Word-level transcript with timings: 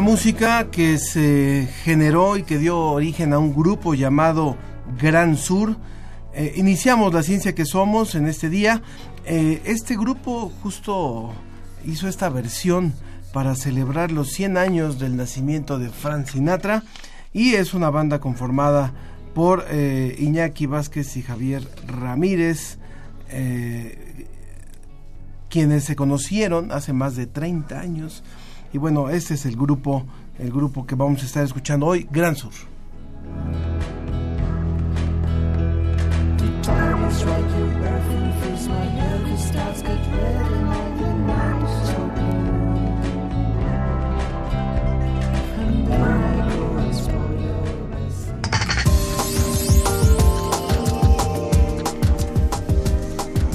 Música 0.00 0.70
que 0.70 0.98
se 0.98 1.68
generó 1.84 2.36
y 2.36 2.42
que 2.42 2.58
dio 2.58 2.78
origen 2.78 3.32
a 3.32 3.38
un 3.38 3.54
grupo 3.54 3.94
llamado 3.94 4.56
Gran 5.00 5.36
Sur, 5.36 5.76
eh, 6.32 6.54
iniciamos 6.56 7.12
la 7.12 7.22
ciencia 7.22 7.54
que 7.54 7.64
somos 7.64 8.14
en 8.14 8.26
este 8.26 8.48
día. 8.48 8.82
Eh, 9.24 9.60
este 9.64 9.96
grupo 9.96 10.52
justo 10.62 11.32
hizo 11.84 12.08
esta 12.08 12.28
versión 12.28 12.94
para 13.32 13.54
celebrar 13.54 14.10
los 14.12 14.30
100 14.30 14.56
años 14.56 14.98
del 14.98 15.16
nacimiento 15.16 15.78
de 15.78 15.90
Frank 15.90 16.26
Sinatra 16.26 16.82
y 17.32 17.54
es 17.54 17.74
una 17.74 17.90
banda 17.90 18.20
conformada 18.20 18.92
por 19.34 19.66
eh, 19.70 20.16
Iñaki 20.18 20.66
Vázquez 20.66 21.16
y 21.16 21.22
Javier 21.22 21.66
Ramírez, 21.86 22.78
quienes 25.48 25.84
se 25.84 25.94
conocieron 25.94 26.72
hace 26.72 26.92
más 26.92 27.14
de 27.14 27.26
30 27.26 27.78
años. 27.78 28.24
Y 28.72 28.78
bueno, 28.78 29.10
este 29.10 29.34
es 29.34 29.46
el 29.46 29.56
grupo, 29.56 30.04
el 30.38 30.50
grupo 30.50 30.86
que 30.86 30.94
vamos 30.94 31.22
a 31.22 31.26
estar 31.26 31.44
escuchando 31.44 31.86
hoy, 31.86 32.06
Gran 32.10 32.36
Sur. 32.36 32.52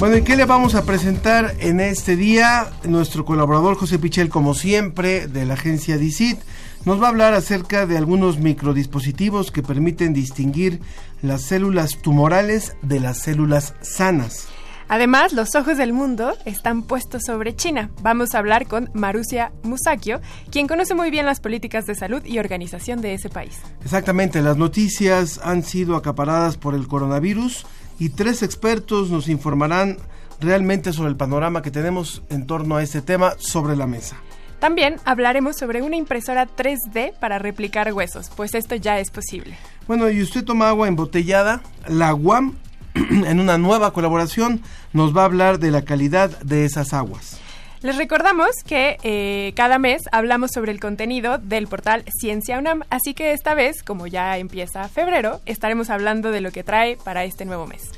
Bueno, 0.05 0.19
¿y 0.19 0.21
qué 0.21 0.35
le 0.35 0.45
vamos 0.45 0.75
a 0.75 0.85
presentar 0.85 1.55
en 1.57 1.79
este 1.79 2.15
día? 2.15 2.69
Nuestro 2.83 3.25
colaborador 3.25 3.75
José 3.75 3.97
Pichel, 3.97 4.29
como 4.29 4.53
siempre, 4.53 5.25
de 5.25 5.47
la 5.47 5.55
agencia 5.55 5.97
DICIT, 5.97 6.37
nos 6.85 7.01
va 7.01 7.07
a 7.07 7.09
hablar 7.09 7.33
acerca 7.33 7.87
de 7.87 7.97
algunos 7.97 8.37
microdispositivos 8.37 9.51
que 9.51 9.63
permiten 9.63 10.13
distinguir 10.13 10.79
las 11.23 11.41
células 11.41 11.97
tumorales 12.03 12.75
de 12.83 12.99
las 12.99 13.17
células 13.17 13.73
sanas. 13.81 14.47
Además, 14.89 15.33
los 15.33 15.55
ojos 15.55 15.79
del 15.79 15.91
mundo 15.91 16.35
están 16.45 16.83
puestos 16.83 17.23
sobre 17.25 17.55
China. 17.55 17.89
Vamos 18.03 18.35
a 18.35 18.37
hablar 18.37 18.67
con 18.67 18.91
Marusia 18.93 19.53
Musakio, 19.63 20.21
quien 20.51 20.67
conoce 20.67 20.93
muy 20.93 21.09
bien 21.09 21.25
las 21.25 21.39
políticas 21.39 21.87
de 21.87 21.95
salud 21.95 22.23
y 22.23 22.37
organización 22.37 23.01
de 23.01 23.15
ese 23.15 23.29
país. 23.29 23.59
Exactamente, 23.83 24.43
las 24.43 24.57
noticias 24.57 25.41
han 25.43 25.63
sido 25.63 25.95
acaparadas 25.95 26.57
por 26.57 26.75
el 26.75 26.87
coronavirus 26.87 27.65
y 27.99 28.09
tres 28.09 28.43
expertos 28.43 29.09
nos 29.09 29.27
informarán 29.27 29.97
realmente 30.39 30.93
sobre 30.93 31.09
el 31.09 31.15
panorama 31.15 31.61
que 31.61 31.71
tenemos 31.71 32.21
en 32.29 32.45
torno 32.45 32.75
a 32.75 32.83
este 32.83 33.01
tema 33.01 33.33
sobre 33.37 33.75
la 33.75 33.87
mesa. 33.87 34.17
También 34.59 34.97
hablaremos 35.05 35.57
sobre 35.57 35.81
una 35.81 35.95
impresora 35.95 36.47
3D 36.47 37.13
para 37.19 37.39
replicar 37.39 37.91
huesos, 37.93 38.31
pues 38.35 38.55
esto 38.55 38.75
ya 38.75 38.99
es 38.99 39.11
posible. 39.11 39.57
Bueno, 39.87 40.09
y 40.09 40.21
usted 40.21 40.43
toma 40.43 40.69
agua 40.69 40.87
embotellada, 40.87 41.61
la 41.87 42.15
UAM, 42.15 42.55
en 42.93 43.39
una 43.39 43.57
nueva 43.57 43.93
colaboración, 43.93 44.61
nos 44.93 45.15
va 45.15 45.21
a 45.21 45.25
hablar 45.25 45.59
de 45.59 45.71
la 45.71 45.83
calidad 45.83 46.39
de 46.39 46.65
esas 46.65 46.93
aguas. 46.93 47.39
Les 47.85 47.97
recordamos 47.97 48.49
que 48.65 48.97
eh, 49.03 49.53
cada 49.55 49.77
mes 49.77 50.01
hablamos 50.11 50.49
sobre 50.51 50.71
el 50.71 50.79
contenido 50.79 51.37
del 51.37 51.67
portal 51.67 52.03
Ciencia 52.19 52.57
UNAM, 52.57 52.81
así 52.89 53.13
que 53.13 53.31
esta 53.31 53.53
vez, 53.53 53.83
como 53.83 54.07
ya 54.07 54.39
empieza 54.39 54.89
febrero, 54.89 55.39
estaremos 55.45 55.91
hablando 55.91 56.31
de 56.31 56.41
lo 56.41 56.49
que 56.49 56.63
trae 56.63 56.97
para 56.97 57.25
este 57.25 57.45
nuevo 57.45 57.67
mes. 57.67 57.91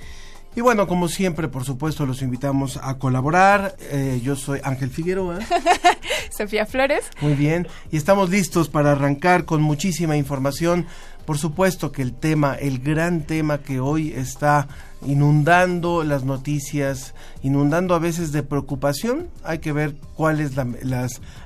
Y 0.57 0.59
bueno, 0.59 0.87
como 0.87 1.07
siempre, 1.07 1.47
por 1.47 1.63
supuesto, 1.63 2.05
los 2.05 2.21
invitamos 2.21 2.77
a 2.83 2.97
colaborar. 2.97 3.77
Eh, 3.79 4.19
yo 4.21 4.35
soy 4.35 4.59
Ángel 4.61 4.89
Figueroa. 4.89 5.39
Sofía 6.37 6.65
Flores. 6.65 7.05
Muy 7.21 7.35
bien. 7.35 7.65
Y 7.89 7.95
estamos 7.95 8.29
listos 8.29 8.67
para 8.67 8.91
arrancar 8.91 9.45
con 9.45 9.61
muchísima 9.61 10.17
información. 10.17 10.85
Por 11.25 11.37
supuesto 11.37 11.93
que 11.93 12.01
el 12.01 12.13
tema, 12.13 12.55
el 12.55 12.79
gran 12.79 13.21
tema 13.21 13.59
que 13.59 13.79
hoy 13.79 14.11
está 14.11 14.67
inundando 15.05 16.03
las 16.03 16.23
noticias, 16.23 17.13
inundando 17.43 17.93
a 17.93 17.99
veces 17.99 18.31
de 18.31 18.43
preocupación, 18.43 19.27
hay 19.43 19.59
que 19.59 19.71
ver 19.71 19.95
cuál 20.15 20.39
es 20.39 20.55
la, 20.55 20.67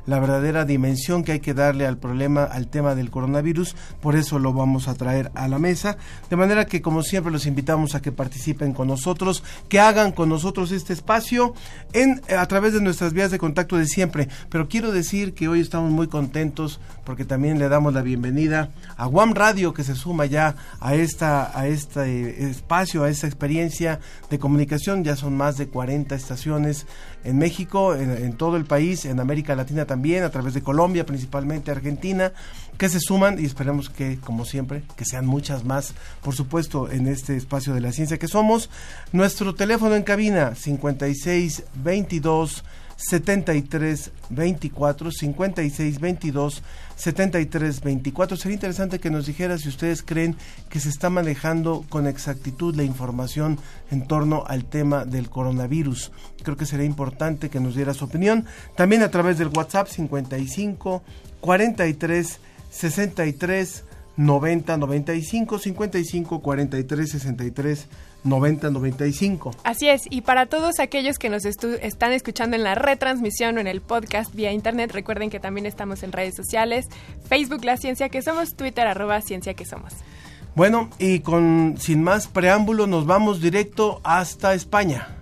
la 0.06 0.20
verdadera 0.20 0.64
dimensión 0.66 1.24
que 1.24 1.34
hay 1.34 1.40
que 1.42 1.54
darle 1.54 1.86
al 1.86 1.98
problema, 1.98 2.44
al 2.44 2.68
tema 2.68 2.96
del 2.96 3.12
coronavirus. 3.12 3.76
Por 4.02 4.16
eso 4.16 4.40
lo 4.40 4.54
vamos 4.54 4.88
a 4.88 4.96
traer 4.96 5.32
a 5.36 5.48
la 5.48 5.60
mesa. 5.60 5.98
De 6.30 6.38
manera 6.38 6.66
que, 6.66 6.82
como 6.82 7.04
siempre, 7.04 7.32
los 7.32 7.46
invitamos 7.46 7.94
a 7.94 8.02
que 8.02 8.12
participen 8.12 8.74
con 8.74 8.88
nosotros, 8.88 9.44
que 9.68 9.80
hagan 9.80 10.12
con 10.12 10.30
nosotros 10.30 10.72
este 10.72 10.94
espacio 10.94 11.54
en, 11.94 12.22
a 12.36 12.46
través 12.46 12.74
de 12.74 12.82
nuestras 12.82 13.14
vías 13.14 13.32
de 13.32 13.40
contacto 13.40 13.78
de 13.78 13.86
siempre. 13.86 14.30
Pero 14.50 14.70
quiero 14.70 14.92
decir 14.92 15.34
que 15.34 15.50
hoy 15.50 15.60
estamos 15.60 15.92
muy 15.92 16.08
contentos 16.08 16.80
porque 17.04 17.26
también 17.26 17.60
le 17.60 17.68
damos 17.68 17.94
la 17.94 18.02
bienvenida 18.02 18.70
a 18.96 19.08
Guam 19.08 19.34
Radio 19.34 19.74
que 19.74 19.84
se 19.84 19.96
suma 19.96 20.26
ya 20.26 20.56
a 20.80 20.96
esta 20.96 21.58
a 21.58 21.68
este 21.68 22.50
espacio, 22.50 23.04
a 23.04 23.10
esta 23.10 23.28
experiencia 23.28 23.41
de 23.47 24.40
comunicación. 24.40 25.03
Ya 25.03 25.16
son 25.16 25.35
más 25.35 25.57
de 25.57 25.68
40 25.68 26.16
estaciones 26.16 26.85
en 27.24 27.38
México, 27.38 27.96
en, 27.96 28.34
todo 28.34 28.57
el 28.57 28.66
país, 28.66 29.06
en 29.06 29.19
América 29.19 29.56
Latina 29.56 29.85
también, 29.85 30.24
a 30.24 30.29
través 30.29 30.53
de 30.53 30.62
Colombia, 30.62 31.06
principalmente 31.06 31.72
Argentina, 31.72 32.34
que 32.78 32.90
se 32.90 33.00
suman 33.00 33.40
y 33.40 33.46
esperemos 33.46 33.90
que, 33.90 34.19
como 34.19 34.46
siempre, 34.46 34.84
que 34.96 35.06
sean 35.06 35.25
muchas 35.25 35.63
más, 35.63 35.94
por 36.22 36.35
supuesto, 36.35 36.91
en 36.91 37.07
este 37.07 37.35
espacio 37.35 37.74
de 37.74 37.81
la 37.81 37.91
ciencia 37.91 38.18
que 38.18 38.28
somos. 38.28 38.69
Nuestro 39.12 39.56
teléfono 39.56 39.96
en 39.96 40.03
cabina 40.03 40.56
56 40.56 41.63
22 41.75 42.63
73 43.02 44.12
24 44.30 45.12
56 45.12 46.00
22 46.00 46.64
73 46.96 47.82
24 47.82 48.38
sería 48.38 48.54
interesante 48.54 49.00
que 49.00 49.10
nos 49.10 49.26
dijera 49.26 49.58
si 49.58 49.70
ustedes 49.70 50.04
creen 50.04 50.36
que 50.70 50.80
se 50.80 50.90
está 50.90 51.10
manejando 51.10 51.84
con 51.90 52.06
exactitud 52.06 52.76
la 52.76 52.84
información 52.84 53.59
en 53.90 54.08
torno 54.08 54.44
al 54.48 54.66
tema 54.66 55.03
del 55.06 55.30
coronavirus. 55.30 56.12
Creo 56.44 56.58
que 56.58 56.68
sería 56.68 56.86
importante 56.86 57.50
que 57.50 57.59
nos 57.59 57.76
diera 57.76 57.96
su 57.96 58.06
opinión. 58.06 58.46
También 58.76 59.02
a 59.02 59.09
través 59.09 59.40
del 59.40 59.47
WhatsApp 59.47 59.88
55 59.88 61.02
43 61.42 62.40
63 62.70 63.84
90 64.18 64.78
95 64.78 65.59
55 65.59 66.42
43 66.42 67.09
63 67.09 67.88
90 68.23 68.70
95 68.70 69.52
Así 69.64 69.90
es, 69.90 70.03
y 70.09 70.22
para 70.22 70.46
todos 70.46 70.79
aquellos 70.79 71.18
que 71.18 71.29
nos 71.29 71.44
estu- 71.44 71.79
están 71.82 72.12
escuchando 72.14 72.56
en 72.56 72.64
la 72.64 72.76
retransmisión 72.76 73.58
o 73.58 73.62
en 73.62 73.68
el 73.68 73.82
podcast 73.82 74.34
vía 74.35 74.52
internet, 74.52 74.91
recuerden 74.91 75.29
que 75.29 75.40
también 75.40 75.66
estamos 75.66 76.03
en 76.03 76.12
redes 76.12 76.35
sociales, 76.35 76.85
Facebook 77.28 77.64
La 77.66 77.78
Ciencia 77.78 78.09
que 78.09 78.22
Somos, 78.22 78.56
Twitter 78.56 78.85
arroba 78.88 79.22
Ciencia 79.22 79.53
que 79.53 79.66
Somos. 79.66 79.94
Bueno, 80.53 80.90
y 81.00 81.20
con 81.22 81.76
sin 81.79 82.03
más 82.03 82.28
preámbulo 82.28 82.85
nos 82.85 83.06
vamos 83.06 83.41
directo 83.41 84.02
hasta 84.03 84.53
España. 84.53 85.18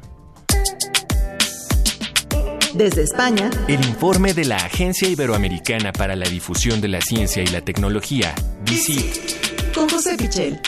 Desde 2.73 3.01
España, 3.03 3.49
El 3.67 3.83
informe 3.85 4.33
de 4.33 4.45
la 4.45 4.57
Agencia 4.57 5.07
Iberoamericana 5.07 5.91
para 5.91 6.15
la 6.15 6.27
Difusión 6.29 6.81
de 6.81 6.87
la 6.87 7.01
Ciencia 7.01 7.41
y 7.43 7.47
la 7.47 7.61
Tecnología, 7.61 8.33
DICIT, 8.63 9.73
con 9.73 9.89
José 9.89 10.15
Pichel. 10.17 10.59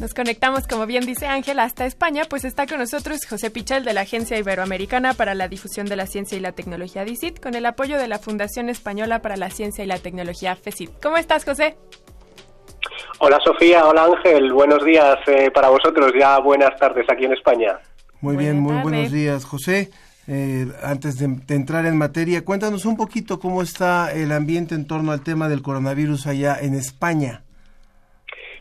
Nos 0.00 0.14
conectamos, 0.14 0.66
como 0.66 0.86
bien 0.86 1.04
dice 1.04 1.26
Ángel, 1.26 1.58
hasta 1.58 1.84
España, 1.84 2.22
pues 2.26 2.46
está 2.46 2.66
con 2.66 2.78
nosotros 2.78 3.18
José 3.28 3.50
Pichel 3.50 3.84
de 3.84 3.92
la 3.92 4.00
Agencia 4.00 4.38
Iberoamericana 4.38 5.12
para 5.12 5.34
la 5.34 5.46
Difusión 5.46 5.86
de 5.86 5.94
la 5.96 6.06
Ciencia 6.06 6.38
y 6.38 6.40
la 6.40 6.52
Tecnología 6.52 7.04
DICIT, 7.04 7.38
con 7.38 7.54
el 7.54 7.66
apoyo 7.66 7.98
de 7.98 8.08
la 8.08 8.18
Fundación 8.18 8.70
Española 8.70 9.20
para 9.20 9.36
la 9.36 9.50
Ciencia 9.50 9.84
y 9.84 9.86
la 9.86 9.98
Tecnología 9.98 10.56
FECIT. 10.56 10.90
¿Cómo 11.02 11.18
estás, 11.18 11.44
José? 11.44 11.76
Hola 13.18 13.38
Sofía, 13.44 13.84
hola 13.84 14.04
Ángel, 14.04 14.50
buenos 14.54 14.82
días 14.86 15.16
eh, 15.26 15.50
para 15.50 15.68
vosotros, 15.68 16.12
ya 16.18 16.38
buenas 16.38 16.74
tardes 16.80 17.04
aquí 17.12 17.26
en 17.26 17.34
España. 17.34 17.78
Muy 18.22 18.38
bien, 18.38 18.58
muy 18.58 18.80
buenos 18.80 19.12
días, 19.12 19.44
José. 19.44 19.90
Eh, 20.26 20.66
antes 20.82 21.18
de, 21.18 21.28
de, 21.28 21.54
entrar 21.54 21.84
en 21.84 21.98
materia, 21.98 22.42
cuéntanos 22.42 22.86
un 22.86 22.96
poquito 22.96 23.38
cómo 23.38 23.60
está 23.60 24.14
el 24.14 24.32
ambiente 24.32 24.74
en 24.74 24.86
torno 24.86 25.12
al 25.12 25.20
tema 25.20 25.50
del 25.50 25.60
coronavirus 25.60 26.26
allá 26.26 26.56
en 26.58 26.72
España. 26.72 27.42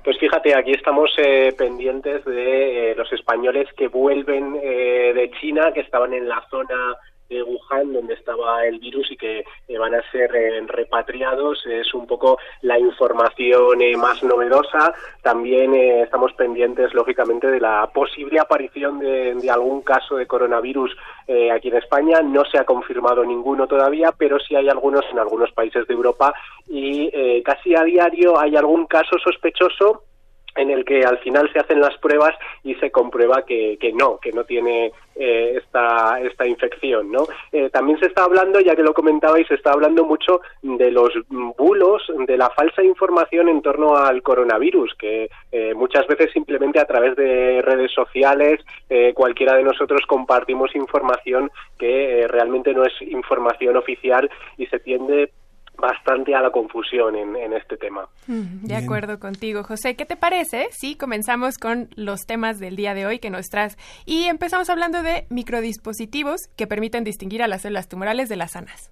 Pues 0.03 0.17
fíjate, 0.17 0.55
aquí 0.55 0.71
estamos 0.71 1.11
eh, 1.17 1.53
pendientes 1.57 2.23
de 2.23 2.91
eh, 2.91 2.95
los 2.95 3.11
españoles 3.11 3.67
que 3.75 3.89
vuelven 3.89 4.57
eh, 4.61 5.11
de 5.13 5.31
China, 5.41 5.71
que 5.73 5.81
estaban 5.81 6.13
en 6.13 6.27
la 6.27 6.41
zona 6.49 6.95
de 7.29 7.43
Wuhan, 7.43 7.93
donde 7.93 8.15
estaba 8.15 8.65
el 8.65 8.79
virus 8.79 9.11
y 9.11 9.17
que 9.17 9.45
eh, 9.67 9.77
van 9.77 9.93
a 9.93 10.11
ser 10.11 10.35
eh, 10.35 10.61
repatriados. 10.65 11.65
Es 11.67 11.93
un 11.93 12.07
poco 12.07 12.39
la 12.61 12.79
información 12.79 13.81
eh, 13.81 13.95
más 13.95 14.23
novedosa. 14.23 14.93
También 15.21 15.73
estamos 15.75 16.33
pendientes, 16.33 16.93
lógicamente, 16.93 17.47
de 17.47 17.59
la 17.59 17.87
posible 17.93 18.39
aparición 18.39 18.99
de, 18.99 19.35
de 19.35 19.51
algún 19.51 19.81
caso 19.81 20.15
de 20.15 20.25
coronavirus 20.27 20.95
aquí 21.53 21.67
en 21.67 21.75
España. 21.75 22.21
No 22.23 22.43
se 22.45 22.57
ha 22.57 22.65
confirmado 22.65 23.23
ninguno 23.23 23.67
todavía, 23.67 24.11
pero 24.17 24.39
sí 24.39 24.55
hay 24.55 24.67
algunos 24.67 25.05
en 25.11 25.19
algunos 25.19 25.51
países 25.51 25.87
de 25.87 25.93
Europa 25.93 26.33
y 26.67 27.11
casi 27.43 27.75
a 27.75 27.83
diario 27.83 28.39
hay 28.39 28.55
algún 28.55 28.87
caso 28.87 29.17
sospechoso 29.23 30.03
en 30.55 30.71
el 30.71 30.85
que 30.85 31.03
al 31.03 31.17
final 31.19 31.51
se 31.51 31.59
hacen 31.59 31.79
las 31.79 31.97
pruebas 31.97 32.35
y 32.63 32.75
se 32.75 32.91
comprueba 32.91 33.45
que, 33.45 33.77
que 33.79 33.93
no, 33.93 34.19
que 34.19 34.31
no 34.31 34.43
tiene 34.43 34.91
eh, 35.15 35.53
esta, 35.57 36.19
esta 36.21 36.47
infección, 36.47 37.11
¿no? 37.11 37.27
Eh, 37.51 37.69
también 37.69 37.99
se 37.99 38.07
está 38.07 38.23
hablando, 38.23 38.59
ya 38.59 38.75
que 38.75 38.83
lo 38.83 38.93
comentabais, 38.93 39.47
se 39.47 39.55
está 39.55 39.71
hablando 39.71 40.05
mucho 40.05 40.41
de 40.61 40.91
los 40.91 41.09
bulos, 41.57 42.03
de 42.27 42.37
la 42.37 42.49
falsa 42.49 42.83
información 42.83 43.49
en 43.49 43.61
torno 43.61 43.95
al 43.97 44.21
coronavirus, 44.21 44.95
que 44.95 45.29
eh, 45.51 45.73
muchas 45.73 46.07
veces 46.07 46.31
simplemente 46.31 46.79
a 46.79 46.85
través 46.85 47.15
de 47.15 47.61
redes 47.61 47.91
sociales 47.91 48.61
eh, 48.89 49.13
cualquiera 49.13 49.55
de 49.55 49.63
nosotros 49.63 50.01
compartimos 50.07 50.75
información 50.75 51.51
que 51.77 52.21
eh, 52.21 52.27
realmente 52.27 52.73
no 52.73 52.83
es 52.83 52.93
información 53.01 53.77
oficial 53.77 54.29
y 54.57 54.65
se 54.67 54.79
tiende 54.79 55.31
bastante 55.79 56.35
a 56.35 56.41
la 56.41 56.51
confusión 56.51 57.15
en, 57.15 57.35
en 57.35 57.53
este 57.53 57.77
tema. 57.77 58.07
Mm, 58.27 58.65
de 58.65 58.75
acuerdo 58.75 59.19
contigo, 59.19 59.63
José. 59.63 59.95
¿Qué 59.95 60.05
te 60.05 60.15
parece 60.15 60.67
si 60.71 60.97
comenzamos 60.97 61.57
con 61.57 61.89
los 61.95 62.21
temas 62.21 62.59
del 62.59 62.75
día 62.75 62.93
de 62.93 63.05
hoy 63.05 63.19
que 63.19 63.29
nos 63.29 63.47
traes? 63.47 63.77
Y 64.05 64.25
empezamos 64.25 64.69
hablando 64.69 65.01
de 65.01 65.25
microdispositivos 65.29 66.47
que 66.57 66.67
permiten 66.67 67.03
distinguir 67.03 67.43
a 67.43 67.47
las 67.47 67.61
células 67.63 67.89
tumorales 67.89 68.29
de 68.29 68.35
las 68.35 68.51
sanas. 68.51 68.91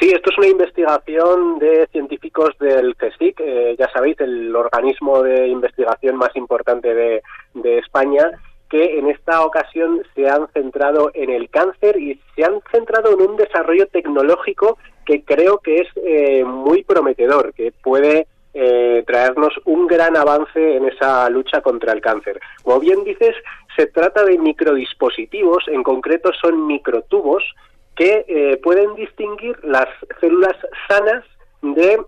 Sí, 0.00 0.10
esto 0.10 0.30
es 0.30 0.38
una 0.38 0.48
investigación 0.48 1.58
de 1.60 1.86
científicos 1.92 2.50
del 2.58 2.96
CSIC, 2.96 3.40
eh, 3.40 3.76
ya 3.78 3.88
sabéis, 3.92 4.20
el 4.20 4.54
organismo 4.54 5.22
de 5.22 5.46
investigación 5.48 6.16
más 6.16 6.34
importante 6.34 6.92
de, 6.92 7.22
de 7.54 7.78
España, 7.78 8.30
que 8.68 8.98
en 8.98 9.08
esta 9.08 9.44
ocasión 9.44 10.02
se 10.14 10.28
han 10.28 10.48
centrado 10.48 11.10
en 11.14 11.30
el 11.30 11.48
cáncer 11.48 11.96
y 11.96 12.20
se 12.34 12.44
han 12.44 12.60
centrado 12.72 13.12
en 13.12 13.30
un 13.30 13.36
desarrollo 13.36 13.86
tecnológico 13.86 14.78
que 15.04 15.24
creo 15.24 15.58
que 15.58 15.80
es 15.80 15.88
eh, 15.96 16.44
muy 16.44 16.84
prometedor, 16.84 17.52
que 17.54 17.72
puede 17.72 18.26
eh, 18.56 19.02
traernos 19.04 19.52
un 19.64 19.88
gran 19.88 20.16
avance 20.16 20.76
en 20.76 20.84
esa 20.84 21.28
lucha 21.28 21.60
contra 21.60 21.92
el 21.92 22.00
cáncer. 22.00 22.38
Como 22.62 22.78
bien 22.78 23.02
dices, 23.02 23.34
se 23.74 23.86
trata 23.86 24.24
de 24.24 24.38
microdispositivos, 24.38 25.64
en 25.66 25.82
concreto 25.82 26.30
son 26.40 26.64
microtubos 26.68 27.42
que 27.96 28.24
eh, 28.28 28.56
pueden 28.62 28.94
distinguir 28.94 29.58
las 29.64 29.88
células 30.20 30.54
sanas 30.86 31.24
de 31.62 32.00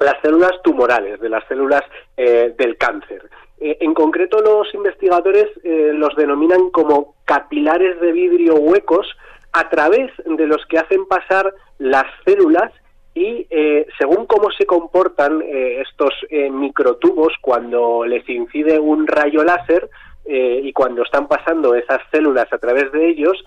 las 0.00 0.20
células 0.20 0.50
tumorales, 0.64 1.20
de 1.20 1.28
las 1.28 1.46
células 1.46 1.82
eh, 2.16 2.52
del 2.58 2.76
cáncer. 2.76 3.30
En 3.60 3.94
concreto, 3.94 4.40
los 4.40 4.74
investigadores 4.74 5.46
los 5.62 6.14
denominan 6.16 6.70
como 6.70 7.14
capilares 7.24 7.98
de 8.00 8.12
vidrio 8.12 8.56
huecos 8.56 9.06
a 9.54 9.68
través 9.70 10.10
de 10.26 10.46
los 10.48 10.66
que 10.66 10.78
hacen 10.78 11.06
pasar 11.06 11.54
las 11.78 12.06
células 12.26 12.72
y 13.14 13.46
eh, 13.48 13.86
según 13.96 14.26
cómo 14.26 14.50
se 14.50 14.66
comportan 14.66 15.40
eh, 15.42 15.80
estos 15.88 16.12
eh, 16.28 16.50
microtubos 16.50 17.32
cuando 17.40 18.04
les 18.04 18.28
incide 18.28 18.80
un 18.80 19.06
rayo 19.06 19.42
láser 19.44 19.88
y 20.26 20.72
cuando 20.72 21.02
están 21.02 21.28
pasando 21.28 21.74
esas 21.74 22.00
células 22.10 22.50
a 22.50 22.56
través 22.56 22.90
de 22.92 23.10
ellos, 23.10 23.44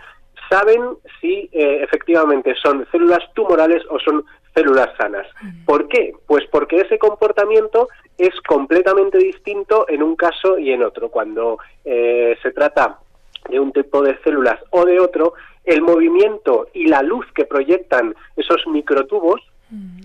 saben 0.48 0.80
si 1.19 1.50
efectivamente 1.51 2.53
son 2.62 2.86
células 2.92 3.24
tumorales 3.33 3.81
o 3.89 3.98
son 3.98 4.24
células 4.53 4.89
sanas. 4.95 5.25
¿Por 5.65 5.88
qué? 5.88 6.13
Pues 6.27 6.45
porque 6.51 6.81
ese 6.81 7.00
comportamiento 7.00 7.89
es 8.19 8.39
completamente 8.42 9.18
distinto 9.18 9.88
en 9.89 10.03
un 10.03 10.15
caso 10.15 10.60
y 10.60 10.71
en 10.71 10.83
otro. 10.83 11.10
Cuando 11.10 11.57
se 11.83 12.51
trata 12.53 13.00
de 13.50 13.60
un 13.60 13.71
tipo 13.71 14.03
de 14.03 14.15
células 14.19 14.60
o 14.69 14.86
de 14.86 15.00
otro, 15.00 15.33
el 15.67 15.81
movimiento 15.81 16.69
y 16.73 16.87
la 16.87 17.01
luz 17.03 17.25
que 17.35 17.45
proyectan 17.45 18.15
esos 18.37 18.65
microtubos 18.67 19.41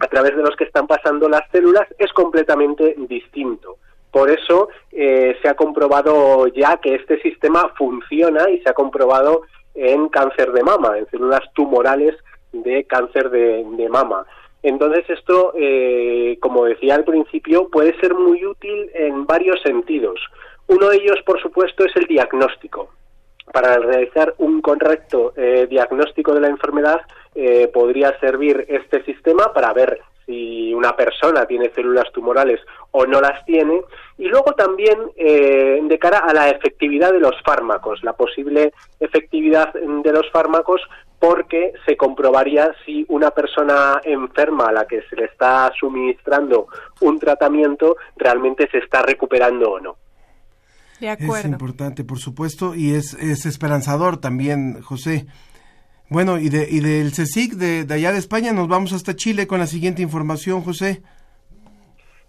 a 0.01 0.09
través 0.09 0.37
de 0.37 0.43
los 0.43 0.57
que 0.57 0.65
están 0.65 0.89
pasando 0.89 1.29
las 1.29 1.49
células 1.53 1.87
es 1.99 2.13
completamente 2.13 2.97
distinto. 2.99 3.77
Por 4.11 4.29
eso 4.29 4.69
eh, 4.91 5.37
se 5.41 5.49
ha 5.49 5.55
comprobado 5.55 6.49
ya 6.49 6.79
que 6.79 6.97
este 6.97 7.23
sistema 7.23 7.73
funciona 7.79 8.51
y 8.51 8.61
se 8.61 8.71
ha 8.71 8.75
comprobado 8.75 9.43
en 9.77 10.09
cáncer 10.09 10.51
de 10.51 10.65
mama, 10.65 10.99
en 10.99 11.07
células 11.11 11.43
tumorales 11.55 12.17
de 12.53 12.83
cáncer 12.85 13.31
de, 13.31 13.65
de 13.65 13.89
mama. 13.89 14.27
Entonces 14.65 15.09
esto, 15.09 15.53
eh, 15.57 16.39
como 16.41 16.65
decía 16.65 16.97
al 16.97 17.05
principio, 17.05 17.69
puede 17.69 17.97
ser 18.01 18.15
muy 18.15 18.45
útil 18.45 18.91
en 18.95 19.27
varios 19.27 19.63
sentidos. 19.63 20.19
Uno 20.67 20.89
de 20.89 20.97
ellos, 20.97 21.19
por 21.25 21.41
supuesto, 21.41 21.85
es 21.85 21.95
el 21.95 22.07
diagnóstico 22.07 22.91
para 23.53 23.79
realizar 23.79 24.35
un 24.39 24.61
correcto 24.61 25.33
eh, 25.37 25.67
diagnóstico 25.69 26.35
de 26.35 26.41
la 26.41 26.49
enfermedad 26.49 27.01
eh, 27.35 27.69
podría 27.73 28.19
servir 28.19 28.65
este 28.69 29.05
sistema 29.05 29.53
para 29.53 29.73
ver 29.73 30.01
si 30.27 30.73
una 30.73 30.97
persona 30.97 31.47
tiene 31.47 31.71
células 31.75 32.11
tumorales 32.13 32.61
o 32.93 33.07
no 33.07 33.21
las 33.21 33.45
tiene 33.45 33.83
y 34.19 34.27
luego 34.29 34.53
también 34.53 34.99
eh, 35.17 35.81
de 35.83 35.99
cara 35.99 36.19
a 36.19 36.33
la 36.33 36.49
efectividad 36.49 37.13
de 37.13 37.21
los 37.21 37.35
fármacos, 37.43 38.03
la 38.05 38.13
posible 38.13 38.73
efectividad 39.01 39.73
de 39.75 40.13
los 40.13 40.31
fármacos 40.31 40.81
porque 41.19 41.73
se 41.87 41.97
comprobaría 41.97 42.75
si 42.85 43.05
una 43.09 43.31
persona 43.31 44.01
enferma 44.03 44.67
a 44.67 44.73
la 44.73 44.87
que 44.87 45.03
se 45.03 45.17
le 45.17 45.27
está 45.27 45.71
suministrando 45.79 46.67
un 47.01 47.19
tratamiento 47.19 47.97
realmente 48.17 48.69
se 48.71 48.79
está 48.79 49.03
recuperando 49.03 49.71
o 49.71 49.81
no. 49.81 49.97
De 51.03 51.11
acuerdo. 51.11 51.35
Es 51.35 51.45
importante, 51.47 52.05
por 52.05 52.21
supuesto, 52.21 52.77
y 52.77 52.95
es, 52.95 53.15
es 53.15 53.45
esperanzador 53.45 54.19
también, 54.19 54.81
José. 54.83 55.27
Bueno, 56.09 56.39
y, 56.39 56.49
de, 56.49 56.69
y 56.71 56.79
del 56.79 57.11
CSIC 57.11 57.55
de, 57.55 57.83
de 57.85 57.95
allá 57.95 58.13
de 58.13 58.19
España 58.19 58.53
nos 58.53 58.69
vamos 58.69 58.93
hasta 58.93 59.17
Chile 59.17 59.49
con 59.49 59.59
la 59.59 59.67
siguiente 59.67 60.01
información, 60.01 60.61
José. 60.63 61.03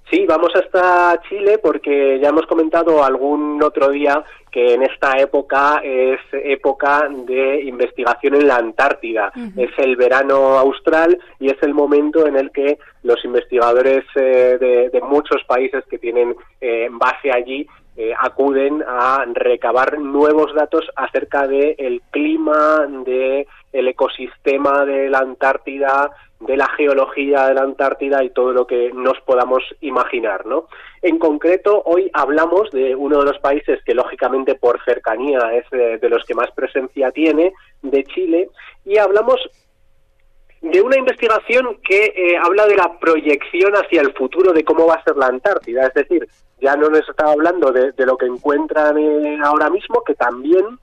Sí, 0.09 0.25
vamos 0.27 0.49
hasta 0.55 1.21
Chile 1.29 1.59
porque 1.61 2.19
ya 2.19 2.29
hemos 2.29 2.47
comentado 2.47 3.03
algún 3.03 3.61
otro 3.61 3.89
día 3.89 4.23
que 4.51 4.73
en 4.73 4.81
esta 4.81 5.19
época 5.19 5.81
es 5.83 6.19
época 6.31 7.07
de 7.27 7.61
investigación 7.63 8.35
en 8.35 8.47
la 8.47 8.55
Antártida. 8.55 9.31
Uh 9.35 9.39
-huh. 9.39 9.69
Es 9.69 9.71
el 9.77 9.95
verano 9.95 10.57
austral 10.57 11.17
y 11.39 11.47
es 11.51 11.61
el 11.61 11.75
momento 11.75 12.25
en 12.25 12.37
el 12.37 12.51
que 12.51 12.79
los 13.03 13.23
investigadores 13.23 14.03
eh, 14.15 14.57
de, 14.59 14.89
de, 14.89 15.01
muchos 15.01 15.43
países 15.47 15.83
que 15.89 15.99
tienen 15.99 16.35
eh, 16.61 16.87
base 16.91 17.31
allí 17.31 17.67
eh, 17.95 18.11
acuden 18.17 18.83
a 18.87 19.23
recabar 19.33 19.99
nuevos 19.99 20.53
datos 20.53 20.89
acerca 20.95 21.47
del 21.47 21.75
el 21.77 22.01
clima, 22.09 22.87
de 23.05 23.47
el 23.71 23.87
ecosistema 23.87 24.85
de 24.85 25.09
la 25.09 25.19
Antártida, 25.19 26.11
de 26.39 26.57
la 26.57 26.67
geología 26.69 27.47
de 27.47 27.53
la 27.53 27.61
Antártida 27.61 28.23
y 28.23 28.31
todo 28.31 28.51
lo 28.51 28.67
que 28.67 28.91
nos 28.93 29.19
podamos 29.21 29.63
imaginar, 29.81 30.45
¿no? 30.45 30.67
En 31.01 31.19
concreto, 31.19 31.83
hoy 31.85 32.09
hablamos 32.13 32.71
de 32.71 32.95
uno 32.95 33.19
de 33.19 33.25
los 33.25 33.39
países 33.39 33.83
que 33.83 33.93
lógicamente 33.93 34.55
por 34.55 34.83
cercanía 34.83 35.39
es 35.53 35.69
de, 35.69 35.97
de 35.99 36.09
los 36.09 36.25
que 36.25 36.33
más 36.33 36.51
presencia 36.51 37.11
tiene, 37.11 37.53
de 37.81 38.03
Chile, 38.05 38.49
y 38.85 38.97
hablamos 38.97 39.39
de 40.63 40.81
una 40.81 40.97
investigación 40.97 41.77
que 41.83 42.13
eh, 42.15 42.37
habla 42.41 42.65
de 42.65 42.77
la 42.77 42.97
proyección 42.97 43.73
hacia 43.75 44.01
el 44.01 44.13
futuro 44.13 44.53
de 44.53 44.63
cómo 44.63 44.87
va 44.87 44.95
a 44.95 45.03
ser 45.03 45.17
la 45.17 45.27
Antártida, 45.27 45.85
es 45.87 45.93
decir, 45.93 46.27
ya 46.61 46.75
no 46.77 46.89
nos 46.89 47.07
estaba 47.07 47.33
hablando 47.33 47.71
de, 47.71 47.91
de 47.91 48.05
lo 48.05 48.15
que 48.15 48.25
encuentran 48.25 48.97
eh, 48.97 49.39
ahora 49.43 49.69
mismo, 49.69 50.01
que 50.03 50.15
también 50.15 50.79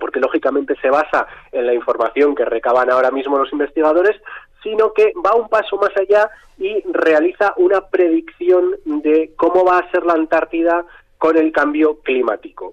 porque 0.00 0.18
lógicamente 0.18 0.74
se 0.80 0.90
basa 0.90 1.26
en 1.52 1.66
la 1.66 1.74
información 1.74 2.34
que 2.34 2.44
recaban 2.44 2.90
ahora 2.90 3.10
mismo 3.10 3.38
los 3.38 3.52
investigadores, 3.52 4.16
sino 4.62 4.92
que 4.92 5.12
va 5.24 5.36
un 5.36 5.48
paso 5.48 5.76
más 5.76 5.94
allá 5.96 6.28
y 6.58 6.82
realiza 6.90 7.54
una 7.56 7.82
predicción 7.82 8.76
de 8.84 9.32
cómo 9.36 9.64
va 9.64 9.78
a 9.78 9.90
ser 9.90 10.04
la 10.04 10.14
Antártida 10.14 10.84
con 11.20 11.36
el 11.36 11.52
cambio 11.52 11.98
climático. 12.00 12.72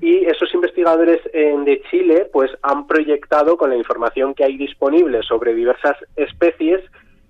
Y 0.00 0.24
esos 0.24 0.54
investigadores 0.54 1.20
eh, 1.32 1.52
de 1.64 1.82
Chile 1.90 2.30
pues 2.32 2.48
han 2.62 2.86
proyectado 2.86 3.56
con 3.56 3.70
la 3.70 3.76
información 3.76 4.34
que 4.34 4.44
hay 4.44 4.56
disponible 4.56 5.20
sobre 5.24 5.52
diversas 5.52 5.96
especies 6.14 6.80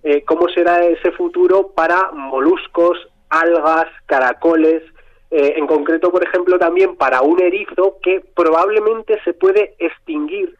eh, 0.03 0.23
cómo 0.27 0.47
será 0.51 0.85
ese 0.85 1.11
futuro 1.13 1.73
para 1.75 2.11
moluscos, 2.13 2.99
algas, 3.31 3.87
caracoles, 4.05 4.83
eh, 5.31 5.55
en 5.57 5.67
concreto, 5.67 6.11
por 6.11 6.23
ejemplo, 6.23 6.59
también 6.59 6.97
para 6.97 7.23
un 7.23 7.41
erizo 7.41 7.97
que 8.03 8.23
probablemente 8.37 9.19
se 9.25 9.33
puede 9.33 9.75
extinguir 9.79 10.55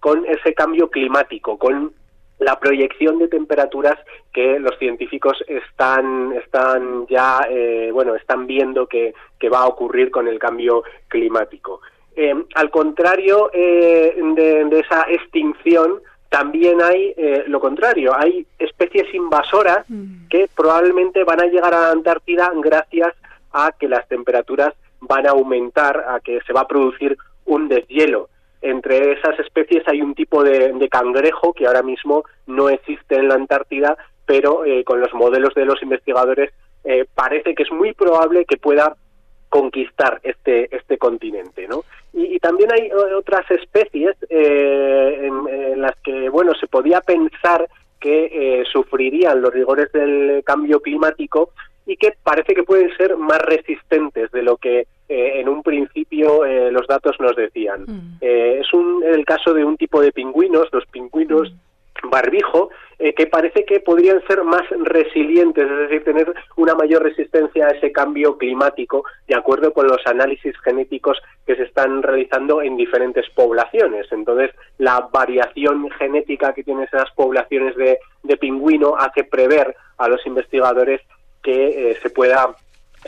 con 0.00 0.26
ese 0.26 0.52
cambio 0.52 0.90
climático, 0.90 1.58
con 1.58 1.94
la 2.38 2.58
proyección 2.58 3.18
de 3.18 3.28
temperaturas 3.28 3.96
que 4.32 4.58
los 4.58 4.78
científicos 4.78 5.42
están 5.48 6.32
están 6.32 7.06
ya 7.06 7.46
eh, 7.48 7.90
bueno 7.92 8.14
están 8.14 8.46
viendo 8.46 8.86
que, 8.86 9.14
que, 9.38 9.48
va 9.48 9.60
a 9.60 9.66
ocurrir 9.66 10.10
con 10.10 10.28
el 10.28 10.38
cambio 10.38 10.82
climático 11.08 11.80
eh, 12.14 12.34
al 12.54 12.70
contrario 12.70 13.50
eh, 13.52 14.14
de, 14.34 14.78
esa 14.78 15.06
extinción 15.08 16.00
también 16.28 16.82
hay 16.82 17.14
lo 17.46 17.60
contrario 17.60 18.14
hay 18.14 18.46
especies 18.58 19.12
invasoras 19.14 19.88
mm. 19.88 20.28
que 20.28 20.48
probablemente 20.54 21.24
van 21.24 21.40
a 21.40 21.46
llegar 21.46 21.72
a 21.72 21.80
la 21.80 21.90
Antártida 21.92 22.50
gracias 22.56 23.14
a 23.52 23.72
que 23.72 23.88
las 23.88 24.06
temperaturas 24.08 24.74
van 25.00 25.26
a 25.26 25.30
aumentar 25.30 26.04
a 26.08 26.20
que 26.20 26.40
se 26.46 26.52
va 26.52 26.62
a 26.62 26.68
producir 26.68 27.16
un 27.46 27.68
deshielo 27.68 28.28
entre 28.60 29.12
esas 29.12 29.38
especies 29.38 29.86
hay 29.86 30.02
un 30.02 30.14
tipo 30.14 30.42
cangrejo 30.88 31.52
que 31.52 31.66
ahora 31.66 31.82
mismo 31.82 32.24
no 32.46 32.68
existe 32.68 33.16
en 33.16 33.28
la 33.28 33.34
Antártida, 33.34 33.96
pero 34.24 34.64
eh, 34.64 34.84
con 34.84 35.00
los 35.00 35.12
modelos 35.14 35.54
de 35.54 35.64
los 35.64 35.82
investigadores 35.82 36.52
eh, 36.84 37.04
parece 37.14 37.54
que 37.54 37.62
es 37.62 37.72
muy 37.72 37.92
probable 37.94 38.44
que 38.44 38.56
pueda 38.56 38.96
conquistar 39.48 40.20
este 40.22 40.74
este 40.76 40.98
continente, 40.98 41.66
¿no? 41.68 41.84
Y, 42.12 42.38
también 42.40 42.70
hay 42.72 42.90
otras 42.92 43.50
especies 43.50 44.14
eh, 44.28 45.20
en, 45.22 45.80
las 45.80 45.96
que 46.02 46.28
bueno 46.28 46.52
se 46.54 46.66
podía 46.66 47.00
pensar 47.00 47.68
que 48.00 48.64
sufrirían 48.72 49.40
los 49.40 49.52
rigores 49.52 49.90
del 49.92 50.42
cambio 50.44 50.80
climático 50.80 51.50
y 51.86 51.96
que 51.96 52.14
parece 52.22 52.54
que 52.54 52.62
pueden 52.62 52.94
ser 52.96 53.16
más 53.16 53.38
resistentes 53.38 54.30
de 54.30 54.42
lo 54.42 54.56
que 54.56 54.86
eh, 55.08 55.40
en 55.40 55.48
un 55.48 55.62
principio 55.62 56.44
eh, 56.44 56.68
los 56.72 56.86
datos 56.88 57.14
nos 57.20 57.36
decían. 57.36 57.84
Mm. 57.86 58.18
Eh, 58.20 58.58
es 58.60 58.72
un, 58.72 59.04
el 59.04 59.24
caso 59.24 59.54
de 59.54 59.64
un 59.64 59.76
tipo 59.76 60.00
de 60.00 60.10
pingüinos, 60.10 60.66
los 60.72 60.84
pingüinos 60.86 61.52
mm. 61.52 62.10
barbijo, 62.10 62.70
que 62.98 63.26
parece 63.26 63.66
que 63.66 63.80
podrían 63.80 64.26
ser 64.26 64.42
más 64.42 64.62
resilientes, 64.70 65.70
es 65.70 65.78
decir, 65.80 66.02
tener 66.02 66.32
una 66.56 66.74
mayor 66.74 67.02
resistencia 67.02 67.66
a 67.66 67.72
ese 67.72 67.92
cambio 67.92 68.38
climático, 68.38 69.04
de 69.28 69.34
acuerdo 69.34 69.74
con 69.74 69.86
los 69.86 70.00
análisis 70.06 70.58
genéticos 70.64 71.18
que 71.46 71.56
se 71.56 71.64
están 71.64 72.02
realizando 72.02 72.62
en 72.62 72.74
diferentes 72.78 73.28
poblaciones. 73.34 74.10
Entonces, 74.12 74.50
la 74.78 75.10
variación 75.12 75.90
genética 75.90 76.54
que 76.54 76.64
tienen 76.64 76.84
esas 76.84 77.10
poblaciones 77.10 77.76
de, 77.76 77.98
de 78.22 78.36
pingüino 78.38 78.96
hace 78.96 79.24
prever 79.24 79.76
a 79.98 80.08
los 80.08 80.26
investigadores 80.26 81.02
que 81.42 81.98
se 82.02 82.08
pueda 82.08 82.56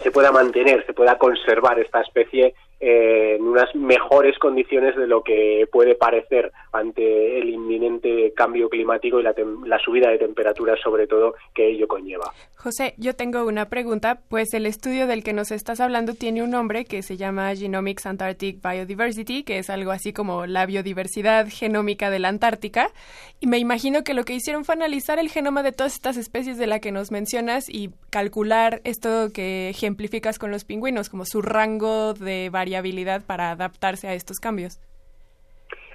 se 0.03 0.11
pueda 0.11 0.33
mantener, 0.33 0.85
se 0.87 0.93
pueda 0.93 1.19
conservar 1.19 1.79
esta 1.79 2.01
especie 2.01 2.55
en 2.81 3.43
unas 3.43 3.75
mejores 3.75 4.39
condiciones 4.39 4.95
de 4.97 5.09
lo 5.09 5.23
que 5.23 5.69
puede 5.73 5.97
parecer 5.97 6.53
ante 6.73 7.39
el 7.39 7.49
inminente 7.51 8.33
cambio 8.37 8.69
climático 8.69 9.19
y 9.19 9.25
la, 9.25 9.35
la, 9.67 9.79
subida 9.81 10.11
de 10.11 10.19
temperaturas, 10.19 10.79
sobre 10.81 11.09
todo, 11.09 11.35
que 11.55 11.69
ello 11.71 11.89
conlleva. 11.89 12.33
José, 12.55 12.95
yo 12.97 13.17
tengo 13.17 13.45
una 13.45 13.69
pregunta, 13.69 14.21
pues 14.29 14.55
el 14.55 14.67
estudio 14.67 15.09
del 15.09 15.25
que 15.25 15.33
nos 15.33 15.51
estás 15.51 15.81
hablando 15.81 16.15
tiene 16.15 16.43
un 16.43 16.51
nombre 16.51 16.85
que 16.85 17.03
se 17.03 17.17
llama 17.17 17.55
Genomics 17.57 18.07
Antarctic 18.07 18.61
Biodiversity, 18.63 19.43
que 19.43 19.59
es 19.59 19.71
algo 19.71 19.91
así 19.91 20.13
como 20.13 20.47
la 20.47 20.65
biodiversidad 20.67 21.49
genómica 21.51 22.11
de 22.11 22.21
la 22.21 22.29
Antártica, 22.29 22.91
y 23.41 23.49
me 23.49 23.59
imagino 23.59 24.05
que 24.05 24.15
lo 24.15 24.25
que 24.25 24.35
hicieron 24.35 24.65
fue 24.65 24.75
analizar 24.75 25.19
el 25.19 25.31
genoma 25.31 25.63
de 25.63 25.73
todas 25.73 25.95
estas 25.95 26.17
especies 26.17 26.59
de 26.59 26.67
la 26.67 26.79
que 26.79 26.93
nos 26.93 27.11
mencionas 27.11 27.69
y 27.69 27.91
calcular 28.11 28.81
esto 28.85 29.33
que 29.33 29.69
ejemplificas 29.69 30.39
con 30.39 30.51
los 30.51 30.65
pingüinos, 30.65 31.09
como 31.09 31.25
su 31.25 31.43
rango 31.43 32.15
de 32.15 32.51
variabilidad 32.51 32.68
variabilidad 32.69 33.25
para 33.25 33.51
adaptarse 33.51 34.09
a 34.09 34.15
estos 34.15 34.41
cambios. 34.41 34.79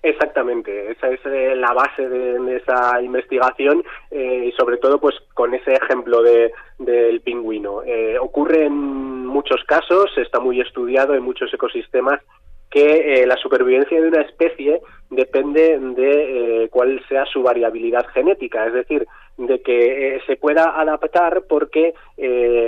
Exactamente, 0.02 0.92
esa 0.92 1.08
es 1.12 1.22
eh, 1.26 1.56
la 1.56 1.72
base 1.74 2.10
de, 2.10 2.58
esa 2.58 3.02
investigación 3.02 3.84
eh, 4.12 4.50
y 4.50 4.52
sobre 4.52 4.78
todo 4.78 5.00
pues 5.00 5.16
con 5.34 5.54
ese 5.54 5.76
ejemplo 5.76 6.22
de, 6.22 6.52
del 6.80 7.22
pingüino. 7.22 7.84
Eh, 7.84 8.18
ocurre 8.20 8.66
en 8.66 8.74
muchos 9.26 9.64
casos, 9.66 10.12
está 10.18 10.42
muy 10.42 10.60
estudiado 10.60 11.14
en 11.14 11.24
muchos 11.24 11.54
ecosistemas 11.54 12.20
que 12.74 13.24
la 13.28 13.38
supervivencia 13.38 14.02
de 14.02 14.08
una 14.08 14.22
especie 14.22 14.82
depende 15.12 15.78
de 15.80 16.68
cuál 16.72 17.00
sea 17.08 17.24
su 17.26 17.44
variabilidad 17.44 18.08
genética, 18.08 18.66
es 18.66 18.74
decir, 18.74 19.06
de 19.38 19.62
que 19.62 20.20
se 20.26 20.38
pueda 20.38 20.80
adaptar 20.80 21.44
porque 21.48 21.94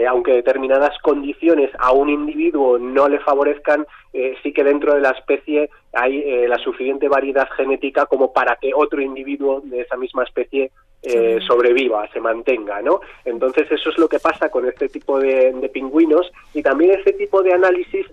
aunque 0.08 0.34
determinadas 0.34 0.96
condiciones 1.02 1.72
a 1.80 1.92
un 1.92 2.10
individuo 2.10 2.78
no 2.78 3.10
le 3.10 3.20
favorezcan, 3.20 3.88
eh, 4.18 4.34
sí 4.42 4.54
que 4.54 4.64
dentro 4.64 4.94
de 4.94 5.02
la 5.02 5.10
especie 5.10 5.70
hay 5.92 6.20
eh, 6.20 6.48
la 6.48 6.58
suficiente 6.58 7.10
variedad 7.10 7.50
genética 7.58 8.06
como 8.06 8.32
para 8.32 8.56
que 8.56 8.72
otro 8.74 9.02
individuo 9.02 9.60
de 9.66 9.82
esa 9.82 9.98
misma 9.98 10.24
especie 10.24 10.72
eh, 11.06 11.40
sobreviva, 11.46 12.08
se 12.12 12.20
mantenga, 12.20 12.82
¿no? 12.82 13.02
Entonces 13.24 13.72
eso 13.72 13.90
es 13.90 13.98
lo 13.98 14.08
que 14.08 14.20
pasa 14.20 14.50
con 14.50 14.68
este 14.68 14.90
tipo 14.90 15.20
de, 15.20 15.70
pingüinos 15.74 16.32
y 16.54 16.62
también 16.62 16.92
este 16.92 17.14
tipo 17.14 17.42
de 17.42 17.54
análisis 17.54 18.06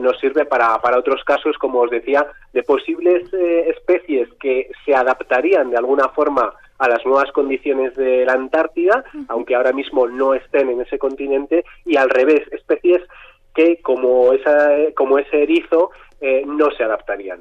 nos 0.00 0.18
sirve 0.20 0.44
para, 0.44 0.78
para 0.78 0.98
otros 0.98 1.22
casos, 1.24 1.56
como 1.58 1.80
os 1.80 1.90
decía, 1.90 2.26
de 2.52 2.62
posibles 2.62 3.30
especies 3.32 4.28
que 4.40 4.70
se 4.84 4.94
adaptarían 4.94 5.70
de 5.70 5.76
alguna 5.76 6.08
forma 6.08 6.52
a 6.80 6.88
las 6.88 7.04
nuevas 7.04 7.30
condiciones 7.32 7.94
de 7.94 8.24
la 8.24 8.32
Antártida, 8.32 9.04
aunque 9.28 9.54
ahora 9.54 9.72
mismo 9.72 10.08
no 10.08 10.34
estén 10.34 10.70
en 10.70 10.80
ese 10.80 10.98
continente, 10.98 11.64
y 11.84 11.96
al 11.96 12.08
revés, 12.08 12.40
especies 12.52 13.02
que 13.54 13.80
como, 13.82 14.32
esa, 14.32 14.70
como 14.96 15.18
ese 15.18 15.42
erizo 15.42 15.90
eh, 16.20 16.42
no 16.46 16.70
se 16.70 16.84
adaptarían. 16.84 17.40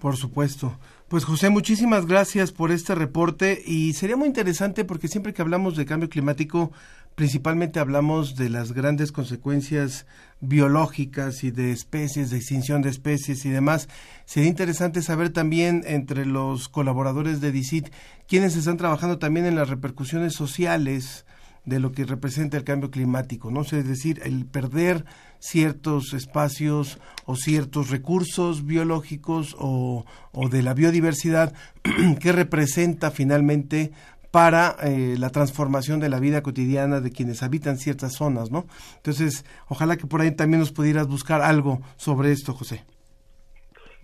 Por 0.00 0.16
supuesto. 0.16 0.72
Pues 1.08 1.24
José, 1.24 1.48
muchísimas 1.48 2.04
gracias 2.04 2.52
por 2.52 2.70
este 2.70 2.94
reporte 2.94 3.62
y 3.64 3.94
sería 3.94 4.14
muy 4.14 4.26
interesante 4.26 4.84
porque 4.84 5.08
siempre 5.08 5.32
que 5.32 5.40
hablamos 5.40 5.74
de 5.74 5.86
cambio 5.86 6.10
climático, 6.10 6.70
principalmente 7.14 7.80
hablamos 7.80 8.36
de 8.36 8.50
las 8.50 8.72
grandes 8.72 9.10
consecuencias 9.10 10.04
biológicas 10.42 11.44
y 11.44 11.50
de 11.50 11.72
especies, 11.72 12.28
de 12.28 12.36
extinción 12.36 12.82
de 12.82 12.90
especies 12.90 13.46
y 13.46 13.48
demás. 13.48 13.88
Sería 14.26 14.50
interesante 14.50 15.00
saber 15.00 15.30
también 15.30 15.82
entre 15.86 16.26
los 16.26 16.68
colaboradores 16.68 17.40
de 17.40 17.52
DICIT 17.52 17.88
quienes 18.26 18.54
están 18.54 18.76
trabajando 18.76 19.18
también 19.18 19.46
en 19.46 19.56
las 19.56 19.70
repercusiones 19.70 20.34
sociales 20.34 21.24
de 21.68 21.80
lo 21.80 21.92
que 21.92 22.04
representa 22.04 22.56
el 22.56 22.64
cambio 22.64 22.90
climático, 22.90 23.50
¿no? 23.50 23.62
es 23.62 23.70
decir, 23.86 24.20
el 24.24 24.46
perder 24.46 25.04
ciertos 25.38 26.14
espacios 26.14 26.98
o 27.26 27.36
ciertos 27.36 27.90
recursos 27.90 28.64
biológicos 28.64 29.54
o, 29.58 30.04
o 30.32 30.48
de 30.48 30.62
la 30.62 30.74
biodiversidad 30.74 31.52
que 32.20 32.32
representa 32.32 33.10
finalmente 33.10 33.92
para 34.30 34.76
eh, 34.82 35.16
la 35.18 35.30
transformación 35.30 36.00
de 36.00 36.08
la 36.08 36.20
vida 36.20 36.42
cotidiana 36.42 37.00
de 37.00 37.10
quienes 37.10 37.42
habitan 37.42 37.78
ciertas 37.78 38.12
zonas, 38.14 38.50
¿no? 38.50 38.66
Entonces, 38.96 39.44
ojalá 39.68 39.96
que 39.96 40.06
por 40.06 40.20
ahí 40.20 40.32
también 40.32 40.60
nos 40.60 40.72
pudieras 40.72 41.06
buscar 41.06 41.40
algo 41.40 41.80
sobre 41.96 42.32
esto, 42.32 42.52
José. 42.52 42.84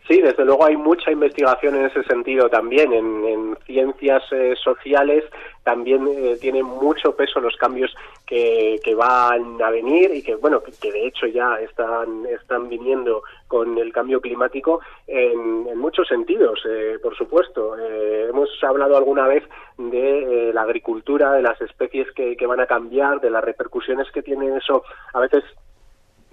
Sí, 0.06 0.20
desde 0.20 0.44
luego 0.44 0.66
hay 0.66 0.76
mucha 0.76 1.11
investigación 1.11 1.76
en 1.76 1.87
ese 1.87 2.02
sentido 2.02 2.50
también. 2.50 2.92
En, 2.92 3.56
ciencias 3.64 4.23
eh, 4.32 4.54
sociales 4.62 5.25
también 5.62 6.06
eh, 6.06 6.37
tienen 6.38 6.66
mucho 6.66 7.16
peso 7.16 7.40
los 7.40 7.56
cambios 7.56 7.94
que, 8.26 8.78
que, 8.84 8.94
van 8.94 9.61
a 9.62 9.70
venir 9.70 10.14
y 10.14 10.23
que, 10.23 10.34
bueno, 10.34 10.62
que, 10.62 10.92
de 10.92 11.06
hecho 11.06 11.26
ya 11.26 11.58
están, 11.61 12.26
están 12.26 12.68
viniendo 12.68 13.23
con 13.49 13.78
el 13.78 13.90
cambio 13.92 14.20
climático 14.20 14.80
en, 15.06 15.66
en 15.66 15.78
muchos 15.78 16.06
sentidos, 16.06 16.61
eh, 16.68 16.99
por 17.02 17.16
supuesto. 17.16 17.76
hemos 17.78 18.50
hablado 18.62 18.99
alguna 18.99 19.26
vez 19.26 19.44
de 19.78 20.52
la 20.52 20.62
agricultura, 20.62 21.32
de 21.32 21.42
las 21.42 21.58
especies 21.62 22.11
que, 22.12 22.37
que 22.37 22.46
van 22.46 22.61
a 22.61 22.66
cambiar, 22.66 23.20
de 23.20 23.30
las 23.30 23.42
repercusiones 23.42 24.11
que 24.12 24.23
tiene 24.23 24.54
eso 24.58 24.84
a 25.14 25.20
veces 25.20 25.44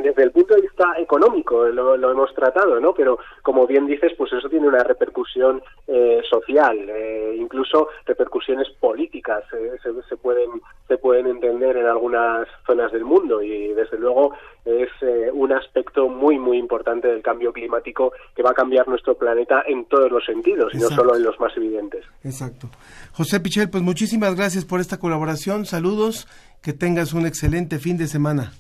desde 0.02 0.24
el 0.24 0.32
punto 0.32 0.56
de 0.56 0.62
vista 0.62 0.86
económico 0.98 1.66
lo, 1.68 2.12
hemos 2.12 2.34
tratado, 2.34 2.80
¿no? 2.80 2.94
Pero 2.94 3.20
como 3.42 3.68
bien 3.68 3.86
dices, 3.86 4.14
pues 4.18 4.32
eso 4.34 4.50
tiene 4.50 4.68
una 4.68 4.84
repercusión 4.84 5.62
eh, 5.88 6.22
social, 6.30 6.78
eh, 6.90 7.36
incluso 7.38 7.90
repercusiones 8.06 8.68
políticas 8.80 9.44
eh, 9.54 9.78
se, 10.08 10.18
pueden 10.18 10.50
se 10.88 10.98
pueden 10.98 11.28
entender 11.28 11.78
en 11.78 11.86
algunas 11.86 12.48
zonas 12.66 12.92
del 12.92 13.06
mundo 13.06 13.42
y 13.42 13.74
desde 13.74 13.98
luego 13.98 14.34
es 14.66 14.90
un 15.34 15.52
aspecto 15.54 16.08
muy 16.08 16.38
muy 16.38 16.58
importante 16.58 17.08
del 17.08 17.24
cambio 17.24 17.52
climático 17.52 18.14
que 18.36 18.44
va 18.44 18.52
a 18.52 18.54
cambiar 18.54 18.88
nuestro 18.88 19.16
planeta 19.16 19.64
en 19.66 19.86
todos 19.86 20.12
los 20.12 20.24
sentidos 20.24 20.74
y 20.74 20.78
no 20.78 20.88
solo 20.90 21.16
en 21.16 21.24
los 21.24 21.40
más 21.40 21.56
evidentes. 21.58 22.06
Exacto. 22.24 22.68
José 23.14 23.40
Pichel, 23.40 23.70
pues 23.70 23.84
muchísimas 23.84 24.36
gracias 24.36 24.66
por 24.66 24.80
esta 24.80 25.00
colaboración. 25.00 25.66
Saludos, 25.66 26.28
que 26.62 26.74
tengas 26.74 27.14
un 27.14 27.26
excelente 27.26 27.80
fin 27.80 27.98
de 27.98 28.08
semana. 28.08 28.52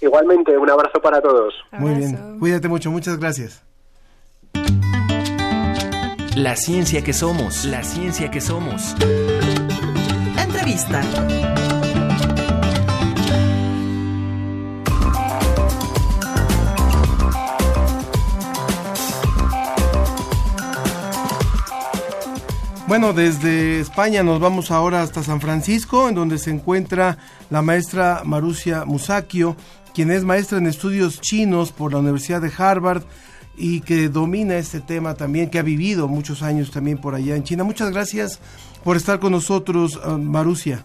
Igualmente, 0.00 0.56
un 0.56 0.70
abrazo 0.70 1.00
para 1.00 1.20
todos. 1.20 1.54
Muy 1.72 1.94
bien, 1.94 2.38
cuídate 2.38 2.68
mucho, 2.68 2.90
muchas 2.90 3.18
gracias. 3.18 3.62
La 6.36 6.54
ciencia 6.54 7.02
que 7.02 7.12
somos, 7.12 7.64
la 7.64 7.82
ciencia 7.82 8.30
que 8.30 8.40
somos. 8.40 8.94
Entrevista. 10.40 11.02
Bueno, 22.88 23.12
desde 23.12 23.80
España 23.80 24.22
nos 24.22 24.40
vamos 24.40 24.70
ahora 24.70 25.02
hasta 25.02 25.22
San 25.22 25.42
Francisco, 25.42 26.08
en 26.08 26.14
donde 26.14 26.38
se 26.38 26.50
encuentra 26.50 27.18
la 27.50 27.60
maestra 27.60 28.22
Marusia 28.24 28.86
Musakio, 28.86 29.56
quien 29.94 30.10
es 30.10 30.24
maestra 30.24 30.58
en 30.58 30.66
estudios 30.66 31.20
chinos 31.20 31.72
por 31.72 31.92
la 31.92 31.98
Universidad 31.98 32.40
de 32.40 32.52
Harvard 32.56 33.02
y 33.56 33.80
que 33.80 34.08
domina 34.08 34.56
este 34.56 34.80
tema 34.80 35.14
también, 35.14 35.50
que 35.50 35.58
ha 35.58 35.62
vivido 35.62 36.06
muchos 36.06 36.42
años 36.42 36.70
también 36.70 36.98
por 36.98 37.14
allá 37.14 37.34
en 37.34 37.42
China. 37.42 37.64
Muchas 37.64 37.90
gracias 37.90 38.40
por 38.84 38.96
estar 38.96 39.18
con 39.18 39.32
nosotros, 39.32 39.96
uh, 39.96 40.16
Marusia. 40.16 40.84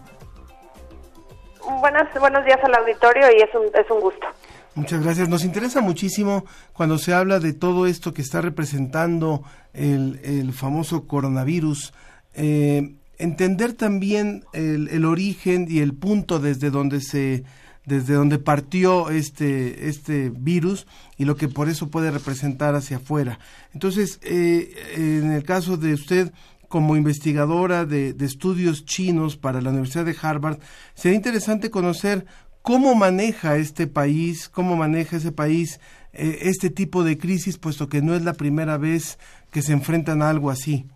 Buenas, 1.80 2.08
buenos 2.18 2.44
días 2.44 2.58
al 2.62 2.74
auditorio 2.74 3.26
y 3.30 3.42
es 3.42 3.50
un, 3.54 3.66
es 3.80 3.90
un 3.90 4.00
gusto. 4.00 4.26
Muchas 4.74 5.04
gracias. 5.04 5.28
Nos 5.28 5.44
interesa 5.44 5.80
muchísimo 5.80 6.44
cuando 6.72 6.98
se 6.98 7.14
habla 7.14 7.38
de 7.38 7.52
todo 7.52 7.86
esto 7.86 8.12
que 8.12 8.22
está 8.22 8.40
representando 8.40 9.44
el, 9.72 10.20
el 10.24 10.52
famoso 10.52 11.06
coronavirus. 11.06 11.94
Eh, 12.34 12.96
entender 13.18 13.74
también 13.74 14.44
el, 14.52 14.88
el, 14.88 15.04
origen 15.04 15.66
y 15.68 15.78
el 15.78 15.94
punto 15.94 16.40
desde 16.40 16.70
donde 16.70 17.00
se 17.00 17.44
desde 17.86 18.14
donde 18.14 18.38
partió 18.38 19.10
este 19.10 19.88
este 19.88 20.30
virus 20.30 20.86
y 21.16 21.24
lo 21.24 21.36
que 21.36 21.48
por 21.48 21.68
eso 21.68 21.90
puede 21.90 22.10
representar 22.10 22.74
hacia 22.74 22.98
afuera. 22.98 23.38
Entonces, 23.72 24.18
eh, 24.22 24.74
en 24.96 25.32
el 25.32 25.44
caso 25.44 25.76
de 25.76 25.94
usted 25.94 26.32
como 26.68 26.96
investigadora 26.96 27.84
de, 27.84 28.14
de 28.14 28.24
estudios 28.24 28.84
chinos 28.84 29.36
para 29.36 29.60
la 29.60 29.70
Universidad 29.70 30.04
de 30.04 30.16
Harvard, 30.20 30.58
sería 30.94 31.16
interesante 31.16 31.70
conocer 31.70 32.26
¿Cómo 32.64 32.94
maneja 32.94 33.56
este 33.56 33.86
país, 33.86 34.48
cómo 34.48 34.74
maneja 34.74 35.16
ese 35.16 35.32
país 35.32 35.82
eh, 36.14 36.48
este 36.48 36.70
tipo 36.70 37.04
de 37.04 37.18
crisis, 37.18 37.58
puesto 37.58 37.90
que 37.90 38.00
no 38.00 38.14
es 38.14 38.22
la 38.22 38.32
primera 38.32 38.78
vez 38.78 39.18
que 39.52 39.60
se 39.60 39.74
enfrentan 39.74 40.22
a 40.22 40.30
algo 40.30 40.48
así? 40.48 40.86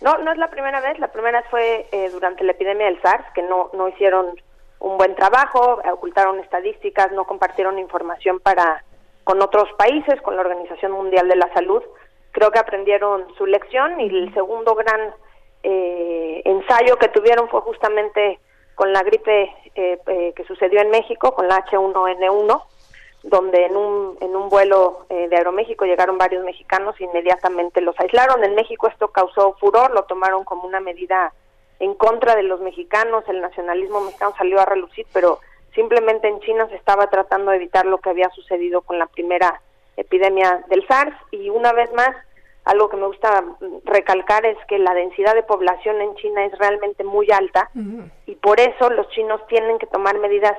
No, 0.00 0.16
no 0.16 0.32
es 0.32 0.38
la 0.38 0.48
primera 0.48 0.80
vez. 0.80 0.98
La 0.98 1.12
primera 1.12 1.44
fue 1.50 1.86
eh, 1.92 2.08
durante 2.10 2.42
la 2.42 2.52
epidemia 2.52 2.86
del 2.86 2.98
SARS, 3.02 3.26
que 3.34 3.42
no, 3.42 3.68
no 3.74 3.90
hicieron 3.90 4.28
un 4.80 4.96
buen 4.96 5.14
trabajo, 5.14 5.80
ocultaron 5.92 6.38
estadísticas, 6.40 7.12
no 7.12 7.24
compartieron 7.24 7.78
información 7.78 8.40
para 8.40 8.84
con 9.24 9.42
otros 9.42 9.68
países, 9.76 10.20
con 10.22 10.36
la 10.36 10.40
Organización 10.40 10.92
Mundial 10.92 11.28
de 11.28 11.36
la 11.36 11.52
Salud. 11.52 11.82
Creo 12.32 12.50
que 12.50 12.58
aprendieron 12.58 13.26
su 13.36 13.44
lección 13.44 14.00
y 14.00 14.06
el 14.08 14.32
segundo 14.32 14.74
gran 14.74 15.12
eh, 15.62 16.40
ensayo 16.44 16.96
que 16.96 17.08
tuvieron 17.08 17.48
fue 17.48 17.60
justamente 17.60 18.38
con 18.74 18.92
la 18.92 19.02
gripe 19.02 19.52
eh, 19.74 19.98
eh, 20.06 20.32
que 20.36 20.44
sucedió 20.44 20.80
en 20.80 20.90
México, 20.90 21.34
con 21.34 21.48
la 21.48 21.64
H1N1, 21.64 22.62
donde 23.24 23.66
en 23.66 23.76
un, 23.76 24.16
en 24.20 24.36
un 24.36 24.48
vuelo 24.48 25.04
eh, 25.08 25.28
de 25.28 25.36
Aeroméxico 25.36 25.84
llegaron 25.84 26.16
varios 26.16 26.44
mexicanos 26.44 26.94
e 27.00 27.04
inmediatamente 27.04 27.80
los 27.80 27.98
aislaron. 27.98 28.44
En 28.44 28.54
México 28.54 28.86
esto 28.86 29.08
causó 29.08 29.54
furor, 29.54 29.90
lo 29.90 30.04
tomaron 30.04 30.44
como 30.44 30.66
una 30.66 30.80
medida 30.80 31.32
en 31.80 31.94
contra 31.94 32.34
de 32.34 32.42
los 32.42 32.60
mexicanos, 32.60 33.24
el 33.28 33.40
nacionalismo 33.40 34.00
mexicano 34.00 34.34
salió 34.36 34.60
a 34.60 34.66
relucir, 34.66 35.06
pero 35.12 35.40
simplemente 35.74 36.28
en 36.28 36.40
China 36.40 36.66
se 36.68 36.76
estaba 36.76 37.08
tratando 37.08 37.50
de 37.50 37.58
evitar 37.58 37.86
lo 37.86 37.98
que 37.98 38.10
había 38.10 38.28
sucedido 38.30 38.82
con 38.82 38.98
la 38.98 39.06
primera 39.06 39.60
epidemia 39.96 40.64
del 40.68 40.86
SARS. 40.86 41.14
Y 41.30 41.50
una 41.50 41.72
vez 41.72 41.92
más 41.92 42.10
algo 42.64 42.88
que 42.88 42.96
me 42.96 43.06
gusta 43.06 43.44
recalcar 43.84 44.44
es 44.44 44.58
que 44.66 44.78
la 44.78 44.92
densidad 44.92 45.34
de 45.34 45.42
población 45.42 46.00
en 46.00 46.14
China 46.16 46.44
es 46.44 46.58
realmente 46.58 47.02
muy 47.04 47.30
alta 47.30 47.70
y 48.26 48.34
por 48.34 48.60
eso 48.60 48.90
los 48.90 49.08
chinos 49.08 49.40
tienen 49.46 49.78
que 49.78 49.86
tomar 49.86 50.18
medidas 50.18 50.56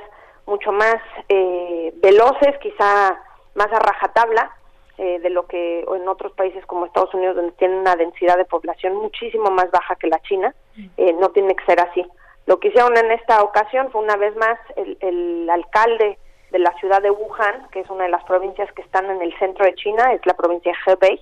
mucho 0.47 0.71
más 0.71 0.95
eh, 1.27 1.93
veloces, 1.97 2.57
quizá 2.61 3.21
más 3.53 3.71
a 3.71 3.79
rajatabla 3.79 4.51
eh, 4.99 5.19
de 5.19 5.29
lo 5.29 5.47
que 5.47 5.79
en 5.79 6.07
otros 6.07 6.33
países 6.33 6.65
como 6.65 6.85
Estados 6.85 7.13
Unidos, 7.13 7.37
donde 7.37 7.53
tienen 7.53 7.79
una 7.79 7.95
densidad 7.95 8.37
de 8.37 8.45
población 8.45 8.95
muchísimo 8.95 9.49
más 9.49 9.71
baja 9.71 9.95
que 9.95 10.07
la 10.07 10.19
China, 10.23 10.53
eh, 10.97 11.13
no 11.13 11.29
tiene 11.29 11.55
que 11.55 11.65
ser 11.65 11.79
así. 11.79 12.05
Lo 12.45 12.59
que 12.59 12.67
hicieron 12.67 12.97
en 12.97 13.11
esta 13.11 13.41
ocasión 13.41 13.89
fue 13.91 14.01
una 14.01 14.17
vez 14.17 14.35
más 14.35 14.59
el, 14.75 14.97
el 15.01 15.49
alcalde 15.49 16.17
de 16.51 16.59
la 16.59 16.73
ciudad 16.79 17.01
de 17.01 17.11
Wuhan, 17.11 17.69
que 17.71 17.79
es 17.79 17.89
una 17.89 18.03
de 18.03 18.09
las 18.09 18.23
provincias 18.25 18.71
que 18.73 18.81
están 18.81 19.09
en 19.09 19.21
el 19.21 19.33
centro 19.39 19.65
de 19.65 19.75
China, 19.75 20.13
es 20.13 20.25
la 20.25 20.33
provincia 20.33 20.71
de 20.71 20.91
Hebei, 20.91 21.21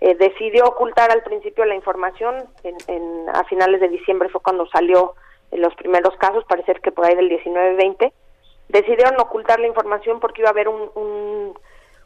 eh, 0.00 0.16
decidió 0.16 0.64
ocultar 0.64 1.12
al 1.12 1.22
principio 1.22 1.64
la 1.64 1.76
información, 1.76 2.48
en, 2.64 3.28
a 3.32 3.44
finales 3.44 3.80
de 3.80 3.88
diciembre 3.88 4.30
fue 4.30 4.40
cuando 4.40 4.66
salió 4.66 5.14
en 5.52 5.60
los 5.60 5.72
primeros 5.76 6.16
casos, 6.16 6.44
parece 6.48 6.74
que 6.82 6.90
por 6.90 7.06
ahí 7.06 7.14
del 7.14 7.30
19-20, 7.30 8.12
decidieron 8.68 9.20
ocultar 9.20 9.60
la 9.60 9.68
información 9.68 10.18
porque 10.18 10.40
iba 10.40 10.48
a 10.48 10.52
haber 10.52 10.68
un, 10.68 10.90
un, 10.96 11.54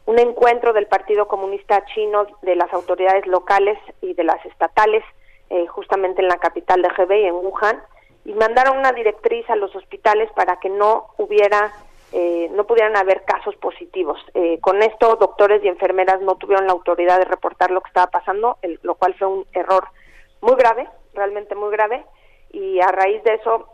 un, 0.07 0.19
encuentro 0.19 0.73
del 0.73 0.87
Partido 0.87 1.27
Comunista 1.27 1.85
Chino, 1.85 2.25
de 2.41 2.55
las 2.55 2.73
autoridades 2.73 3.27
locales 3.27 3.77
y 4.01 4.13
de 4.13 4.23
las 4.23 4.43
estatales, 4.45 5.03
eh, 5.49 5.67
justamente 5.67 6.21
en 6.21 6.27
la 6.27 6.37
capital 6.37 6.81
de 6.81 6.89
Hebei, 6.97 7.25
en 7.25 7.35
Wuhan, 7.35 7.81
y 8.25 8.33
mandaron 8.33 8.79
una 8.79 8.91
directriz 8.91 9.49
a 9.49 9.55
los 9.55 9.75
hospitales 9.75 10.29
para 10.33 10.59
que 10.59 10.69
no 10.69 11.07
hubiera 11.17 11.71
eh, 12.13 12.49
no 12.53 12.65
pudieran 12.65 12.95
haber 12.95 13.23
casos 13.23 13.55
positivos. 13.57 14.17
Eh, 14.33 14.59
con 14.61 14.81
esto, 14.81 15.17
doctores 15.17 15.61
y 15.63 15.67
enfermeras 15.67 16.21
no 16.21 16.35
tuvieron 16.35 16.65
la 16.65 16.71
autoridad 16.71 17.19
de 17.19 17.25
reportar 17.25 17.69
lo 17.69 17.81
que 17.81 17.89
estaba 17.89 18.07
pasando, 18.07 18.57
el, 18.61 18.79
lo 18.81 18.95
cual 18.95 19.13
fue 19.15 19.27
un 19.27 19.45
error 19.51 19.89
muy 20.39 20.55
grave, 20.55 20.87
realmente 21.13 21.53
muy 21.55 21.69
grave, 21.69 22.05
y 22.51 22.79
a 22.79 22.87
raíz 22.87 23.21
de 23.23 23.33
eso, 23.33 23.67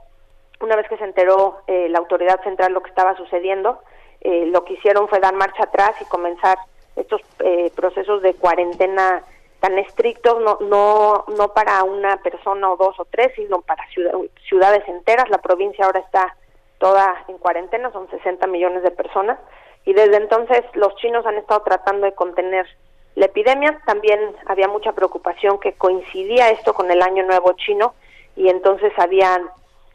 una 0.61 0.75
vez 0.75 0.87
que 0.87 0.97
se 0.97 1.03
enteró 1.03 1.59
eh, 1.67 1.89
la 1.89 1.99
autoridad 1.99 2.41
central 2.43 2.73
lo 2.73 2.81
que 2.81 2.89
estaba 2.89 3.15
sucediendo, 3.17 3.79
eh, 4.23 4.45
lo 4.47 4.63
que 4.63 4.73
hicieron 4.73 5.07
fue 5.07 5.19
dar 5.19 5.35
marcha 5.35 5.63
atrás 5.63 5.91
y 6.01 6.05
comenzar 6.05 6.57
estos 6.95 7.21
eh, 7.39 7.71
procesos 7.75 8.21
de 8.21 8.33
cuarentena 8.35 9.23
tan 9.59 9.77
estrictos, 9.79 10.41
no, 10.41 10.57
no, 10.61 11.25
no 11.37 11.53
para 11.53 11.83
una 11.83 12.17
persona 12.17 12.71
o 12.71 12.77
dos 12.77 12.99
o 12.99 13.05
tres, 13.05 13.31
sino 13.35 13.61
para 13.61 13.85
ciudad, 13.89 14.13
ciudades 14.47 14.87
enteras. 14.87 15.29
La 15.29 15.37
provincia 15.37 15.85
ahora 15.85 15.99
está 15.99 16.35
toda 16.79 17.23
en 17.27 17.37
cuarentena, 17.37 17.91
son 17.91 18.09
60 18.09 18.45
millones 18.47 18.83
de 18.83 18.91
personas, 18.91 19.39
y 19.85 19.93
desde 19.93 20.17
entonces 20.17 20.63
los 20.73 20.95
chinos 20.97 21.25
han 21.25 21.35
estado 21.35 21.61
tratando 21.61 22.05
de 22.05 22.13
contener 22.13 22.65
la 23.15 23.25
epidemia. 23.25 23.79
También 23.85 24.19
había 24.45 24.67
mucha 24.67 24.93
preocupación 24.93 25.59
que 25.59 25.73
coincidía 25.73 26.49
esto 26.49 26.73
con 26.73 26.89
el 26.91 27.01
Año 27.01 27.23
Nuevo 27.25 27.53
chino 27.53 27.93
y 28.35 28.49
entonces 28.49 28.91
había, 28.97 29.41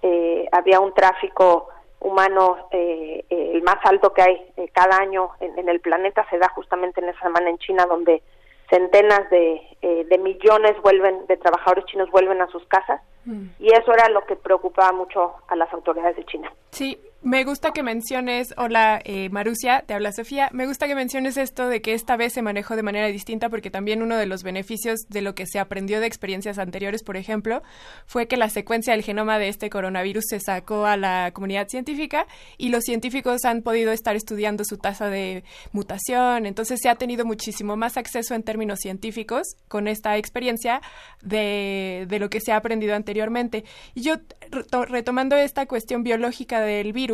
eh, 0.02 0.48
había 0.52 0.80
un 0.80 0.94
tráfico 0.94 1.68
humano 2.00 2.68
eh, 2.70 3.24
eh, 3.28 3.50
el 3.54 3.62
más 3.62 3.78
alto 3.84 4.12
que 4.12 4.22
hay 4.22 4.52
eh, 4.56 4.68
cada 4.72 4.98
año 4.98 5.30
en, 5.40 5.58
en, 5.58 5.68
el 5.68 5.80
planeta 5.80 6.26
se 6.30 6.38
da 6.38 6.48
justamente 6.54 7.00
en 7.00 7.08
esa 7.08 7.20
semana 7.20 7.50
en 7.50 7.58
China 7.58 7.86
donde 7.86 8.22
centenas 8.70 9.28
de, 9.30 9.60
eh, 9.82 10.04
de 10.08 10.18
millones 10.18 10.80
vuelven 10.82 11.26
de 11.26 11.36
trabajadores 11.36 11.84
chinos 11.86 12.10
vuelven 12.10 12.40
a 12.40 12.48
sus 12.48 12.64
casas 12.66 13.00
mm. 13.24 13.46
y 13.58 13.72
eso 13.72 13.92
era 13.92 14.08
lo 14.10 14.24
que 14.26 14.36
preocupaba 14.36 14.92
mucho 14.92 15.34
a 15.48 15.56
las 15.56 15.72
autoridades 15.72 16.16
de 16.16 16.24
China. 16.24 16.52
Sí, 16.70 16.98
me 17.20 17.42
gusta 17.42 17.72
que 17.72 17.82
menciones, 17.82 18.54
hola 18.56 19.00
eh, 19.04 19.28
Marusia, 19.30 19.82
te 19.84 19.92
habla 19.92 20.12
Sofía, 20.12 20.50
me 20.52 20.66
gusta 20.66 20.86
que 20.86 20.94
menciones 20.94 21.36
esto 21.36 21.68
de 21.68 21.82
que 21.82 21.92
esta 21.92 22.16
vez 22.16 22.32
se 22.32 22.42
manejó 22.42 22.76
de 22.76 22.84
manera 22.84 23.08
distinta 23.08 23.48
porque 23.48 23.72
también 23.72 24.02
uno 24.02 24.16
de 24.16 24.26
los 24.26 24.44
beneficios 24.44 25.00
de 25.08 25.20
lo 25.20 25.34
que 25.34 25.46
se 25.46 25.58
aprendió 25.58 25.98
de 25.98 26.06
experiencias 26.06 26.58
anteriores, 26.58 27.02
por 27.02 27.16
ejemplo, 27.16 27.60
fue 28.06 28.28
que 28.28 28.36
la 28.36 28.48
secuencia 28.50 28.92
del 28.92 29.02
genoma 29.02 29.40
de 29.40 29.48
este 29.48 29.68
coronavirus 29.68 30.26
se 30.28 30.38
sacó 30.38 30.86
a 30.86 30.96
la 30.96 31.32
comunidad 31.32 31.68
científica 31.68 32.28
y 32.56 32.68
los 32.68 32.84
científicos 32.84 33.44
han 33.44 33.62
podido 33.62 33.90
estar 33.90 34.14
estudiando 34.14 34.62
su 34.64 34.76
tasa 34.76 35.08
de 35.08 35.42
mutación, 35.72 36.46
entonces 36.46 36.78
se 36.80 36.88
ha 36.88 36.94
tenido 36.94 37.24
muchísimo 37.24 37.76
más 37.76 37.96
acceso 37.96 38.36
en 38.36 38.44
términos 38.44 38.78
científicos 38.78 39.56
con 39.66 39.88
esta 39.88 40.16
experiencia 40.16 40.80
de, 41.22 42.06
de 42.08 42.18
lo 42.20 42.30
que 42.30 42.40
se 42.40 42.52
ha 42.52 42.56
aprendido 42.56 42.94
anteriormente. 42.94 43.64
Y 43.94 44.02
yo, 44.02 44.14
retomando 44.86 45.34
esta 45.34 45.66
cuestión 45.66 46.04
biológica 46.04 46.60
del 46.60 46.92
virus, 46.92 47.07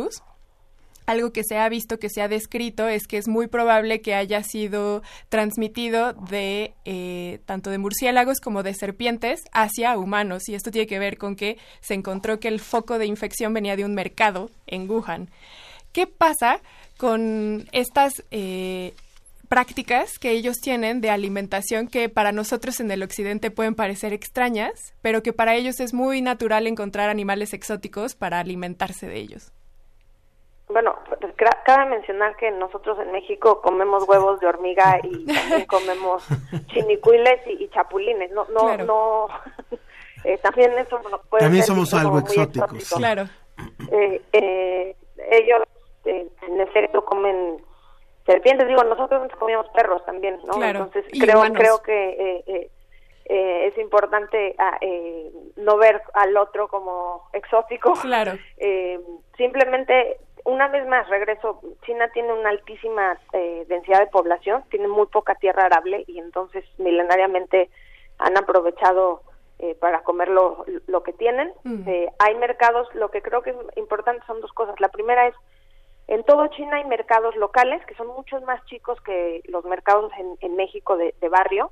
algo 1.05 1.31
que 1.31 1.43
se 1.43 1.57
ha 1.57 1.69
visto, 1.69 1.99
que 1.99 2.09
se 2.09 2.21
ha 2.21 2.27
descrito, 2.27 2.87
es 2.87 3.07
que 3.07 3.17
es 3.17 3.27
muy 3.27 3.47
probable 3.47 4.01
que 4.01 4.15
haya 4.15 4.43
sido 4.43 5.03
transmitido 5.29 6.13
de 6.13 6.73
eh, 6.85 7.39
tanto 7.45 7.69
de 7.69 7.77
murciélagos 7.77 8.39
como 8.39 8.63
de 8.63 8.73
serpientes 8.73 9.41
hacia 9.51 9.97
humanos. 9.97 10.49
Y 10.49 10.55
esto 10.55 10.71
tiene 10.71 10.87
que 10.87 10.99
ver 10.99 11.17
con 11.17 11.35
que 11.35 11.57
se 11.81 11.93
encontró 11.93 12.39
que 12.39 12.47
el 12.47 12.59
foco 12.59 12.97
de 12.97 13.05
infección 13.05 13.53
venía 13.53 13.75
de 13.75 13.85
un 13.85 13.93
mercado 13.93 14.49
en 14.67 14.89
Wuhan. 14.89 15.29
¿Qué 15.91 16.07
pasa 16.07 16.59
con 16.97 17.67
estas 17.71 18.23
eh, 18.31 18.93
prácticas 19.47 20.17
que 20.17 20.31
ellos 20.31 20.57
tienen 20.57 21.01
de 21.01 21.09
alimentación 21.09 21.87
que 21.87 22.09
para 22.09 22.31
nosotros 22.31 22.79
en 22.79 22.89
el 22.89 23.03
occidente 23.03 23.51
pueden 23.51 23.75
parecer 23.75 24.11
extrañas, 24.11 24.93
pero 25.01 25.23
que 25.23 25.33
para 25.33 25.55
ellos 25.55 25.79
es 25.79 25.93
muy 25.93 26.21
natural 26.21 26.67
encontrar 26.67 27.09
animales 27.09 27.53
exóticos 27.53 28.15
para 28.15 28.39
alimentarse 28.39 29.07
de 29.07 29.19
ellos? 29.19 29.51
Bueno, 30.67 30.95
cabe 31.65 31.85
mencionar 31.89 32.35
que 32.37 32.49
nosotros 32.51 32.97
en 32.99 33.11
México 33.11 33.61
comemos 33.61 34.07
huevos 34.07 34.39
de 34.39 34.47
hormiga 34.47 34.99
y 35.03 35.25
también 35.33 35.65
comemos 35.67 36.25
chinicuiles 36.67 37.45
y, 37.47 37.63
y 37.63 37.69
chapulines. 37.69 38.31
No, 38.31 38.45
no, 38.53 38.59
Claro. 38.61 38.85
no. 38.85 39.27
eh, 40.23 40.37
también 40.39 40.71
eso 40.77 40.99
no 41.11 41.19
puede 41.29 41.43
También 41.43 41.63
ser 41.63 41.75
somos 41.75 41.93
algo 41.93 42.19
exóticos, 42.19 42.73
exótico. 42.73 42.85
sí. 42.85 42.95
Claro. 42.97 43.23
Eh, 43.91 44.21
eh, 44.33 44.95
ellos, 45.31 45.63
eh, 46.05 46.27
en 46.47 46.61
efecto, 46.61 47.05
comen 47.05 47.57
serpientes. 48.25 48.67
Digo, 48.67 48.83
nosotros 48.83 49.31
comíamos 49.39 49.67
perros 49.69 50.03
también, 50.05 50.39
¿no? 50.45 50.53
Claro, 50.55 50.85
Entonces 50.85 51.05
y 51.13 51.19
creo, 51.21 51.37
humanos. 51.39 51.57
creo 51.59 51.81
que 51.83 52.09
eh, 52.09 52.43
eh, 52.47 52.71
eh, 53.27 53.67
es 53.67 53.77
importante 53.77 54.55
ah, 54.57 54.77
eh, 54.81 55.31
no 55.55 55.77
ver 55.77 56.01
al 56.15 56.35
otro 56.37 56.67
como 56.67 57.29
exótico. 57.33 57.93
Claro. 57.93 58.33
Eh, 58.57 58.99
simplemente, 59.37 60.17
una 60.45 60.67
vez 60.67 60.87
más, 60.87 61.07
regreso, 61.09 61.59
China 61.85 62.07
tiene 62.13 62.31
una 62.31 62.49
altísima 62.49 63.19
eh, 63.33 63.65
densidad 63.67 63.99
de 63.99 64.07
población, 64.07 64.63
tiene 64.69 64.87
muy 64.87 65.07
poca 65.07 65.35
tierra 65.35 65.65
arable 65.65 66.05
y 66.07 66.19
entonces 66.19 66.63
milenariamente 66.77 67.69
han 68.19 68.37
aprovechado 68.37 69.21
eh, 69.57 69.75
para 69.75 70.03
comer 70.03 70.29
lo, 70.29 70.63
lo 70.87 71.01
que 71.01 71.13
tienen. 71.13 71.51
Mm. 71.63 71.89
Eh, 71.89 72.11
hay 72.19 72.35
mercados, 72.35 72.87
lo 72.93 73.09
que 73.09 73.21
creo 73.21 73.41
que 73.41 73.49
es 73.49 73.55
importante 73.75 74.25
son 74.27 74.39
dos 74.39 74.53
cosas. 74.53 74.79
La 74.79 74.89
primera 74.89 75.27
es, 75.27 75.35
en 76.07 76.23
todo 76.23 76.47
China 76.47 76.77
hay 76.77 76.85
mercados 76.85 77.35
locales 77.35 77.83
que 77.87 77.95
son 77.95 78.07
muchos 78.07 78.43
más 78.43 78.63
chicos 78.65 79.01
que 79.01 79.41
los 79.45 79.65
mercados 79.65 80.11
en, 80.19 80.37
en 80.41 80.55
México 80.55 80.95
de, 80.95 81.15
de 81.21 81.29
barrio. 81.29 81.71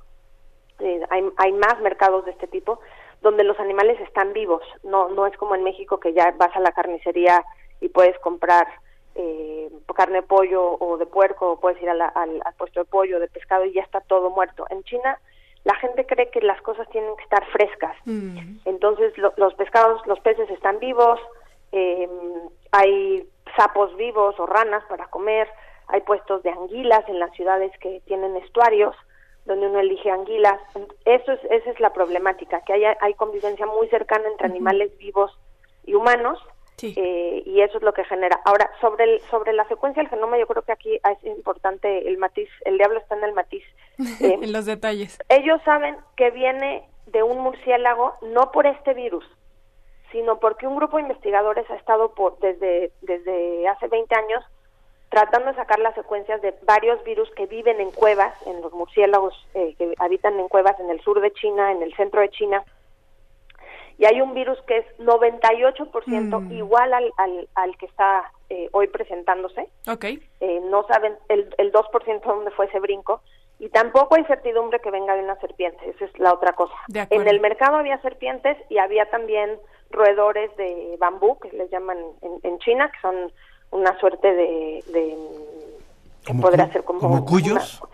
Eh, 0.80 1.00
hay, 1.10 1.24
hay 1.36 1.52
más 1.52 1.80
mercados 1.80 2.24
de 2.24 2.32
este 2.32 2.48
tipo 2.48 2.80
donde 3.22 3.44
los 3.44 3.58
animales 3.60 4.00
están 4.00 4.32
vivos. 4.32 4.62
No, 4.82 5.10
no 5.10 5.26
es 5.28 5.36
como 5.36 5.54
en 5.54 5.62
México 5.62 6.00
que 6.00 6.12
ya 6.12 6.32
vas 6.36 6.54
a 6.56 6.60
la 6.60 6.72
carnicería 6.72 7.44
y 7.84 7.88
puedes 7.88 8.18
comprar 8.20 8.66
eh, 9.14 9.68
carne 9.94 10.16
de 10.22 10.26
pollo 10.26 10.76
o 10.80 10.96
de 10.96 11.06
puerco 11.06 11.52
o 11.52 11.60
puedes 11.60 11.80
ir 11.82 11.88
a 11.88 11.94
la- 11.94 12.08
al, 12.08 12.40
al 12.44 12.54
puesto 12.54 12.80
de 12.80 12.86
pollo, 12.86 13.20
de 13.20 13.28
pescado 13.28 13.64
y 13.64 13.72
ya 13.72 13.82
está 13.82 14.00
todo 14.00 14.30
muerto. 14.30 14.66
En 14.70 14.82
China 14.84 15.18
la 15.64 15.74
gente 15.76 16.04
cree 16.04 16.30
que 16.30 16.40
las 16.40 16.60
cosas 16.62 16.88
tienen 16.90 17.14
que 17.16 17.22
estar 17.22 17.44
frescas. 17.46 17.96
Mm. 18.06 18.58
Entonces 18.64 19.16
lo- 19.16 19.32
los 19.36 19.54
pescados, 19.54 20.04
los 20.06 20.18
peces 20.20 20.50
están 20.50 20.78
vivos, 20.80 21.20
eh, 21.72 22.08
hay 22.72 23.28
sapos 23.56 23.94
vivos 23.96 24.34
o 24.40 24.46
ranas 24.46 24.82
para 24.88 25.06
comer, 25.06 25.48
hay 25.88 26.00
puestos 26.00 26.42
de 26.42 26.50
anguilas 26.50 27.08
en 27.08 27.18
las 27.20 27.30
ciudades 27.32 27.70
que 27.78 28.00
tienen 28.06 28.36
estuarios 28.36 28.96
donde 29.44 29.66
uno 29.68 29.78
elige 29.78 30.10
anguilas. 30.10 30.58
Eso 31.04 31.32
es, 31.32 31.40
esa 31.50 31.70
es 31.70 31.78
la 31.78 31.92
problemática, 31.92 32.62
que 32.62 32.72
hay, 32.72 32.84
hay 33.00 33.14
convivencia 33.14 33.66
muy 33.66 33.86
cercana 33.88 34.26
entre 34.28 34.46
animales 34.46 34.96
vivos 34.98 35.30
y 35.84 35.94
humanos. 35.94 36.38
Sí. 36.76 36.94
eh, 36.96 37.42
y 37.46 37.60
eso 37.60 37.78
es 37.78 37.84
lo 37.84 37.92
que 37.92 38.04
genera. 38.04 38.40
Ahora, 38.44 38.70
sobre 38.80 39.04
el, 39.04 39.20
sobre 39.30 39.52
la 39.52 39.66
secuencia 39.68 40.02
del 40.02 40.10
genoma, 40.10 40.38
yo 40.38 40.46
creo 40.46 40.62
que 40.62 40.72
aquí 40.72 40.96
es 40.96 41.24
importante 41.24 42.08
el 42.08 42.18
matiz, 42.18 42.48
el 42.64 42.78
diablo 42.78 42.98
está 42.98 43.16
en 43.16 43.24
el 43.24 43.32
matiz. 43.32 43.64
Eh, 44.20 44.38
en 44.42 44.52
los 44.52 44.66
detalles. 44.66 45.18
ellos 45.28 45.60
saben 45.64 45.96
que 46.16 46.30
viene 46.30 46.82
de 47.06 47.22
un 47.22 47.38
murciélago 47.38 48.14
no 48.22 48.50
por 48.50 48.66
este 48.66 48.92
virus, 48.94 49.24
sino 50.10 50.40
porque 50.40 50.66
un 50.66 50.76
grupo 50.76 50.96
de 50.96 51.04
investigadores 51.04 51.68
ha 51.70 51.76
estado 51.76 52.14
por, 52.14 52.38
desde, 52.40 52.92
desde 53.02 53.68
hace 53.68 53.86
20 53.88 54.14
años 54.14 54.44
tratando 55.14 55.50
de 55.50 55.56
sacar 55.56 55.78
las 55.78 55.94
secuencias 55.94 56.42
de 56.42 56.54
varios 56.62 57.02
virus 57.04 57.30
que 57.36 57.46
viven 57.46 57.80
en 57.80 57.92
cuevas, 57.92 58.34
en 58.46 58.60
los 58.60 58.72
murciélagos 58.72 59.34
eh, 59.54 59.74
que 59.78 59.94
habitan 59.98 60.38
en 60.40 60.48
cuevas 60.48 60.78
en 60.80 60.90
el 60.90 61.00
sur 61.02 61.20
de 61.20 61.32
China, 61.32 61.70
en 61.70 61.82
el 61.82 61.94
centro 61.94 62.20
de 62.20 62.30
China. 62.30 62.64
Y 63.98 64.06
hay 64.06 64.20
un 64.20 64.34
virus 64.34 64.58
que 64.66 64.78
es 64.78 64.86
98% 64.98 66.40
Mm. 66.40 66.52
igual 66.52 66.92
al, 66.92 67.12
al, 67.16 67.48
al 67.54 67.76
que 67.78 67.86
está 67.86 68.30
eh, 68.50 68.68
hoy 68.72 68.88
presentándose 68.88 69.68
Ok. 69.88 70.04
eh, 70.04 70.60
no 70.70 70.84
saben 70.86 71.16
el, 71.28 71.54
el 71.58 71.72
2% 71.72 72.22
dónde 72.24 72.50
fue 72.50 72.66
ese 72.66 72.80
brinco 72.80 73.20
y 73.60 73.68
tampoco 73.68 74.16
hay 74.16 74.24
certidumbre 74.24 74.80
que 74.80 74.90
venga 74.90 75.14
de 75.14 75.22
una 75.22 75.36
serpiente, 75.36 75.88
esa 75.88 76.04
es 76.06 76.18
la 76.18 76.34
otra 76.34 76.52
cosa. 76.54 76.74
De 76.88 77.00
acuerdo. 77.00 77.22
En 77.22 77.28
el 77.28 77.40
mercado 77.40 77.76
había 77.76 78.00
serpientes 78.02 78.58
y 78.68 78.78
había 78.78 79.08
también 79.10 79.58
roedores 79.90 80.54
de 80.56 80.96
bambú, 80.98 81.38
que 81.38 81.50
les 81.52 81.70
llaman 81.70 81.98
en, 82.22 82.32
en 82.42 82.58
China, 82.58 82.90
que 82.90 83.00
son 83.00 83.32
una 83.70 83.96
suerte 84.00 84.26
de... 84.34 84.84
de 84.88 85.16
que 86.26 86.34
podría 86.34 86.70
ser 86.72 86.82
como... 86.84 86.98
como 87.00 87.24
cuyos. 87.24 87.80
una- 87.80 87.90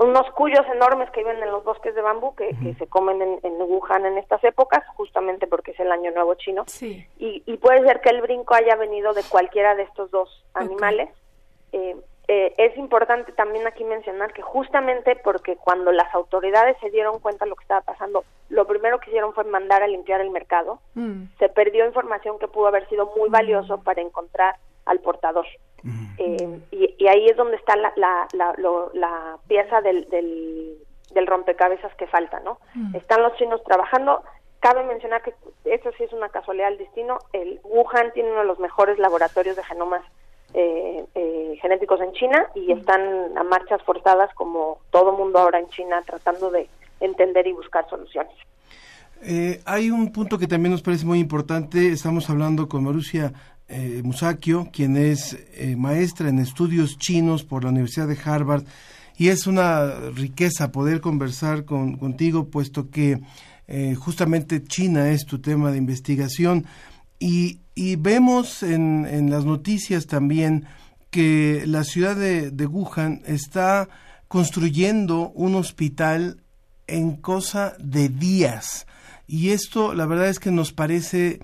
unos 0.00 0.30
cuyos 0.32 0.66
enormes 0.74 1.10
que 1.10 1.20
viven 1.20 1.42
en 1.42 1.50
los 1.52 1.62
bosques 1.62 1.94
de 1.94 2.00
bambú 2.02 2.34
que, 2.34 2.48
que 2.62 2.74
se 2.74 2.86
comen 2.86 3.20
en, 3.20 3.38
en 3.42 3.60
Wuhan 3.62 4.06
en 4.06 4.16
estas 4.18 4.42
épocas, 4.44 4.82
justamente 4.96 5.46
porque 5.46 5.70
es 5.72 5.80
el 5.80 5.92
año 5.92 6.10
nuevo 6.10 6.34
chino 6.34 6.64
Sí. 6.66 7.06
y, 7.18 7.42
y 7.46 7.56
puede 7.58 7.86
ser 7.86 8.00
que 8.00 8.08
el 8.08 8.22
brinco 8.22 8.54
haya 8.54 8.76
venido 8.76 9.12
de 9.12 9.22
cualquiera 9.22 9.74
de 9.74 9.82
estos 9.82 10.10
dos 10.10 10.44
animales. 10.54 11.10
Eh, 11.72 11.96
eh, 12.28 12.54
es 12.58 12.76
importante 12.76 13.32
también 13.32 13.66
aquí 13.66 13.84
mencionar 13.84 14.32
que 14.32 14.40
justamente 14.40 15.16
porque 15.16 15.56
cuando 15.56 15.92
las 15.92 16.14
autoridades 16.14 16.76
se 16.80 16.88
dieron 16.90 17.18
cuenta 17.18 17.44
de 17.44 17.50
lo 17.50 17.56
que 17.56 17.64
estaba 17.64 17.80
pasando, 17.80 18.24
lo 18.48 18.66
primero 18.66 19.00
que 19.00 19.10
hicieron 19.10 19.34
fue 19.34 19.44
mandar 19.44 19.82
a 19.82 19.88
limpiar 19.88 20.20
el 20.20 20.30
mercado. 20.30 20.78
Mm. 20.94 21.24
Se 21.38 21.48
perdió 21.48 21.84
información 21.86 22.38
que 22.38 22.48
pudo 22.48 22.68
haber 22.68 22.88
sido 22.88 23.12
muy 23.16 23.28
valioso 23.28 23.82
para 23.82 24.00
encontrar 24.00 24.56
al 24.86 25.00
portador. 25.00 25.46
Eh, 26.18 26.60
y, 26.70 26.94
y 26.98 27.08
ahí 27.08 27.26
es 27.26 27.36
donde 27.36 27.56
está 27.56 27.76
la, 27.76 27.92
la, 27.96 28.28
la, 28.32 28.54
lo- 28.58 28.90
la 28.94 29.38
pieza 29.48 29.80
del, 29.80 30.08
del, 30.10 30.76
del 31.14 31.26
rompecabezas 31.26 31.94
que 31.96 32.06
falta, 32.06 32.40
¿no? 32.40 32.58
Están 32.94 33.22
los 33.22 33.34
chinos 33.36 33.62
trabajando. 33.64 34.22
Cabe 34.60 34.84
mencionar 34.84 35.22
que 35.22 35.32
eso 35.64 35.90
sí 35.96 36.04
es 36.04 36.12
una 36.12 36.28
casualidad 36.28 36.68
del 36.68 36.78
destino. 36.78 37.18
El 37.32 37.60
Wuhan 37.64 38.12
tiene 38.12 38.30
uno 38.30 38.40
de 38.40 38.46
los 38.46 38.58
mejores 38.58 38.98
laboratorios 38.98 39.56
de 39.56 39.64
genomas 39.64 40.02
eh, 40.52 41.04
eh, 41.14 41.58
genéticos 41.62 42.00
en 42.00 42.12
China 42.12 42.46
y 42.54 42.72
están 42.72 43.00
a 43.38 43.42
marchas 43.44 43.82
forzadas 43.84 44.34
como 44.34 44.78
todo 44.90 45.12
mundo 45.12 45.38
ahora 45.38 45.58
en 45.60 45.68
China 45.68 46.02
tratando 46.06 46.50
de 46.50 46.68
entender 47.00 47.46
y 47.46 47.52
buscar 47.52 47.88
soluciones. 47.88 48.34
Eh, 49.22 49.60
hay 49.64 49.90
un 49.90 50.12
punto 50.12 50.38
que 50.38 50.46
también 50.46 50.72
nos 50.72 50.82
parece 50.82 51.06
muy 51.06 51.18
importante. 51.20 51.88
Estamos 51.92 52.28
hablando 52.30 52.68
con 52.68 52.84
Marusia 52.84 53.32
eh, 53.70 54.02
Musakio, 54.04 54.68
quien 54.72 54.96
es 54.96 55.38
eh, 55.54 55.76
maestra 55.76 56.28
en 56.28 56.38
estudios 56.38 56.98
chinos 56.98 57.44
por 57.44 57.64
la 57.64 57.70
Universidad 57.70 58.08
de 58.08 58.18
Harvard. 58.22 58.64
Y 59.16 59.28
es 59.28 59.46
una 59.46 60.10
riqueza 60.14 60.72
poder 60.72 61.00
conversar 61.00 61.64
con, 61.64 61.96
contigo, 61.96 62.48
puesto 62.48 62.90
que 62.90 63.20
eh, 63.68 63.94
justamente 63.94 64.64
China 64.64 65.10
es 65.10 65.24
tu 65.24 65.40
tema 65.40 65.70
de 65.70 65.78
investigación. 65.78 66.66
Y, 67.18 67.60
y 67.74 67.96
vemos 67.96 68.62
en, 68.62 69.06
en 69.06 69.30
las 69.30 69.44
noticias 69.44 70.06
también 70.06 70.66
que 71.10 71.64
la 71.66 71.84
ciudad 71.84 72.16
de, 72.16 72.50
de 72.50 72.66
Wuhan 72.66 73.22
está 73.26 73.88
construyendo 74.28 75.30
un 75.30 75.54
hospital 75.54 76.42
en 76.86 77.16
cosa 77.16 77.74
de 77.78 78.08
días. 78.08 78.86
Y 79.26 79.50
esto, 79.50 79.94
la 79.94 80.06
verdad 80.06 80.28
es 80.28 80.40
que 80.40 80.50
nos 80.50 80.72
parece, 80.72 81.40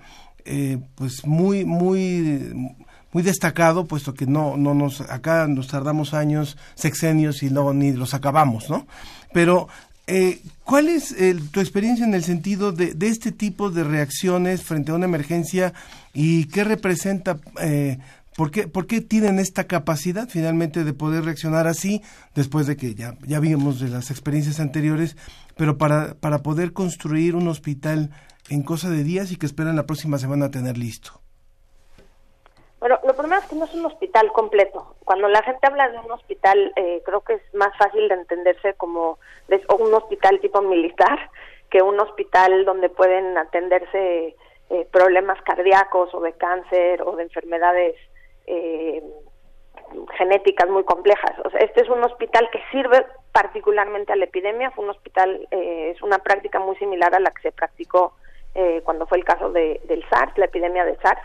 eh, 0.47 0.77
pues 0.95 1.25
muy, 1.25 1.65
muy, 1.65 2.75
muy 3.13 3.23
destacado, 3.23 3.85
puesto 3.85 4.13
que 4.13 4.25
no, 4.25 4.57
no 4.57 4.73
nos, 4.73 5.01
acá 5.01 5.47
nos 5.47 5.67
tardamos 5.67 6.13
años, 6.13 6.57
sexenios 6.75 7.43
y 7.43 7.49
luego 7.49 7.73
ni 7.73 7.91
los 7.93 8.13
acabamos, 8.13 8.69
¿no? 8.69 8.87
Pero 9.33 9.67
eh, 10.07 10.39
¿Cuál 10.63 10.87
es 10.89 11.11
el- 11.13 11.49
tu 11.49 11.59
experiencia 11.59 12.05
en 12.05 12.13
el 12.13 12.23
sentido 12.23 12.71
de, 12.71 12.93
de 12.93 13.07
este 13.07 13.31
tipo 13.31 13.69
de 13.69 13.83
reacciones 13.83 14.61
frente 14.63 14.91
a 14.91 14.95
una 14.95 15.05
emergencia 15.05 15.73
y 16.13 16.45
qué 16.45 16.63
representa, 16.63 17.37
eh, 17.61 17.99
por, 18.35 18.51
qué, 18.51 18.67
por 18.67 18.85
qué 18.87 19.01
tienen 19.01 19.39
esta 19.39 19.65
capacidad 19.65 20.27
finalmente 20.29 20.83
de 20.83 20.93
poder 20.93 21.23
reaccionar 21.25 21.67
así 21.67 22.01
después 22.35 22.67
de 22.67 22.75
que 22.77 22.95
ya, 22.95 23.15
ya 23.25 23.39
vimos 23.39 23.79
de 23.79 23.87
las 23.89 24.11
experiencias 24.11 24.59
anteriores, 24.59 25.15
pero 25.57 25.77
para, 25.77 26.15
para 26.15 26.39
poder 26.39 26.71
construir 26.73 27.35
un 27.35 27.47
hospital 27.47 28.09
en 28.49 28.63
cosa 28.63 28.89
de 28.89 29.03
días 29.03 29.31
y 29.31 29.37
que 29.37 29.45
esperan 29.45 29.75
la 29.75 29.85
próxima 29.85 30.17
semana 30.17 30.51
tener 30.51 30.77
listo? 30.77 31.11
Bueno, 32.79 32.99
lo 33.05 33.15
primero 33.15 33.41
es 33.41 33.47
que 33.47 33.55
no 33.55 33.65
es 33.65 33.73
un 33.73 33.85
hospital 33.87 34.31
completo. 34.31 34.95
Cuando 35.03 35.27
la 35.27 35.41
gente 35.41 35.65
habla 35.65 35.89
de 35.89 35.97
un 35.97 36.11
hospital, 36.11 36.71
eh, 36.75 37.01
creo 37.05 37.21
que 37.21 37.33
es 37.33 37.53
más 37.55 37.75
fácil 37.77 38.07
de 38.07 38.13
entenderse 38.15 38.75
como 38.75 39.17
de- 39.47 39.63
un 39.79 39.93
hospital 39.93 40.39
tipo 40.39 40.61
militar 40.61 41.17
que 41.71 41.81
un 41.81 41.99
hospital 41.99 42.65
donde 42.65 42.89
pueden 42.89 43.37
atenderse 43.37 44.35
eh, 44.69 44.87
problemas 44.91 45.41
cardíacos 45.43 46.13
o 46.13 46.21
de 46.21 46.33
cáncer 46.33 47.01
o 47.01 47.15
de 47.15 47.23
enfermedades 47.23 47.95
eh, 48.45 49.01
genéticas 50.17 50.69
muy 50.69 50.83
complejas. 50.83 51.33
O 51.45 51.49
sea, 51.49 51.59
este 51.61 51.81
es 51.81 51.89
un 51.89 52.03
hospital 52.03 52.47
que 52.51 52.59
sirve 52.71 53.05
particularmente 53.31 54.13
a 54.13 54.15
la 54.17 54.25
epidemia. 54.25 54.71
Fue 54.71 54.83
un 54.83 54.91
hospital, 54.91 55.47
eh, 55.51 55.93
es 55.95 56.01
una 56.03 56.19
práctica 56.19 56.59
muy 56.59 56.75
similar 56.77 57.15
a 57.15 57.19
la 57.19 57.31
que 57.31 57.41
se 57.41 57.51
practicó 57.51 58.13
eh, 58.57 58.81
cuando 58.83 59.05
fue 59.07 59.17
el 59.19 59.23
caso 59.23 59.51
de, 59.51 59.79
del 59.85 60.03
SARS, 60.09 60.37
la 60.37 60.45
epidemia 60.45 60.83
de 60.83 60.97
SARS. 60.97 61.21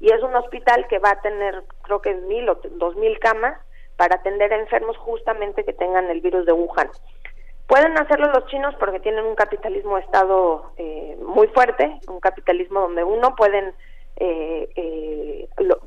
Y 0.00 0.12
es 0.12 0.22
un 0.22 0.34
hospital 0.34 0.86
que 0.88 0.98
va 0.98 1.12
a 1.12 1.20
tener, 1.22 1.62
creo 1.82 2.00
que 2.02 2.12
mil 2.14 2.48
o 2.48 2.56
dos 2.82 2.94
mil 2.96 3.18
camas 3.20 3.56
para 3.96 4.16
atender 4.16 4.52
a 4.52 4.58
enfermos 4.58 4.96
justamente 4.98 5.64
que 5.64 5.72
tengan 5.72 6.10
el 6.10 6.20
virus 6.20 6.44
de 6.44 6.52
Wuhan. 6.52 6.90
Pueden 7.68 7.96
hacerlo 7.96 8.26
los 8.32 8.46
chinos 8.46 8.74
porque 8.80 9.00
tienen 9.00 9.24
un 9.24 9.36
capitalismo 9.36 9.96
de 9.96 10.02
Estado 10.02 10.72
eh, 10.76 11.16
muy 11.24 11.46
fuerte, 11.48 11.84
un 12.08 12.20
capitalismo 12.20 12.80
donde 12.80 13.04
uno 13.04 13.34
pueden 13.36 13.72
eh, 14.16 14.68
eh, 14.76 15.48
lo- 15.58 15.80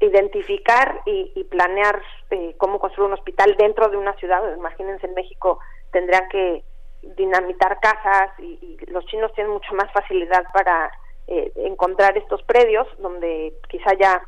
identificar 0.00 1.00
y, 1.04 1.32
y 1.34 1.44
planear 1.44 2.00
eh, 2.30 2.54
cómo 2.56 2.78
construir 2.78 3.08
un 3.08 3.14
hospital 3.18 3.56
dentro 3.58 3.88
de 3.88 3.96
una 3.96 4.14
ciudad. 4.14 4.40
Imagínense 4.56 5.06
en 5.06 5.14
México 5.14 5.58
tendrían 5.92 6.28
que 6.28 6.62
dinamitar 7.02 7.78
casas 7.80 8.30
y, 8.38 8.58
y 8.62 8.90
los 8.90 9.04
chinos 9.06 9.32
tienen 9.34 9.52
mucho 9.52 9.74
más 9.74 9.90
facilidad 9.92 10.44
para 10.52 10.90
eh, 11.26 11.52
encontrar 11.56 12.16
estos 12.18 12.42
predios 12.42 12.86
donde 12.98 13.54
quizá 13.68 13.94
ya 13.94 14.22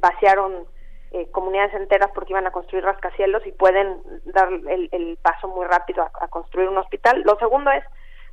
vaciaron 0.00 0.66
eh, 1.12 1.30
comunidades 1.30 1.74
enteras 1.74 2.10
porque 2.14 2.32
iban 2.32 2.46
a 2.46 2.52
construir 2.52 2.84
rascacielos 2.84 3.46
y 3.46 3.52
pueden 3.52 4.02
dar 4.24 4.48
el, 4.50 4.88
el 4.92 5.18
paso 5.20 5.48
muy 5.48 5.66
rápido 5.66 6.02
a, 6.02 6.10
a 6.20 6.28
construir 6.28 6.68
un 6.68 6.78
hospital. 6.78 7.22
Lo 7.22 7.36
segundo 7.38 7.70
es, 7.70 7.84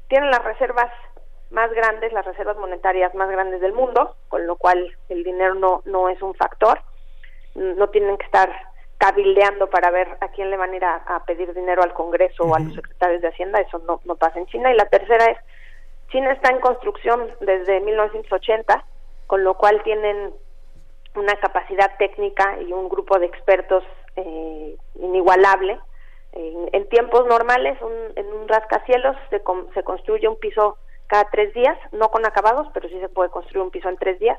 tienen 0.07 0.31
las 0.31 0.43
reservas 0.43 0.91
más 1.49 1.71
grandes, 1.73 2.13
las 2.13 2.25
reservas 2.25 2.57
monetarias 2.57 3.13
más 3.15 3.29
grandes 3.29 3.59
del 3.59 3.73
mundo, 3.73 4.15
con 4.27 4.45
lo 4.45 4.55
cual 4.55 4.95
el 5.09 5.23
dinero 5.23 5.55
no, 5.55 5.81
no 5.85 6.09
es 6.09 6.21
un 6.21 6.35
factor. 6.35 6.79
No 7.55 7.89
tienen 7.89 8.17
que 8.17 8.25
estar 8.25 8.68
cabildeando 8.99 9.67
para 9.71 9.89
ver 9.89 10.07
a 10.21 10.27
quién 10.27 10.51
le 10.51 10.57
van 10.57 10.73
a 10.73 10.75
ir 10.75 10.83
a, 10.85 10.95
a 11.07 11.23
pedir 11.25 11.53
dinero 11.55 11.81
al 11.81 11.93
Congreso 11.93 12.43
o 12.43 12.53
a 12.55 12.59
los 12.59 12.75
secretarios 12.75 13.21
de 13.21 13.29
Hacienda, 13.29 13.59
eso 13.61 13.79
no, 13.87 13.99
no 14.05 14.15
pasa 14.15 14.37
en 14.37 14.45
China. 14.45 14.71
Y 14.71 14.75
la 14.77 14.85
tercera 14.89 15.25
es, 15.31 15.37
China 16.09 16.31
está 16.33 16.51
en 16.51 16.59
construcción 16.59 17.29
desde 17.39 17.79
1980, 17.79 18.83
con 19.25 19.43
lo 19.43 19.55
cual 19.55 19.81
tienen 19.83 20.33
una 21.15 21.33
capacidad 21.37 21.97
técnica 21.97 22.59
y 22.61 22.71
un 22.73 22.89
grupo 22.89 23.17
de 23.19 23.25
expertos 23.25 23.83
eh, 24.15 24.75
inigualable. 24.95 25.79
En, 26.33 26.69
en 26.73 26.87
tiempos 26.89 27.25
normales, 27.25 27.81
un, 27.81 27.93
en 28.17 28.27
un 28.33 28.47
rascacielos 28.47 29.15
se, 29.29 29.39
con- 29.41 29.73
se 29.73 29.81
construye 29.83 30.27
un 30.27 30.37
piso 30.37 30.77
cada 31.07 31.23
tres 31.31 31.53
días, 31.55 31.75
no 31.91 32.09
con 32.11 32.23
acabados, 32.25 32.67
pero 32.73 32.87
sí 32.89 32.99
se 32.99 33.09
puede 33.09 33.29
construir 33.31 33.63
un 33.63 33.71
piso 33.71 33.89
en 33.89 33.97
tres 33.97 34.19
días. 34.19 34.37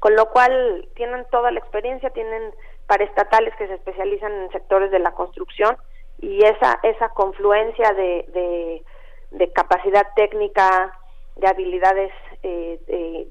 Con 0.00 0.16
lo 0.16 0.30
cual 0.30 0.88
tienen 0.96 1.24
toda 1.30 1.50
la 1.52 1.60
experiencia, 1.60 2.08
tienen 2.10 2.52
paraestatales 2.90 3.54
que 3.54 3.68
se 3.68 3.74
especializan 3.74 4.32
en 4.32 4.50
sectores 4.50 4.90
de 4.90 4.98
la 4.98 5.12
construcción 5.12 5.76
y 6.18 6.44
esa 6.44 6.80
esa 6.82 7.08
confluencia 7.10 7.92
de, 7.92 8.82
de, 9.30 9.52
capacidad 9.52 10.08
técnica, 10.16 10.92
de 11.36 11.46
habilidades 11.46 12.12
eh, 12.42 12.80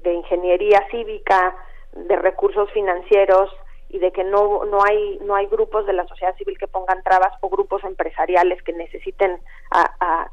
de, 0.02 0.14
ingeniería 0.14 0.82
cívica, 0.90 1.54
de 1.92 2.16
recursos 2.16 2.70
financieros 2.72 3.50
y 3.90 3.98
de 3.98 4.10
que 4.12 4.24
no 4.24 4.64
no 4.64 4.82
hay 4.82 5.18
no 5.24 5.34
hay 5.34 5.44
grupos 5.46 5.84
de 5.84 5.92
la 5.92 6.06
sociedad 6.06 6.34
civil 6.36 6.56
que 6.58 6.66
pongan 6.66 7.02
trabas 7.02 7.34
o 7.42 7.50
grupos 7.50 7.84
empresariales 7.84 8.62
que 8.62 8.72
necesiten 8.72 9.32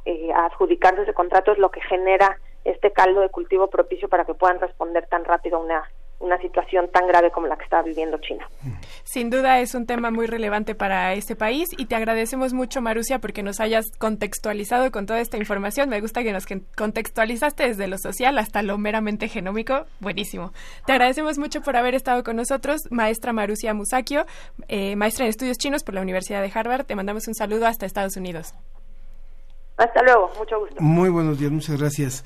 eh, 0.05 0.31
adjudicarse 0.33 1.01
ese 1.01 1.13
contrato 1.13 1.51
es 1.51 1.57
lo 1.57 1.69
que 1.69 1.81
genera 1.81 2.39
este 2.63 2.91
caldo 2.91 3.19
de 3.19 3.29
cultivo 3.29 3.67
propicio 3.67 4.07
para 4.07 4.23
que 4.23 4.35
puedan 4.35 4.61
responder 4.61 5.05
tan 5.07 5.25
rápido 5.25 5.57
a 5.57 5.63
una 5.63 5.91
una 6.19 6.37
situación 6.39 6.89
tan 6.89 7.07
grave 7.07 7.31
como 7.31 7.47
la 7.47 7.55
que 7.57 7.63
está 7.63 7.81
viviendo 7.81 8.17
China. 8.19 8.49
Sin 9.03 9.29
duda 9.29 9.59
es 9.59 9.75
un 9.75 9.85
tema 9.85 10.11
muy 10.11 10.25
relevante 10.25 10.75
para 10.75 11.13
este 11.13 11.35
país 11.35 11.69
y 11.77 11.85
te 11.85 11.95
agradecemos 11.95 12.53
mucho, 12.53 12.81
Marusia, 12.81 13.19
porque 13.19 13.43
nos 13.43 13.59
hayas 13.59 13.85
contextualizado 13.97 14.91
con 14.91 15.05
toda 15.05 15.19
esta 15.19 15.37
información. 15.37 15.89
Me 15.89 16.01
gusta 16.01 16.23
que 16.23 16.33
nos 16.33 16.45
contextualizaste 16.75 17.67
desde 17.67 17.87
lo 17.87 17.97
social 17.97 18.37
hasta 18.39 18.63
lo 18.63 18.77
meramente 18.77 19.27
genómico. 19.27 19.85
Buenísimo. 19.99 20.53
Te 20.85 20.93
agradecemos 20.93 21.37
mucho 21.37 21.61
por 21.61 21.77
haber 21.77 21.93
estado 21.95 22.23
con 22.23 22.35
nosotros, 22.35 22.81
maestra 22.89 23.31
Marusia 23.33 23.73
Musakio, 23.73 24.25
eh, 24.67 24.95
maestra 24.95 25.25
en 25.25 25.29
estudios 25.29 25.57
chinos 25.57 25.83
por 25.83 25.93
la 25.95 26.01
Universidad 26.01 26.41
de 26.41 26.51
Harvard. 26.53 26.85
Te 26.85 26.95
mandamos 26.95 27.27
un 27.27 27.35
saludo 27.35 27.67
hasta 27.67 27.85
Estados 27.85 28.17
Unidos. 28.17 28.53
Hasta 29.77 30.01
luego, 30.01 30.31
mucho 30.39 30.59
gusto. 30.59 30.75
Muy 30.79 31.09
buenos 31.09 31.39
días, 31.39 31.51
muchas 31.51 31.79
gracias. 31.79 32.23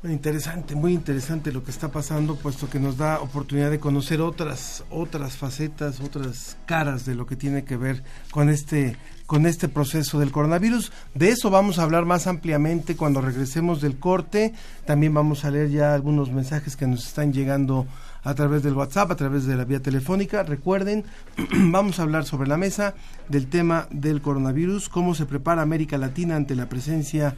Muy 0.00 0.12
interesante, 0.12 0.76
muy 0.76 0.94
interesante 0.94 1.50
lo 1.50 1.64
que 1.64 1.72
está 1.72 1.90
pasando, 1.90 2.36
puesto 2.36 2.70
que 2.70 2.78
nos 2.78 2.98
da 2.98 3.18
oportunidad 3.18 3.68
de 3.68 3.80
conocer 3.80 4.20
otras, 4.20 4.84
otras 4.90 5.36
facetas, 5.36 5.98
otras 5.98 6.56
caras 6.66 7.04
de 7.04 7.16
lo 7.16 7.26
que 7.26 7.34
tiene 7.34 7.64
que 7.64 7.76
ver 7.76 8.04
con 8.30 8.48
este, 8.48 8.96
con 9.26 9.44
este 9.44 9.68
proceso 9.68 10.20
del 10.20 10.30
coronavirus. 10.30 10.92
De 11.14 11.30
eso 11.30 11.50
vamos 11.50 11.80
a 11.80 11.82
hablar 11.82 12.04
más 12.04 12.28
ampliamente 12.28 12.94
cuando 12.94 13.20
regresemos 13.20 13.80
del 13.80 13.98
corte. 13.98 14.54
También 14.86 15.12
vamos 15.14 15.44
a 15.44 15.50
leer 15.50 15.70
ya 15.70 15.94
algunos 15.94 16.30
mensajes 16.30 16.76
que 16.76 16.86
nos 16.86 17.04
están 17.04 17.32
llegando 17.32 17.88
a 18.22 18.34
través 18.34 18.62
del 18.62 18.74
WhatsApp, 18.74 19.10
a 19.10 19.16
través 19.16 19.46
de 19.46 19.56
la 19.56 19.64
vía 19.64 19.82
telefónica. 19.82 20.44
Recuerden, 20.44 21.06
vamos 21.72 21.98
a 21.98 22.04
hablar 22.04 22.24
sobre 22.24 22.48
la 22.48 22.56
mesa 22.56 22.94
del 23.28 23.48
tema 23.48 23.88
del 23.90 24.22
coronavirus, 24.22 24.90
cómo 24.90 25.16
se 25.16 25.26
prepara 25.26 25.62
América 25.62 25.98
Latina 25.98 26.36
ante 26.36 26.54
la 26.54 26.68
presencia 26.68 27.34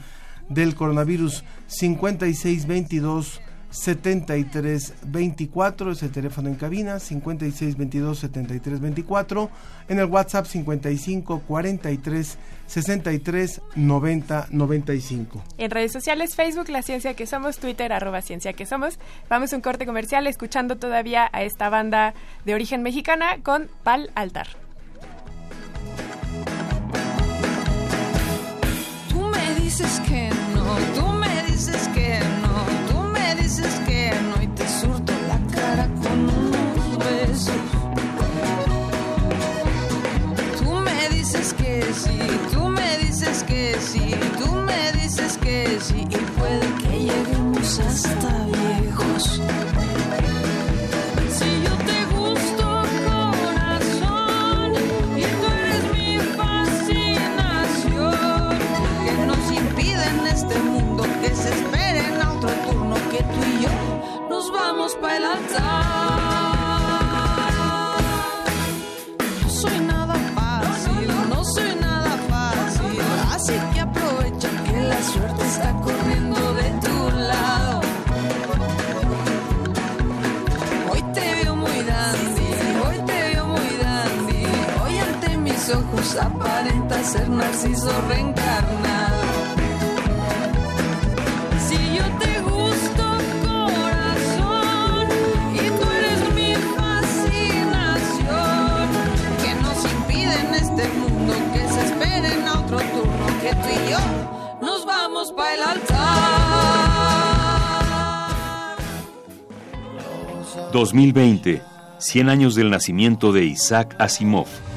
del 0.51 0.75
coronavirus 0.75 1.45
5622 1.69 3.41
7324 3.71 5.93
es 5.93 6.03
el 6.03 6.11
teléfono 6.11 6.49
en 6.49 6.57
cabina 6.57 6.99
5622 6.99 8.19
7324 8.19 9.49
en 9.89 10.01
el 10.01 10.07
WhatsApp 10.07 10.47
55 10.47 11.43
43 11.47 12.39
63 12.67 13.61
90 13.77 14.49
95 14.51 15.45
En 15.59 15.71
redes 15.71 15.93
sociales, 15.93 16.35
Facebook, 16.35 16.69
La 16.69 16.83
Ciencia 16.83 17.15
que 17.15 17.27
Somos, 17.27 17.59
Twitter, 17.59 17.93
arroba 17.93 18.23
Ciencia 18.23 18.53
que 18.53 18.67
Somos. 18.67 18.99
Vamos 19.29 19.53
a 19.53 19.57
un 19.57 19.63
corte 19.63 19.87
comercial 19.87 20.27
escuchando 20.27 20.77
todavía 20.77 21.31
a 21.33 21.45
esta 21.45 21.69
banda 21.69 22.15
de 22.45 22.55
origen 22.55 22.83
mexicana 22.83 23.39
con 23.43 23.69
Pal 23.85 24.11
Altar. 24.17 24.49
Dices 29.71 30.01
que 30.01 30.29
no, 30.53 30.67
tú 30.97 31.07
me 31.13 31.45
dices 31.45 31.89
que 31.95 32.19
no, 32.43 32.93
tú 32.93 32.99
me 33.05 33.37
dices 33.37 33.73
que 33.87 34.11
no 34.29 34.43
y 34.43 34.49
te 34.49 34.67
surto 34.67 35.13
la 35.29 35.39
cara 35.55 35.87
con 36.03 36.19
unos 36.29 36.99
besos. 36.99 37.55
Tú 40.59 40.73
me 40.73 41.09
dices 41.11 41.55
que 41.55 41.85
sí, 41.95 42.19
tú 42.53 42.69
me 42.69 42.99
dices 42.99 43.45
que 43.45 43.77
sí, 43.81 44.11
tú 44.41 44.53
me 44.57 44.91
dices 45.01 45.39
que 45.39 45.79
sí 45.81 46.01
y 46.01 46.17
puede 46.37 46.69
que 46.83 46.99
lleguemos 47.05 47.79
hasta 47.79 48.50
ojos 85.71 86.17
aparenta 86.17 87.03
ser 87.03 87.29
narciso 87.29 87.91
reencarnado. 88.09 89.21
Si 91.67 91.77
yo 91.97 92.05
te 92.19 92.41
gusto 92.41 93.05
corazón 93.45 95.09
y 95.55 95.71
tú 95.79 95.91
eres 95.99 96.21
mi 96.35 96.55
fascinación, 96.77 98.29
que 99.43 99.55
nos 99.63 99.85
impide 99.93 100.35
en 100.41 100.55
este 100.55 100.89
mundo 100.99 101.35
que 101.53 101.69
se 101.69 101.81
esperen 101.87 102.49
a 102.49 102.61
otro 102.61 102.79
turno 102.79 103.27
que 103.43 103.51
tú 103.55 103.69
y 103.69 103.91
yo 103.91 104.01
nos 104.61 104.85
vamos 104.85 105.33
para 105.33 105.55
el 105.55 105.63
altar. 105.63 106.01
2020, 110.73 111.63
100 111.99 112.29
años 112.29 112.55
del 112.55 112.71
nacimiento 112.71 113.33
de 113.33 113.45
Isaac 113.45 113.97
Asimov. 113.99 114.70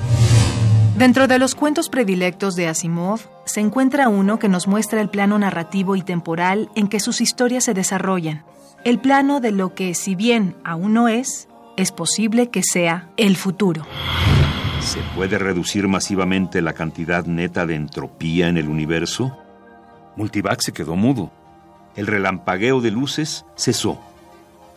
Dentro 0.98 1.28
de 1.28 1.40
los 1.40 1.56
cuentos 1.56 1.90
predilectos 1.90 2.56
de 2.56 2.68
Asimov 2.68 3.20
se 3.46 3.62
encuentra 3.62 4.10
uno 4.10 4.38
que 4.38 4.48
nos 4.48 4.68
muestra 4.68 5.02
el 5.02 5.10
plano 5.10 5.40
narrativo 5.40 5.96
y 5.96 6.04
temporal 6.04 6.70
en 6.76 6.88
que 6.88 7.00
sus 7.00 7.20
historias 7.20 7.64
se 7.64 7.74
desarrollan. 7.74 8.46
El 8.86 9.00
plano 9.00 9.40
de 9.40 9.52
lo 9.52 9.74
que, 9.74 9.96
si 9.96 10.14
bien 10.14 10.56
aún 10.64 10.94
no 10.94 11.08
es, 11.08 11.48
es 11.78 11.92
posible 11.92 12.52
que 12.52 12.62
sea 12.62 13.10
el 13.18 13.36
futuro. 13.38 13.88
¿Se 14.82 15.00
puede 15.16 15.40
reducir 15.40 15.88
masivamente 15.88 16.62
la 16.62 16.74
cantidad 16.74 17.26
neta 17.26 17.66
de 17.66 17.74
entropía 17.74 18.48
en 18.48 18.58
el 18.58 18.70
universo? 18.70 19.36
Multivac 20.16 20.62
se 20.62 20.74
quedó 20.74 20.96
mudo. 20.96 21.32
El 21.96 22.06
relampagueo 22.06 22.82
de 22.82 22.92
luces 22.92 23.46
cesó. 23.56 24.00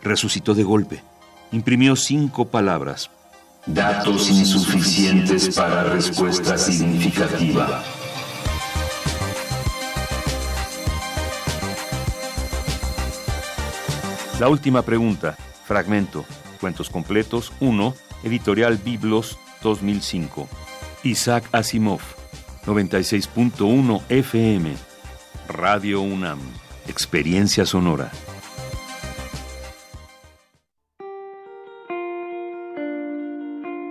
Resucitó 0.01 0.55
de 0.55 0.63
golpe. 0.63 1.03
Imprimió 1.51 1.95
cinco 1.95 2.45
palabras. 2.45 3.11
Datos 3.67 4.29
insuficientes 4.29 5.53
para 5.53 5.83
respuesta 5.83 6.57
significativa. 6.57 7.83
La 14.39 14.47
última 14.47 14.83
pregunta. 14.83 15.35
Fragmento. 15.65 16.23
Cuentos 16.61 16.89
completos 16.89 17.51
1 17.59 17.93
Editorial 18.23 18.77
Biblos 18.77 19.37
2005. 19.61 20.47
Isaac 21.03 21.43
Asimov, 21.51 22.01
96.1 22.65 24.01
FM. 24.07 24.75
Radio 25.49 26.01
UNAM. 26.01 26.39
Experiencia 26.87 27.65
sonora. 27.65 28.11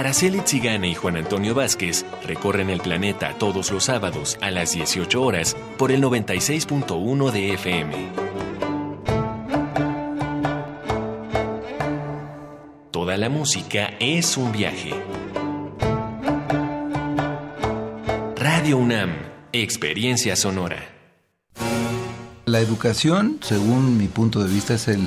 Araceli 0.00 0.40
Zigane 0.46 0.88
y 0.88 0.94
Juan 0.94 1.18
Antonio 1.18 1.54
Vázquez 1.54 2.06
recorren 2.26 2.70
el 2.70 2.80
planeta 2.80 3.34
todos 3.36 3.70
los 3.70 3.84
sábados 3.84 4.38
a 4.40 4.50
las 4.50 4.72
18 4.72 5.22
horas 5.22 5.54
por 5.76 5.92
el 5.92 6.02
96.1 6.02 7.30
de 7.30 7.52
FM. 7.52 8.08
Toda 12.90 13.18
la 13.18 13.28
música 13.28 13.90
es 14.00 14.38
un 14.38 14.52
viaje. 14.52 14.94
Radio 18.36 18.78
UNAM, 18.78 19.10
Experiencia 19.52 20.34
Sonora. 20.34 20.78
La 22.46 22.60
educación, 22.60 23.38
según 23.42 23.98
mi 23.98 24.08
punto 24.08 24.42
de 24.42 24.48
vista, 24.48 24.72
es 24.72 24.88
el 24.88 25.06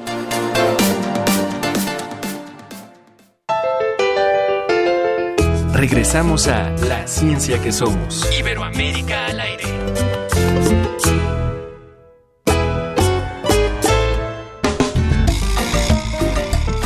Regresamos 5.81 6.47
a 6.47 6.69
La 6.87 7.07
Ciencia 7.07 7.59
que 7.59 7.71
Somos. 7.71 8.29
Iberoamérica 8.37 9.25
al 9.25 9.39
aire. 9.39 9.63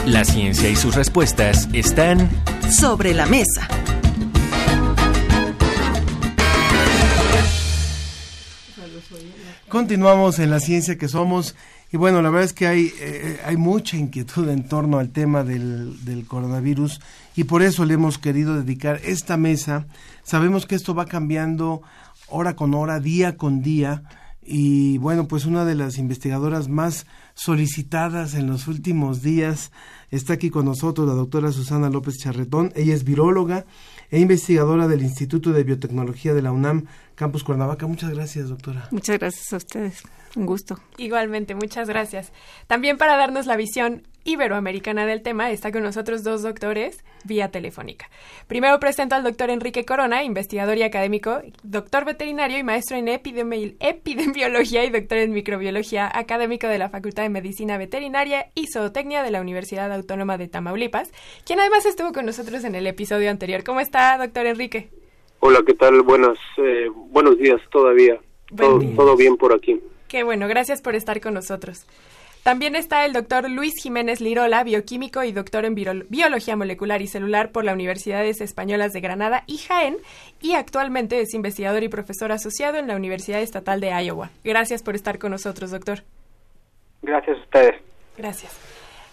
La 0.05 0.23
ciencia 0.23 0.69
y 0.69 0.77
sus 0.77 0.95
respuestas 0.95 1.67
están 1.73 2.29
sobre 2.71 3.13
la 3.13 3.25
mesa. 3.25 3.67
Continuamos 9.67 10.39
en 10.39 10.49
la 10.49 10.61
ciencia 10.61 10.97
que 10.97 11.09
somos 11.09 11.57
y 11.91 11.97
bueno, 11.97 12.21
la 12.21 12.29
verdad 12.29 12.45
es 12.45 12.53
que 12.53 12.65
hay, 12.65 12.93
eh, 13.01 13.41
hay 13.45 13.57
mucha 13.57 13.97
inquietud 13.97 14.47
en 14.49 14.69
torno 14.69 14.99
al 14.99 15.09
tema 15.09 15.43
del, 15.43 16.05
del 16.05 16.25
coronavirus 16.25 17.01
y 17.35 17.45
por 17.45 17.61
eso 17.61 17.85
le 17.85 17.95
hemos 17.95 18.17
querido 18.17 18.55
dedicar 18.55 18.99
esta 19.03 19.37
mesa. 19.37 19.87
Sabemos 20.23 20.65
que 20.65 20.75
esto 20.75 20.95
va 20.95 21.05
cambiando 21.05 21.81
hora 22.27 22.55
con 22.55 22.73
hora, 22.73 22.99
día 22.99 23.37
con 23.37 23.61
día 23.61 24.03
y 24.47 24.99
bueno, 24.99 25.27
pues 25.27 25.45
una 25.45 25.65
de 25.65 25.73
las 25.73 25.97
investigadoras 25.97 26.69
más 26.69 27.07
solicitadas 27.33 28.35
en 28.35 28.47
los 28.47 28.67
últimos 28.67 29.23
días 29.23 29.71
está 30.11 30.33
aquí 30.33 30.51
con 30.51 30.65
nosotros 30.65 31.07
la 31.07 31.15
doctora 31.15 31.51
Susana 31.51 31.89
López 31.89 32.17
Charretón. 32.19 32.71
Ella 32.75 32.93
es 32.93 33.03
viróloga 33.03 33.65
e 34.11 34.19
investigadora 34.19 34.87
del 34.87 35.01
Instituto 35.01 35.51
de 35.51 35.63
Biotecnología 35.63 36.35
de 36.35 36.43
la 36.43 36.51
UNAM, 36.51 36.85
Campus 37.15 37.43
Cuernavaca. 37.43 37.87
Muchas 37.87 38.11
gracias, 38.11 38.49
doctora. 38.49 38.87
Muchas 38.91 39.17
gracias 39.17 39.51
a 39.51 39.57
ustedes. 39.57 40.03
Un 40.35 40.45
gusto. 40.45 40.77
Igualmente, 40.97 41.55
muchas 41.55 41.87
gracias. 41.87 42.33
También 42.67 42.97
para 42.97 43.15
darnos 43.15 43.45
la 43.45 43.55
visión 43.55 44.03
iberoamericana 44.25 45.05
del 45.05 45.21
tema 45.21 45.51
está 45.51 45.71
con 45.71 45.83
nosotros 45.83 46.23
dos 46.23 46.41
doctores 46.41 47.03
vía 47.23 47.51
telefónica. 47.51 48.09
Primero 48.47 48.79
presento 48.79 49.15
al 49.15 49.23
doctor 49.23 49.49
Enrique 49.49 49.85
Corona, 49.85 50.23
investigador 50.23 50.77
y 50.77 50.83
académico, 50.83 51.41
doctor 51.63 52.05
veterinario 52.05 52.57
y 52.57 52.63
maestro 52.63 52.97
en 52.97 53.07
epidemi 53.07 53.75
epidemiología 53.79 54.83
y 54.83 54.89
doctor 54.89 55.19
en 55.19 55.31
microbiología, 55.31 56.09
académico 56.13 56.67
de 56.67 56.79
la 56.79 56.89
Facultad 56.89 57.23
de 57.23 57.29
Medicina 57.29 57.77
Veterinaria 57.77 58.51
y 58.55 58.65
Zootecnia 58.67 59.23
de 59.23 59.31
la 59.31 59.41
Universidad 59.41 59.91
Autónoma 59.93 60.37
de 60.37 60.47
Tamaulipas, 60.47 61.11
quien 61.45 61.59
además 61.59 61.85
estuvo 61.85 62.11
con 62.11 62.25
nosotros 62.25 62.63
en 62.63 62.75
el 62.75 62.87
episodio 62.87 63.29
anterior. 63.29 63.63
¿Cómo 63.63 63.79
está, 63.79 64.17
doctor 64.17 64.47
Enrique? 64.47 64.89
Hola, 65.39 65.61
¿qué 65.65 65.75
tal? 65.75 66.01
Buenas, 66.01 66.37
eh, 66.57 66.87
buenos 67.11 67.37
días 67.37 67.61
todavía. 67.71 68.19
Todo, 68.55 68.79
todo 68.95 69.15
bien 69.15 69.37
por 69.37 69.53
aquí. 69.53 69.79
Qué 70.07 70.23
bueno, 70.23 70.47
gracias 70.47 70.81
por 70.81 70.95
estar 70.95 71.19
con 71.21 71.33
nosotros. 71.33 71.85
También 72.45 72.75
está 72.75 73.05
el 73.05 73.13
doctor 73.13 73.49
Luis 73.49 73.73
Jiménez 73.81 74.21
Lirola, 74.21 74.63
bioquímico 74.63 75.23
y 75.23 75.31
doctor 75.31 75.65
en 75.65 75.73
biología 75.73 76.55
molecular 76.55 77.01
y 77.01 77.07
celular 77.07 77.51
por 77.51 77.63
la 77.63 77.73
Universidades 77.73 78.39
Españolas 78.39 78.93
de 78.93 79.01
Granada 79.01 79.43
y 79.47 79.57
Jaén, 79.57 79.97
y 80.41 80.53
actualmente 80.53 81.19
es 81.19 81.33
investigador 81.33 81.81
y 81.81 81.89
profesor 81.89 82.31
asociado 82.31 82.77
en 82.77 82.85
la 82.85 82.95
Universidad 82.95 83.41
Estatal 83.41 83.81
de 83.81 83.89
Iowa. 83.89 84.29
Gracias 84.43 84.83
por 84.83 84.93
estar 84.93 85.17
con 85.17 85.31
nosotros, 85.31 85.71
doctor. 85.71 86.03
Gracias 87.01 87.35
a 87.35 87.41
ustedes. 87.41 87.81
Gracias. 88.15 88.51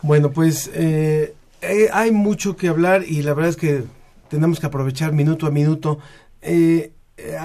Bueno, 0.02 0.30
pues 0.30 0.70
eh, 0.74 1.34
eh, 1.62 1.88
hay 1.90 2.10
mucho 2.10 2.54
que 2.54 2.68
hablar 2.68 3.02
y 3.06 3.22
la 3.22 3.32
verdad 3.32 3.48
es 3.48 3.56
que 3.56 3.84
tenemos 4.28 4.60
que 4.60 4.66
aprovechar 4.66 5.12
minuto 5.12 5.46
a 5.46 5.50
minuto. 5.50 6.00
Eh, 6.42 6.92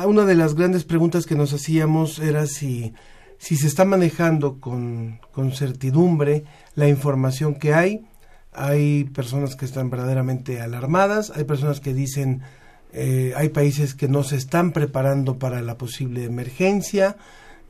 una 0.06 0.26
de 0.26 0.36
las 0.36 0.54
grandes 0.54 0.84
preguntas 0.84 1.26
que 1.26 1.36
nos 1.36 1.54
hacíamos 1.54 2.20
era 2.20 2.46
si 2.46 2.94
si 3.38 3.56
se 3.56 3.68
está 3.68 3.86
manejando 3.86 4.60
con, 4.60 5.20
con 5.32 5.52
certidumbre 5.52 6.44
la 6.76 6.88
información 6.88 7.56
que 7.56 7.74
hay. 7.74 8.06
Hay 8.54 9.04
personas 9.04 9.56
que 9.56 9.66
están 9.66 9.90
verdaderamente 9.90 10.62
alarmadas, 10.62 11.32
hay 11.36 11.44
personas 11.44 11.80
que 11.80 11.94
dicen 11.94 12.42
eh, 12.94 13.34
hay 13.36 13.50
países 13.50 13.94
que 13.94 14.08
no 14.08 14.24
se 14.24 14.38
están 14.38 14.72
preparando 14.72 15.38
para 15.38 15.62
la 15.62 15.78
posible 15.78 16.24
emergencia. 16.24 17.18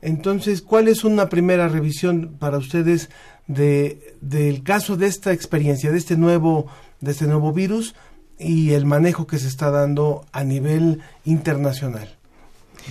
Entonces, 0.00 0.62
¿cuál 0.62 0.88
es 0.88 1.04
una 1.04 1.28
primera 1.28 1.68
revisión 1.68 2.36
para 2.38 2.58
ustedes 2.58 3.10
de, 3.46 4.16
del 4.20 4.62
caso 4.62 4.96
de 4.96 5.06
esta 5.06 5.32
experiencia, 5.32 5.90
de 5.90 5.98
este 5.98 6.16
nuevo, 6.16 6.66
de 7.00 7.10
este 7.10 7.26
nuevo 7.26 7.52
virus 7.52 7.94
y 8.38 8.72
el 8.72 8.86
manejo 8.86 9.26
que 9.26 9.38
se 9.38 9.48
está 9.48 9.70
dando 9.70 10.24
a 10.32 10.44
nivel 10.44 11.02
internacional? 11.24 12.17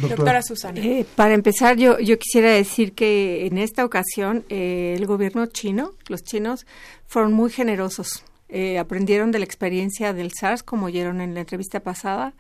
Doctora, 0.01 0.41
Susana. 0.41 0.79
Eh, 0.79 1.05
para 1.15 1.33
empezar, 1.33 1.77
yo, 1.77 1.99
yo 1.99 2.17
quisiera 2.19 2.51
decir 2.51 2.93
que 2.93 3.47
en 3.47 3.57
esta 3.57 3.83
ocasión 3.83 4.45
eh, 4.49 4.95
el 4.97 5.05
gobierno 5.05 5.45
chino, 5.47 5.93
los 6.07 6.23
chinos, 6.23 6.65
fueron 7.05 7.33
muy 7.33 7.49
generosos. 7.49 8.23
Eh, 8.49 8.77
aprendieron 8.79 9.31
de 9.31 9.39
la 9.39 9.45
experiencia 9.45 10.13
del 10.13 10.31
SARS, 10.31 10.63
como 10.63 10.85
oyeron 10.85 11.19
en 11.19 11.33
la 11.33 11.41
entrevista 11.41 11.81
pasada, 11.81 12.33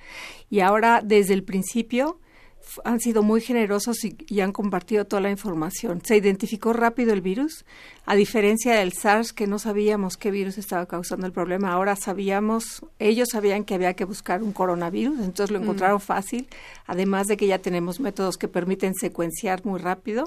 y 0.49 0.61
ahora 0.61 1.01
desde 1.03 1.33
el 1.33 1.43
principio 1.43 2.19
han 2.83 2.99
sido 2.99 3.23
muy 3.23 3.41
generosos 3.41 3.97
y, 4.03 4.39
han 4.41 4.51
compartido 4.51 5.05
toda 5.05 5.21
la 5.21 5.29
información. 5.29 6.01
Se 6.03 6.15
identificó 6.15 6.73
rápido 6.73 7.13
el 7.13 7.21
virus, 7.21 7.65
a 8.05 8.15
diferencia 8.15 8.75
del 8.75 8.93
SARS, 8.93 9.33
que 9.33 9.47
no 9.47 9.59
sabíamos 9.59 10.17
qué 10.17 10.31
virus 10.31 10.57
estaba 10.57 10.85
causando 10.85 11.25
el 11.25 11.33
problema. 11.33 11.71
Ahora 11.71 11.95
sabíamos, 11.95 12.83
ellos 12.99 13.29
sabían 13.31 13.63
que 13.63 13.75
había 13.75 13.93
que 13.93 14.05
buscar 14.05 14.43
un 14.43 14.53
coronavirus, 14.53 15.19
entonces 15.19 15.51
lo 15.51 15.61
encontraron 15.61 15.99
fácil, 15.99 16.47
además 16.85 17.27
de 17.27 17.37
que 17.37 17.47
ya 17.47 17.59
tenemos 17.59 17.99
métodos 17.99 18.37
que 18.37 18.47
permiten 18.47 18.93
secuenciar 18.93 19.65
muy 19.65 19.79
rápido. 19.79 20.25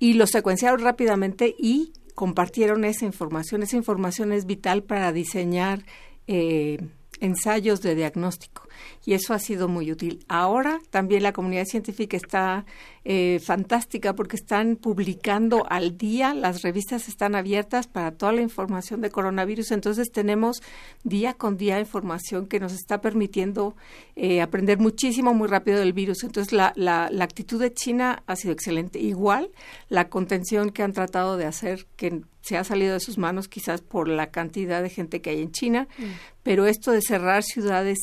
y 0.00 0.12
lo 0.12 0.28
secuenciaron 0.28 0.80
rápidamente 0.80 1.56
y 1.58 1.92
compartieron 2.14 2.84
esa 2.84 3.04
información. 3.04 3.64
Esa 3.64 3.76
información 3.76 4.30
es 4.30 4.46
vital 4.46 4.84
para 4.84 5.10
diseñar 5.12 5.84
eh, 6.28 6.78
ensayos 7.20 7.80
de 7.80 7.96
diagnóstico 7.96 8.67
y 9.04 9.14
eso 9.14 9.34
ha 9.34 9.38
sido 9.38 9.68
muy 9.68 9.90
útil. 9.90 10.24
Ahora 10.28 10.80
también 10.90 11.22
la 11.22 11.32
comunidad 11.32 11.64
científica 11.64 12.16
está 12.16 12.66
eh, 13.04 13.40
fantástica 13.42 14.14
porque 14.14 14.36
están 14.36 14.76
publicando 14.76 15.64
al 15.70 15.96
día, 15.96 16.34
las 16.34 16.62
revistas 16.62 17.08
están 17.08 17.34
abiertas 17.34 17.86
para 17.86 18.12
toda 18.12 18.32
la 18.32 18.42
información 18.42 19.00
de 19.00 19.10
coronavirus, 19.10 19.70
entonces 19.70 20.10
tenemos 20.12 20.62
día 21.04 21.34
con 21.34 21.56
día 21.56 21.78
información 21.80 22.46
que 22.46 22.60
nos 22.60 22.72
está 22.72 23.00
permitiendo 23.00 23.76
eh, 24.16 24.40
aprender 24.40 24.78
muchísimo, 24.78 25.34
muy 25.34 25.48
rápido 25.48 25.78
del 25.78 25.92
virus. 25.92 26.22
Entonces 26.24 26.52
la, 26.52 26.72
la, 26.76 27.08
la 27.10 27.24
actitud 27.24 27.60
de 27.60 27.72
China 27.72 28.22
ha 28.26 28.36
sido 28.36 28.52
excelente. 28.52 28.98
Igual 28.98 29.50
la 29.88 30.08
contención 30.08 30.70
que 30.70 30.82
han 30.82 30.92
tratado 30.92 31.36
de 31.36 31.46
hacer, 31.46 31.86
que 31.96 32.22
se 32.42 32.56
ha 32.56 32.64
salido 32.64 32.94
de 32.94 33.00
sus 33.00 33.18
manos 33.18 33.48
quizás 33.48 33.82
por 33.82 34.08
la 34.08 34.30
cantidad 34.30 34.82
de 34.82 34.88
gente 34.88 35.20
que 35.20 35.30
hay 35.30 35.42
en 35.42 35.52
China, 35.52 35.88
Mm. 35.98 36.04
pero 36.42 36.66
esto 36.66 36.92
de 36.92 37.02
cerrar 37.02 37.42
ciudades 37.42 37.98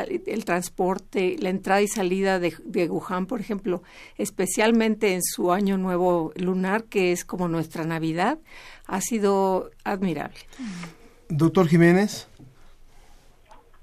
especial, 0.00 0.22
el 0.26 0.44
transporte, 0.44 1.36
la 1.38 1.50
entrada 1.50 1.82
y 1.82 1.88
salida 1.88 2.38
de, 2.38 2.54
de 2.64 2.88
Wuhan, 2.88 3.26
por 3.26 3.40
ejemplo, 3.40 3.82
especialmente 4.18 5.14
en 5.14 5.22
su 5.22 5.52
año 5.52 5.76
nuevo 5.76 6.32
lunar, 6.36 6.84
que 6.84 7.12
es 7.12 7.24
como 7.24 7.48
nuestra 7.48 7.84
Navidad, 7.84 8.38
ha 8.86 9.00
sido 9.00 9.70
admirable. 9.84 10.38
Doctor 11.28 11.66
Jiménez. 11.68 12.28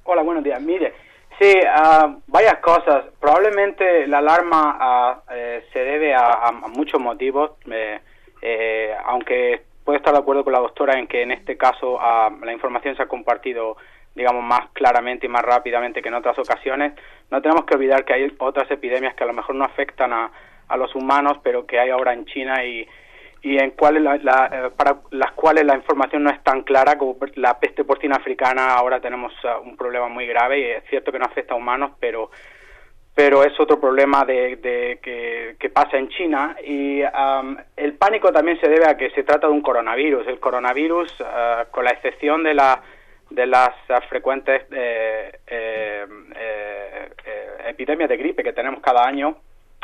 Hola, 0.03 0.23
buenos 0.23 0.43
días. 0.43 0.61
Mire, 0.61 0.93
sí, 1.39 1.53
ah, 1.67 2.17
varias 2.27 2.57
cosas. 2.59 3.05
Probablemente 3.19 4.07
la 4.07 4.19
alarma 4.19 4.77
ah, 4.79 5.23
eh, 5.31 5.63
se 5.71 5.79
debe 5.79 6.13
a, 6.13 6.19
a- 6.25 6.47
a 6.49 6.67
muchos 6.67 6.99
motivos, 6.99 7.51
eh, 7.71 7.99
eh, 8.41 8.93
aunque 9.05 9.61
puedo 9.83 9.97
estar 9.97 10.13
de 10.13 10.19
acuerdo 10.19 10.43
con 10.43 10.53
la 10.53 10.59
doctora 10.59 10.99
en 10.99 11.07
que 11.07 11.21
en 11.23 11.31
este 11.31 11.57
caso 11.57 11.97
ah, 11.99 12.29
la 12.43 12.53
información 12.53 12.95
se 12.95 13.03
ha 13.03 13.07
compartido 13.07 13.77
digamos 14.15 14.43
más 14.43 14.69
claramente 14.73 15.25
y 15.27 15.29
más 15.29 15.43
rápidamente 15.43 16.01
que 16.01 16.09
en 16.09 16.15
otras 16.15 16.37
ocasiones. 16.39 16.93
No 17.31 17.41
tenemos 17.41 17.65
que 17.65 17.75
olvidar 17.75 18.03
que 18.05 18.13
hay 18.13 18.35
otras 18.39 18.69
epidemias 18.71 19.15
que 19.15 19.23
a 19.23 19.27
lo 19.27 19.33
mejor 19.33 19.55
no 19.55 19.65
afectan 19.65 20.11
a, 20.13 20.31
a 20.67 20.77
los 20.77 20.93
humanos, 20.95 21.37
pero 21.43 21.65
que 21.65 21.79
hay 21.79 21.89
ahora 21.89 22.13
en 22.13 22.25
China 22.25 22.63
y, 22.65 22.87
y 23.41 23.57
en 23.57 23.71
cuales 23.71 24.01
la- 24.03 24.17
la, 24.17 24.49
eh, 24.51 24.69
para 24.75 24.97
las 25.11 25.31
cuales 25.31 25.63
la 25.65 25.75
información 25.75 26.23
no 26.23 26.29
es 26.31 26.43
tan 26.43 26.63
clara 26.63 26.97
como 26.97 27.17
la 27.35 27.59
peste 27.59 27.83
porcina 27.85 28.15
africana. 28.17 28.73
Ahora 28.73 28.99
tenemos 28.99 29.31
ah, 29.45 29.59
un 29.59 29.77
problema 29.77 30.07
muy 30.09 30.25
grave 30.27 30.59
y 30.59 30.63
es 30.65 30.83
cierto 30.89 31.11
que 31.11 31.19
no 31.19 31.25
afecta 31.25 31.53
a 31.53 31.57
humanos 31.57 31.91
pero 31.99 32.29
pero 33.15 33.43
es 33.43 33.59
otro 33.59 33.81
problema 33.81 34.23
de, 34.23 34.55
de 34.57 34.99
que, 35.03 35.55
que 35.59 35.69
pasa 35.69 35.97
en 35.97 36.07
China. 36.07 36.55
Y 36.63 37.01
am, 37.11 37.57
el 37.75 37.93
pánico 37.95 38.31
también 38.31 38.57
se 38.61 38.69
debe 38.69 38.85
a 38.87 38.95
que 38.95 39.09
se 39.09 39.23
trata 39.23 39.47
de 39.47 39.51
un 39.53 39.61
coronavirus. 39.61 40.25
El 40.27 40.39
coronavirus 40.39 41.15
ah, 41.25 41.65
con 41.69 41.83
la 41.83 41.91
excepción 41.91 42.43
de 42.43 42.53
la 42.53 42.81
de 43.29 43.45
las 43.45 43.69
ah, 43.89 44.01
frecuentes 44.09 44.63
eh, 44.71 45.31
eh, 45.47 46.05
eh, 46.35 47.09
eh, 47.25 47.57
epidemias 47.67 48.09
de 48.09 48.17
gripe 48.17 48.43
que 48.43 48.53
tenemos 48.53 48.81
cada 48.81 49.05
año 49.07 49.37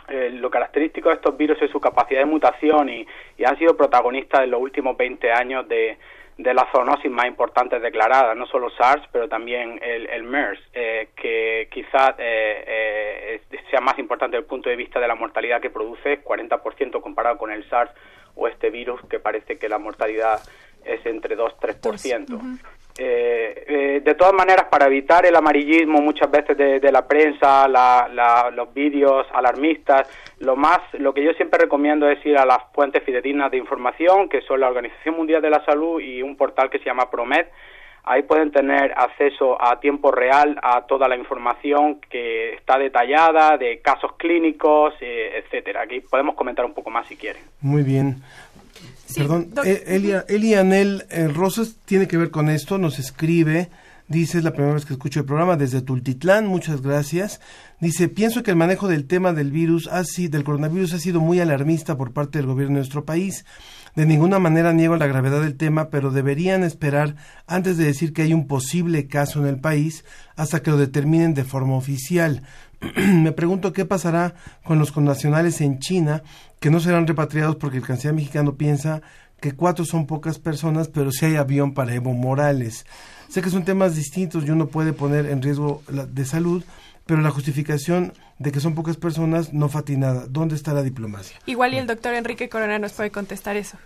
eh, 0.07 0.29
lo 0.31 0.49
característico 0.51 1.09
de 1.09 1.15
estos 1.15 1.35
virus 1.35 1.59
es 1.61 1.71
su 1.71 1.79
capacidad 1.79 2.19
de 2.19 2.25
mutación 2.25 2.89
y, 2.89 3.07
y 3.37 3.43
han 3.43 3.57
sido 3.57 3.75
protagonistas 3.75 4.41
en 4.43 4.51
los 4.51 4.61
últimos 4.61 4.95
20 4.95 5.31
años 5.31 5.67
de, 5.67 5.97
de 6.37 6.53
las 6.53 6.65
zoonosis 6.71 7.09
más 7.09 7.25
importantes 7.25 7.81
declaradas, 7.81 8.37
no 8.37 8.45
solo 8.45 8.69
SARS, 8.69 9.03
pero 9.11 9.27
también 9.27 9.79
el, 9.81 10.07
el 10.07 10.23
MERS, 10.23 10.59
eh, 10.73 11.09
que 11.15 11.69
quizás 11.71 12.11
eh, 12.19 13.41
eh, 13.49 13.59
sea 13.71 13.81
más 13.81 13.97
importante 13.97 14.37
desde 14.37 14.43
el 14.43 14.49
punto 14.49 14.69
de 14.69 14.75
vista 14.75 14.99
de 14.99 15.07
la 15.07 15.15
mortalidad 15.15 15.59
que 15.59 15.71
produce, 15.71 16.21
40% 16.23 17.01
comparado 17.01 17.37
con 17.37 17.51
el 17.51 17.67
SARS 17.69 17.91
o 18.35 18.47
este 18.47 18.69
virus, 18.69 19.01
que 19.09 19.19
parece 19.19 19.57
que 19.57 19.69
la 19.69 19.79
mortalidad 19.79 20.39
es 20.83 21.03
entre 21.05 21.35
2-3%. 21.35 22.59
Eh, 22.97 23.65
eh, 23.67 24.01
de 24.03 24.13
todas 24.15 24.33
maneras, 24.33 24.67
para 24.71 24.85
evitar 24.85 25.25
el 25.25 25.35
amarillismo 25.35 25.99
muchas 25.99 26.31
veces 26.31 26.57
de, 26.57 26.79
de 26.79 26.91
la 26.93 27.05
prensa, 27.05 27.67
la- 27.67 28.07
la- 28.13 28.49
los 28.51 28.73
vídeos 28.73 29.27
alarmistas, 29.33 30.07
lo 30.39 30.55
más, 30.55 30.79
lo 30.93 31.13
que 31.13 31.23
yo 31.23 31.33
siempre 31.33 31.59
recomiendo 31.59 32.09
es 32.09 32.25
ir 32.25 32.37
a 32.37 32.45
las 32.45 32.59
fuentes 32.73 33.03
fidedignas 33.03 33.51
de 33.51 33.57
información, 33.57 34.29
que 34.29 34.41
son 34.41 34.61
la 34.61 34.67
Organización 34.69 35.17
Mundial 35.17 35.41
de 35.41 35.49
la 35.49 35.65
Salud 35.65 35.99
y 35.99 36.21
un 36.21 36.37
portal 36.37 36.69
que 36.69 36.79
se 36.79 36.85
llama 36.85 37.09
Promed. 37.09 37.47
Ahí 38.07 38.21
pueden 38.21 38.51
tener 38.51 38.93
acceso 38.95 39.57
a 39.59 39.79
tiempo 39.79 40.11
real 40.11 40.59
a 40.61 40.85
toda 40.85 41.07
la 41.07 41.17
información 41.17 41.99
que 42.09 42.53
está 42.53 42.77
detallada 42.77 43.57
de 43.57 43.79
casos 43.81 44.13
clínicos, 44.17 44.93
eh, 45.01 45.41
etcétera. 45.43 45.81
Aquí 45.81 46.01
podemos 46.01 46.35
comentar 46.35 46.63
un 46.65 46.73
poco 46.75 46.91
más 46.91 47.07
si 47.07 47.17
quieren. 47.17 47.41
Muy 47.61 47.81
bien. 47.81 48.17
Perdón, 49.15 49.51
eh, 49.63 49.83
Elia, 49.87 50.25
Elia 50.27 50.61
Anel 50.61 51.05
eh, 51.09 51.27
Rosas 51.27 51.75
tiene 51.85 52.07
que 52.07 52.17
ver 52.17 52.31
con 52.31 52.49
esto, 52.49 52.77
nos 52.77 52.99
escribe, 52.99 53.69
dice, 54.07 54.39
es 54.39 54.43
la 54.43 54.51
primera 54.51 54.73
vez 54.73 54.85
que 54.85 54.93
escucho 54.93 55.19
el 55.19 55.25
programa 55.25 55.55
desde 55.55 55.81
Tultitlán, 55.81 56.47
muchas 56.47 56.81
gracias. 56.81 57.39
Dice, 57.79 58.07
pienso 58.07 58.43
que 58.43 58.51
el 58.51 58.57
manejo 58.57 58.87
del 58.87 59.05
tema 59.05 59.33
del 59.33 59.51
virus, 59.51 59.87
así, 59.87 60.27
del 60.27 60.43
coronavirus 60.43 60.93
ha 60.93 60.99
sido 60.99 61.19
muy 61.19 61.39
alarmista 61.39 61.97
por 61.97 62.13
parte 62.13 62.39
del 62.39 62.47
gobierno 62.47 62.75
de 62.75 62.79
nuestro 62.79 63.05
país. 63.05 63.45
De 63.95 64.05
ninguna 64.05 64.39
manera 64.39 64.73
niego 64.73 64.97
la 64.97 65.07
gravedad 65.07 65.41
del 65.41 65.55
tema, 65.55 65.89
pero 65.89 66.11
deberían 66.11 66.63
esperar 66.63 67.15
antes 67.47 67.77
de 67.77 67.85
decir 67.85 68.11
que 68.11 68.23
hay 68.23 68.33
un 68.33 68.45
posible 68.45 69.07
caso 69.07 69.39
en 69.39 69.47
el 69.47 69.61
país 69.61 70.03
hasta 70.35 70.61
que 70.61 70.71
lo 70.71 70.77
determinen 70.77 71.33
de 71.33 71.45
forma 71.45 71.75
oficial. 71.75 72.43
Me 72.95 73.31
pregunto 73.31 73.73
qué 73.73 73.85
pasará 73.85 74.35
con 74.63 74.79
los 74.79 74.91
connacionales 74.91 75.61
en 75.61 75.79
China 75.79 76.23
que 76.59 76.69
no 76.69 76.79
serán 76.79 77.07
repatriados 77.07 77.55
porque 77.55 77.77
el 77.77 77.83
canciller 77.83 78.15
mexicano 78.15 78.55
piensa 78.55 79.01
que 79.41 79.53
cuatro 79.53 79.85
son 79.85 80.07
pocas 80.07 80.39
personas, 80.39 80.87
pero 80.87 81.11
sí 81.11 81.25
hay 81.25 81.35
avión 81.35 81.73
para 81.73 81.93
Evo 81.93 82.13
Morales. 82.13 82.85
Sé 83.27 83.41
que 83.41 83.49
son 83.49 83.65
temas 83.65 83.95
distintos 83.95 84.45
y 84.45 84.51
uno 84.51 84.67
puede 84.67 84.93
poner 84.93 85.25
en 85.25 85.41
riesgo 85.41 85.83
la, 85.91 86.05
de 86.05 86.25
salud, 86.25 86.63
pero 87.05 87.21
la 87.21 87.31
justificación 87.31 88.13
de 88.39 88.51
que 88.51 88.59
son 88.59 88.75
pocas 88.75 88.97
personas 88.97 89.53
no 89.53 89.69
fatinada. 89.69 90.25
¿Dónde 90.27 90.55
está 90.55 90.73
la 90.73 90.83
diplomacia? 90.83 91.37
Igual 91.45 91.73
y 91.73 91.77
el 91.77 91.87
doctor 91.87 92.13
Enrique 92.13 92.49
Corona 92.49 92.79
nos 92.79 92.93
puede 92.93 93.11
contestar 93.11 93.55
eso. 93.55 93.77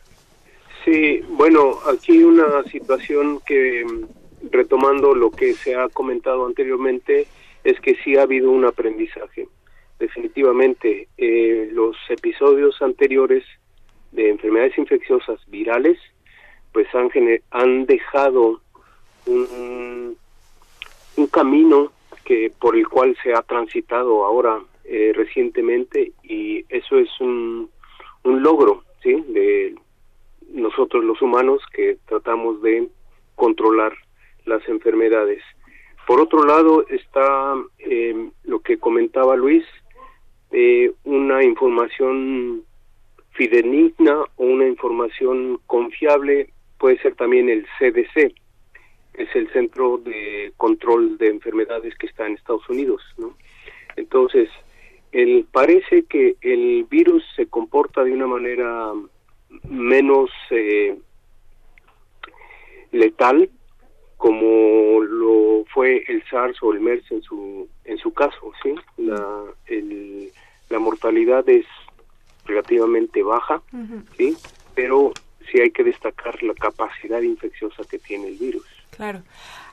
Sí, 0.86 1.22
bueno, 1.32 1.78
aquí 1.92 2.24
una 2.24 2.64
situación 2.72 3.42
que, 3.46 3.84
mm, 3.86 4.50
retomando 4.52 5.14
lo 5.14 5.30
que 5.32 5.54
se 5.54 5.76
ha 5.76 5.90
comentado 5.90 6.46
anteriormente, 6.46 7.28
es 7.70 7.80
que 7.80 7.96
sí 8.04 8.18
ha 8.18 8.24
habido 8.24 8.52
un 8.52 8.66
aprendizaje. 8.66 9.48
Definitivamente, 10.00 11.08
eh, 11.18 11.70
los 11.72 11.96
episodios 12.10 12.82
anteriores 12.82 13.44
de 14.12 14.30
enfermedades 14.30 14.78
infecciosas 14.78 15.40
virales, 15.48 15.98
pues 16.72 16.88
han, 16.94 17.10
han 17.52 17.86
dejado 17.86 18.62
un, 19.26 20.18
un 21.18 21.28
camino 21.28 21.92
que 22.24 22.52
por 22.60 22.76
el 22.76 22.88
cual 22.88 23.18
se 23.24 23.34
ha 23.34 23.42
transitado 23.42 24.24
ahora 24.24 24.60
eh, 24.86 25.12
recientemente 25.16 26.14
y 26.24 26.66
eso 26.70 26.98
es 26.98 27.10
un, 27.20 27.70
un 28.24 28.44
logro, 28.44 28.84
¿sí? 29.04 29.14
De 29.28 29.76
nosotros 30.52 31.04
los 31.04 31.22
humanos 31.22 31.62
que 31.74 31.98
tratamos 32.08 32.62
de 32.62 32.88
controlar 33.36 33.94
las 34.46 34.68
enfermedades. 34.68 35.44
Por 36.10 36.22
otro 36.22 36.44
lado 36.44 36.88
está 36.88 37.54
eh, 37.78 38.32
lo 38.46 38.62
que 38.62 38.80
comentaba 38.80 39.36
Luis, 39.36 39.64
eh, 40.50 40.92
una 41.04 41.44
información 41.44 42.64
fidedigna 43.34 44.24
o 44.38 44.44
una 44.44 44.68
información 44.68 45.60
confiable 45.68 46.50
puede 46.80 46.98
ser 46.98 47.14
también 47.14 47.48
el 47.48 47.68
CDC, 47.78 48.34
es 49.14 49.36
el 49.36 49.54
Centro 49.54 50.00
de 50.00 50.52
Control 50.58 51.16
de 51.20 51.28
Enfermedades 51.28 51.96
que 52.00 52.08
está 52.08 52.26
en 52.26 52.34
Estados 52.34 52.68
Unidos, 52.68 53.04
¿no? 53.20 53.38
Entonces, 53.96 54.50
el, 55.12 55.46
parece 55.52 56.06
que 56.06 56.38
el 56.42 56.86
virus 56.90 57.24
se 57.36 57.46
comporta 57.46 58.04
de 58.04 58.14
una 58.14 58.26
manera 58.26 58.94
menos 59.70 60.32
eh, 60.50 60.98
letal 62.92 63.52
como 64.20 65.00
lo 65.02 65.64
fue 65.74 66.04
el 66.10 66.22
SARS 66.30 66.62
o 66.62 66.74
el 66.74 66.82
MERS 66.82 67.10
en 67.12 67.24
su 67.24 67.68
en 67.86 67.98
su 67.98 68.14
caso, 68.14 68.52
sí. 68.62 68.76
La 68.98 69.44
el- 69.68 70.30
la 70.70 70.78
mortalidad 70.78 71.48
es 71.50 71.66
relativamente 72.46 73.24
baja, 73.24 73.62
sí, 74.18 74.38
pero 74.76 75.14
sí 75.50 75.60
hay 75.62 75.72
que 75.72 75.84
destacar 75.84 76.44
la 76.44 76.54
capacidad 76.54 77.22
infecciosa 77.22 77.84
que 77.86 77.98
tiene 77.98 78.28
el 78.28 78.36
virus. 78.36 78.66
Claro. 78.92 79.22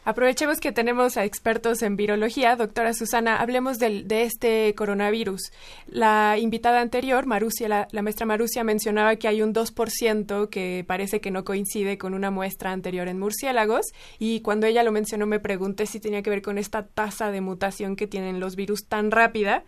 Aprovechemos 0.07 0.61
que 0.61 0.71
tenemos 0.71 1.17
a 1.17 1.25
expertos 1.25 1.83
en 1.83 1.97
virología. 1.97 2.55
Doctora 2.55 2.95
Susana, 2.95 3.39
hablemos 3.39 3.81
del, 3.81 4.07
de 4.07 4.23
este 4.23 4.73
coronavirus. 4.77 5.51
La 5.89 6.39
invitada 6.39 6.81
anterior, 6.81 7.27
Marusia, 7.27 7.69
la, 7.69 7.89
la 7.91 8.03
maestra 8.03 8.25
Marusia, 8.25 8.63
mencionaba 8.63 9.17
que 9.17 9.27
hay 9.27 9.43
un 9.43 9.53
2% 9.53 10.49
que 10.49 10.85
parece 10.87 11.21
que 11.21 11.33
no 11.33 11.43
coincide 11.45 11.99
con 11.99 12.15
una 12.15 12.31
muestra 12.31 12.71
anterior 12.71 13.09
en 13.09 13.19
murciélagos. 13.19 13.87
Y 14.21 14.43
cuando 14.43 14.69
ella 14.69 14.85
lo 14.85 14.93
mencionó, 14.93 15.27
me 15.27 15.41
pregunté 15.41 15.87
si 15.87 15.99
tenía 15.99 16.23
que 16.23 16.31
ver 16.31 16.41
con 16.41 16.57
esta 16.57 16.87
tasa 16.87 17.33
de 17.33 17.41
mutación 17.41 17.97
que 17.97 18.07
tienen 18.07 18.39
los 18.39 18.55
virus 18.55 18.87
tan 18.87 19.11
rápida. 19.11 19.65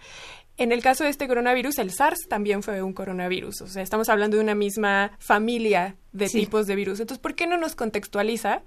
En 0.58 0.72
el 0.72 0.82
caso 0.82 1.04
de 1.04 1.10
este 1.10 1.28
coronavirus, 1.28 1.78
el 1.78 1.92
SARS 1.92 2.26
también 2.28 2.64
fue 2.64 2.82
un 2.82 2.92
coronavirus. 2.92 3.60
O 3.62 3.66
sea, 3.68 3.80
estamos 3.80 4.08
hablando 4.08 4.36
de 4.36 4.42
una 4.42 4.56
misma 4.56 5.12
familia 5.20 5.96
de 6.12 6.28
tipos 6.28 6.66
de 6.66 6.74
virus. 6.74 6.98
Entonces, 6.98 7.22
¿por 7.22 7.36
qué 7.36 7.46
no 7.46 7.58
nos 7.58 7.76
contextualiza 7.76 8.62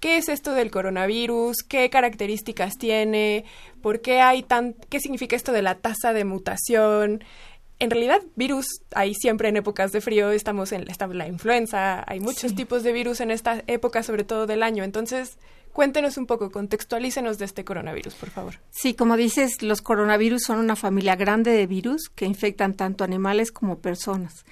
qué 0.00 0.16
es 0.16 0.28
esto 0.28 0.52
del 0.52 0.70
coronavirus? 0.70 1.56
¿Qué 1.68 1.90
características 1.90 2.74
tiene? 2.78 3.44
¿Por 3.82 4.00
qué 4.00 4.20
hay 4.20 4.42
tan... 4.42 4.74
¿Qué 4.88 5.00
significa 5.00 5.36
esto 5.36 5.52
de 5.52 5.62
la 5.62 5.76
tasa 5.76 6.12
de 6.12 6.24
mutación? 6.24 7.24
En 7.78 7.90
realidad, 7.90 8.22
virus 8.36 8.66
hay 8.94 9.14
siempre 9.14 9.48
en 9.48 9.56
épocas 9.56 9.92
de 9.92 10.00
frío. 10.00 10.30
Estamos 10.30 10.72
en 10.72 10.88
está 10.88 11.06
la 11.08 11.28
influenza. 11.28 12.04
Hay 12.06 12.20
muchos 12.20 12.54
tipos 12.54 12.82
de 12.82 12.92
virus 12.92 13.20
en 13.20 13.30
esta 13.30 13.62
época, 13.66 14.02
sobre 14.02 14.24
todo 14.24 14.46
del 14.46 14.62
año. 14.62 14.82
Entonces, 14.82 15.38
Cuéntenos 15.76 16.16
un 16.16 16.24
poco, 16.24 16.50
contextualícenos 16.50 17.36
de 17.36 17.44
este 17.44 17.62
coronavirus, 17.62 18.14
por 18.14 18.30
favor. 18.30 18.54
Sí, 18.70 18.94
como 18.94 19.18
dices, 19.18 19.60
los 19.60 19.82
coronavirus 19.82 20.44
son 20.44 20.58
una 20.58 20.74
familia 20.74 21.16
grande 21.16 21.50
de 21.50 21.66
virus 21.66 22.08
que 22.08 22.24
infectan 22.24 22.72
tanto 22.72 23.04
animales 23.04 23.52
como 23.52 23.76
personas. 23.76 24.46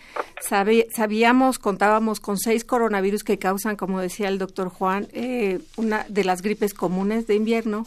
sabíamos, 0.94 1.58
contábamos 1.58 2.20
con 2.20 2.36
seis 2.36 2.62
coronavirus 2.66 3.24
que 3.24 3.38
causan, 3.38 3.76
como 3.76 4.02
decía 4.02 4.28
el 4.28 4.36
doctor 4.36 4.68
Juan, 4.68 5.08
eh, 5.14 5.60
una 5.78 6.04
de 6.10 6.24
las 6.24 6.42
gripes 6.42 6.74
comunes 6.74 7.26
de 7.26 7.36
invierno 7.36 7.86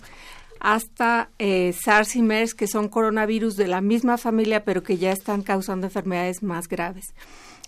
hasta 0.59 1.29
eh, 1.38 1.75
SARS 1.79 2.15
y 2.15 2.23
MERS, 2.23 2.55
que 2.55 2.65
son 2.65 2.89
coronavirus 2.89 3.55
de 3.55 3.67
la 3.67 3.81
misma 3.81 4.17
familia, 4.17 4.65
pero 4.65 4.81
que 4.81 4.97
ya 4.97 5.11
están 5.11 5.43
causando 5.43 5.85
enfermedades 5.85 6.41
más 6.41 6.67
graves. 6.67 7.13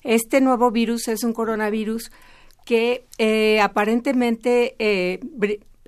Este 0.04 0.42
nuevo 0.42 0.72
virus 0.72 1.08
es 1.10 1.24
un 1.24 1.34
coronavirus 1.34 2.10
que 2.70 3.08
eh, 3.18 3.60
aparentemente 3.62 4.76
eh, 4.78 5.20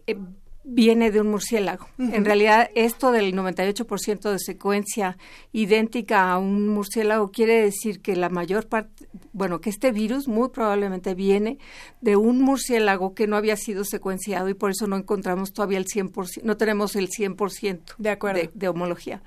eh, 0.08 0.18
viene 0.64 1.12
de 1.12 1.22
un 1.22 1.28
murciélago. 1.28 1.86
En 2.00 2.26
realidad, 2.26 2.72
esto 2.74 3.12
del 3.12 3.36
98% 3.36 4.32
de 4.32 4.40
secuencia 4.40 5.16
idéntica 5.52 6.32
a 6.32 6.40
un 6.40 6.70
murciélago 6.70 7.30
quiere 7.30 7.62
decir 7.62 8.02
que 8.02 8.16
la 8.16 8.30
mayor 8.30 8.68
parte, 8.68 9.08
bueno, 9.32 9.62
que 9.62 9.70
este 9.70 9.92
virus 9.92 10.28
muy 10.28 10.50
probablemente 10.50 11.14
viene 11.14 11.60
de 12.02 12.16
un 12.16 12.42
murciélago 12.42 13.14
que 13.14 13.28
no 13.28 13.36
había 13.36 13.58
sido 13.58 13.86
secuenciado 13.86 14.50
y 14.50 14.56
por 14.56 14.72
eso 14.72 14.88
no 14.88 14.98
encontramos 14.98 15.54
todavía 15.54 15.78
el 15.78 15.86
100%, 15.86 16.42
no 16.42 16.58
tenemos 16.58 16.96
el 16.96 17.10
100% 17.10 17.80
de, 18.00 18.10
acuerdo. 18.10 18.50
de 18.52 18.68
homología 18.68 19.22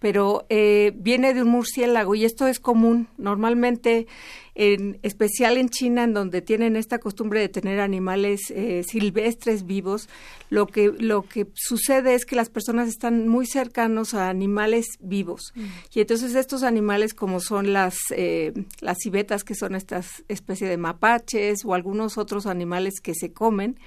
pero 0.00 0.46
eh, 0.48 0.92
viene 0.96 1.34
de 1.34 1.42
un 1.42 1.50
murciélago 1.50 2.14
y 2.14 2.24
esto 2.24 2.46
es 2.46 2.58
común. 2.58 3.06
Normalmente, 3.18 4.06
en 4.54 4.98
especial 5.02 5.58
en 5.58 5.68
China, 5.68 6.04
en 6.04 6.14
donde 6.14 6.40
tienen 6.40 6.74
esta 6.74 6.98
costumbre 6.98 7.40
de 7.40 7.50
tener 7.50 7.80
animales 7.80 8.40
eh, 8.50 8.82
silvestres 8.82 9.66
vivos, 9.66 10.08
lo 10.48 10.66
que, 10.66 10.90
lo 10.98 11.22
que 11.22 11.46
sucede 11.54 12.14
es 12.14 12.24
que 12.24 12.34
las 12.34 12.48
personas 12.48 12.88
están 12.88 13.28
muy 13.28 13.46
cercanos 13.46 14.14
a 14.14 14.30
animales 14.30 14.86
vivos. 15.00 15.52
Mm. 15.54 15.64
Y 15.94 16.00
entonces 16.00 16.34
estos 16.34 16.62
animales, 16.62 17.12
como 17.12 17.38
son 17.38 17.74
las, 17.74 17.96
eh, 18.10 18.54
las 18.80 18.96
civetas, 19.02 19.44
que 19.44 19.54
son 19.54 19.74
estas 19.74 20.24
especies 20.28 20.70
de 20.70 20.78
mapaches 20.78 21.64
o 21.66 21.74
algunos 21.74 22.16
otros 22.16 22.46
animales 22.46 23.00
que 23.02 23.14
se 23.14 23.32
comen, 23.34 23.78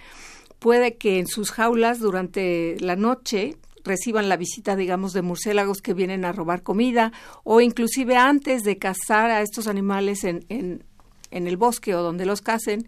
puede 0.60 0.96
que 0.96 1.18
en 1.18 1.26
sus 1.26 1.52
jaulas 1.52 2.00
durante 2.00 2.78
la 2.80 2.96
noche 2.96 3.58
reciban 3.84 4.30
la 4.30 4.38
visita, 4.38 4.76
digamos, 4.76 5.14
de 5.14 5.22
murciélagos 5.22 5.82
que 5.82 5.94
vienen 5.94 6.26
a 6.26 6.32
robar 6.32 6.64
comida 6.64 7.12
o 7.44 7.62
inclusive 7.62 8.16
antes 8.16 8.64
de 8.64 8.78
cazar 8.78 9.30
a 9.30 9.42
estos 9.42 9.68
animales 9.68 10.24
en, 10.24 10.46
en, 10.50 10.84
el 11.32 11.58
bosque 11.58 11.96
o 11.96 12.04
donde 12.04 12.26
los 12.26 12.42
cacen, 12.42 12.88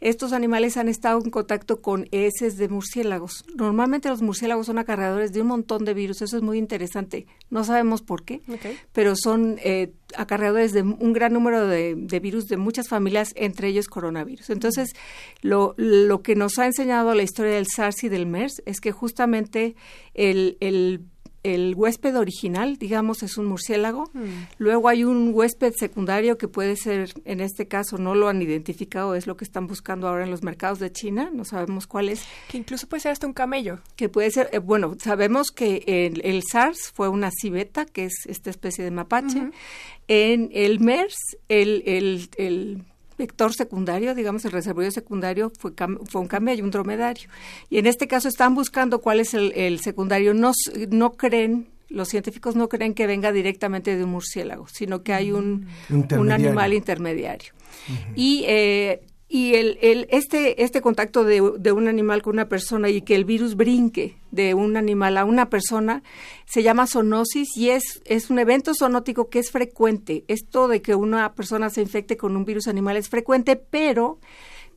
estos 0.00 0.32
animales 0.32 0.76
han 0.76 0.88
estado 0.88 1.20
en 1.22 1.30
contacto 1.30 1.80
con 1.80 2.08
heces 2.10 2.56
de 2.56 2.68
murciélagos. 2.68 3.44
Normalmente 3.54 4.08
los 4.08 4.22
murciélagos 4.22 4.66
son 4.66 4.78
acarreadores 4.78 5.32
de 5.32 5.40
un 5.40 5.48
montón 5.48 5.84
de 5.84 5.94
virus, 5.94 6.22
eso 6.22 6.36
es 6.36 6.42
muy 6.42 6.58
interesante. 6.58 7.26
No 7.50 7.64
sabemos 7.64 8.02
por 8.02 8.24
qué, 8.24 8.42
pero 8.92 9.14
son 9.16 9.58
eh, 9.62 9.92
acarreadores 10.16 10.72
de 10.72 10.82
un 10.82 11.12
gran 11.12 11.32
número 11.32 11.66
de, 11.66 11.94
virus 12.20 12.46
de 12.46 12.56
muchas 12.56 12.88
familias, 12.88 13.32
entre 13.36 13.68
ellos 13.68 13.88
coronavirus. 13.88 14.50
Entonces, 14.50 14.90
lo, 15.42 15.74
lo 15.76 16.22
que 16.22 16.34
nos 16.34 16.58
ha 16.58 16.66
enseñado 16.66 17.14
la 17.14 17.22
historia 17.22 17.52
del 17.52 17.66
SARS 17.66 18.04
y 18.04 18.08
del 18.08 18.26
MERS 18.26 18.62
es 18.66 18.80
que 18.80 18.92
justamente 18.92 19.76
el, 20.14 20.56
el 20.60 21.00
el 21.46 21.74
huésped 21.76 22.18
original, 22.18 22.76
digamos, 22.76 23.22
es 23.22 23.38
un 23.38 23.46
murciélago. 23.46 24.10
Mm. 24.12 24.24
Luego 24.58 24.88
hay 24.88 25.04
un 25.04 25.30
huésped 25.32 25.72
secundario 25.76 26.38
que 26.38 26.48
puede 26.48 26.74
ser, 26.74 27.12
en 27.24 27.40
este 27.40 27.68
caso 27.68 27.98
no 27.98 28.16
lo 28.16 28.28
han 28.28 28.42
identificado, 28.42 29.14
es 29.14 29.28
lo 29.28 29.36
que 29.36 29.44
están 29.44 29.68
buscando 29.68 30.08
ahora 30.08 30.24
en 30.24 30.30
los 30.32 30.42
mercados 30.42 30.80
de 30.80 30.90
China, 30.90 31.30
no 31.32 31.44
sabemos 31.44 31.86
cuál 31.86 32.08
es. 32.08 32.24
Que 32.48 32.58
incluso 32.58 32.88
puede 32.88 33.02
ser 33.02 33.12
hasta 33.12 33.28
un 33.28 33.32
camello. 33.32 33.78
Que 33.94 34.08
puede 34.08 34.32
ser, 34.32 34.48
eh, 34.52 34.58
bueno, 34.58 34.96
sabemos 35.00 35.52
que 35.52 35.84
el, 35.86 36.42
SARS 36.42 36.92
fue 36.92 37.08
una 37.08 37.30
civeta, 37.30 37.86
que 37.86 38.06
es 38.06 38.26
esta 38.26 38.50
especie 38.50 38.82
de 38.82 38.90
mapache. 38.90 39.50
En 40.08 40.50
el 40.52 40.80
MERS, 40.80 41.16
el, 41.48 42.28
el 42.36 42.82
vector 43.18 43.54
secundario, 43.54 44.14
digamos, 44.14 44.44
el 44.44 44.52
reservorio 44.52 44.90
secundario 44.90 45.52
fue, 45.58 45.72
fue 46.08 46.20
un 46.20 46.28
camello, 46.28 46.64
un 46.64 46.70
dromedario. 46.70 47.28
Y 47.70 47.78
en 47.78 47.86
este 47.86 48.06
caso 48.06 48.28
están 48.28 48.54
buscando 48.54 49.00
cuál 49.00 49.20
es 49.20 49.34
el, 49.34 49.80
secundario. 49.80 50.34
No, 50.34 50.52
no 50.90 51.12
creen, 51.12 51.68
los 51.88 52.08
científicos 52.08 52.56
no 52.56 52.68
creen 52.68 52.94
que 52.94 53.06
venga 53.06 53.32
directamente 53.32 53.96
de 53.96 54.04
un 54.04 54.10
murciélago, 54.10 54.66
sino 54.68 55.02
que 55.02 55.12
hay 55.14 55.32
un, 55.32 55.66
un 55.88 56.32
animal 56.32 56.72
intermediario. 56.72 57.52
Y 58.14 58.44
eh, 58.46 59.02
y 59.28 59.54
el, 59.54 59.78
el, 59.82 60.06
este, 60.10 60.62
este 60.62 60.80
contacto 60.80 61.24
de, 61.24 61.42
de, 61.58 61.72
un 61.72 61.88
animal 61.88 62.22
con 62.22 62.34
una 62.34 62.48
persona 62.48 62.88
y 62.88 63.02
que 63.02 63.16
el 63.16 63.24
virus 63.24 63.56
brinque 63.56 64.16
de 64.30 64.54
un 64.54 64.76
animal 64.76 65.16
a 65.16 65.24
una 65.24 65.50
persona 65.50 66.04
se 66.46 66.62
llama 66.62 66.86
zoonosis 66.86 67.56
y 67.56 67.70
es, 67.70 68.02
es 68.04 68.30
un 68.30 68.38
evento 68.38 68.72
zoonótico 68.72 69.28
que 69.28 69.40
es 69.40 69.50
frecuente. 69.50 70.24
Esto 70.28 70.68
de 70.68 70.80
que 70.80 70.94
una 70.94 71.34
persona 71.34 71.70
se 71.70 71.82
infecte 71.82 72.16
con 72.16 72.36
un 72.36 72.44
virus 72.44 72.68
animal 72.68 72.96
es 72.96 73.08
frecuente, 73.08 73.56
pero 73.56 74.20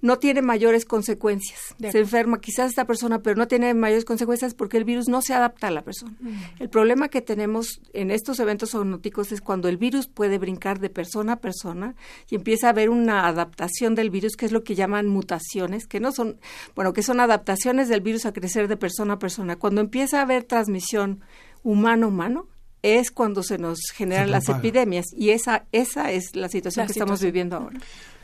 no 0.02 0.18
tiene 0.18 0.42
mayores 0.42 0.86
consecuencias. 0.86 1.76
Se 1.92 2.00
enferma 2.00 2.40
quizás 2.40 2.70
esta 2.70 2.86
persona, 2.86 3.20
pero 3.20 3.36
no 3.36 3.48
tiene 3.48 3.74
mayores 3.74 4.06
consecuencias 4.06 4.54
porque 4.54 4.78
el 4.78 4.86
virus 4.86 5.10
no 5.10 5.22
se 5.22 5.34
adapta 5.34 5.68
a 5.68 5.72
la 5.72 5.82
persona. 5.82 6.16
Mm. 6.20 6.38
El 6.60 6.70
problema 6.70 7.10
que 7.10 7.22
tenemos 7.22 7.82
en 7.94 8.12
estos 8.12 8.40
eventos 8.40 8.72
zoonóticos 8.72 9.32
es 9.32 9.42
cuando 9.42 9.68
el 9.68 9.78
virus 9.78 10.08
puede 10.08 10.38
brincar 10.38 10.80
de 10.80 10.90
persona 10.90 11.34
a 11.34 11.36
persona 11.38 11.96
y 12.30 12.36
empieza 12.36 12.68
a 12.68 12.70
haber 12.72 12.90
una 12.90 13.28
adaptación 13.28 13.96
del 13.96 14.10
virus, 14.10 14.36
que 14.36 14.46
es 14.46 14.52
lo 14.52 14.64
que 14.64 14.76
llaman 14.76 15.08
mutaciones, 15.08 15.86
que 15.86 16.00
no 16.00 16.12
son, 16.12 16.40
bueno, 16.76 16.94
que 16.94 17.04
son 17.04 17.20
adaptaciones 17.20 17.90
del 17.90 18.02
virus 18.02 18.26
a 18.26 18.34
crecer 18.34 18.68
de 18.68 18.78
persona 18.78 19.16
a 19.16 19.20
persona. 19.20 19.58
Cuando 19.58 19.82
empieza 19.82 20.20
a 20.20 20.22
haber 20.24 20.44
transmisión 20.44 21.22
humano-humano, 21.64 22.48
es 22.82 23.12
cuando 23.12 23.44
se 23.44 23.58
nos 23.58 23.80
generan 23.94 24.32
las 24.32 24.48
epidemias 24.48 25.08
y 25.14 25.32
esa 25.32 25.66
esa 25.74 26.12
es 26.12 26.36
la 26.36 26.48
situación 26.48 26.86
que 26.86 26.94
estamos 26.94 27.22
viviendo 27.22 27.58
ahora. 27.58 27.80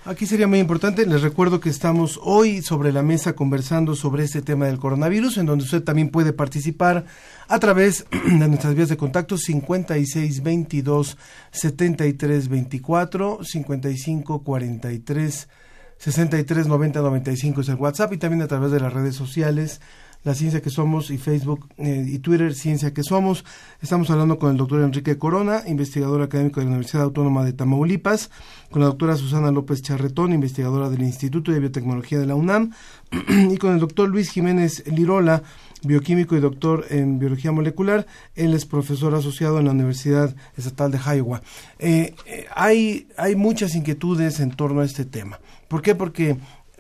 Aquí 0.08 0.28
sería 0.28 0.46
muy 0.46 0.60
importante, 0.60 1.08
les 1.08 1.24
recuerdo 1.24 1.60
que 1.60 1.70
estamos 1.70 2.20
hoy 2.22 2.62
sobre 2.62 2.92
la 2.92 3.02
mesa 3.02 3.34
conversando 3.34 3.96
sobre 3.96 4.24
este 4.24 4.44
tema 4.44 4.68
del 4.68 4.78
coronavirus, 4.78 5.40
en 5.40 5.48
donde 5.48 5.66
usted 5.66 5.82
también 5.82 6.10
puede 6.10 6.32
participar 6.32 7.06
a 7.48 7.58
través 7.58 8.06
de 8.12 8.48
nuestras 8.48 8.76
vías 8.76 8.88
de 8.88 8.98
contacto 8.98 9.36
56 9.36 10.44
22 10.44 11.18
73 11.50 12.50
24, 12.50 13.40
55 13.44 14.44
43 14.44 15.50
63 15.98 16.68
90 16.68 17.02
95 17.02 17.62
es 17.62 17.70
el 17.70 17.76
WhatsApp 17.76 18.14
y 18.14 18.18
también 18.18 18.44
a 18.44 18.48
través 18.48 18.70
de 18.70 18.80
las 18.80 18.94
redes 18.94 19.16
sociales 19.16 19.82
la 20.26 20.34
Ciencia 20.34 20.60
que 20.62 20.72
Somos 20.72 21.12
y 21.12 21.20
Facebook 21.20 21.70
eh, 21.78 22.04
y 22.06 22.20
Twitter 22.20 22.54
Ciencia 22.56 22.94
que 22.94 23.04
Somos. 23.04 23.46
Estamos 23.82 24.10
hablando 24.10 24.40
con 24.40 24.52
el 24.52 24.58
doctor 24.58 24.82
Enrique 24.82 25.20
Corona, 25.20 25.62
investigador 25.68 26.24
académico 26.24 26.60
de 26.60 26.66
la 26.66 26.72
Universidad 26.72 27.04
Autónoma 27.04 27.46
de 27.46 27.54
Tamaulipas, 27.54 28.32
con 28.72 28.82
la 28.82 28.88
doctora 28.88 29.16
Susana 29.16 29.52
López 29.52 29.84
Charretón, 29.84 30.34
investigadora 30.34 30.90
del 30.90 31.04
Instituto 31.04 31.52
de 31.52 31.60
Biotecnología 31.60 32.18
de 32.18 32.26
la 32.26 32.34
UNAM, 32.34 32.72
y 33.52 33.58
con 33.58 33.74
el 33.74 33.80
doctor 33.80 34.10
Luis 34.10 34.32
Jiménez 34.32 34.84
Lirola, 34.88 35.44
bioquímico 35.84 36.36
y 36.36 36.40
doctor 36.40 36.88
en 36.90 37.20
biología 37.20 37.52
molecular. 37.52 38.08
Él 38.34 38.56
es 38.56 38.66
profesor 38.66 39.14
asociado 39.14 39.60
en 39.60 39.66
la 39.66 39.72
Universidad 39.72 40.36
Estatal 40.58 40.90
de 40.90 40.98
Iowa. 40.98 41.44
Eh, 41.78 42.16
eh, 42.26 42.48
hay, 42.56 43.08
hay 43.16 43.36
muchas 43.36 43.76
inquietudes 43.76 44.40
en 44.40 44.50
torno 44.50 44.82
a 44.82 44.86
este 44.86 45.06
tema. 45.06 45.40
¿Por 45.68 45.84
qué? 45.84 45.94
Porque 45.94 46.38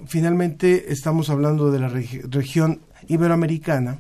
finalmente 0.07 0.91
estamos 0.91 1.29
hablando 1.29 1.69
de 1.69 1.79
la 1.79 1.89
región 1.89 2.81
iberoamericana, 3.07 3.99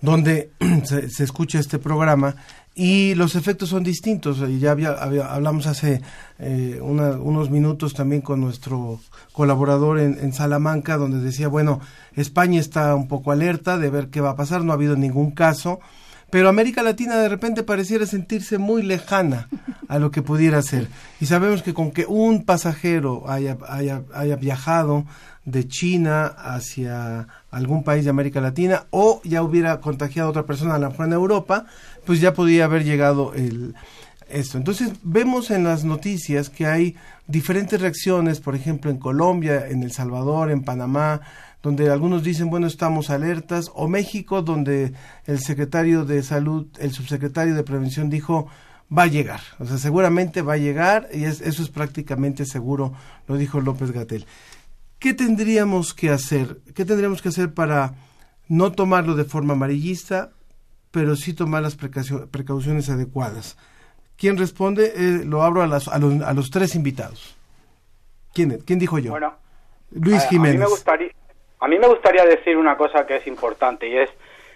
donde 0.00 0.50
se, 0.84 1.24
escucha 1.24 1.58
este 1.58 1.78
programa 1.78 2.36
y 2.74 3.14
los 3.14 3.36
efectos 3.36 3.68
son 3.68 3.84
distintos. 3.84 4.38
Ya 4.60 4.72
había, 4.72 4.90
hablamos 4.92 5.66
hace 5.66 6.02
eh, 6.38 6.78
unos 6.80 7.50
minutos 7.50 7.94
también 7.94 8.20
con 8.20 8.40
nuestro 8.40 9.00
colaborador 9.32 10.00
en, 10.00 10.32
Salamanca, 10.32 10.96
donde 10.96 11.20
decía, 11.20 11.48
bueno, 11.48 11.80
España 12.14 12.60
está 12.60 12.94
un 12.94 13.08
poco 13.08 13.32
alerta 13.32 13.78
de 13.78 13.90
ver 13.90 14.08
qué 14.08 14.20
va 14.20 14.30
a 14.30 14.36
pasar, 14.36 14.64
no 14.64 14.72
ha 14.72 14.76
habido 14.76 14.96
ningún 14.96 15.30
caso, 15.30 15.80
pero 16.30 16.48
América 16.48 16.82
Latina 16.82 17.16
de 17.16 17.28
repente 17.28 17.62
pareciera 17.62 18.06
sentirse 18.06 18.58
muy 18.58 18.82
lejana 18.82 19.48
a 19.86 20.00
lo 20.00 20.10
que 20.10 20.22
pudiera 20.22 20.60
ser. 20.62 20.88
Y 21.20 21.26
sabemos 21.26 21.62
que 21.62 21.74
con 21.74 21.92
que 21.92 22.06
un 22.06 22.44
pasajero 22.44 23.24
haya 23.28 24.36
viajado 24.36 25.04
de 25.44 25.68
China 25.68 26.26
hacia 26.26 27.28
algún 27.50 27.84
país 27.84 28.04
de 28.04 28.10
América 28.10 28.40
Latina 28.40 28.86
o 28.90 29.20
ya 29.24 29.42
hubiera 29.42 29.80
contagiado 29.80 30.28
a 30.28 30.30
otra 30.30 30.46
persona 30.46 30.74
a 30.74 30.78
la 30.78 30.88
mejor 30.88 31.06
en 31.06 31.12
Europa, 31.12 31.66
pues 32.06 32.20
ya 32.20 32.32
podía 32.34 32.64
haber 32.64 32.84
llegado 32.84 33.34
el 33.34 33.74
esto. 34.28 34.56
Entonces 34.56 34.92
vemos 35.02 35.50
en 35.50 35.64
las 35.64 35.84
noticias 35.84 36.48
que 36.48 36.66
hay 36.66 36.96
diferentes 37.26 37.80
reacciones, 37.80 38.40
por 38.40 38.54
ejemplo 38.54 38.90
en 38.90 38.98
Colombia, 38.98 39.68
en 39.68 39.82
El 39.82 39.92
Salvador, 39.92 40.50
en 40.50 40.62
Panamá, 40.64 41.20
donde 41.62 41.90
algunos 41.90 42.22
dicen, 42.22 42.50
bueno, 42.50 42.66
estamos 42.66 43.10
alertas, 43.10 43.70
o 43.74 43.86
México, 43.86 44.42
donde 44.42 44.92
el 45.26 45.40
secretario 45.40 46.04
de 46.04 46.22
salud, 46.22 46.66
el 46.78 46.92
subsecretario 46.92 47.54
de 47.54 47.62
prevención 47.62 48.10
dijo, 48.10 48.48
va 48.96 49.04
a 49.04 49.06
llegar, 49.06 49.40
o 49.58 49.64
sea, 49.64 49.78
seguramente 49.78 50.42
va 50.42 50.54
a 50.54 50.58
llegar, 50.58 51.08
y 51.12 51.24
es- 51.24 51.40
eso 51.40 51.62
es 51.62 51.70
prácticamente 51.70 52.44
seguro, 52.44 52.92
lo 53.28 53.36
dijo 53.38 53.60
López 53.60 53.92
Gatel. 53.92 54.26
¿Qué 55.04 55.12
tendríamos 55.12 55.92
que 55.92 56.08
hacer? 56.08 56.56
¿Qué 56.74 56.86
tendríamos 56.86 57.20
que 57.20 57.28
hacer 57.28 57.52
para 57.52 57.90
no 58.48 58.72
tomarlo 58.72 59.14
de 59.14 59.24
forma 59.24 59.52
amarillista, 59.52 60.30
pero 60.90 61.14
sí 61.14 61.34
tomar 61.34 61.60
las 61.62 61.76
precaucio- 61.76 62.26
precauciones 62.30 62.88
adecuadas? 62.88 63.58
¿Quién 64.16 64.38
responde? 64.38 64.94
Eh, 64.96 65.20
lo 65.26 65.42
abro 65.42 65.60
a, 65.60 65.66
las- 65.66 65.88
a 65.88 65.98
los, 65.98 66.22
a 66.22 66.32
los 66.32 66.48
tres 66.50 66.74
invitados. 66.74 67.36
¿Quién, 68.32 68.56
¿Quién 68.66 68.78
dijo 68.78 68.98
yo? 68.98 69.10
Bueno, 69.10 69.34
Luis 69.90 70.22
a- 70.22 70.26
A 70.26 70.28
Jiménez. 70.30 70.54
mí, 70.54 70.60
me 70.60 70.70
gustaría, 70.70 71.10
a 71.60 71.68
mí 71.68 71.78
me 71.78 71.86
gustaría 71.86 72.24
decir 72.24 72.56
una 72.56 72.78
cosa 72.78 73.04
que 73.06 73.16
es 73.16 73.26
importante 73.26 73.86
y 73.86 73.98
es 73.98 74.08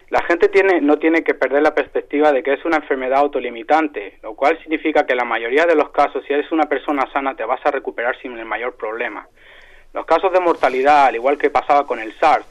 la 0.08 0.22
gente 0.22 0.48
tiene 0.48 0.80
no 0.80 0.96
tiene 0.98 1.22
que 1.24 1.34
perder 1.34 1.60
la 1.60 1.74
perspectiva 1.74 2.32
de 2.32 2.42
que 2.42 2.54
es 2.54 2.64
una 2.64 2.76
enfermedad 2.78 3.18
autolimitante, 3.18 4.18
lo 4.22 4.34
cual 4.34 4.58
significa 4.62 5.04
que 5.04 5.12
en 5.12 5.18
la 5.18 5.26
mayoría 5.26 5.66
de 5.66 5.74
los 5.74 5.90
casos, 5.90 6.24
si 6.26 6.32
eres 6.32 6.50
una 6.52 6.64
persona 6.64 7.02
sana, 7.12 7.34
te 7.36 7.44
vas 7.44 7.60
a 7.66 7.70
recuperar 7.70 8.16
sin 8.22 8.38
el 8.38 8.46
mayor 8.46 8.76
problema. 8.76 9.28
Los 9.92 10.06
casos 10.06 10.32
de 10.32 10.40
mortalidad, 10.40 11.06
al 11.06 11.14
igual 11.16 11.38
que 11.38 11.50
pasaba 11.50 11.86
con 11.86 11.98
el 11.98 12.12
SARS, 12.18 12.46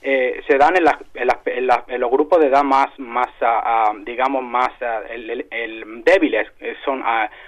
eh, 0.00 0.40
se 0.46 0.56
dan 0.56 0.76
en, 0.76 0.86
en 1.14 1.28
en 1.46 1.70
en 1.88 2.00
los 2.00 2.10
grupos 2.10 2.38
de 2.40 2.46
edad 2.46 2.62
más, 2.62 2.86
más 2.98 3.26
ah, 3.40 3.62
ah, 3.64 3.92
digamos, 4.04 4.44
más 4.44 4.70
ah, 4.80 5.00
el- 5.10 5.44
el- 5.50 6.04
débiles. 6.04 6.46
Eh, 6.60 6.76
son 6.84 7.02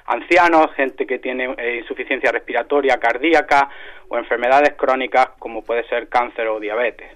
ancianos, 0.07 0.73
gente 0.75 1.07
que 1.07 1.21
tiene 1.21 1.55
eh, 1.59 1.77
insuficiencia 1.77 2.33
respiratoria 2.33 2.99
cardíaca 2.99 3.69
o 4.09 4.19
enfermedades 4.19 4.75
crónicas 4.77 5.29
como 5.39 5.63
puede 5.63 5.85
ser 5.89 6.09
cáncer 6.09 6.49
o 6.49 6.59
diabetes. 6.59 7.13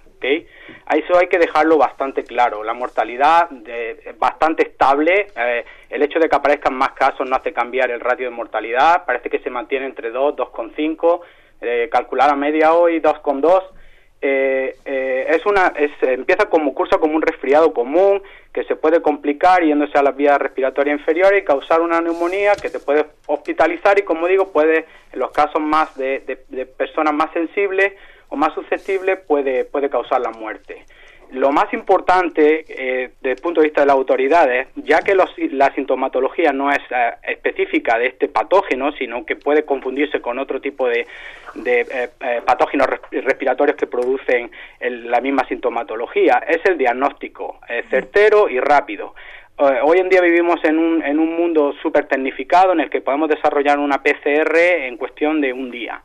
A 0.86 0.96
Eso 0.96 1.18
hay 1.18 1.28
que 1.28 1.38
dejarlo 1.38 1.76
bastante 1.78 2.24
claro. 2.24 2.62
La 2.64 2.74
mortalidad 2.74 3.48
es 3.66 4.18
bastante 4.18 4.62
estable. 4.62 5.26
eh, 5.36 5.64
el 5.90 6.02
hecho 6.02 6.18
de 6.18 6.28
que 6.28 6.36
aparezcan 6.36 6.74
más 6.74 6.90
casos 6.92 7.28
no 7.28 7.36
hace 7.36 7.52
cambiar 7.52 7.90
el 7.90 8.00
ratio 8.00 8.26
de 8.28 8.34
mortalidad. 8.34 9.04
Parece 9.06 9.30
que 9.30 9.38
se 9.40 9.50
mantiene 9.50 9.86
entre 9.86 10.10
2, 10.10 10.34
2,5. 10.36 11.20
Eh, 11.60 11.88
calcular 11.90 12.30
a 12.30 12.34
media 12.36 12.74
hoy 12.74 13.00
2,2 13.00 13.62
eh, 14.26 14.76
eh, 14.84 15.26
es 15.28 15.44
una 15.46 15.72
es, 15.76 15.90
empieza 16.02 16.46
como 16.48 16.72
cursa 16.74 16.98
como 16.98 17.14
un 17.14 17.22
resfriado 17.22 17.72
común 17.74 18.22
que 18.52 18.64
se 18.64 18.74
puede 18.76 19.02
complicar 19.02 19.62
yéndose 19.62 19.96
a 19.98 20.02
las 20.02 20.16
vías 20.16 20.38
respiratorias 20.38 20.98
inferiores 20.98 21.42
y 21.42 21.44
causar 21.44 21.80
una 21.82 22.00
neumonía 22.00 22.54
que 22.54 22.70
te 22.70 22.80
puede 22.80 23.04
hospitalizar 23.26 23.98
y 23.98 24.02
como 24.02 24.26
digo 24.26 24.50
puede 24.52 24.86
en 25.12 25.18
los 25.18 25.30
casos 25.30 25.60
más 25.60 25.94
de- 25.96 26.20
de 26.48 26.66
personas 26.66 27.12
más 27.14 27.32
sensibles 27.32 27.92
o 28.35 28.37
más 28.37 28.53
susceptibles 28.55 29.20
puede 29.20 29.64
puede 29.64 29.89
causar 29.89 30.20
la 30.20 30.30
muerte. 30.30 30.85
Lo 31.30 31.51
más 31.51 31.72
importante 31.72 32.64
eh, 32.68 33.11
desde 33.22 33.37
el 33.37 33.43
punto 33.43 33.61
de 33.61 33.66
vista 33.68 33.80
de 33.80 33.87
las 33.87 33.97
autoridades, 33.97 34.68
ya 34.76 34.99
que 35.01 35.14
los- 35.14 35.35
la 35.53 35.72
sintomatología 35.74 36.53
no 36.53 36.70
es 36.70 36.78
eh, 36.91 37.12
específica 37.28 37.99
de 37.99 38.07
este 38.09 38.28
patógeno, 38.28 38.93
sino 38.93 39.24
que 39.24 39.35
puede 39.37 39.64
confundirse 39.64 40.20
con 40.20 40.39
otro 40.39 40.61
tipo 40.61 40.87
de, 40.89 41.07
de, 41.55 41.80
eh, 41.80 42.09
eh, 42.20 42.41
patógenos 42.45 42.87
res- 42.89 43.24
respiratorios 43.24 43.76
que 43.76 43.87
producen 43.87 44.51
el- 44.80 45.11
la 45.11 45.20
misma 45.20 45.45
sintomatología, 45.49 46.35
es 46.47 46.61
el 46.66 46.76
diagnóstico 46.78 47.59
certero 47.91 48.49
y 48.49 48.59
rápido. 48.61 49.14
Hoy 49.85 49.99
en 49.99 50.09
día 50.09 50.20
vivimos 50.20 50.59
en 50.64 50.78
un, 50.78 51.03
en 51.03 51.18
un 51.20 51.37
mundo 51.37 51.72
súper 51.80 52.07
tecnificado 52.07 52.72
en 52.72 52.80
el 52.80 52.91
que 52.91 53.01
podemos 53.01 53.28
desarrollar 53.28 53.78
una 53.78 54.03
PCR 54.03 54.87
en 54.89 54.97
cuestión 54.97 55.41
de 55.41 55.53
un 55.53 55.70
día 55.70 56.03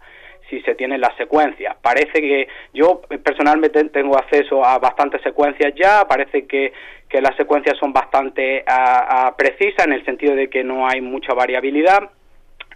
si 0.49 0.61
se 0.61 0.75
tienen 0.75 1.01
las 1.01 1.15
secuencias. 1.17 1.75
Parece 1.81 2.21
que 2.21 2.47
yo 2.73 3.01
eh, 3.09 3.17
personalmente 3.17 3.83
tengo 3.85 4.17
acceso 4.17 4.63
a 4.65 4.77
bastantes 4.79 5.21
secuencias 5.21 5.73
ya, 5.75 6.05
parece 6.07 6.45
que, 6.47 6.73
que 7.07 7.21
las 7.21 7.35
secuencias 7.35 7.77
son 7.77 7.93
bastante 7.93 8.63
ah, 8.67 9.07
ah, 9.27 9.35
precisas 9.37 9.85
en 9.87 9.93
el 9.93 10.05
sentido 10.05 10.35
de 10.35 10.49
que 10.49 10.63
no 10.63 10.87
hay 10.87 11.01
mucha 11.01 11.33
variabilidad 11.33 12.09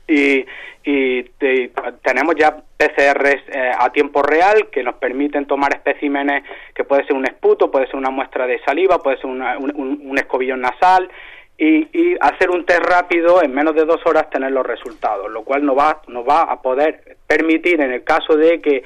y, 0.07 0.45
y 0.83 1.23
te- 1.39 1.71
tenemos 2.03 2.35
ya 2.35 2.57
PCRs 2.77 3.41
eh, 3.53 3.71
a 3.79 3.89
tiempo 3.91 4.21
real 4.21 4.67
que 4.71 4.83
nos 4.83 4.95
permiten 4.95 5.45
tomar 5.45 5.73
especímenes 5.73 6.43
que 6.75 6.83
puede 6.83 7.05
ser 7.05 7.15
un 7.15 7.25
esputo, 7.25 7.71
puede 7.71 7.85
ser 7.87 7.95
una 7.95 8.09
muestra 8.09 8.45
de 8.45 8.59
saliva, 8.65 8.99
puede 8.99 9.17
ser 9.17 9.27
una- 9.27 9.57
un, 9.57 9.71
un- 9.75 10.01
un 10.03 10.17
escobillón 10.17 10.61
nasal 10.61 11.09
y, 11.57 11.87
y 11.93 12.17
hacer 12.19 12.49
un 12.49 12.65
test 12.65 12.83
rápido 12.83 13.41
en 13.43 13.53
menos 13.53 13.75
de 13.75 13.85
dos 13.85 14.01
horas 14.05 14.29
tener 14.29 14.51
los 14.51 14.65
resultados, 14.65 15.31
lo 15.31 15.43
cual 15.43 15.65
nos 15.65 15.77
va, 15.77 16.01
nos 16.07 16.27
va 16.27 16.41
a 16.43 16.61
poder 16.61 17.17
permitir 17.27 17.81
en 17.81 17.91
el 17.91 18.03
caso 18.03 18.35
de 18.35 18.61
que 18.61 18.83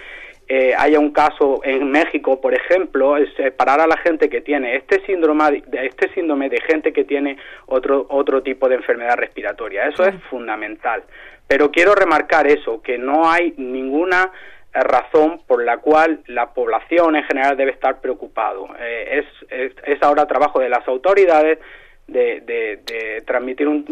eh, 0.50 0.74
haya 0.78 0.98
un 0.98 1.12
caso 1.12 1.60
en 1.64 1.92
México, 1.92 2.40
por 2.40 2.54
ejemplo, 2.54 3.18
es 3.18 3.34
separar 3.36 3.82
a 3.82 3.88
la 3.88 3.98
gente 3.98 4.30
que 4.30 4.40
tiene 4.40 4.78
este 4.78 5.06
síndrome, 5.06 5.64
de 5.68 5.88
este 5.88 6.10
síndrome 6.14 6.50
de 6.50 6.62
gente 6.62 6.94
que 6.94 7.04
tiene 7.04 7.38
otro 7.66 8.06
otro 8.10 8.42
tipo 8.42 8.70
de 8.70 8.76
enfermedad 8.76 9.18
respiratoria. 9.18 9.88
Eso 9.88 10.06
es 10.06 10.16
fundamental. 10.30 11.04
Pero 11.48 11.70
quiero 11.70 11.96
remarcar 11.96 12.48
eso, 12.48 12.82
que 12.82 12.98
no 12.98 13.30
hay 13.30 13.56
ninguna 13.58 14.32
eh, 14.74 14.80
razón 14.80 15.42
por 15.46 15.64
la 15.66 15.80
cual 15.80 16.22
la 16.28 16.54
población 16.54 17.18
en 17.18 17.24
general 17.26 17.58
debe 17.58 17.72
estar 17.72 18.00
preocupado. 18.00 18.70
Eh, 18.80 19.20
es, 19.20 19.52
es, 19.52 19.74
es 19.86 20.02
ahora 20.02 20.28
trabajo 20.28 20.62
de 20.62 20.70
las 20.70 20.88
autoridades 20.88 21.60
de, 22.08 22.42
de- 22.42 22.80
de 22.86 23.22
transmitir 23.26 23.68
un, 23.68 23.86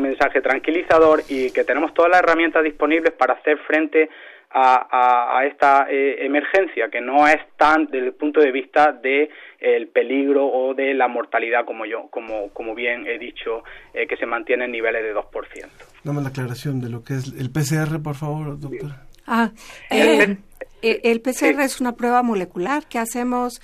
mensaje 0.00 0.40
tranquilizador 0.40 1.22
y 1.28 1.50
que 1.50 1.64
tenemos 1.64 1.92
todas 1.94 2.10
las 2.10 2.20
herramientas 2.20 2.62
disponibles 2.64 3.12
para 3.12 3.34
hacer 3.34 3.58
frente 3.66 4.08
a, 4.52 4.86
a- 4.90 5.38
a 5.38 5.46
esta 5.46 5.86
eh, 5.90 6.24
emergencia, 6.24 6.88
que 6.88 7.00
no 7.00 7.26
es 7.28 7.36
tan 7.56 7.86
desde 7.86 8.06
el 8.06 8.14
punto 8.14 8.40
de 8.40 8.50
vista 8.52 8.92
de 8.92 9.30
el 9.60 9.88
peligro 9.88 10.46
o 10.46 10.74
de 10.74 10.94
la 10.94 11.06
mortalidad, 11.08 11.64
como 11.64 11.84
yo, 11.86 12.08
como, 12.10 12.48
como 12.50 12.74
bien 12.74 13.06
he 13.06 13.18
dicho, 13.18 13.62
eh, 13.94 14.06
que 14.06 14.16
se 14.16 14.26
mantiene 14.26 14.64
en 14.64 14.72
niveles 14.72 15.02
de 15.02 15.14
2%. 15.14 15.22
Dame 16.02 16.22
la 16.22 16.28
aclaración 16.28 16.80
de 16.80 16.88
lo 16.88 17.02
que 17.04 17.14
es 17.14 17.32
el 17.38 17.50
PCR, 17.50 18.02
por 18.02 18.14
favor, 18.14 18.58
doctor. 18.58 18.90
Ah, 19.26 19.50
eh, 19.90 20.36
eh, 20.82 21.00
el 21.04 21.20
PCR 21.20 21.60
es 21.60 21.80
una 21.80 21.92
prueba 21.94 22.22
molecular 22.22 22.86
que 22.88 22.98
hacemos 22.98 23.60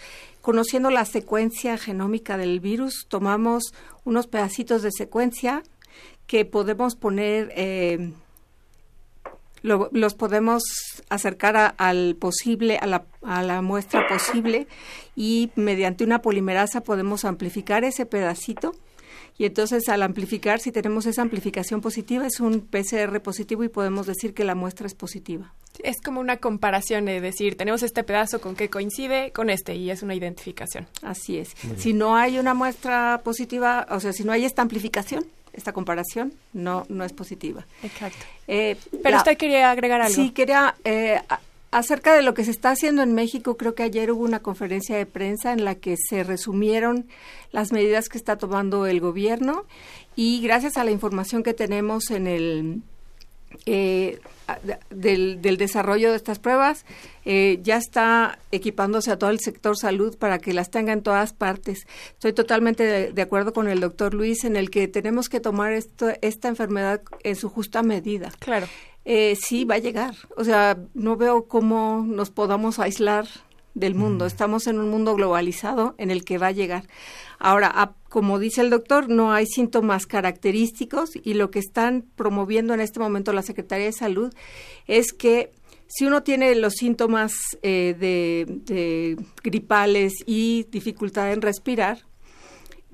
conociendo 0.46 0.90
la 0.90 1.04
secuencia 1.04 1.76
genómica 1.76 2.36
del 2.38 2.60
virus. 2.60 3.06
Tomamos 3.08 3.74
unos 4.04 4.28
pedacitos 4.28 4.80
de 4.80 4.92
secuencia 4.92 5.64
que 6.28 6.44
podemos 6.44 6.94
poner, 6.94 7.52
eh, 7.56 8.12
lo- 9.62 9.88
los 9.92 10.14
podemos 10.14 10.62
acercar 11.08 11.74
al 11.78 12.14
posible, 12.14 12.78
a 12.80 12.86
la, 12.86 13.06
a 13.22 13.42
la 13.42 13.60
muestra 13.60 14.06
posible 14.06 14.68
y 15.16 15.50
mediante 15.56 16.04
una 16.04 16.22
polimerasa 16.22 16.80
podemos 16.82 17.24
amplificar 17.24 17.82
ese 17.82 18.06
pedacito. 18.06 18.72
Y 19.38 19.44
entonces 19.44 19.88
al 19.88 20.02
amplificar, 20.02 20.60
si 20.60 20.72
tenemos 20.72 21.04
esa 21.06 21.22
amplificación 21.22 21.80
positiva, 21.82 22.26
es 22.26 22.40
un 22.40 22.60
PCR 22.62 23.20
positivo 23.20 23.64
y 23.64 23.68
podemos 23.68 24.06
decir 24.06 24.32
que 24.32 24.44
la 24.44 24.54
muestra 24.54 24.86
es 24.86 24.94
positiva. 24.94 25.52
Es 25.84 26.00
como 26.02 26.20
una 26.20 26.38
comparación 26.38 27.04
de 27.04 27.20
decir, 27.20 27.56
tenemos 27.56 27.82
este 27.82 28.02
pedazo 28.02 28.40
con 28.40 28.56
que 28.56 28.70
coincide 28.70 29.32
con 29.32 29.50
este 29.50 29.74
y 29.74 29.90
es 29.90 30.02
una 30.02 30.14
identificación. 30.14 30.86
Así 31.02 31.36
es. 31.38 31.50
Si 31.76 31.92
no 31.92 32.16
hay 32.16 32.38
una 32.38 32.54
muestra 32.54 33.20
positiva, 33.22 33.86
o 33.90 34.00
sea, 34.00 34.14
si 34.14 34.24
no 34.24 34.32
hay 34.32 34.46
esta 34.46 34.62
amplificación, 34.62 35.26
esta 35.52 35.72
comparación, 35.72 36.32
no, 36.54 36.86
no 36.88 37.04
es 37.04 37.12
positiva. 37.12 37.66
Exacto. 37.82 38.18
Eh, 38.48 38.76
Pero 39.02 39.10
la- 39.10 39.16
usted 39.18 39.36
quería 39.36 39.70
agregar 39.70 40.00
algo. 40.00 40.14
Sí, 40.14 40.30
quería, 40.30 40.74
eh, 40.84 41.20
acerca 41.78 42.14
de 42.14 42.22
lo 42.22 42.32
que 42.32 42.42
se 42.42 42.50
está 42.50 42.70
haciendo 42.70 43.02
en 43.02 43.12
México, 43.12 43.58
creo 43.58 43.74
que 43.74 43.82
ayer 43.82 44.10
hubo 44.10 44.24
una 44.24 44.40
conferencia 44.40 44.96
de 44.96 45.04
prensa 45.04 45.52
en 45.52 45.64
la 45.64 45.74
que 45.74 45.96
se 45.96 46.24
resumieron 46.24 47.06
las 47.52 47.70
medidas 47.70 48.08
que 48.08 48.16
está 48.16 48.38
tomando 48.38 48.86
el 48.86 48.98
gobierno 48.98 49.66
y 50.14 50.40
gracias 50.40 50.78
a 50.78 50.84
la 50.84 50.90
información 50.90 51.42
que 51.42 51.52
tenemos 51.52 52.10
en 52.10 52.26
el 52.26 52.82
eh, 53.66 54.20
del, 54.90 55.42
del 55.42 55.56
desarrollo 55.58 56.10
de 56.10 56.16
estas 56.16 56.38
pruebas, 56.38 56.86
eh, 57.26 57.58
ya 57.62 57.76
está 57.76 58.38
equipándose 58.52 59.10
a 59.10 59.18
todo 59.18 59.30
el 59.30 59.40
sector 59.40 59.76
salud 59.76 60.16
para 60.16 60.38
que 60.38 60.54
las 60.54 60.70
tenga 60.70 60.94
en 60.94 61.02
todas 61.02 61.34
partes. 61.34 61.86
Estoy 62.12 62.32
totalmente 62.32 62.84
de, 62.84 63.12
de 63.12 63.22
acuerdo 63.22 63.52
con 63.52 63.68
el 63.68 63.80
doctor 63.80 64.14
Luis 64.14 64.44
en 64.44 64.56
el 64.56 64.70
que 64.70 64.88
tenemos 64.88 65.28
que 65.28 65.40
tomar 65.40 65.72
esto, 65.72 66.08
esta 66.22 66.48
enfermedad 66.48 67.02
en 67.22 67.36
su 67.36 67.50
justa 67.50 67.82
medida. 67.82 68.32
Claro. 68.38 68.66
Eh, 69.08 69.36
sí, 69.40 69.64
va 69.64 69.76
a 69.76 69.78
llegar. 69.78 70.16
O 70.36 70.42
sea, 70.42 70.76
no 70.94 71.16
veo 71.16 71.46
cómo 71.46 72.04
nos 72.06 72.30
podamos 72.30 72.80
aislar 72.80 73.26
del 73.74 73.94
mundo. 73.94 74.26
Estamos 74.26 74.66
en 74.66 74.80
un 74.80 74.88
mundo 74.90 75.14
globalizado 75.14 75.94
en 75.98 76.10
el 76.10 76.24
que 76.24 76.38
va 76.38 76.48
a 76.48 76.52
llegar. 76.52 76.88
Ahora, 77.38 77.70
a- 77.72 77.94
como 78.08 78.38
dice 78.40 78.62
el 78.62 78.70
doctor, 78.70 79.08
no 79.08 79.32
hay 79.32 79.46
síntomas 79.46 80.06
característicos 80.06 81.10
y 81.22 81.34
lo 81.34 81.50
que 81.52 81.60
están 81.60 82.04
promoviendo 82.16 82.74
en 82.74 82.80
este 82.80 82.98
momento 82.98 83.32
la 83.32 83.42
Secretaría 83.42 83.86
de 83.86 83.92
Salud 83.92 84.32
es 84.88 85.12
que 85.12 85.52
si 85.86 86.04
uno 86.04 86.24
tiene 86.24 86.52
los 86.56 86.72
síntomas 86.74 87.32
eh, 87.62 87.94
de, 87.96 88.46
de 88.48 89.16
gripales 89.44 90.14
y 90.26 90.64
dificultad 90.70 91.32
en 91.32 91.42
respirar, 91.42 91.98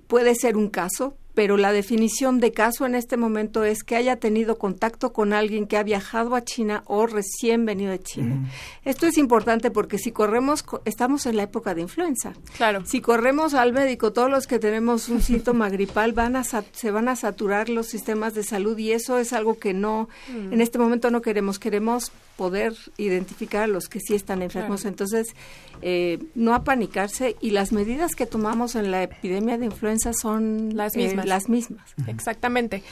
puede 0.09 0.35
ser 0.35 0.59
un 0.59 0.69
caso, 0.69 1.17
pero 1.35 1.57
la 1.57 1.73
definición 1.73 2.41
de 2.41 2.53
caso 2.53 2.85
en 2.87 2.95
este 2.95 3.17
momento 3.17 3.65
es 3.65 3.83
que 3.85 3.97
haya 3.97 4.17
tenido 4.17 4.59
contacto 4.59 5.13
con 5.13 5.33
alguien 5.33 5.67
que 5.67 5.77
ha 5.79 5.83
viajado 5.83 6.35
a 6.35 6.45
China 6.45 6.83
o 6.87 7.07
recién 7.07 7.65
venido 7.65 7.91
de 7.91 8.01
China. 8.03 8.49
Esto 8.85 9.07
es 9.07 9.17
importante 9.17 9.71
porque 9.71 9.97
si 9.99 10.13
corremos, 10.13 10.63
co- 10.63 10.83
estamos 10.85 11.25
en 11.27 11.37
la 11.37 11.45
época 11.45 11.75
de 11.75 11.81
influenza. 11.83 12.35
Claro. 12.57 12.85
Si 12.85 13.01
corremos 13.01 13.55
al 13.55 13.73
médico, 13.73 14.13
todos 14.13 14.31
los 14.31 14.47
que 14.47 14.59
tenemos 14.59 15.09
un 15.09 15.23
síntoma 15.23 15.71
gripal 15.71 16.13
van 16.13 16.37
a 16.37 16.45
sa- 16.45 16.65
se 16.73 16.91
van 16.91 17.09
a 17.09 17.17
saturar 17.17 17.69
los 17.71 17.87
sistemas 17.87 18.35
de 18.35 18.43
salud 18.43 18.77
y 18.79 18.93
eso 18.93 19.19
es 19.19 19.33
algo 19.33 19.59
que 19.59 19.73
no, 19.73 20.09
Mm. 20.29 20.53
en 20.53 20.61
este 20.61 20.79
momento 20.79 21.11
no 21.11 21.23
queremos. 21.23 21.59
Queremos 21.59 22.13
poder 22.43 22.73
identificar 22.97 23.63
a 23.63 23.67
los 23.69 23.89
que 23.89 24.01
sí 24.01 24.17
están 24.17 24.43
enfermos. 24.43 24.81
Claro. 24.81 24.95
Entonces, 24.95 25.37
eh, 25.81 26.19
no 26.35 26.55
apanicarse 26.55 27.37
y 27.41 27.51
las 27.51 27.71
medidas 27.71 28.17
que 28.17 28.27
tomamos 28.27 28.75
en 28.75 28.91
la 28.91 29.05
epidemia 29.05 29.59
de 29.59 29.67
influenza 29.67 30.13
son 30.13 30.77
Las 30.77 30.97
eh, 30.97 30.99
mismas. 30.99 31.27
las 31.27 31.49
mismas. 31.49 31.95
Exactamente. 32.09 32.83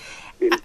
Ah, 0.53 0.57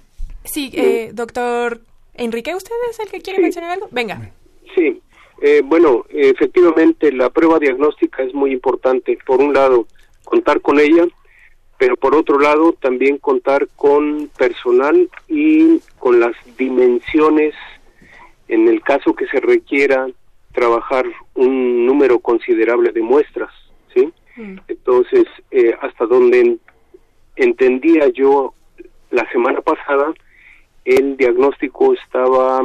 sí, 0.44 0.70
eh, 0.76 1.10
doctor 1.16 1.82
Enrique, 2.14 2.54
¿usted 2.54 2.76
es 2.92 3.00
el 3.00 3.08
que 3.08 3.22
quiere 3.22 3.42
mencionar 3.42 3.72
algo? 3.72 3.88
Venga. 3.90 4.30
Sí, 4.76 5.02
eh, 5.42 5.64
bueno, 5.66 6.06
efectivamente 6.10 7.12
la 7.12 7.32
prueba 7.32 7.58
diagnóstica 7.58 8.22
es 8.22 8.36
muy 8.36 8.52
importante. 8.52 9.18
Por 9.26 9.42
un 9.42 9.52
lado, 9.52 9.88
contar 10.26 10.62
con 10.62 10.80
ella, 10.80 11.08
pero 11.80 11.98
por 11.98 12.14
otro 12.14 12.38
lado 12.40 12.74
también 12.74 13.18
contar 13.18 13.68
con 13.76 14.30
personal 14.38 15.10
y 15.28 15.80
con 15.98 16.20
las 16.20 16.36
dimensiones, 16.56 17.56
en 18.48 18.68
el 18.68 18.82
caso 18.82 19.14
que 19.16 19.28
se 19.28 19.40
requiera 19.40 20.08
trabajar 20.54 21.06
un 21.34 21.86
número 21.86 22.20
considerable 22.20 22.92
de 22.92 23.02
muestras, 23.02 23.52
¿sí? 23.94 24.12
Entonces, 24.68 25.26
eh, 25.52 25.76
hasta 25.82 26.06
donde 26.06 26.40
en- 26.42 26.60
entendía 27.36 28.08
yo 28.10 28.54
la 29.12 29.30
semana 29.32 29.62
pasada, 29.62 30.14
el 30.86 31.18
diagnóstico 31.18 31.94
estaba 31.94 32.62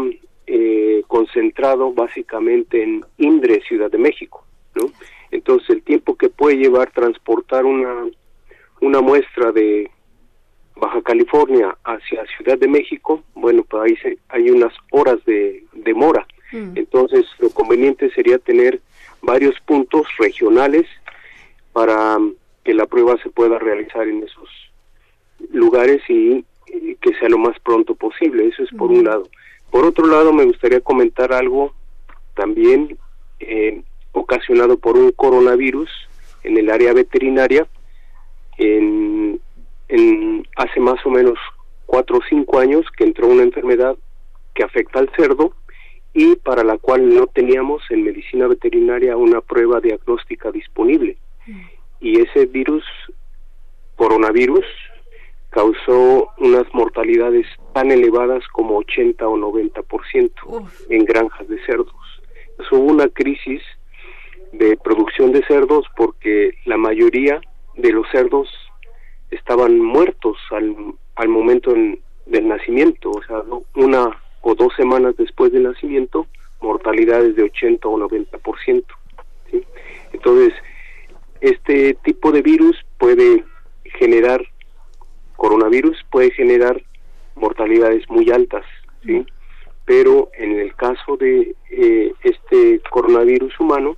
eh, 0.46 1.02
concentrado 1.06 1.92
básicamente 1.92 2.82
en 2.82 3.04
Indre, 3.18 3.60
Ciudad 3.68 3.90
de 3.90 3.98
México, 3.98 4.44
¿no? 4.74 4.90
Entonces, 5.30 5.70
el 5.70 5.82
tiempo 5.82 6.16
que 6.16 6.28
puede 6.28 6.56
llevar 6.56 6.90
transportar 6.90 7.64
una, 7.64 8.06
una 8.80 9.00
muestra 9.00 9.52
de 9.52 9.88
Baja 10.80 11.02
California 11.02 11.76
hacia 11.84 12.24
Ciudad 12.36 12.58
de 12.58 12.66
México, 12.68 13.22
bueno, 13.34 13.62
pues 13.68 13.82
ahí 13.84 13.96
se- 13.96 14.18
hay 14.30 14.50
unas 14.50 14.72
horas 14.90 15.18
de 15.26 15.64
demora. 15.72 16.26
Entonces, 16.74 17.26
lo 17.38 17.50
conveniente 17.50 18.10
sería 18.10 18.38
tener 18.38 18.80
varios 19.22 19.54
puntos 19.66 20.06
regionales 20.18 20.86
para 21.72 22.18
mm, 22.18 22.32
que 22.64 22.74
la 22.74 22.86
prueba 22.86 23.16
se 23.22 23.30
pueda 23.30 23.58
realizar 23.58 24.08
en 24.08 24.22
esos 24.24 24.48
lugares 25.52 26.02
y, 26.08 26.44
y 26.66 26.96
que 26.96 27.14
sea 27.18 27.28
lo 27.28 27.38
más 27.38 27.58
pronto 27.60 27.94
posible. 27.94 28.48
Eso 28.48 28.62
es 28.64 28.70
por 28.70 28.90
un 28.90 29.04
lado. 29.04 29.28
Por 29.70 29.84
otro 29.84 30.06
lado, 30.06 30.32
me 30.32 30.44
gustaría 30.44 30.80
comentar 30.80 31.32
algo 31.32 31.72
también 32.34 32.96
eh, 33.38 33.82
ocasionado 34.12 34.76
por 34.78 34.96
un 34.96 35.12
coronavirus 35.12 35.88
en 36.42 36.56
el 36.58 36.70
área 36.70 36.92
veterinaria. 36.92 37.66
En 38.58 39.40
hace 40.60 40.78
más 40.78 41.04
o 41.06 41.10
menos 41.10 41.38
cuatro 41.86 42.18
o 42.18 42.20
cinco 42.28 42.58
años 42.58 42.84
que 42.96 43.04
entró 43.04 43.28
una 43.28 43.42
enfermedad 43.42 43.96
que 44.54 44.62
afecta 44.62 44.98
al 44.98 45.10
cerdo 45.16 45.54
y 46.12 46.36
para 46.36 46.62
la 46.62 46.76
cual 46.76 47.14
no 47.14 47.26
teníamos 47.28 47.82
en 47.90 48.04
medicina 48.04 48.46
veterinaria 48.46 49.16
una 49.16 49.40
prueba 49.40 49.80
diagnóstica 49.80 50.50
disponible. 50.50 51.16
Y 52.00 52.20
ese 52.20 52.44
virus, 52.46 52.84
coronavirus, 53.96 54.66
causó 55.48 56.28
unas 56.38 56.66
mortalidades 56.74 57.46
tan 57.72 57.90
elevadas 57.90 58.46
como 58.52 58.76
80 58.78 59.26
o 59.26 59.36
90% 59.36 60.68
en 60.90 61.04
granjas 61.06 61.48
de 61.48 61.64
cerdos. 61.64 61.94
Entonces, 62.50 62.72
hubo 62.72 62.92
una 62.92 63.08
crisis 63.08 63.62
de 64.52 64.76
producción 64.76 65.32
de 65.32 65.42
cerdos 65.46 65.86
porque 65.96 66.52
la 66.66 66.76
mayoría 66.76 67.40
de 67.76 67.92
los 67.92 68.06
cerdos 68.10 68.48
estaban 69.30 69.78
muertos 69.78 70.36
al, 70.50 70.74
al 71.16 71.28
momento 71.28 71.74
en- 71.74 72.00
del 72.26 72.46
nacimiento, 72.48 73.10
o 73.10 73.22
sea, 73.24 73.42
una 73.74 74.20
o 74.42 74.54
dos 74.54 74.72
semanas 74.76 75.16
después 75.16 75.52
del 75.52 75.64
nacimiento, 75.64 76.26
mortalidades 76.60 77.34
de 77.36 77.42
80 77.44 77.88
o 77.88 77.98
90%. 77.98 78.84
¿sí? 79.50 79.62
Entonces, 80.12 80.52
este 81.40 81.94
tipo 82.04 82.30
de 82.32 82.42
virus 82.42 82.76
puede 82.98 83.44
generar, 83.98 84.44
coronavirus 85.36 85.96
puede 86.10 86.30
generar 86.32 86.80
mortalidades 87.34 88.08
muy 88.10 88.30
altas, 88.30 88.64
¿sí? 89.04 89.24
Pero 89.86 90.30
en 90.34 90.58
el 90.58 90.74
caso 90.76 91.16
de 91.16 91.54
eh, 91.70 92.12
este 92.22 92.80
coronavirus 92.90 93.58
humano, 93.58 93.96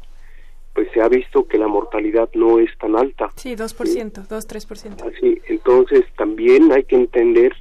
pues 0.74 0.88
se 0.92 1.00
ha 1.02 1.08
visto 1.08 1.46
que 1.46 1.58
la 1.58 1.68
mortalidad 1.68 2.30
no 2.34 2.58
es 2.58 2.70
tan 2.78 2.96
alta. 2.96 3.30
Sí, 3.36 3.54
2%, 3.56 4.26
2-3%. 4.26 5.02
Así, 5.14 5.40
entonces 5.48 6.04
también 6.16 6.72
hay 6.72 6.84
que 6.84 6.96
entender 6.96 7.52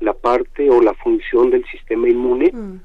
la 0.00 0.12
parte 0.12 0.68
o 0.70 0.80
la 0.80 0.94
función 0.94 1.50
del 1.50 1.64
sistema 1.66 2.08
inmune, 2.08 2.50
Mm. 2.52 2.80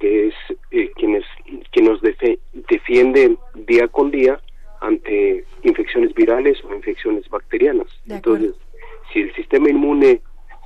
que 0.00 0.28
es 0.28 0.34
eh, 0.70 0.90
quienes, 0.96 1.24
quien 1.70 1.86
nos 1.86 2.00
defe- 2.02 2.38
defiende 2.68 3.36
día 3.54 3.88
con 3.88 4.10
día 4.10 4.40
ante 4.80 5.44
infecciones 5.62 6.12
virales 6.14 6.58
o 6.64 6.74
infecciones 6.74 7.28
bacterianas. 7.30 7.86
Entonces, 8.08 8.54
si 9.12 9.20
el 9.20 9.34
sistema 9.34 9.68
inmune 9.70 10.20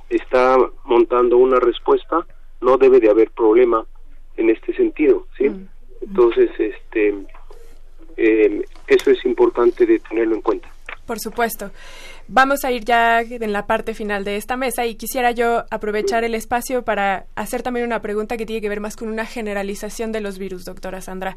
está 0.09 0.57
montando 0.85 1.37
una 1.37 1.59
respuesta, 1.59 2.25
no 2.61 2.77
debe 2.77 2.99
de 2.99 3.09
haber 3.09 3.31
problema 3.31 3.85
en 4.35 4.49
este 4.49 4.73
sentido, 4.73 5.27
¿sí? 5.37 5.49
Mm. 5.49 5.67
Entonces, 6.01 6.49
este, 6.57 7.13
eh, 8.19 8.65
eso 8.87 9.11
es 9.11 9.23
importante 9.25 9.85
de 9.85 9.99
tenerlo 9.99 10.35
en 10.35 10.41
cuenta. 10.41 10.69
Por 11.05 11.19
supuesto. 11.19 11.71
Vamos 12.31 12.63
a 12.63 12.71
ir 12.71 12.85
ya 12.85 13.21
en 13.21 13.51
la 13.51 13.65
parte 13.65 13.95
final 13.95 14.23
de 14.23 14.35
esta 14.35 14.55
mesa 14.55 14.85
y 14.85 14.93
quisiera 14.93 15.31
yo 15.31 15.65
aprovechar 15.71 16.23
el 16.23 16.35
espacio 16.35 16.83
para 16.83 17.25
hacer 17.33 17.63
también 17.63 17.87
una 17.87 18.03
pregunta 18.03 18.37
que 18.37 18.45
tiene 18.45 18.61
que 18.61 18.69
ver 18.69 18.81
más 18.81 18.95
con 18.95 19.07
una 19.09 19.25
generalización 19.25 20.11
de 20.11 20.21
los 20.21 20.37
virus, 20.37 20.65
doctora 20.65 21.01
Sandra. 21.01 21.35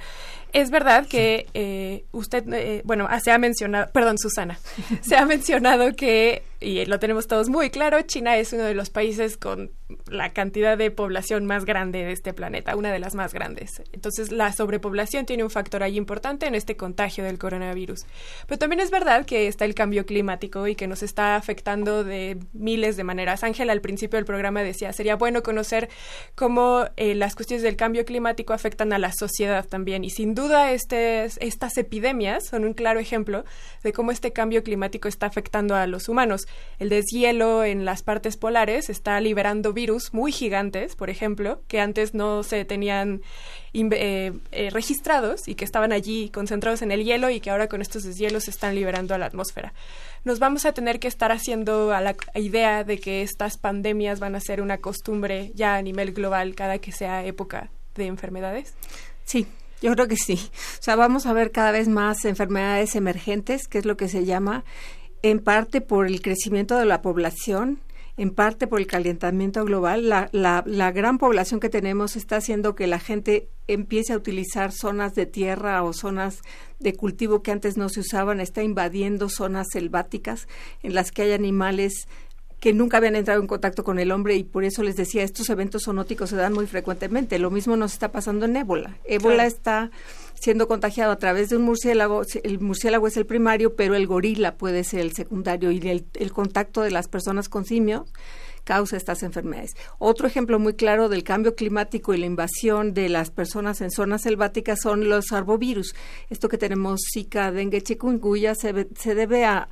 Es 0.53 0.71
verdad 0.71 1.07
que 1.07 1.47
eh, 1.55 2.05
usted, 2.13 2.45
eh, 2.53 2.83
bueno, 2.85 3.07
ah, 3.09 3.21
se 3.21 3.31
ha 3.31 3.39
mencionado, 3.39 3.91
perdón, 3.91 4.19
Susana, 4.19 4.59
se 5.01 5.17
ha 5.17 5.25
mencionado 5.25 5.97
que, 5.97 6.43
y 6.63 6.85
lo 6.87 6.99
tenemos 6.99 7.27
todos 7.27 7.49
muy 7.49 7.71
claro, 7.71 8.01
China 8.03 8.37
es 8.37 8.53
uno 8.53 8.65
de 8.65 8.75
los 8.75 8.91
países 8.91 9.37
con 9.37 9.71
la 10.09 10.33
cantidad 10.33 10.79
de 10.79 10.91
población 10.91 11.47
más 11.47 11.65
grande 11.65 12.05
de 12.05 12.13
este 12.13 12.33
planeta, 12.33 12.77
una 12.77 12.93
de 12.93 12.99
las 12.99 13.15
más 13.15 13.33
grandes. 13.33 13.83
Entonces, 13.93 14.33
la 14.33 14.53
sobrepoblación 14.53 15.27
tiene 15.27 15.45
un 15.45 15.51
factor 15.51 15.83
ahí 15.83 15.97
importante 15.97 16.47
en 16.47 16.55
este 16.55 16.77
contagio 16.77 17.25
del 17.25 17.39
coronavirus. 17.39 18.07
Pero 18.47 18.59
también 18.59 18.81
es 18.81 18.91
verdad 18.91 19.27
que 19.27 19.49
está 19.49 19.65
el 19.65 19.75
cambio 19.75 20.07
climático 20.07 20.67
y 20.67 20.75
que 20.75 20.87
nos 20.87 21.03
está 21.03 21.37
afectando 21.37 22.05
de 22.05 22.39
miles 22.53 22.97
de 22.97 23.05
maneras. 23.05 23.45
Ángela 23.45 23.73
al 23.73 23.81
principio 23.81 24.17
del 24.17 24.25
programa 24.25 24.63
decía, 24.63 24.93
sería 24.93 25.17
bueno 25.17 25.43
conocer 25.43 25.89
cómo 26.35 26.87
eh, 26.97 27.15
las 27.15 27.35
cuestiones 27.35 27.63
del 27.63 27.77
cambio 27.77 28.05
climático 28.05 28.53
afectan 28.53 28.93
a 28.93 28.99
la 28.99 29.13
sociedad 29.13 29.67
también. 29.67 30.05
Y 30.05 30.11
sin 30.11 30.35
duda 30.35 30.73
este, 30.73 31.25
estas 31.25 31.77
epidemias 31.77 32.47
son 32.47 32.65
un 32.65 32.75
claro 32.75 33.01
ejemplo 33.01 33.45
de 33.83 33.93
cómo 33.93 34.13
este 34.13 34.33
cambio 34.33 34.63
climático 34.63 35.09
está 35.09 35.27
afectando 35.27 35.75
a 35.75 35.87
los 35.87 36.09
humanos. 36.09 36.47
El 36.79 36.89
deshielo 36.89 37.63
en 37.63 37.85
las 37.85 38.03
partes 38.03 38.37
polares 38.37 38.91
está 38.91 39.21
liberando 39.21 39.73
virus 39.73 40.13
muy 40.13 40.33
gigantes, 40.33 40.97
por 40.97 41.11
ejemplo, 41.11 41.63
que 41.69 41.81
antes 41.81 42.13
no 42.13 42.43
se 42.43 42.65
tenían 42.65 43.23
eh, 43.73 44.33
eh, 44.51 44.71
registrados 44.71 45.47
y 45.47 45.55
que 45.55 45.65
estaban 45.65 45.93
allí 45.93 46.29
concentrados 46.31 46.83
en 46.83 46.91
el 46.91 47.05
hielo 47.05 47.31
y 47.31 47.41
que 47.41 47.51
ahora 47.51 47.69
con 47.69 47.83
estos 47.83 48.03
deshielos 48.03 48.45
se 48.45 48.51
están 48.51 48.75
liberando 48.75 49.15
a 49.15 49.19
la 49.19 49.27
atmósfera. 49.27 49.75
Nos 50.25 50.41
vamos 50.41 50.67
a 50.67 50.73
tener 50.73 50.99
que 50.99 51.09
estar 51.09 51.31
haciendo 51.31 51.93
a 51.93 52.01
la 52.01 52.17
idea 52.35 52.85
de 52.85 52.99
que 52.99 53.23
estas 53.23 53.59
pandemias 53.59 54.19
van 54.19 54.35
a 54.35 54.41
ser 54.41 54.61
una 54.61 54.79
costumbre 54.79 55.53
ya 55.55 55.77
a 55.77 55.83
nivel 55.83 56.13
global 56.13 56.55
cada 56.55 56.79
que 56.79 56.91
sea 56.91 57.25
época 57.25 57.71
de 57.95 58.07
enfermedades. 58.07 58.75
Sí, 59.25 59.47
yo 59.81 59.93
creo 59.93 60.07
que 60.07 60.17
sí. 60.17 60.35
O 60.79 60.83
sea, 60.83 60.97
vamos 60.97 61.27
a 61.27 61.33
ver 61.33 61.51
cada 61.51 61.73
vez 61.73 61.89
más 61.89 62.25
enfermedades 62.25 62.95
emergentes, 62.95 63.67
que 63.69 63.79
es 63.79 63.85
lo 63.85 63.97
que 63.97 64.09
se 64.09 64.25
llama, 64.25 64.65
en 65.23 65.39
parte 65.39 65.81
por 65.81 66.07
el 66.07 66.21
crecimiento 66.21 66.77
de 66.77 66.87
la 66.87 67.03
población, 67.03 67.81
en 68.17 68.31
parte 68.31 68.67
por 68.67 68.81
el 68.81 68.87
calentamiento 68.87 69.65
global. 69.65 70.09
La, 70.09 70.29
la, 70.33 70.63
la 70.67 70.93
gran 70.93 71.19
población 71.19 71.61
que 71.61 71.69
tenemos 71.69 72.17
está 72.17 72.37
haciendo 72.37 72.75
que 72.75 72.87
la 72.87 72.99
gente 72.99 73.49
empiece 73.69 74.13
a 74.13 74.17
utilizar 74.17 74.73
zonas 74.73 75.15
de 75.15 75.27
tierra 75.27 75.83
o 75.83 75.93
zonas 75.93 76.41
de 76.79 76.95
cultivo 76.95 77.43
que 77.43 77.53
antes 77.53 77.77
no 77.77 77.89
se 77.89 78.01
usaban, 78.01 78.41
está 78.41 78.63
invadiendo 78.63 79.29
zonas 79.29 79.69
selváticas 79.73 80.49
en 80.83 80.95
las 80.95 81.11
que 81.13 81.23
hay 81.23 81.33
animales 81.33 82.07
que 82.63 82.73
nunca 82.73 82.99
habían 82.99 83.17
entrado 83.17 83.41
en 83.41 83.49
contacto 83.49 83.83
con 83.83 83.99
el 83.99 84.13
hombre 84.13 84.37
y 84.37 84.45
por 84.45 84.63
eso 84.63 84.85
les 84.85 84.95
decía, 84.95 85.25
estos 85.25 85.51
eventos 85.51 85.83
zoonóticos 85.85 86.31
se 86.31 86.37
dan 86.37 86.53
muy 86.53 86.69
frecuentemente. 86.69 87.41
Lo 87.41 87.51
mismo 87.51 87.77
nos 87.77 87.93
está 87.93 88.13
pasando 88.13 88.47
en 88.47 88.57
ébola. 88.57 88.99
Ébola 89.05 89.35
Claro. 89.35 89.49
está 89.49 89.91
siendo 90.43 90.67
contagiado 90.67 91.13
a 91.13 91.19
través 91.21 91.51
de 91.51 91.57
un 91.57 91.63
murciélago, 91.63 92.23
el 92.43 92.59
murciélago 92.59 93.07
es 93.07 93.17
el 93.17 93.27
primario, 93.27 93.77
pero 93.77 93.95
el 93.95 94.09
gorila 94.09 94.57
puede 94.57 94.83
ser 94.83 94.99
el 95.01 95.13
secundario 95.13 95.71
y 95.71 95.79
el, 95.89 96.05
el 96.15 96.33
contacto 96.33 96.81
de 96.81 96.91
las 96.91 97.07
personas 97.07 97.49
con 97.49 97.65
simios 97.65 98.13
causa 98.65 98.97
estas 98.97 99.23
enfermedades. 99.23 99.77
Otro 99.99 100.27
ejemplo 100.27 100.59
muy 100.59 100.75
claro 100.75 101.09
del 101.09 101.23
cambio 101.23 101.55
climático 101.55 102.13
y 102.13 102.19
la 102.19 102.27
invasión 102.27 102.93
de 102.93 103.09
las 103.09 103.31
personas 103.31 103.81
en 103.81 103.93
zonas 103.93 104.23
selváticas 104.23 104.81
son 104.81 105.09
los 105.09 105.33
arbovirus. 105.33 105.95
Esto 106.29 106.49
que 106.49 106.59
tenemos 106.59 107.01
Zika, 107.13 107.53
dengue, 107.53 107.83
chikungunya 107.83 108.57
se, 108.57 108.89
se 108.99 109.15
debe 109.15 109.45
a 109.45 109.69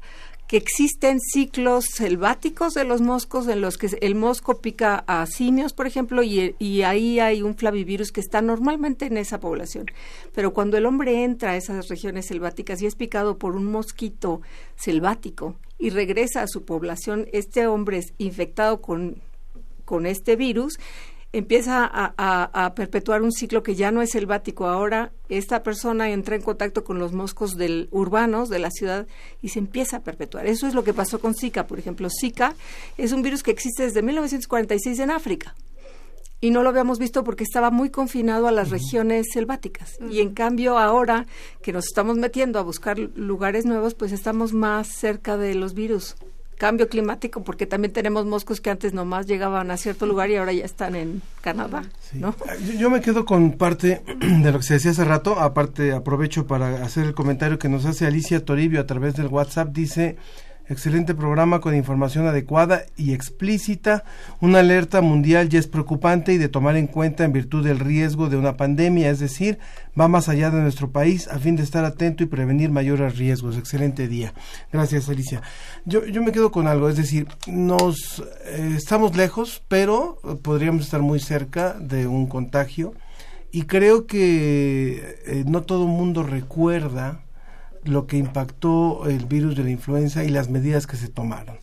que 0.50 0.56
existen 0.56 1.20
ciclos 1.20 1.84
selváticos 1.94 2.74
de 2.74 2.82
los 2.82 3.00
moscos 3.00 3.46
en 3.46 3.60
los 3.60 3.78
que 3.78 3.86
el 4.00 4.16
mosco 4.16 4.60
pica 4.60 5.04
a 5.06 5.24
simios, 5.26 5.72
por 5.72 5.86
ejemplo, 5.86 6.24
y, 6.24 6.56
y, 6.58 6.82
ahí 6.82 7.20
hay 7.20 7.42
un 7.42 7.54
flavivirus 7.54 8.10
que 8.10 8.20
está 8.20 8.42
normalmente 8.42 9.06
en 9.06 9.16
esa 9.16 9.38
población. 9.38 9.86
Pero 10.34 10.52
cuando 10.52 10.76
el 10.76 10.86
hombre 10.86 11.22
entra 11.22 11.52
a 11.52 11.56
esas 11.56 11.86
regiones 11.86 12.26
selváticas 12.26 12.82
y 12.82 12.86
es 12.86 12.96
picado 12.96 13.38
por 13.38 13.54
un 13.54 13.70
mosquito 13.70 14.40
selvático 14.74 15.54
y 15.78 15.90
regresa 15.90 16.42
a 16.42 16.48
su 16.48 16.64
población, 16.64 17.28
este 17.32 17.68
hombre 17.68 17.98
es 17.98 18.12
infectado 18.18 18.80
con, 18.80 19.22
con 19.84 20.04
este 20.04 20.34
virus 20.34 20.80
empieza 21.32 21.88
a, 21.92 22.74
perpetuar 22.74 23.22
un 23.22 23.32
ciclo 23.32 23.62
que 23.62 23.74
ya 23.74 23.90
no 23.90 24.02
es 24.02 24.10
selvático. 24.10 24.66
Ahora 24.66 25.12
esta 25.28 25.62
persona 25.62 26.10
entra 26.10 26.36
en 26.36 26.42
contacto 26.42 26.84
con 26.84 26.98
los 26.98 27.12
moscos 27.12 27.56
del 27.56 27.88
urbanos 27.92 28.48
de 28.48 28.58
la 28.58 28.70
ciudad 28.70 29.06
y 29.40 29.48
se 29.48 29.60
empieza 29.60 29.98
a 29.98 30.00
perpetuar. 30.00 30.46
Eso 30.46 30.66
es 30.66 30.74
lo 30.74 30.84
que 30.84 30.94
pasó 30.94 31.20
con 31.20 31.34
Zika, 31.34 31.66
por 31.66 31.78
ejemplo. 31.78 32.08
Zika 32.10 32.54
es 32.96 33.12
un 33.12 33.22
virus 33.22 33.42
que 33.42 33.50
existe 33.50 33.84
desde 33.84 34.02
1946 34.02 34.98
en 34.98 35.10
África 35.10 35.54
y 36.40 36.50
no 36.50 36.62
lo 36.62 36.70
habíamos 36.70 36.98
visto 36.98 37.22
porque 37.22 37.44
estaba 37.44 37.70
muy 37.70 37.90
confinado 37.90 38.48
a 38.48 38.52
las 38.52 38.70
regiones 38.70 39.26
selváticas. 39.32 39.98
Y 40.10 40.20
en 40.20 40.32
cambio 40.34 40.78
ahora 40.78 41.26
que 41.62 41.72
nos 41.72 41.86
estamos 41.86 42.16
metiendo 42.16 42.58
a 42.58 42.62
buscar 42.62 42.98
lugares 42.98 43.66
nuevos, 43.66 43.94
pues 43.94 44.12
estamos 44.12 44.52
más 44.52 44.88
cerca 44.88 45.36
de 45.36 45.54
los 45.54 45.74
virus 45.74 46.16
cambio 46.60 46.90
climático, 46.90 47.42
porque 47.42 47.64
también 47.64 47.90
tenemos 47.90 48.26
moscos 48.26 48.60
que 48.60 48.68
antes 48.68 48.92
nomás 48.92 49.26
llegaban 49.26 49.70
a 49.70 49.78
cierto 49.78 50.04
lugar 50.04 50.28
y 50.28 50.36
ahora 50.36 50.52
ya 50.52 50.66
están 50.66 50.94
en 50.94 51.22
Canadá, 51.40 51.84
¿no? 52.12 52.34
Yo, 52.78 52.90
me 52.90 53.00
quedo 53.00 53.24
con 53.24 53.52
parte 53.52 54.02
de 54.20 54.52
lo 54.52 54.58
que 54.58 54.64
se 54.64 54.74
decía 54.74 54.90
hace 54.90 55.06
rato, 55.06 55.40
aparte 55.40 55.92
aprovecho 55.92 56.46
para 56.46 56.84
hacer 56.84 57.06
el 57.06 57.14
comentario 57.14 57.58
que 57.58 57.70
nos 57.70 57.86
hace 57.86 58.06
Alicia 58.06 58.44
Toribio 58.44 58.78
a 58.78 58.86
través 58.86 59.14
del 59.14 59.28
WhatsApp, 59.28 59.68
dice 59.72 60.18
Excelente 60.70 61.16
programa 61.16 61.60
con 61.60 61.74
información 61.74 62.28
adecuada 62.28 62.84
y 62.96 63.12
explícita. 63.12 64.04
Una 64.40 64.60
alerta 64.60 65.00
mundial 65.00 65.48
ya 65.48 65.58
es 65.58 65.66
preocupante 65.66 66.32
y 66.32 66.38
de 66.38 66.48
tomar 66.48 66.76
en 66.76 66.86
cuenta 66.86 67.24
en 67.24 67.32
virtud 67.32 67.64
del 67.64 67.80
riesgo 67.80 68.28
de 68.28 68.36
una 68.36 68.56
pandemia, 68.56 69.10
es 69.10 69.18
decir, 69.18 69.58
va 70.00 70.06
más 70.06 70.28
allá 70.28 70.48
de 70.52 70.62
nuestro 70.62 70.92
país 70.92 71.26
a 71.26 71.40
fin 71.40 71.56
de 71.56 71.64
estar 71.64 71.84
atento 71.84 72.22
y 72.22 72.26
prevenir 72.26 72.70
mayores 72.70 73.18
riesgos. 73.18 73.58
Excelente 73.58 74.06
día. 74.06 74.32
Gracias, 74.72 75.08
Alicia. 75.08 75.42
Yo, 75.86 76.06
yo 76.06 76.22
me 76.22 76.30
quedo 76.30 76.52
con 76.52 76.68
algo, 76.68 76.88
es 76.88 76.96
decir, 76.96 77.26
nos 77.48 78.22
eh, 78.44 78.74
estamos 78.76 79.16
lejos, 79.16 79.64
pero 79.66 80.20
podríamos 80.42 80.84
estar 80.84 81.02
muy 81.02 81.18
cerca 81.18 81.72
de 81.80 82.06
un 82.06 82.28
contagio 82.28 82.94
y 83.50 83.62
creo 83.62 84.06
que 84.06 85.18
eh, 85.26 85.44
no 85.48 85.62
todo 85.62 85.86
el 85.86 85.90
mundo 85.90 86.22
recuerda 86.22 87.24
lo 87.84 88.06
que 88.06 88.18
impactó 88.18 89.08
el 89.08 89.26
virus 89.26 89.56
de 89.56 89.64
la 89.64 89.70
influenza 89.70 90.24
y 90.24 90.28
las 90.28 90.48
medidas 90.48 90.86
que 90.86 90.96
se 90.96 91.08
tomaron. 91.08 91.58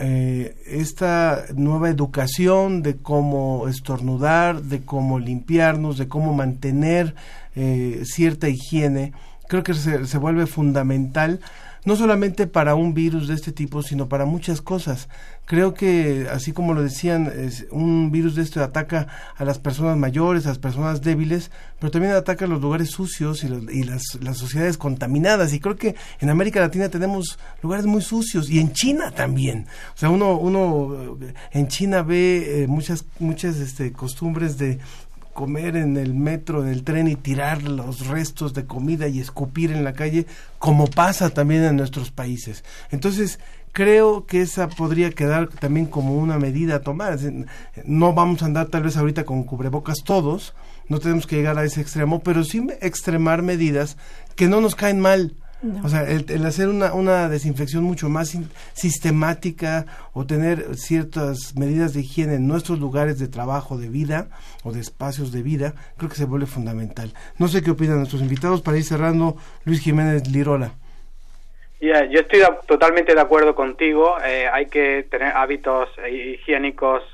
Eh, 0.00 0.56
esta 0.66 1.44
nueva 1.54 1.88
educación 1.88 2.82
de 2.82 2.96
cómo 2.96 3.66
estornudar, 3.68 4.62
de 4.62 4.82
cómo 4.82 5.18
limpiarnos, 5.18 5.98
de 5.98 6.06
cómo 6.06 6.34
mantener 6.34 7.14
eh, 7.56 8.02
cierta 8.04 8.48
higiene, 8.48 9.12
creo 9.48 9.62
que 9.64 9.74
se, 9.74 10.06
se 10.06 10.18
vuelve 10.18 10.46
fundamental 10.46 11.40
no 11.84 11.96
solamente 11.96 12.46
para 12.46 12.74
un 12.74 12.92
virus 12.92 13.28
de 13.28 13.34
este 13.34 13.50
tipo, 13.50 13.82
sino 13.82 14.08
para 14.08 14.26
muchas 14.26 14.60
cosas. 14.60 15.08
Creo 15.48 15.72
que, 15.72 16.26
así 16.30 16.52
como 16.52 16.74
lo 16.74 16.82
decían, 16.82 17.32
es, 17.34 17.64
un 17.70 18.10
virus 18.10 18.34
de 18.34 18.42
este 18.42 18.60
ataca 18.60 19.06
a 19.34 19.46
las 19.46 19.58
personas 19.58 19.96
mayores, 19.96 20.44
a 20.44 20.50
las 20.50 20.58
personas 20.58 21.00
débiles, 21.00 21.50
pero 21.80 21.90
también 21.90 22.12
ataca 22.12 22.44
a 22.44 22.48
los 22.48 22.60
lugares 22.60 22.90
sucios 22.90 23.42
y, 23.44 23.46
y 23.46 23.84
las, 23.84 24.18
las, 24.20 24.36
sociedades 24.36 24.76
contaminadas. 24.76 25.54
Y 25.54 25.60
creo 25.60 25.76
que 25.76 25.94
en 26.20 26.28
América 26.28 26.60
Latina 26.60 26.90
tenemos 26.90 27.38
lugares 27.62 27.86
muy 27.86 28.02
sucios 28.02 28.50
y 28.50 28.60
en 28.60 28.74
China 28.74 29.10
también. 29.10 29.64
O 29.94 29.98
sea, 29.98 30.10
uno, 30.10 30.36
uno 30.36 31.16
en 31.50 31.68
China 31.68 32.02
ve 32.02 32.64
eh, 32.64 32.66
muchas, 32.66 33.06
muchas 33.18 33.56
este, 33.56 33.90
costumbres 33.92 34.58
de 34.58 34.78
comer 35.38 35.76
en 35.76 35.96
el 35.96 36.14
metro, 36.14 36.64
en 36.64 36.68
el 36.68 36.82
tren 36.82 37.06
y 37.06 37.14
tirar 37.14 37.62
los 37.62 38.08
restos 38.08 38.54
de 38.54 38.66
comida 38.66 39.06
y 39.06 39.20
escupir 39.20 39.70
en 39.70 39.84
la 39.84 39.92
calle, 39.92 40.26
como 40.58 40.88
pasa 40.88 41.30
también 41.30 41.62
en 41.62 41.76
nuestros 41.76 42.10
países. 42.10 42.64
Entonces, 42.90 43.38
creo 43.72 44.26
que 44.26 44.42
esa 44.42 44.68
podría 44.68 45.10
quedar 45.10 45.48
también 45.48 45.86
como 45.86 46.16
una 46.16 46.38
medida 46.38 46.76
a 46.76 46.80
tomar. 46.80 47.18
No 47.84 48.12
vamos 48.12 48.42
a 48.42 48.46
andar 48.46 48.66
tal 48.66 48.82
vez 48.82 48.96
ahorita 48.96 49.24
con 49.24 49.44
cubrebocas 49.44 49.98
todos, 50.04 50.54
no 50.88 50.98
tenemos 50.98 51.26
que 51.26 51.36
llegar 51.36 51.58
a 51.58 51.64
ese 51.64 51.80
extremo, 51.80 52.20
pero 52.20 52.44
sí 52.44 52.66
extremar 52.80 53.42
medidas 53.42 53.96
que 54.36 54.48
no 54.48 54.60
nos 54.60 54.74
caen 54.74 55.00
mal 55.00 55.34
o 55.82 55.88
sea, 55.88 56.08
el, 56.08 56.46
hacer 56.46 56.68
una, 56.68 56.94
una, 56.94 57.28
desinfección 57.28 57.82
mucho 57.82 58.08
más 58.08 58.36
sistemática 58.74 59.86
o 60.12 60.24
tener 60.24 60.76
ciertas 60.76 61.56
medidas 61.56 61.92
de 61.92 62.02
higiene 62.02 62.34
en 62.34 62.46
nuestros 62.46 62.78
lugares 62.78 63.18
de 63.18 63.26
trabajo, 63.26 63.76
de 63.76 63.88
vida 63.88 64.28
o 64.62 64.72
de 64.72 64.80
espacios 64.80 65.32
de 65.32 65.42
vida, 65.42 65.74
creo 65.96 66.10
que 66.10 66.16
se 66.16 66.26
vuelve 66.26 66.46
fundamental. 66.46 67.12
No 67.38 67.48
sé 67.48 67.62
qué 67.62 67.72
opinan 67.72 67.98
nuestros 67.98 68.22
invitados 68.22 68.62
para 68.62 68.78
ir 68.78 68.84
cerrando. 68.84 69.36
Luis 69.64 69.80
Jiménez 69.80 70.28
Lirola 70.28 70.74
yo 71.80 72.20
estoy 72.20 72.40
totalmente 72.66 73.14
de 73.14 73.20
acuerdo 73.20 73.54
contigo. 73.54 74.16
Eh, 74.24 74.48
hay 74.52 74.66
que 74.66 75.06
tener 75.08 75.32
hábitos 75.36 75.88
higiénicos 76.10 77.04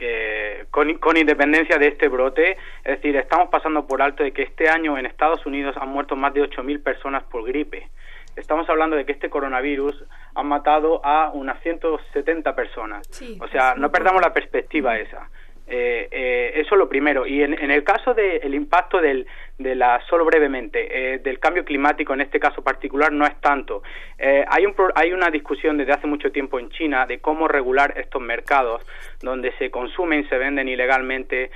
eh, 0.00 0.64
con, 0.70 0.94
con, 0.94 1.16
independencia 1.16 1.76
de 1.78 1.88
este 1.88 2.08
brote. 2.08 2.52
Es 2.84 2.96
decir, 2.96 3.16
estamos 3.16 3.50
pasando 3.50 3.86
por 3.86 4.00
alto 4.00 4.22
de 4.22 4.32
que 4.32 4.42
este 4.42 4.68
año 4.68 4.96
en 4.96 5.04
Estados 5.04 5.44
Unidos 5.44 5.76
han 5.78 5.90
muerto 5.90 6.16
más 6.16 6.32
de 6.32 6.42
8.000 6.42 6.82
personas 6.82 7.22
por 7.24 7.44
gripe. 7.44 7.88
Estamos 8.34 8.68
hablando 8.70 8.96
de 8.96 9.04
que 9.04 9.12
este 9.12 9.28
coronavirus 9.28 10.04
ha 10.34 10.42
matado 10.44 11.04
a 11.04 11.30
unas 11.32 11.60
170 11.62 12.54
personas. 12.54 13.06
o 13.40 13.48
sea, 13.48 13.74
no 13.74 13.90
perdamos 13.90 14.22
la 14.22 14.32
perspectiva 14.32 14.96
esa. 14.96 15.28
Eh, 15.70 16.08
eh, 16.10 16.52
eso 16.54 16.74
es 16.74 16.78
lo 16.78 16.88
primero. 16.88 17.26
Y 17.26 17.42
en, 17.42 17.70
el 17.70 17.84
caso 17.84 18.14
del 18.14 18.54
impacto 18.54 19.00
del, 19.00 19.26
de 19.58 19.74
la, 19.74 20.00
solo 20.08 20.24
brevemente, 20.24 21.14
eh, 21.14 21.18
del 21.18 21.38
cambio 21.38 21.64
climático 21.64 22.14
en 22.14 22.22
este 22.22 22.40
caso 22.40 22.62
particular 22.62 23.12
no 23.12 23.26
es 23.26 23.38
tanto. 23.40 23.82
Eh, 24.18 24.44
hay, 24.48 24.64
un, 24.64 24.74
hay 24.94 25.12
una 25.12 25.30
discusión 25.30 25.76
desde 25.76 25.92
hace 25.92 26.06
mucho 26.06 26.32
tiempo 26.32 26.58
en 26.58 26.70
China 26.70 27.04
de 27.06 27.18
cómo 27.18 27.48
regular 27.48 27.94
estos 27.98 28.22
mercados 28.22 28.82
donde 29.20 29.52
se 29.58 29.70
consumen 29.70 30.28
se 30.28 30.38
venden 30.38 30.68
ilegalmente 30.68 31.50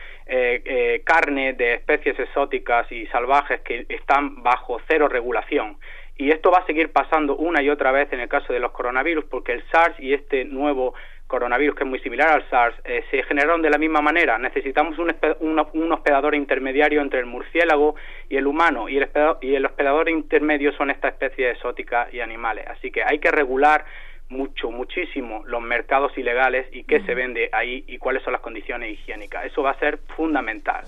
carne 1.04 1.52
de 1.52 1.74
especies 1.74 2.18
exóticas 2.18 2.90
y 2.90 3.06
salvajes 3.08 3.60
que 3.60 3.84
están 3.88 4.42
bajo 4.42 4.80
cero 4.88 5.06
regulación. 5.08 5.76
Y 6.16 6.30
esto 6.30 6.50
va 6.50 6.58
a 6.58 6.66
seguir 6.66 6.92
pasando 6.92 7.36
una 7.36 7.62
y 7.62 7.68
otra 7.68 7.90
vez 7.90 8.12
en 8.12 8.20
el 8.20 8.28
caso 8.28 8.52
de 8.52 8.60
los 8.60 8.72
coronavirus 8.72 9.24
porque 9.24 9.52
el 9.52 9.64
SARS 9.70 9.98
y 9.98 10.14
este 10.14 10.44
nuevo 10.44 10.94
coronavirus, 11.32 11.74
que 11.74 11.84
es 11.84 11.88
muy 11.88 11.98
similar 12.00 12.28
al 12.28 12.48
SARS, 12.50 12.76
eh, 12.84 13.02
se 13.10 13.22
generaron 13.22 13.62
de 13.62 13.70
la 13.70 13.78
misma 13.78 14.02
manera. 14.02 14.36
Necesitamos 14.38 14.98
un, 14.98 15.14
un, 15.40 15.92
hospedador 15.92 16.34
intermediario 16.34 17.00
entre 17.00 17.20
el 17.20 17.26
murciélago 17.26 17.94
y 18.28 18.36
el 18.36 18.46
humano, 18.46 18.86
y 18.90 18.98
el, 18.98 19.08
y 19.40 19.54
el 19.54 19.64
hospedador 19.64 20.10
intermedio 20.10 20.72
son 20.72 20.90
estas 20.90 21.14
especies 21.14 21.56
exóticas 21.56 22.12
y 22.12 22.20
animales. 22.20 22.66
Así 22.68 22.90
que 22.90 23.02
hay 23.02 23.18
que 23.18 23.30
regular 23.30 23.86
mucho, 24.28 24.70
muchísimo 24.70 25.42
los 25.46 25.62
mercados 25.62 26.12
ilegales 26.18 26.66
y 26.70 26.84
qué 26.84 27.02
se 27.06 27.14
vende 27.14 27.48
ahí 27.52 27.82
y 27.88 27.96
cuáles 27.96 28.22
son 28.22 28.34
las 28.34 28.42
condiciones 28.42 28.92
higiénicas. 28.92 29.46
Eso 29.46 29.62
va 29.62 29.70
a 29.70 29.78
ser 29.78 30.00
fundamental. 30.14 30.84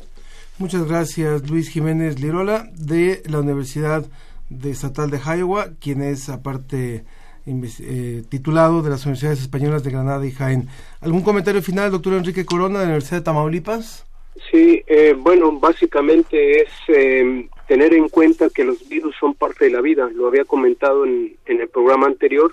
Muchas 0.58 0.86
gracias, 0.86 1.48
Luis 1.50 1.70
Jiménez 1.70 2.20
Lirola, 2.20 2.64
de 2.74 3.22
la 3.30 3.40
Universidad 3.40 4.04
de 4.50 4.70
Estatal 4.70 5.10
de 5.10 5.18
Iowa, 5.18 5.68
quien 5.80 6.02
es 6.02 6.28
aparte 6.28 7.04
eh, 7.46 8.22
titulado 8.30 8.80
de 8.80 8.88
las 8.88 9.04
Universidades 9.04 9.40
Españolas 9.40 9.84
de 9.84 9.90
Granada 9.90 10.26
y 10.26 10.30
Jaén. 10.30 10.68
¿Algún 11.00 11.22
comentario 11.22 11.60
final, 11.60 11.90
doctor 11.90 12.14
Enrique 12.14 12.46
Corona, 12.46 12.78
de 12.78 12.84
la 12.86 12.90
Universidad 12.92 13.18
de 13.18 13.24
Tamaulipas? 13.24 14.06
Sí, 14.50 14.82
eh, 14.86 15.14
bueno, 15.16 15.52
básicamente 15.52 16.62
es 16.62 16.70
eh, 16.88 17.46
tener 17.68 17.92
en 17.92 18.08
cuenta 18.08 18.48
que 18.48 18.64
los 18.64 18.88
virus 18.88 19.14
son 19.20 19.34
parte 19.34 19.66
de 19.66 19.70
la 19.70 19.80
vida, 19.80 20.08
lo 20.14 20.26
había 20.26 20.44
comentado 20.44 21.04
en, 21.04 21.36
el 21.46 21.68
programa 21.68 22.06
anterior, 22.06 22.52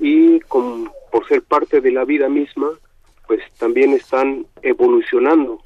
y 0.00 0.40
con, 0.40 0.90
por 1.10 1.26
ser 1.28 1.42
parte 1.42 1.80
de 1.80 1.92
la 1.92 2.04
vida 2.04 2.28
misma, 2.28 2.70
pues 3.26 3.40
también 3.58 3.92
están 3.92 4.46
evolucionando, 4.62 5.62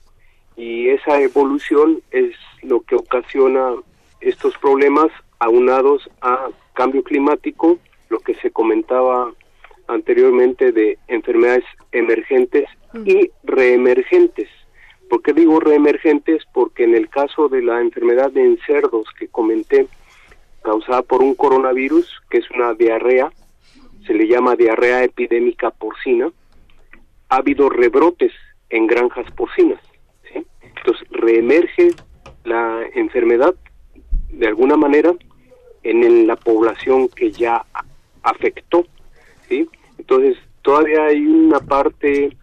y 0.56 0.88
esa 0.88 1.20
evolución 1.20 2.00
es 2.10 2.34
lo 2.62 2.82
que 2.82 2.94
ocasiona 2.94 3.74
estos 4.20 4.56
problemas 4.58 5.10
aunados 5.38 6.08
a 6.20 6.48
cambio 6.74 7.02
climático 7.02 7.78
lo 8.10 8.18
que 8.20 8.34
se 8.36 8.50
comentaba 8.50 9.32
anteriormente 9.88 10.72
de 10.72 10.98
enfermedades 11.08 11.64
emergentes 11.92 12.66
y 13.04 13.30
reemergentes, 13.44 14.48
¿Por 15.08 15.22
qué 15.22 15.32
digo 15.32 15.58
reemergentes? 15.58 16.44
Porque 16.54 16.84
en 16.84 16.94
el 16.94 17.08
caso 17.08 17.48
de 17.48 17.62
la 17.62 17.80
enfermedad 17.80 18.30
de 18.30 18.44
encerdos 18.44 19.08
que 19.18 19.26
comenté, 19.26 19.88
causada 20.62 21.02
por 21.02 21.20
un 21.20 21.34
coronavirus, 21.34 22.08
que 22.30 22.38
es 22.38 22.48
una 22.52 22.74
diarrea, 22.74 23.32
se 24.06 24.14
le 24.14 24.28
llama 24.28 24.54
diarrea 24.54 25.02
epidémica 25.02 25.72
porcina, 25.72 26.30
ha 27.28 27.36
habido 27.36 27.68
rebrotes 27.68 28.30
en 28.68 28.86
granjas 28.86 29.28
porcinas. 29.32 29.80
¿sí? 30.32 30.46
Entonces, 30.62 31.08
reemerge 31.10 31.90
la 32.44 32.82
enfermedad 32.94 33.56
de 34.28 34.46
alguna 34.46 34.76
manera 34.76 35.12
en 35.82 36.04
el- 36.04 36.28
la 36.28 36.36
población 36.36 37.08
que 37.08 37.32
ya 37.32 37.64
afectó. 38.22 38.86
¿sí? 39.48 39.68
Entonces, 39.98 40.36
todavía 40.62 41.06
hay 41.06 41.24
una 41.26 41.60
parte 41.60 42.36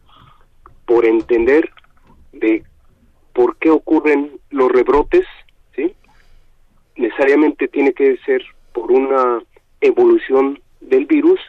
por 0.86 1.06
entender 1.06 1.70
de 2.34 2.64
por 3.34 3.58
qué 3.58 3.70
ocurren 3.70 4.40
los 4.50 4.72
rebrotes, 4.72 5.26
¿sí? 5.76 5.94
necesariamente 6.96 7.68
tiene 7.68 7.94
que 7.94 8.18
ser 8.26 8.44
por 8.74 8.92
una 8.92 9.42
evolución 9.82 10.60
del 10.82 11.06
virus 11.06 11.40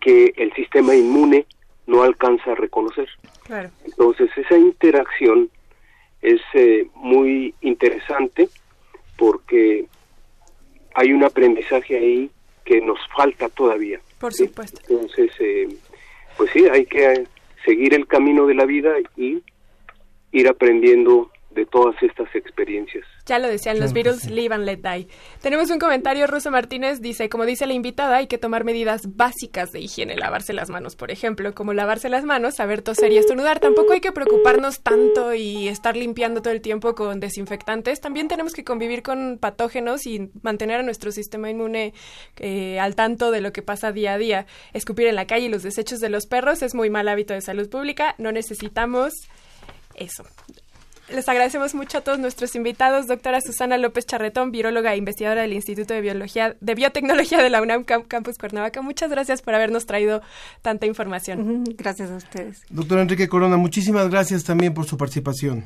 que 0.00 0.32
el 0.36 0.52
sistema 0.54 0.94
inmune 0.94 1.46
no 1.86 2.02
alcanza 2.02 2.52
a 2.52 2.54
reconocer. 2.54 3.08
Claro. 3.44 3.70
Entonces 3.84 4.30
esa 4.36 4.56
interacción 4.56 5.50
es 6.22 6.40
eh, 6.54 6.86
muy 6.94 7.54
interesante 7.60 8.48
porque 9.16 9.86
hay 10.94 11.12
un 11.12 11.24
aprendizaje 11.24 11.96
ahí 11.96 12.30
que 12.70 12.80
nos 12.80 13.00
falta 13.16 13.48
todavía. 13.48 14.00
Por 14.20 14.32
supuesto. 14.32 14.80
Entonces, 14.88 15.32
eh, 15.40 15.68
pues 16.36 16.52
sí, 16.52 16.68
hay 16.68 16.86
que 16.86 17.26
seguir 17.64 17.94
el 17.94 18.06
camino 18.06 18.46
de 18.46 18.54
la 18.54 18.64
vida 18.64 18.92
y 19.16 19.42
ir 20.30 20.48
aprendiendo 20.48 21.32
de 21.50 21.66
todas 21.66 22.00
estas 22.02 22.32
experiencias. 22.34 23.04
Ya 23.26 23.38
lo 23.38 23.48
decían 23.48 23.80
los 23.80 23.92
Beatles, 23.92 24.30
live 24.30 24.54
and 24.54 24.64
let 24.64 24.78
die. 24.78 25.08
Tenemos 25.40 25.70
un 25.70 25.78
comentario, 25.78 26.26
Ruso 26.26 26.50
Martínez 26.50 27.00
dice, 27.00 27.28
como 27.28 27.44
dice 27.44 27.66
la 27.66 27.72
invitada, 27.72 28.16
hay 28.16 28.28
que 28.28 28.38
tomar 28.38 28.64
medidas 28.64 29.16
básicas 29.16 29.72
de 29.72 29.80
higiene, 29.80 30.16
lavarse 30.16 30.52
las 30.52 30.70
manos, 30.70 30.96
por 30.96 31.10
ejemplo, 31.10 31.54
como 31.54 31.72
lavarse 31.72 32.08
las 32.08 32.24
manos, 32.24 32.56
saber 32.56 32.82
toser 32.82 33.12
y 33.12 33.18
estornudar. 33.18 33.58
Tampoco 33.58 33.92
hay 33.92 34.00
que 34.00 34.12
preocuparnos 34.12 34.80
tanto 34.80 35.34
y 35.34 35.68
estar 35.68 35.96
limpiando 35.96 36.40
todo 36.40 36.52
el 36.52 36.60
tiempo 36.60 36.94
con 36.94 37.20
desinfectantes. 37.20 38.00
También 38.00 38.28
tenemos 38.28 38.52
que 38.52 38.64
convivir 38.64 39.02
con 39.02 39.38
patógenos 39.38 40.06
y 40.06 40.30
mantener 40.42 40.80
a 40.80 40.82
nuestro 40.82 41.10
sistema 41.10 41.50
inmune 41.50 41.94
eh, 42.38 42.78
al 42.78 42.94
tanto 42.94 43.30
de 43.30 43.40
lo 43.40 43.52
que 43.52 43.62
pasa 43.62 43.92
día 43.92 44.14
a 44.14 44.18
día. 44.18 44.46
Escupir 44.72 45.08
en 45.08 45.16
la 45.16 45.26
calle 45.26 45.46
y 45.46 45.48
los 45.48 45.62
desechos 45.62 45.98
de 45.98 46.10
los 46.10 46.26
perros 46.26 46.62
es 46.62 46.74
muy 46.74 46.90
mal 46.90 47.08
hábito 47.08 47.34
de 47.34 47.40
salud 47.40 47.68
pública. 47.68 48.14
No 48.18 48.30
necesitamos 48.32 49.12
eso. 49.94 50.24
Les 51.14 51.28
agradecemos 51.28 51.74
mucho 51.74 51.98
a 51.98 52.00
todos 52.02 52.18
nuestros 52.18 52.54
invitados, 52.54 53.06
doctora 53.08 53.40
Susana 53.40 53.76
López 53.78 54.06
Charretón, 54.06 54.52
viróloga 54.52 54.94
e 54.94 54.96
investigadora 54.96 55.42
del 55.42 55.52
Instituto 55.52 55.92
de 55.92 56.00
Biología 56.00 56.56
de 56.60 56.74
Biotecnología 56.74 57.42
de 57.42 57.50
la 57.50 57.60
UNAM 57.60 57.84
Cam- 57.84 58.06
Campus 58.06 58.38
Cuernavaca. 58.38 58.80
Muchas 58.80 59.10
gracias 59.10 59.42
por 59.42 59.54
habernos 59.54 59.86
traído 59.86 60.22
tanta 60.62 60.86
información. 60.86 61.64
Gracias 61.76 62.10
a 62.10 62.16
ustedes. 62.16 62.62
Doctor 62.70 63.00
Enrique 63.00 63.28
Corona, 63.28 63.56
muchísimas 63.56 64.08
gracias 64.08 64.44
también 64.44 64.72
por 64.72 64.84
su 64.86 64.96
participación. 64.96 65.64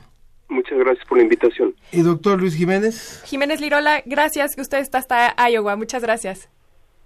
Muchas 0.49 0.79
gracias 0.79 1.07
por 1.07 1.19
la 1.19 1.25
invitación. 1.25 1.75
Y 1.93 2.01
doctor 2.03 2.41
Luis 2.41 2.55
Jiménez. 2.55 3.23
Jiménez 3.27 3.61
Lirola, 3.61 4.03
gracias 4.07 4.55
que 4.55 4.63
usted 4.63 4.79
está 4.79 4.99
hasta 4.99 5.35
Iowa. 5.51 5.77
Muchas 5.77 6.03
gracias. 6.03 6.49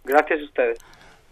Gracias 0.05 0.41
a 0.41 0.45
ustedes. 0.45 0.78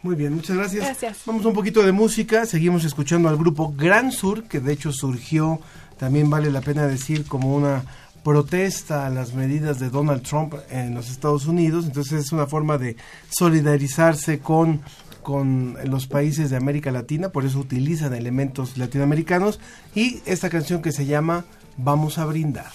Muy 0.03 0.15
bien, 0.15 0.35
muchas 0.35 0.57
gracias. 0.57 0.85
Gracias. 0.85 1.23
Vamos 1.27 1.45
a 1.45 1.49
un 1.49 1.55
poquito 1.55 1.83
de 1.83 1.91
música. 1.93 2.47
Seguimos 2.47 2.85
escuchando 2.85 3.29
al 3.29 3.37
grupo 3.37 3.73
Gran 3.77 4.13
Sur, 4.13 4.45
que 4.49 4.61
de 4.61 4.73
hecho 4.73 4.93
surgió, 4.93 5.59
también 5.99 6.31
vale 6.31 6.51
la 6.51 6.61
pena 6.61 6.87
decir, 6.87 7.27
como 7.27 7.55
una 7.55 7.85
protesta 8.23 9.07
a 9.07 9.11
las 9.11 9.35
medidas 9.35 9.79
de 9.79 9.89
Donald 9.89 10.23
Trump 10.23 10.55
en 10.71 10.95
los 10.95 11.11
Estados 11.11 11.47
Unidos. 11.47 11.85
Entonces 11.85 12.25
es 12.25 12.33
una 12.33 12.47
forma 12.47 12.77
de 12.77 12.97
solidarizarse 13.31 14.41
con 14.41 14.81
con 15.27 15.77
los 15.83 16.07
países 16.07 16.51
de 16.51 16.57
América 16.57 16.93
Latina, 16.93 17.31
por 17.31 17.45
eso 17.45 17.59
utilizan 17.59 18.15
elementos 18.15 18.79
latinoamericanos 18.79 19.59
y 19.93 20.21
esta 20.25 20.49
canción 20.49 20.83
que 20.83 20.93
se 20.93 21.05
llama 21.05 21.45
Vamos 21.77 22.19
a 22.19 22.27
brindar. 22.27 22.71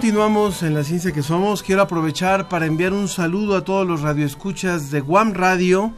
Continuamos 0.00 0.62
en 0.62 0.72
la 0.72 0.82
ciencia 0.82 1.12
que 1.12 1.22
somos. 1.22 1.62
Quiero 1.62 1.82
aprovechar 1.82 2.48
para 2.48 2.64
enviar 2.64 2.94
un 2.94 3.06
saludo 3.06 3.54
a 3.54 3.64
todos 3.64 3.86
los 3.86 4.00
radioescuchas 4.00 4.90
de 4.90 5.00
Guam 5.00 5.34
Radio 5.34 5.92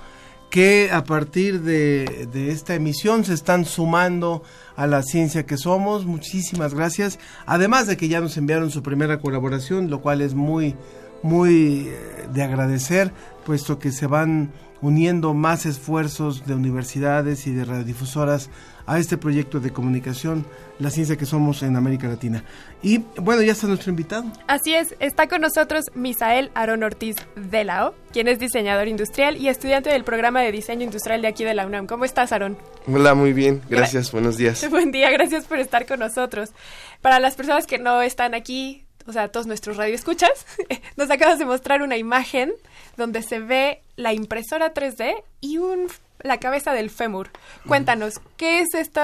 que 0.50 0.90
a 0.90 1.04
partir 1.04 1.60
de, 1.60 2.28
de 2.32 2.50
esta 2.50 2.74
emisión 2.74 3.24
se 3.24 3.32
están 3.32 3.64
sumando 3.64 4.42
a 4.74 4.88
la 4.88 5.04
ciencia 5.04 5.46
que 5.46 5.56
somos. 5.56 6.04
Muchísimas 6.04 6.74
gracias. 6.74 7.20
Además 7.46 7.86
de 7.86 7.96
que 7.96 8.08
ya 8.08 8.20
nos 8.20 8.36
enviaron 8.36 8.72
su 8.72 8.82
primera 8.82 9.20
colaboración, 9.20 9.88
lo 9.88 10.00
cual 10.00 10.20
es 10.20 10.34
muy, 10.34 10.74
muy 11.22 11.86
eh, 11.86 12.28
de 12.34 12.42
agradecer, 12.42 13.12
puesto 13.46 13.78
que 13.78 13.92
se 13.92 14.08
van 14.08 14.50
uniendo 14.82 15.32
más 15.32 15.64
esfuerzos 15.64 16.44
de 16.44 16.54
universidades 16.54 17.46
y 17.46 17.52
de 17.52 17.64
radiodifusoras 17.64 18.50
a 18.84 18.98
este 18.98 19.16
proyecto 19.16 19.60
de 19.60 19.72
comunicación, 19.72 20.44
la 20.80 20.90
ciencia 20.90 21.16
que 21.16 21.24
somos 21.24 21.62
en 21.62 21.76
América 21.76 22.08
Latina. 22.08 22.44
Y 22.82 22.98
bueno, 23.16 23.42
ya 23.42 23.52
está 23.52 23.68
nuestro 23.68 23.90
invitado. 23.90 24.24
Así 24.48 24.74
es, 24.74 24.96
está 24.98 25.28
con 25.28 25.40
nosotros 25.40 25.84
Misael 25.94 26.50
Aarón 26.54 26.82
Ortiz 26.82 27.16
de 27.36 27.62
la 27.62 27.86
O, 27.86 27.94
quien 28.12 28.26
es 28.26 28.40
diseñador 28.40 28.88
industrial 28.88 29.36
y 29.36 29.48
estudiante 29.48 29.90
del 29.90 30.02
programa 30.02 30.42
de 30.42 30.50
diseño 30.50 30.82
industrial 30.82 31.22
de 31.22 31.28
aquí 31.28 31.44
de 31.44 31.54
la 31.54 31.64
UNAM. 31.64 31.86
¿Cómo 31.86 32.04
estás, 32.04 32.32
Aarón? 32.32 32.58
Hola, 32.86 33.14
muy 33.14 33.32
bien, 33.32 33.62
gracias, 33.70 34.10
buenos 34.10 34.36
días. 34.36 34.68
Buen 34.70 34.90
día, 34.90 35.10
gracias 35.10 35.44
por 35.44 35.58
estar 35.58 35.86
con 35.86 36.00
nosotros. 36.00 36.50
Para 37.00 37.20
las 37.20 37.36
personas 37.36 37.66
que 37.66 37.78
no 37.78 38.02
están 38.02 38.34
aquí, 38.34 38.84
o 39.06 39.12
sea, 39.12 39.28
todos 39.28 39.46
nuestros 39.46 39.76
radioescuchas, 39.76 40.46
nos 40.96 41.10
acabas 41.10 41.38
de 41.38 41.44
mostrar 41.44 41.82
una 41.82 41.96
imagen 41.96 42.52
donde 42.96 43.22
se 43.22 43.40
ve 43.40 43.82
la 43.96 44.12
impresora 44.12 44.74
3D 44.74 45.14
y 45.40 45.58
un 45.58 45.88
la 46.22 46.38
cabeza 46.38 46.72
del 46.72 46.90
fémur. 46.90 47.30
Cuéntanos, 47.66 48.20
¿qué 48.36 48.60
es 48.60 48.74
esto 48.74 49.00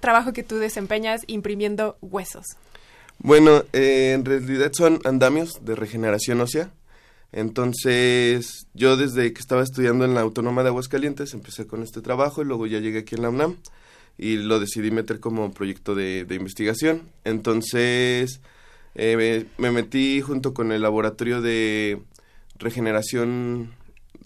trabajo 0.00 0.32
que 0.32 0.42
tú 0.42 0.56
desempeñas 0.56 1.22
imprimiendo 1.26 1.96
huesos? 2.02 2.44
Bueno, 3.18 3.64
eh, 3.72 4.12
en 4.14 4.24
realidad 4.24 4.70
son 4.72 5.00
andamios 5.04 5.64
de 5.64 5.74
regeneración 5.74 6.40
ósea. 6.40 6.70
Entonces, 7.32 8.66
yo 8.74 8.96
desde 8.96 9.32
que 9.32 9.40
estaba 9.40 9.62
estudiando 9.62 10.04
en 10.04 10.14
la 10.14 10.20
Autónoma 10.20 10.62
de 10.62 10.68
Aguascalientes 10.68 11.34
empecé 11.34 11.66
con 11.66 11.82
este 11.82 12.00
trabajo 12.00 12.40
y 12.40 12.44
luego 12.44 12.66
ya 12.66 12.78
llegué 12.78 13.00
aquí 13.00 13.16
en 13.16 13.22
la 13.22 13.28
UNAM 13.28 13.56
y 14.16 14.36
lo 14.36 14.60
decidí 14.60 14.90
meter 14.90 15.20
como 15.20 15.52
proyecto 15.52 15.94
de, 15.94 16.24
de 16.24 16.34
investigación. 16.36 17.02
Entonces, 17.24 18.40
eh, 18.94 19.46
me, 19.58 19.70
me 19.70 19.72
metí 19.72 20.20
junto 20.22 20.54
con 20.54 20.72
el 20.72 20.82
laboratorio 20.82 21.42
de 21.42 22.00
regeneración, 22.58 23.70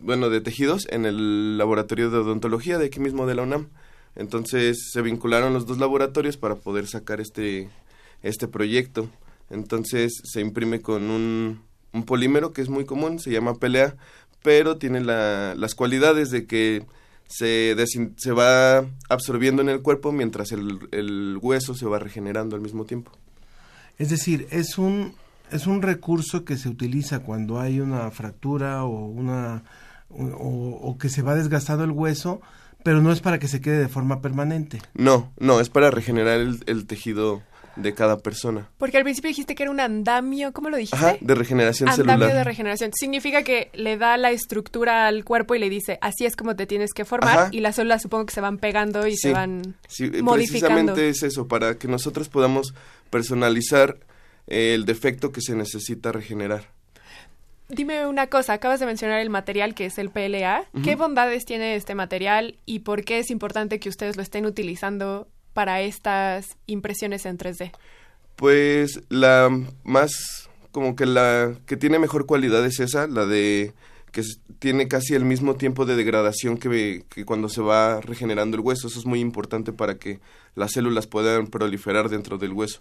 bueno, 0.00 0.30
de 0.30 0.40
tejidos 0.40 0.86
en 0.90 1.04
el 1.04 1.58
laboratorio 1.58 2.10
de 2.10 2.18
odontología 2.18 2.78
de 2.78 2.86
aquí 2.86 3.00
mismo 3.00 3.26
de 3.26 3.34
la 3.34 3.42
UNAM. 3.42 3.68
Entonces, 4.14 4.90
se 4.92 5.02
vincularon 5.02 5.52
los 5.54 5.66
dos 5.66 5.78
laboratorios 5.78 6.36
para 6.36 6.54
poder 6.56 6.86
sacar 6.86 7.20
este, 7.20 7.68
este 8.22 8.48
proyecto. 8.48 9.08
Entonces, 9.50 10.12
se 10.24 10.40
imprime 10.40 10.80
con 10.80 11.10
un, 11.10 11.60
un 11.92 12.04
polímero 12.04 12.52
que 12.52 12.62
es 12.62 12.68
muy 12.68 12.84
común, 12.84 13.18
se 13.18 13.30
llama 13.30 13.54
PLA, 13.54 13.96
pero 14.42 14.76
tiene 14.76 15.00
la- 15.00 15.54
las 15.56 15.74
cualidades 15.74 16.30
de 16.30 16.46
que 16.46 16.84
se, 17.28 17.74
se 18.16 18.32
va 18.32 18.84
absorbiendo 19.08 19.62
en 19.62 19.68
el 19.70 19.80
cuerpo 19.80 20.12
mientras 20.12 20.52
el, 20.52 20.78
el 20.90 21.38
hueso 21.40 21.74
se 21.74 21.86
va 21.86 21.98
regenerando 21.98 22.56
al 22.56 22.62
mismo 22.62 22.84
tiempo. 22.84 23.12
Es 23.98 24.10
decir, 24.10 24.46
es 24.50 24.76
un 24.78 25.14
es 25.52 25.66
un 25.66 25.82
recurso 25.82 26.44
que 26.44 26.56
se 26.56 26.68
utiliza 26.68 27.20
cuando 27.20 27.60
hay 27.60 27.80
una 27.80 28.10
fractura 28.10 28.84
o 28.84 29.06
una 29.06 29.62
o, 30.10 30.80
o 30.82 30.98
que 30.98 31.08
se 31.08 31.22
va 31.22 31.34
desgastando 31.34 31.84
el 31.84 31.90
hueso, 31.90 32.40
pero 32.82 33.00
no 33.00 33.12
es 33.12 33.20
para 33.20 33.38
que 33.38 33.48
se 33.48 33.60
quede 33.60 33.78
de 33.78 33.88
forma 33.88 34.20
permanente. 34.20 34.80
No, 34.94 35.32
no, 35.38 35.60
es 35.60 35.70
para 35.70 35.90
regenerar 35.90 36.40
el, 36.40 36.62
el 36.66 36.86
tejido 36.86 37.42
de 37.76 37.94
cada 37.94 38.18
persona. 38.18 38.68
Porque 38.76 38.98
al 38.98 39.02
principio 39.04 39.28
dijiste 39.28 39.54
que 39.54 39.62
era 39.62 39.72
un 39.72 39.80
andamio, 39.80 40.52
¿cómo 40.52 40.68
lo 40.68 40.76
dijiste? 40.76 40.96
Ajá, 40.96 41.16
de 41.18 41.34
regeneración 41.34 41.88
Andamio 41.88 42.12
celular. 42.26 42.34
de 42.36 42.44
regeneración. 42.44 42.90
Significa 42.92 43.42
que 43.44 43.70
le 43.72 43.96
da 43.96 44.18
la 44.18 44.30
estructura 44.30 45.06
al 45.06 45.24
cuerpo 45.24 45.54
y 45.54 45.58
le 45.58 45.70
dice, 45.70 45.96
así 46.02 46.26
es 46.26 46.36
como 46.36 46.54
te 46.54 46.66
tienes 46.66 46.92
que 46.92 47.06
formar, 47.06 47.38
Ajá. 47.38 47.48
y 47.50 47.60
las 47.60 47.76
células 47.76 48.02
supongo 48.02 48.26
que 48.26 48.34
se 48.34 48.42
van 48.42 48.58
pegando 48.58 49.06
y 49.06 49.12
Sí, 49.12 49.28
se 49.28 49.32
van 49.32 49.76
sí, 49.88 50.04
modificando. 50.20 50.34
precisamente 50.34 51.08
es 51.08 51.22
eso, 51.22 51.48
para 51.48 51.76
que 51.78 51.88
nosotros 51.88 52.28
podamos 52.28 52.74
personalizar 53.08 53.96
el 54.52 54.84
defecto 54.84 55.32
que 55.32 55.40
se 55.40 55.56
necesita 55.56 56.12
regenerar. 56.12 56.68
Dime 57.68 58.06
una 58.06 58.26
cosa, 58.26 58.52
acabas 58.52 58.80
de 58.80 58.86
mencionar 58.86 59.20
el 59.20 59.30
material 59.30 59.74
que 59.74 59.86
es 59.86 59.96
el 59.96 60.10
PLA. 60.10 60.66
¿Qué 60.84 60.94
bondades 60.94 61.46
tiene 61.46 61.74
este 61.74 61.94
material 61.94 62.58
y 62.66 62.80
por 62.80 63.02
qué 63.02 63.18
es 63.18 63.30
importante 63.30 63.80
que 63.80 63.88
ustedes 63.88 64.16
lo 64.16 64.22
estén 64.22 64.44
utilizando 64.44 65.26
para 65.54 65.80
estas 65.80 66.58
impresiones 66.66 67.24
en 67.24 67.38
3D? 67.38 67.72
Pues 68.36 69.00
la 69.08 69.48
más, 69.84 70.50
como 70.70 70.96
que 70.96 71.06
la 71.06 71.54
que 71.64 71.78
tiene 71.78 71.98
mejor 71.98 72.26
cualidad 72.26 72.64
es 72.66 72.78
esa, 72.78 73.06
la 73.06 73.24
de 73.24 73.72
que 74.10 74.22
tiene 74.58 74.86
casi 74.86 75.14
el 75.14 75.24
mismo 75.24 75.54
tiempo 75.54 75.86
de 75.86 75.96
degradación 75.96 76.58
que, 76.58 77.04
que 77.08 77.24
cuando 77.24 77.48
se 77.48 77.62
va 77.62 78.02
regenerando 78.02 78.58
el 78.58 78.62
hueso. 78.62 78.88
Eso 78.88 78.98
es 78.98 79.06
muy 79.06 79.20
importante 79.20 79.72
para 79.72 79.94
que 79.94 80.20
las 80.54 80.72
células 80.72 81.06
puedan 81.06 81.46
proliferar 81.46 82.10
dentro 82.10 82.36
del 82.36 82.52
hueso. 82.52 82.80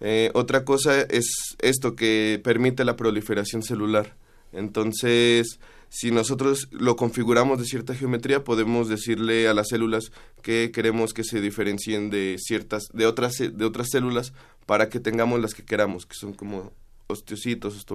Eh, 0.00 0.30
otra 0.34 0.64
cosa 0.64 1.00
es 1.02 1.56
esto 1.60 1.94
que 1.94 2.40
permite 2.42 2.84
la 2.84 2.96
proliferación 2.96 3.62
celular. 3.62 4.16
Entonces, 4.52 5.58
si 5.88 6.10
nosotros 6.10 6.68
lo 6.72 6.96
configuramos 6.96 7.58
de 7.58 7.66
cierta 7.66 7.94
geometría, 7.94 8.44
podemos 8.44 8.88
decirle 8.88 9.48
a 9.48 9.54
las 9.54 9.68
células 9.68 10.10
que 10.42 10.70
queremos 10.72 11.14
que 11.14 11.24
se 11.24 11.40
diferencien 11.40 12.10
de 12.10 12.36
ciertas, 12.38 12.88
de 12.92 13.06
otras, 13.06 13.34
de 13.38 13.64
otras 13.64 13.90
células 13.90 14.32
para 14.66 14.88
que 14.88 15.00
tengamos 15.00 15.40
las 15.40 15.54
que 15.54 15.64
queramos, 15.64 16.06
que 16.06 16.14
son 16.14 16.32
como 16.34 16.72
osteocitos, 17.06 17.86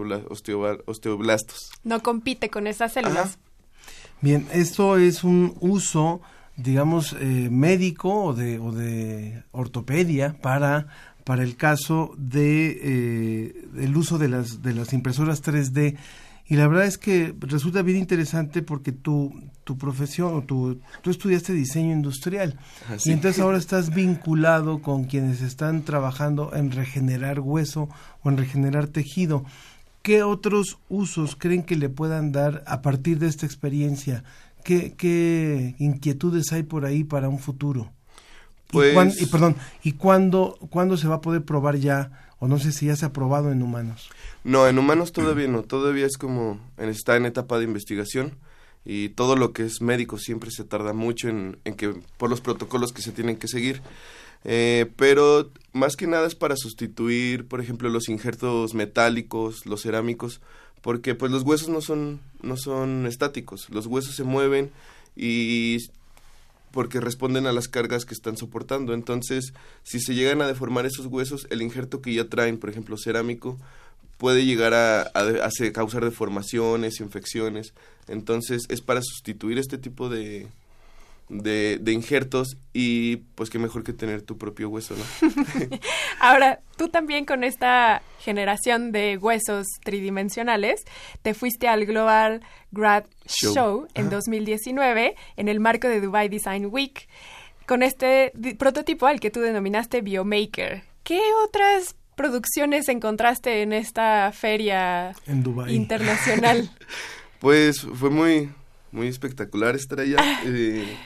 osteoblastos. 0.85 1.71
No 1.83 2.01
compite 2.01 2.49
con 2.49 2.67
esas 2.67 2.93
células. 2.93 3.37
Bien, 4.21 4.47
esto 4.53 4.97
es 4.97 5.23
un 5.23 5.55
uso, 5.59 6.21
digamos, 6.57 7.13
eh, 7.19 7.49
médico 7.51 8.25
o 8.25 8.33
de, 8.33 8.59
o 8.59 8.71
de 8.71 9.43
ortopedia 9.51 10.37
para, 10.41 10.87
para 11.29 11.43
el 11.43 11.57
caso 11.57 12.15
de 12.17 12.79
eh, 12.81 13.67
el 13.77 13.95
uso 13.95 14.17
de 14.17 14.29
las, 14.29 14.63
de 14.63 14.73
las 14.73 14.93
impresoras 14.93 15.43
3D. 15.43 15.95
Y 16.47 16.55
la 16.55 16.67
verdad 16.67 16.87
es 16.87 16.97
que 16.97 17.35
resulta 17.39 17.83
bien 17.83 17.99
interesante 17.99 18.63
porque 18.63 18.91
tu, 18.91 19.31
tu 19.63 19.77
profesión, 19.77 20.33
o 20.33 20.41
tu, 20.41 20.79
tú 21.03 21.11
estudiaste 21.11 21.53
diseño 21.53 21.93
industrial. 21.93 22.57
Ah, 22.89 22.95
Y 23.05 23.11
entonces 23.11 23.43
ahora 23.43 23.59
estás 23.59 23.93
vinculado 23.93 24.81
con 24.81 25.03
quienes 25.03 25.41
están 25.41 25.83
trabajando 25.83 26.55
en 26.55 26.71
regenerar 26.71 27.41
hueso 27.41 27.89
o 28.23 28.29
en 28.31 28.37
regenerar 28.37 28.87
tejido. 28.87 29.45
¿Qué 30.01 30.23
otros 30.23 30.79
usos 30.89 31.35
creen 31.35 31.61
que 31.61 31.75
le 31.75 31.89
puedan 31.89 32.31
dar 32.31 32.63
a 32.65 32.81
partir 32.81 33.19
de 33.19 33.27
esta 33.27 33.45
experiencia? 33.45 34.23
¿Qué, 34.63 34.95
qué 34.97 35.75
inquietudes 35.77 36.51
hay 36.53 36.63
por 36.63 36.85
ahí 36.85 37.03
para 37.03 37.29
un 37.29 37.37
futuro? 37.37 37.91
Pues- 38.71 38.91
¿Y, 38.91 38.93
cuán- 38.93 39.13
y 39.19 39.25
perdón, 39.25 39.55
¿y 39.83 39.91
cuándo, 39.93 40.57
cuándo 40.69 40.97
se 40.97 41.07
va 41.07 41.15
a 41.15 41.21
poder 41.21 41.43
probar 41.43 41.77
ya? 41.77 42.27
O 42.39 42.47
no 42.47 42.57
sé 42.59 42.71
si 42.71 42.85
ya 42.85 42.95
se 42.95 43.05
ha 43.05 43.11
probado 43.13 43.51
en 43.51 43.61
humanos. 43.61 44.09
No, 44.45 44.67
en 44.67 44.77
humanos 44.79 45.11
todavía 45.11 45.47
no, 45.47 45.63
todavía 45.63 46.05
es 46.05 46.17
como 46.17 46.59
está 46.77 47.17
en 47.17 47.25
etapa 47.25 47.57
de 47.57 47.65
investigación 47.65 48.37
y 48.85 49.09
todo 49.09 49.35
lo 49.35 49.51
que 49.51 49.63
es 49.65 49.81
médico 49.81 50.17
siempre 50.17 50.49
se 50.51 50.63
tarda 50.63 50.93
mucho 50.93 51.27
en, 51.27 51.57
en 51.65 51.73
que 51.73 51.93
por 52.17 52.29
los 52.29 52.39
protocolos 52.39 52.93
que 52.93 53.01
se 53.01 53.11
tienen 53.11 53.35
que 53.35 53.49
seguir. 53.49 53.81
Eh, 54.45 54.89
pero 54.95 55.51
más 55.73 55.97
que 55.97 56.07
nada 56.07 56.25
es 56.25 56.35
para 56.35 56.55
sustituir, 56.55 57.45
por 57.45 57.59
ejemplo, 57.59 57.89
los 57.89 58.07
injertos 58.07 58.73
metálicos, 58.73 59.65
los 59.65 59.81
cerámicos, 59.81 60.39
porque 60.81 61.13
pues 61.15 61.29
los 61.33 61.43
huesos 61.43 61.67
no 61.67 61.81
son 61.81 62.21
no 62.41 62.55
son 62.55 63.05
estáticos, 63.05 63.67
los 63.69 63.85
huesos 63.85 64.15
se 64.15 64.23
mueven 64.23 64.71
y 65.13 65.77
porque 66.71 66.99
responden 66.99 67.47
a 67.47 67.51
las 67.51 67.67
cargas 67.67 68.05
que 68.05 68.13
están 68.13 68.37
soportando. 68.37 68.93
Entonces, 68.93 69.53
si 69.83 69.99
se 69.99 70.15
llegan 70.15 70.41
a 70.41 70.47
deformar 70.47 70.85
esos 70.85 71.07
huesos, 71.07 71.47
el 71.49 71.61
injerto 71.61 72.01
que 72.01 72.13
ya 72.13 72.25
traen, 72.25 72.57
por 72.57 72.69
ejemplo, 72.69 72.97
cerámico, 72.97 73.57
puede 74.17 74.45
llegar 74.45 74.73
a, 74.73 75.01
a 75.01 75.49
causar 75.73 76.03
deformaciones, 76.03 76.99
infecciones. 76.99 77.73
Entonces, 78.07 78.63
es 78.69 78.81
para 78.81 79.01
sustituir 79.01 79.57
este 79.57 79.77
tipo 79.77 80.09
de, 80.09 80.47
de, 81.29 81.77
de 81.79 81.91
injertos 81.91 82.57
y 82.73 83.17
pues 83.35 83.49
qué 83.49 83.59
mejor 83.59 83.83
que 83.83 83.93
tener 83.93 84.21
tu 84.21 84.37
propio 84.37 84.69
hueso, 84.69 84.95
¿no? 84.95 85.29
Ahora, 86.19 86.59
tú 86.75 86.89
también 86.89 87.25
con 87.25 87.43
esta 87.43 88.01
generación 88.19 88.91
de 88.91 89.17
huesos 89.17 89.65
tridimensionales, 89.83 90.83
te 91.21 91.33
fuiste 91.33 91.67
al 91.67 91.85
Global 91.85 92.41
Grad 92.71 93.05
Show. 93.25 93.53
Show, 93.53 93.87
en 93.93 94.07
Ajá. 94.07 94.15
2019 94.15 95.15
en 95.37 95.47
el 95.47 95.59
marco 95.59 95.87
de 95.87 96.01
Dubai 96.01 96.29
Design 96.29 96.67
Week 96.71 97.07
con 97.65 97.83
este 97.83 98.33
prototipo 98.57 99.05
al 99.05 99.19
que 99.19 99.29
tú 99.29 99.41
denominaste 99.41 100.01
Biomaker. 100.01 100.83
¿Qué 101.03 101.21
otras 101.45 101.95
producciones 102.15 102.89
encontraste 102.89 103.61
en 103.61 103.73
esta 103.73 104.31
feria 104.33 105.13
En 105.27 105.43
internacional? 105.69 106.69
Pues 107.39 107.87
fue 107.93 108.09
muy, 108.09 108.49
muy 108.91 109.07
espectacular 109.07 109.75
estar 109.75 110.01
allá. 110.01 110.17
Eh, 110.45 110.97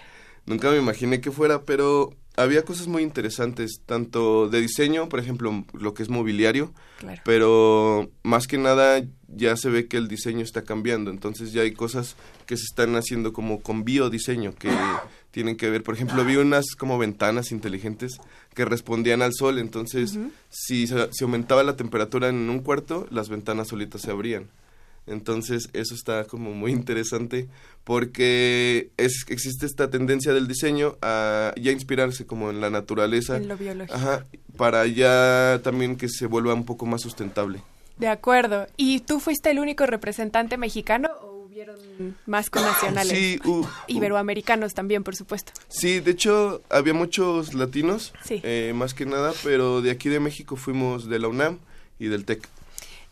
nunca 0.46 0.70
me 0.72 0.78
imaginé 0.78 1.22
que 1.22 1.32
fuera, 1.32 1.64
pero 1.64 2.12
había 2.36 2.64
cosas 2.66 2.88
muy 2.88 3.04
interesantes, 3.04 3.82
tanto 3.86 4.50
de 4.50 4.60
diseño, 4.62 5.08
por 5.08 5.20
ejemplo, 5.20 5.66
lo 5.74 5.94
que 5.94 6.02
es 6.04 6.10
mobiliario, 6.10 6.74
Claro. 6.98 7.22
pero 7.26 8.10
más 8.24 8.48
que 8.48 8.58
nada 8.58 9.04
ya 9.28 9.56
se 9.56 9.70
ve 9.70 9.88
que 9.88 9.98
el 9.98 10.08
diseño 10.08 10.42
está 10.42 10.64
cambiando, 10.64 11.12
entonces 11.12 11.54
ya 11.54 11.62
hay 11.62 11.74
cosas 11.74 12.16
que 12.48 12.58
se 12.58 12.64
están 12.64 12.96
haciendo 12.96 13.34
como 13.34 13.62
con 13.62 13.84
biodiseño, 13.84 14.56
que 14.56 14.70
tienen 15.32 15.58
que 15.58 15.70
ver, 15.70 15.84
por 15.84 15.94
ejemplo, 15.96 16.26
vi 16.26 16.38
unas 16.38 16.66
como 16.76 16.98
ventanas 16.98 17.52
inteligentes 17.52 18.18
que 18.56 18.66
respondían 18.66 19.22
al 19.22 19.34
sol, 19.34 19.60
entonces 19.60 20.18
si 20.50 20.88
se, 20.88 21.10
si 21.12 21.24
aumentaba 21.24 21.64
la 21.64 21.76
temperatura 21.76 22.30
en 22.30 22.50
un 22.50 22.60
cuarto, 22.60 23.08
las 23.12 23.30
ventanas 23.30 23.68
solitas 23.68 24.02
se 24.02 24.12
abrían. 24.12 24.48
Entonces, 25.06 25.70
eso 25.74 25.94
está 25.96 26.24
como 26.26 26.54
muy 26.54 26.72
interesante 26.72 27.48
porque 27.84 28.92
es, 28.98 29.26
existe 29.28 29.66
esta 29.66 29.90
tendencia 29.90 30.34
del 30.34 30.48
diseño 30.48 30.98
a 31.02 31.54
ya 31.62 31.72
inspirarse 31.72 32.26
como 32.26 32.50
en 32.50 32.62
la 32.62 32.70
naturaleza. 32.70 33.38
En 33.38 33.48
lo 33.48 33.58
biológico. 33.58 33.96
Ajá, 33.96 34.26
para 34.58 34.86
ya 34.88 35.60
también 35.64 35.96
que 35.98 36.08
se 36.10 36.26
vuelva 36.26 36.54
un 36.54 36.66
poco 36.66 36.86
más 36.86 37.02
sustentable. 37.02 37.62
De 37.98 38.08
acuerdo. 38.08 38.68
¿Y 38.78 39.02
tú 39.02 39.20
fuiste 39.20 39.52
el 39.52 39.60
único 39.60 39.86
representante 39.86 40.58
mexicano 40.58 41.10
o 41.22 41.44
hubieron 41.46 41.76
más 42.26 42.50
connacionales? 42.50 43.16
Sí, 43.18 43.40
hu- 43.44 43.68
Iberoamericanos 43.88 44.74
también, 44.74 45.04
por 45.04 45.16
supuesto. 45.16 45.52
Sí, 45.68 46.00
de 46.00 46.12
hecho, 46.12 46.64
había 46.70 46.94
muchos 46.94 47.54
latinos, 47.54 48.14
Sí. 48.24 48.40
eh, 48.44 48.72
más 48.76 48.94
que 48.94 49.06
nada, 49.06 49.34
pero 49.44 49.82
de 49.82 49.92
aquí 49.92 50.10
de 50.10 50.20
México 50.20 50.56
fuimos 50.56 51.08
de 51.08 51.20
la 51.20 51.28
UNAM 51.28 51.60
y 52.00 52.08
del 52.08 52.26
TEC. 52.26 52.48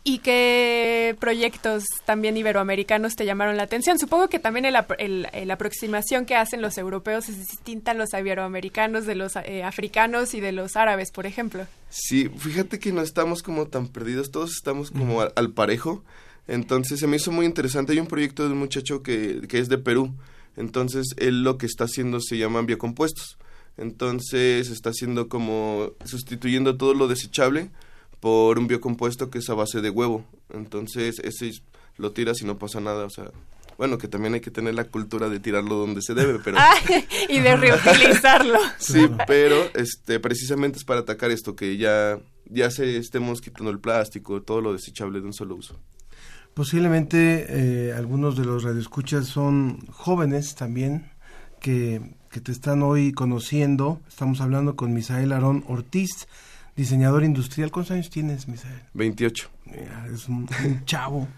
¿Y 0.04 0.18
qué 0.18 1.16
proyectos 1.20 1.84
también 2.04 2.36
iberoamericanos 2.36 3.14
te 3.14 3.24
llamaron 3.24 3.56
la 3.56 3.62
atención? 3.62 4.00
Supongo 4.00 4.28
que 4.28 4.40
también 4.40 4.64
el, 4.64 4.74
apro- 4.74 4.96
el- 4.98 5.28
el- 5.32 5.46
la 5.48 5.54
aproximación 5.54 6.26
que 6.26 6.34
hacen 6.34 6.60
los 6.60 6.76
europeos 6.76 7.28
es 7.28 7.38
distinta 7.38 7.92
a 7.92 7.94
los 7.94 8.12
iberoamericanos 8.12 9.06
de 9.06 9.14
los 9.14 9.36
eh, 9.36 9.62
africanos 9.62 10.34
y 10.34 10.40
de 10.40 10.50
los 10.50 10.76
árabes, 10.76 11.12
por 11.12 11.24
ejemplo. 11.26 11.66
Sí, 11.88 12.28
fíjate 12.36 12.80
que 12.80 12.90
no 12.92 13.00
estamos 13.00 13.42
como 13.44 13.68
tan 13.68 13.86
perdidos, 13.88 14.32
todos 14.32 14.50
estamos 14.56 14.90
como 14.90 15.20
al, 15.20 15.32
al 15.36 15.52
parejo. 15.52 16.02
Entonces 16.48 16.98
se 16.98 17.06
me 17.06 17.18
hizo 17.18 17.30
muy 17.30 17.46
interesante. 17.46 17.92
Hay 17.92 18.00
un 18.00 18.08
proyecto 18.08 18.44
de 18.44 18.52
un 18.54 18.58
muchacho 18.58 19.04
que, 19.04 19.42
que 19.48 19.60
es 19.60 19.68
de 19.68 19.78
Perú. 19.78 20.12
Entonces 20.56 21.06
él 21.16 21.44
lo 21.44 21.58
que 21.58 21.66
está 21.66 21.84
haciendo 21.84 22.18
se 22.20 22.38
llaman 22.38 22.66
biocompuestos. 22.66 23.38
Entonces 23.78 24.68
está 24.68 24.90
haciendo 24.90 25.28
como 25.28 25.92
sustituyendo 26.04 26.76
todo 26.76 26.92
lo 26.94 27.06
desechable 27.08 27.70
por 28.22 28.56
un 28.60 28.68
biocompuesto 28.68 29.30
que 29.30 29.38
es 29.38 29.50
a 29.50 29.54
base 29.54 29.80
de 29.80 29.90
huevo. 29.90 30.24
Entonces 30.50 31.18
ese 31.24 31.48
es- 31.48 31.62
lo 31.96 32.12
tiras 32.12 32.40
y 32.40 32.44
no 32.44 32.56
pasa 32.56 32.80
nada. 32.80 33.04
O 33.04 33.10
sea, 33.10 33.32
bueno, 33.78 33.98
que 33.98 34.06
también 34.06 34.34
hay 34.34 34.40
que 34.40 34.52
tener 34.52 34.74
la 34.76 34.84
cultura 34.84 35.28
de 35.28 35.40
tirarlo 35.40 35.74
donde 35.74 36.02
se 36.02 36.14
debe, 36.14 36.38
pero... 36.38 36.56
Ah, 36.60 36.72
y 37.28 37.40
de 37.40 37.56
reutilizarlo. 37.56 38.60
Sí, 38.78 39.08
pero 39.26 39.56
este 39.74 40.20
precisamente 40.20 40.78
es 40.78 40.84
para 40.84 41.00
atacar 41.00 41.32
esto 41.32 41.56
que 41.56 41.76
ya 41.76 42.16
ya 42.46 42.70
se 42.70 42.96
estemos 42.96 43.40
quitando 43.40 43.70
el 43.72 43.80
plástico, 43.80 44.40
todo 44.42 44.60
lo 44.60 44.72
desechable 44.72 45.20
de 45.20 45.26
un 45.26 45.32
solo 45.32 45.56
uso. 45.56 45.80
Posiblemente 46.54 47.46
eh, 47.48 47.92
algunos 47.92 48.36
de 48.36 48.44
los 48.44 48.62
radioescuchas 48.62 49.26
son 49.26 49.84
jóvenes 49.88 50.54
también 50.54 51.10
que, 51.60 52.14
que 52.30 52.40
te 52.40 52.52
están 52.52 52.82
hoy 52.82 53.12
conociendo. 53.12 54.00
Estamos 54.06 54.40
hablando 54.40 54.76
con 54.76 54.92
Misael 54.92 55.32
Aarón 55.32 55.64
Ortiz, 55.66 56.28
diseñador 56.76 57.24
industrial. 57.24 57.70
¿Cuántos 57.70 57.92
años 57.92 58.10
tienes, 58.10 58.48
Misael? 58.48 58.82
28. 58.94 59.50
Mira, 59.66 60.06
es 60.12 60.28
un, 60.28 60.48
un 60.64 60.84
chavo 60.84 61.28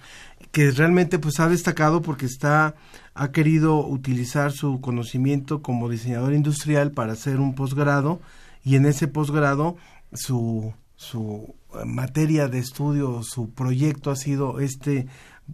que 0.52 0.70
realmente 0.70 1.18
pues 1.18 1.40
ha 1.40 1.48
destacado 1.48 2.00
porque 2.00 2.26
está 2.26 2.74
ha 3.14 3.32
querido 3.32 3.84
utilizar 3.86 4.52
su 4.52 4.80
conocimiento 4.80 5.62
como 5.62 5.88
diseñador 5.88 6.34
industrial 6.34 6.92
para 6.92 7.12
hacer 7.12 7.40
un 7.40 7.54
posgrado 7.54 8.20
y 8.64 8.76
en 8.76 8.86
ese 8.86 9.08
posgrado 9.08 9.76
su 10.12 10.72
su 10.96 11.54
eh, 11.74 11.84
materia 11.84 12.48
de 12.48 12.58
estudio, 12.58 13.22
su 13.22 13.50
proyecto 13.50 14.10
ha 14.10 14.16
sido 14.16 14.60
este 14.60 15.06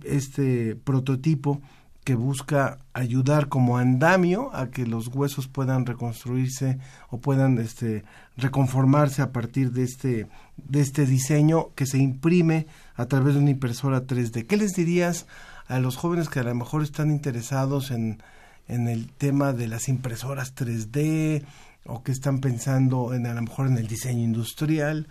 este 0.05 0.77
prototipo 0.77 1.61
que 2.05 2.14
busca 2.14 2.78
ayudar 2.93 3.48
como 3.48 3.77
andamio 3.77 4.55
a 4.55 4.70
que 4.70 4.86
los 4.86 5.09
huesos 5.09 5.48
puedan 5.48 5.85
reconstruirse 5.86 6.78
o 7.10 7.18
puedan 7.18 7.59
este 7.59 8.05
reconformarse 8.36 9.20
a 9.22 9.32
partir 9.32 9.72
de 9.72 9.85
este 9.85 10.27
de 10.56 10.81
este 10.81 11.06
diseño 11.06 11.70
que 11.74 11.86
se 11.86 11.98
imprime 11.98 12.66
a 12.94 13.06
través 13.06 13.35
de 13.35 13.40
una 13.40 13.51
impresora 13.51 14.06
3D. 14.06 14.47
¿Qué 14.47 14.56
les 14.56 14.72
dirías 14.72 15.27
a 15.68 15.78
los 15.78 15.97
jóvenes 15.97 16.28
que 16.28 16.40
a 16.40 16.44
lo 16.44 16.55
mejor 16.55 16.82
están 16.82 17.10
interesados 17.10 17.90
en, 17.90 18.22
en 18.66 18.89
el 18.89 19.10
tema 19.12 19.52
de 19.52 19.68
las 19.68 19.89
impresoras 19.89 20.55
3D 20.55 21.44
o 21.85 22.02
que 22.02 22.12
están 22.12 22.40
pensando 22.40 23.14
en 23.14 23.27
a 23.27 23.35
lo 23.35 23.43
mejor 23.43 23.66
en 23.66 23.78
el 23.78 23.86
diseño 23.86 24.24
industrial? 24.24 25.06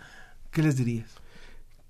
¿Qué 0.50 0.62
les 0.62 0.76
dirías? 0.76 1.10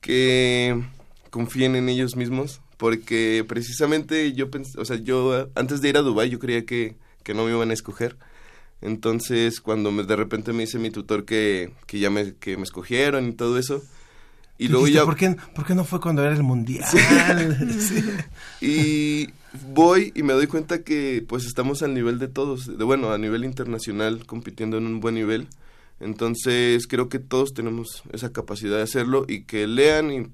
Que 0.00 0.82
confíen 1.30 1.76
en 1.76 1.88
ellos 1.88 2.16
mismos, 2.16 2.60
porque 2.80 3.44
precisamente 3.46 4.32
yo 4.32 4.50
pensé, 4.50 4.80
o 4.80 4.86
sea, 4.86 4.96
yo 4.96 5.50
antes 5.54 5.82
de 5.82 5.90
ir 5.90 5.98
a 5.98 6.00
Dubai 6.00 6.30
yo 6.30 6.38
creía 6.38 6.64
que, 6.64 6.96
que 7.22 7.34
no 7.34 7.44
me 7.44 7.50
iban 7.50 7.70
a 7.70 7.74
escoger. 7.74 8.16
Entonces, 8.80 9.60
cuando 9.60 9.92
me, 9.92 10.04
de 10.04 10.16
repente 10.16 10.54
me 10.54 10.62
dice 10.62 10.78
mi 10.78 10.90
tutor 10.90 11.26
que, 11.26 11.74
que 11.86 11.98
ya 11.98 12.08
me, 12.08 12.32
que 12.36 12.56
me 12.56 12.62
escogieron 12.62 13.28
y 13.28 13.32
todo 13.32 13.58
eso, 13.58 13.82
y 14.56 14.68
luego 14.68 14.86
Dijiste, 14.86 15.02
ya... 15.02 15.04
¿por 15.04 15.16
qué, 15.16 15.36
por 15.54 15.66
qué 15.66 15.74
no 15.74 15.84
fue 15.84 16.00
cuando 16.00 16.22
era 16.22 16.32
el 16.32 16.42
mundial? 16.42 16.86
Sí. 17.80 18.02
Y 18.62 19.28
voy 19.74 20.12
y 20.14 20.22
me 20.22 20.32
doy 20.32 20.46
cuenta 20.46 20.82
que 20.82 21.22
pues 21.28 21.44
estamos 21.44 21.82
al 21.82 21.92
nivel 21.92 22.18
de 22.18 22.28
todos, 22.28 22.78
de 22.78 22.84
bueno, 22.84 23.12
a 23.12 23.18
nivel 23.18 23.44
internacional, 23.44 24.24
compitiendo 24.24 24.78
en 24.78 24.86
un 24.86 25.00
buen 25.00 25.16
nivel. 25.16 25.48
Entonces 26.00 26.86
creo 26.86 27.10
que 27.10 27.18
todos 27.18 27.52
tenemos 27.52 28.02
esa 28.10 28.32
capacidad 28.32 28.78
de 28.78 28.84
hacerlo 28.84 29.26
y 29.28 29.42
que 29.42 29.66
lean 29.66 30.10
y 30.10 30.30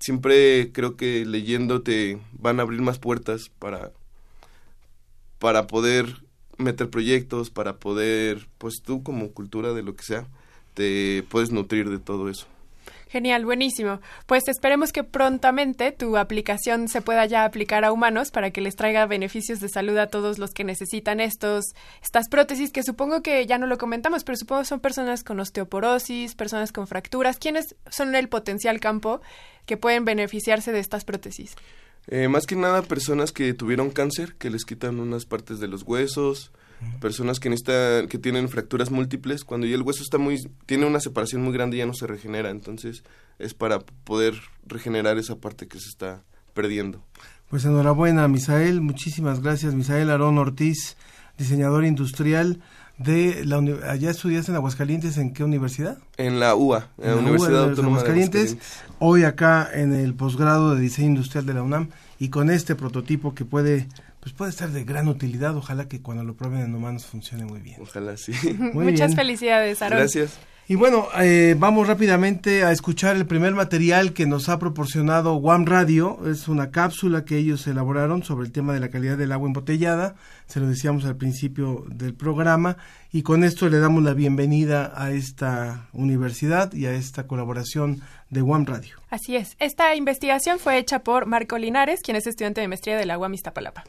siempre 0.00 0.72
creo 0.72 0.96
que 0.96 1.24
leyendo 1.24 1.82
te 1.82 2.18
van 2.32 2.58
a 2.58 2.62
abrir 2.62 2.80
más 2.80 2.98
puertas 2.98 3.50
para, 3.58 3.92
para 5.38 5.66
poder 5.66 6.22
meter 6.58 6.90
proyectos, 6.90 7.50
para 7.50 7.76
poder, 7.76 8.48
pues 8.58 8.82
tú 8.82 9.02
como 9.02 9.30
cultura 9.30 9.72
de 9.72 9.82
lo 9.82 9.94
que 9.94 10.02
sea, 10.02 10.26
te 10.74 11.24
puedes 11.28 11.52
nutrir 11.52 11.88
de 11.90 11.98
todo 11.98 12.28
eso. 12.28 12.46
Genial, 13.08 13.44
buenísimo. 13.44 14.00
Pues 14.26 14.46
esperemos 14.46 14.92
que 14.92 15.02
prontamente 15.02 15.90
tu 15.90 16.16
aplicación 16.16 16.86
se 16.86 17.02
pueda 17.02 17.26
ya 17.26 17.44
aplicar 17.44 17.84
a 17.84 17.90
humanos 17.90 18.30
para 18.30 18.52
que 18.52 18.60
les 18.60 18.76
traiga 18.76 19.04
beneficios 19.06 19.58
de 19.58 19.68
salud 19.68 19.96
a 19.98 20.06
todos 20.06 20.38
los 20.38 20.52
que 20.52 20.62
necesitan 20.62 21.18
estos 21.18 21.64
estas 22.04 22.28
prótesis 22.28 22.70
que 22.70 22.84
supongo 22.84 23.20
que 23.20 23.44
ya 23.46 23.58
no 23.58 23.66
lo 23.66 23.78
comentamos, 23.78 24.22
pero 24.22 24.36
supongo 24.36 24.64
son 24.64 24.78
personas 24.78 25.24
con 25.24 25.40
osteoporosis, 25.40 26.36
personas 26.36 26.70
con 26.70 26.86
fracturas, 26.86 27.38
¿quiénes 27.38 27.74
son 27.90 28.14
el 28.14 28.28
potencial 28.28 28.78
campo 28.78 29.20
que 29.66 29.76
pueden 29.76 30.04
beneficiarse 30.04 30.72
de 30.72 30.80
estas 30.80 31.04
prótesis? 31.04 31.56
Eh, 32.06 32.28
más 32.28 32.46
que 32.46 32.56
nada 32.56 32.82
personas 32.82 33.32
que 33.32 33.54
tuvieron 33.54 33.90
cáncer, 33.90 34.34
que 34.36 34.50
les 34.50 34.64
quitan 34.64 34.98
unas 35.00 35.26
partes 35.26 35.60
de 35.60 35.68
los 35.68 35.82
huesos, 35.82 36.50
personas 37.00 37.38
que 37.40 37.50
necesitan, 37.50 38.08
que 38.08 38.18
tienen 38.18 38.48
fracturas 38.48 38.90
múltiples, 38.90 39.44
cuando 39.44 39.66
ya 39.66 39.74
el 39.74 39.82
hueso 39.82 40.02
está 40.02 40.18
muy, 40.18 40.38
tiene 40.66 40.86
una 40.86 41.00
separación 41.00 41.42
muy 41.42 41.52
grande 41.52 41.76
ya 41.76 41.86
no 41.86 41.94
se 41.94 42.06
regenera, 42.06 42.50
entonces 42.50 43.04
es 43.38 43.54
para 43.54 43.80
poder 43.80 44.34
regenerar 44.66 45.18
esa 45.18 45.36
parte 45.36 45.68
que 45.68 45.78
se 45.78 45.88
está 45.88 46.24
perdiendo. 46.54 47.04
Pues 47.48 47.64
enhorabuena, 47.64 48.28
Misael. 48.28 48.80
Muchísimas 48.80 49.42
gracias, 49.42 49.74
Misael 49.74 50.10
Aarón 50.10 50.38
Ortiz, 50.38 50.96
diseñador 51.36 51.84
industrial 51.84 52.60
de 53.02 53.44
la 53.46 53.56
allá 53.90 54.10
estudiaste 54.10 54.52
en 54.52 54.56
Aguascalientes 54.56 55.16
en 55.16 55.32
qué 55.32 55.42
universidad? 55.42 55.98
En 56.18 56.38
la 56.38 56.54
UA, 56.54 56.88
en 56.98 57.10
la, 57.10 57.16
Universidad 57.16 57.52
UA 57.52 57.60
de 57.60 57.68
Autónoma 57.70 57.96
de 57.96 58.02
Aguascalientes, 58.02 58.52
Aguascalientes. 58.52 58.96
hoy 58.98 59.24
acá 59.24 59.68
en 59.72 59.94
el 59.94 60.14
posgrado 60.14 60.74
de 60.74 60.80
diseño 60.82 61.08
industrial 61.08 61.46
de 61.46 61.54
la 61.54 61.62
UNAM 61.62 61.88
y 62.18 62.28
con 62.28 62.50
este 62.50 62.74
prototipo 62.74 63.34
que 63.34 63.44
puede 63.44 63.88
pues 64.20 64.34
puede 64.34 64.52
ser 64.52 64.68
de 64.68 64.84
gran 64.84 65.08
utilidad, 65.08 65.56
ojalá 65.56 65.88
que 65.88 66.02
cuando 66.02 66.22
lo 66.24 66.34
prueben 66.34 66.60
en 66.60 66.74
humanos 66.74 67.06
funcione 67.06 67.46
muy 67.46 67.60
bien. 67.60 67.78
Ojalá 67.80 68.18
sí. 68.18 68.32
Muy 68.58 68.84
Muchas 68.84 69.08
bien. 69.08 69.16
felicidades, 69.16 69.80
Aaron. 69.80 69.98
Gracias. 69.98 70.38
Y 70.70 70.76
bueno, 70.76 71.08
eh, 71.20 71.56
vamos 71.58 71.88
rápidamente 71.88 72.62
a 72.62 72.70
escuchar 72.70 73.16
el 73.16 73.26
primer 73.26 73.54
material 73.54 74.12
que 74.12 74.24
nos 74.24 74.48
ha 74.48 74.60
proporcionado 74.60 75.34
Guam 75.34 75.66
Radio. 75.66 76.20
Es 76.30 76.46
una 76.46 76.70
cápsula 76.70 77.24
que 77.24 77.38
ellos 77.38 77.66
elaboraron 77.66 78.22
sobre 78.22 78.46
el 78.46 78.52
tema 78.52 78.72
de 78.72 78.78
la 78.78 78.88
calidad 78.88 79.18
del 79.18 79.32
agua 79.32 79.48
embotellada. 79.48 80.14
Se 80.46 80.60
lo 80.60 80.68
decíamos 80.68 81.04
al 81.06 81.16
principio 81.16 81.84
del 81.88 82.14
programa. 82.14 82.76
Y 83.10 83.22
con 83.22 83.42
esto 83.42 83.68
le 83.68 83.80
damos 83.80 84.04
la 84.04 84.14
bienvenida 84.14 84.92
a 84.94 85.10
esta 85.10 85.88
universidad 85.92 86.72
y 86.72 86.86
a 86.86 86.92
esta 86.92 87.26
colaboración 87.26 88.02
de 88.28 88.40
Guam 88.40 88.64
Radio. 88.64 88.94
Así 89.10 89.34
es. 89.34 89.56
Esta 89.58 89.96
investigación 89.96 90.60
fue 90.60 90.78
hecha 90.78 91.00
por 91.00 91.26
Marco 91.26 91.58
Linares, 91.58 91.98
quien 92.00 92.16
es 92.16 92.28
estudiante 92.28 92.60
de 92.60 92.68
maestría 92.68 92.96
de 92.96 93.06
la 93.06 93.18
UAM 93.18 93.34
Iztapalapa. 93.34 93.82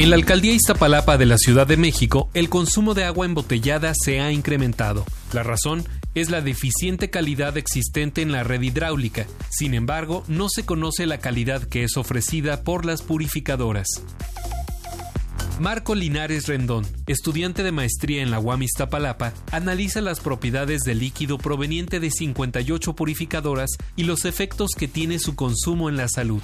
En 0.00 0.08
la 0.08 0.16
alcaldía 0.16 0.54
Iztapalapa 0.54 1.18
de 1.18 1.26
la 1.26 1.36
Ciudad 1.36 1.66
de 1.66 1.76
México, 1.76 2.30
el 2.32 2.48
consumo 2.48 2.94
de 2.94 3.04
agua 3.04 3.26
embotellada 3.26 3.92
se 3.94 4.18
ha 4.18 4.32
incrementado. 4.32 5.04
La 5.34 5.42
razón 5.42 5.84
es 6.14 6.30
la 6.30 6.40
deficiente 6.40 7.10
calidad 7.10 7.58
existente 7.58 8.22
en 8.22 8.32
la 8.32 8.42
red 8.42 8.62
hidráulica. 8.62 9.26
Sin 9.50 9.74
embargo, 9.74 10.24
no 10.26 10.48
se 10.48 10.64
conoce 10.64 11.04
la 11.04 11.18
calidad 11.18 11.64
que 11.64 11.84
es 11.84 11.98
ofrecida 11.98 12.64
por 12.64 12.86
las 12.86 13.02
purificadoras. 13.02 13.88
Marco 15.60 15.94
Linares 15.94 16.46
Rendón, 16.46 16.86
estudiante 17.06 17.62
de 17.62 17.70
maestría 17.70 18.22
en 18.22 18.30
la 18.30 18.40
UAM 18.40 18.62
Iztapalapa, 18.62 19.34
analiza 19.52 20.00
las 20.00 20.20
propiedades 20.20 20.80
del 20.80 21.00
líquido 21.00 21.36
proveniente 21.36 22.00
de 22.00 22.10
58 22.10 22.94
purificadoras 22.94 23.68
y 23.96 24.04
los 24.04 24.24
efectos 24.24 24.70
que 24.78 24.88
tiene 24.88 25.18
su 25.18 25.36
consumo 25.36 25.90
en 25.90 25.98
la 25.98 26.08
salud. 26.08 26.40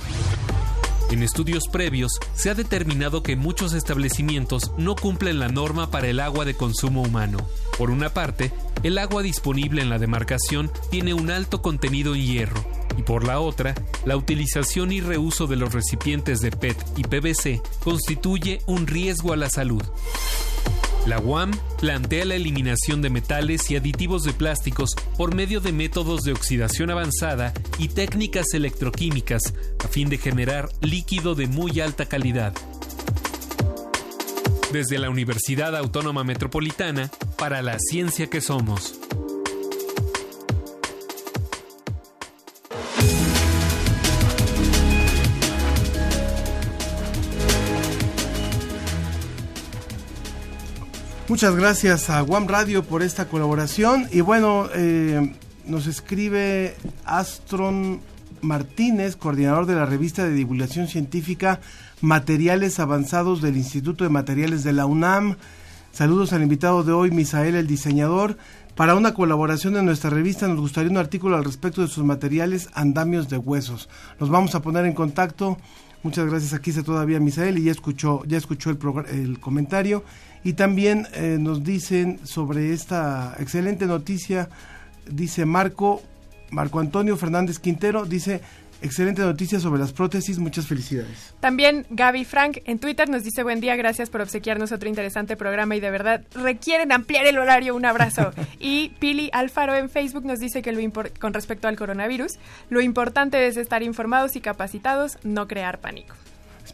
En 1.11 1.23
estudios 1.23 1.69
previos, 1.71 2.11
se 2.35 2.51
ha 2.51 2.55
determinado 2.55 3.23
que 3.23 3.37
muchos 3.37 3.75
establecimientos 3.75 4.73
no 4.77 4.97
cumplen 4.97 5.39
la 5.39 5.49
norma 5.49 5.91
para 5.91 6.09
el 6.09 6.19
agua 6.19 6.45
de 6.45 6.55
consumo 6.55 7.03
humano. 7.03 7.39
Por 7.79 7.91
una 7.91 8.13
parte, 8.13 8.53
el 8.83 8.99
agua 8.99 9.23
disponible 9.23 9.83
en 9.83 9.89
la 9.89 9.99
demarcación 9.99 10.71
tiene 10.91 11.15
un 11.15 11.31
alto 11.31 11.63
contenido 11.63 12.15
en 12.17 12.23
hierro, 12.23 12.65
y 12.99 13.03
por 13.03 13.25
la 13.25 13.39
otra, 13.39 13.75
la 14.05 14.17
utilización 14.17 14.91
y 14.91 15.01
reuso 15.01 15.47
de 15.47 15.57
los 15.57 15.73
recipientes 15.73 16.41
de 16.41 16.51
PET 16.51 16.77
y 16.97 17.05
PVC 17.05 17.63
constituye 17.85 18.61
un 18.67 18.87
riesgo 18.89 19.33
a 19.33 19.37
la 19.37 19.49
salud. 19.49 19.83
La 21.07 21.21
UAM 21.21 21.53
plantea 21.79 22.25
la 22.25 22.35
eliminación 22.35 23.01
de 23.01 23.11
metales 23.11 23.71
y 23.71 23.77
aditivos 23.77 24.25
de 24.25 24.33
plásticos 24.33 24.91
por 25.17 25.37
medio 25.37 25.61
de 25.61 25.71
métodos 25.71 26.25
de 26.25 26.33
oxidación 26.33 26.91
avanzada 26.91 27.55
y 27.79 27.89
técnicas 27.89 28.53
electroquímicas 28.55 29.55
a 29.85 29.87
fin 29.87 30.09
de 30.09 30.19
generar 30.19 30.69
líquido 30.81 31.37
de 31.37 31.47
muy 31.47 31.79
alta 31.79 32.07
calidad. 32.07 32.55
Desde 34.73 34.99
la 34.99 35.09
Universidad 35.09 35.77
Autónoma 35.77 36.25
Metropolitana, 36.25 37.09
para 37.39 37.63
la 37.63 37.79
ciencia 37.79 38.29
que 38.29 38.41
somos. 38.41 38.99
Muchas 51.29 51.57
gracias 51.57 52.09
a 52.09 52.21
Guam 52.21 52.47
Radio 52.47 52.85
por 52.85 53.03
esta 53.03 53.27
colaboración. 53.27 54.07
Y 54.13 54.21
bueno, 54.21 54.69
eh, 54.73 55.35
nos 55.67 55.89
escribe 55.89 56.77
Astron 57.05 58.01
Martínez, 58.43 59.17
coordinador 59.17 59.67
de 59.67 59.75
la 59.75 59.87
revista 59.87 60.23
de 60.23 60.31
divulgación 60.31 60.87
científica 60.87 61.61
Materiales 62.01 62.79
Avanzados 62.79 63.43
del 63.43 63.57
Instituto 63.57 64.05
de 64.05 64.11
Materiales 64.11 64.63
de 64.63 64.73
la 64.73 64.87
UNAM. 64.87 65.37
Saludos 65.91 66.33
al 66.33 66.45
invitado 66.45 66.85
de 66.85 66.93
hoy, 66.93 67.11
Misael, 67.11 67.57
el 67.57 67.67
diseñador. 67.67 68.39
Para 68.77 68.95
una 68.95 69.13
colaboración 69.13 69.77
en 69.77 69.85
nuestra 69.85 70.11
revista 70.11 70.47
nos 70.47 70.61
gustaría 70.61 70.93
un 70.93 70.97
artículo 70.97 71.37
al 71.37 71.45
respecto 71.45 71.83
de 71.83 71.89
sus 71.89 72.05
materiales 72.05 72.69
andamios 72.73 73.29
de 73.29 73.39
huesos. 73.39 73.89
Nos 74.21 74.31
vamos 74.31 74.55
a 74.55 74.63
poner 74.63 74.87
en 74.87 74.93
contacto. 74.93 75.59
Muchas 76.05 76.27
gracias. 76.27 76.55
Aquí 76.55 76.71
está 76.71 76.85
todavía 76.85 77.19
Misael 77.19 77.59
y 77.59 77.65
ya 77.65 77.73
escuchó, 77.73 78.23
ya 78.27 78.39
escuchó 78.39 78.71
el, 78.71 78.79
el 79.11 79.41
comentario. 79.41 80.05
Y 80.47 80.53
también 80.53 81.09
eh, 81.13 81.39
nos 81.41 81.65
dicen 81.65 82.21
sobre 82.25 82.73
esta 82.73 83.35
excelente 83.41 83.85
noticia, 83.85 84.49
dice 85.11 85.45
Marco, 85.45 86.05
Marco 86.51 86.79
Antonio 86.79 87.17
Fernández 87.17 87.59
Quintero, 87.59 88.05
dice, 88.05 88.43
excelente 88.81 89.23
noticia 89.23 89.59
sobre 89.59 89.81
las 89.81 89.93
prótesis, 89.93 90.39
muchas 90.39 90.69
felicidades. 90.69 91.35
También 91.41 91.85
Gaby 91.91 92.25
Frank 92.25 92.59
en 92.65 92.79
Twitter 92.79 93.09
nos 93.09 93.25
dice 93.25 93.43
buen 93.43 93.59
día, 93.59 93.75
gracias 93.75 94.09
por 94.09 94.21
obsequiarnos 94.21 94.71
otro 94.71 94.89
interesante 94.89 95.37
programa 95.37 95.75
y 95.75 95.81
de 95.81 95.91
verdad 95.91 96.23
requieren 96.33 96.93
ampliar 96.93 97.27
el 97.27 97.39
horario, 97.39 97.75
un 97.75 97.85
abrazo. 97.85 98.33
y 98.61 98.91
Pili 99.01 99.31
Alfaro 99.33 99.75
en 99.75 99.91
Facebook 99.91 100.25
nos 100.25 100.39
dice 100.39 100.63
que 100.63 100.71
lo 100.71 100.81
con 101.19 101.35
respecto 101.35 101.67
al 101.67 101.77
coronavirus, 101.77 102.39
lo 102.71 102.81
importante 102.81 103.45
es 103.49 103.57
estar 103.57 103.83
informados 103.83 104.37
y 104.37 104.41
capacitados, 104.41 105.19
no 105.25 105.49
crear 105.49 105.81
pánico. 105.81 106.15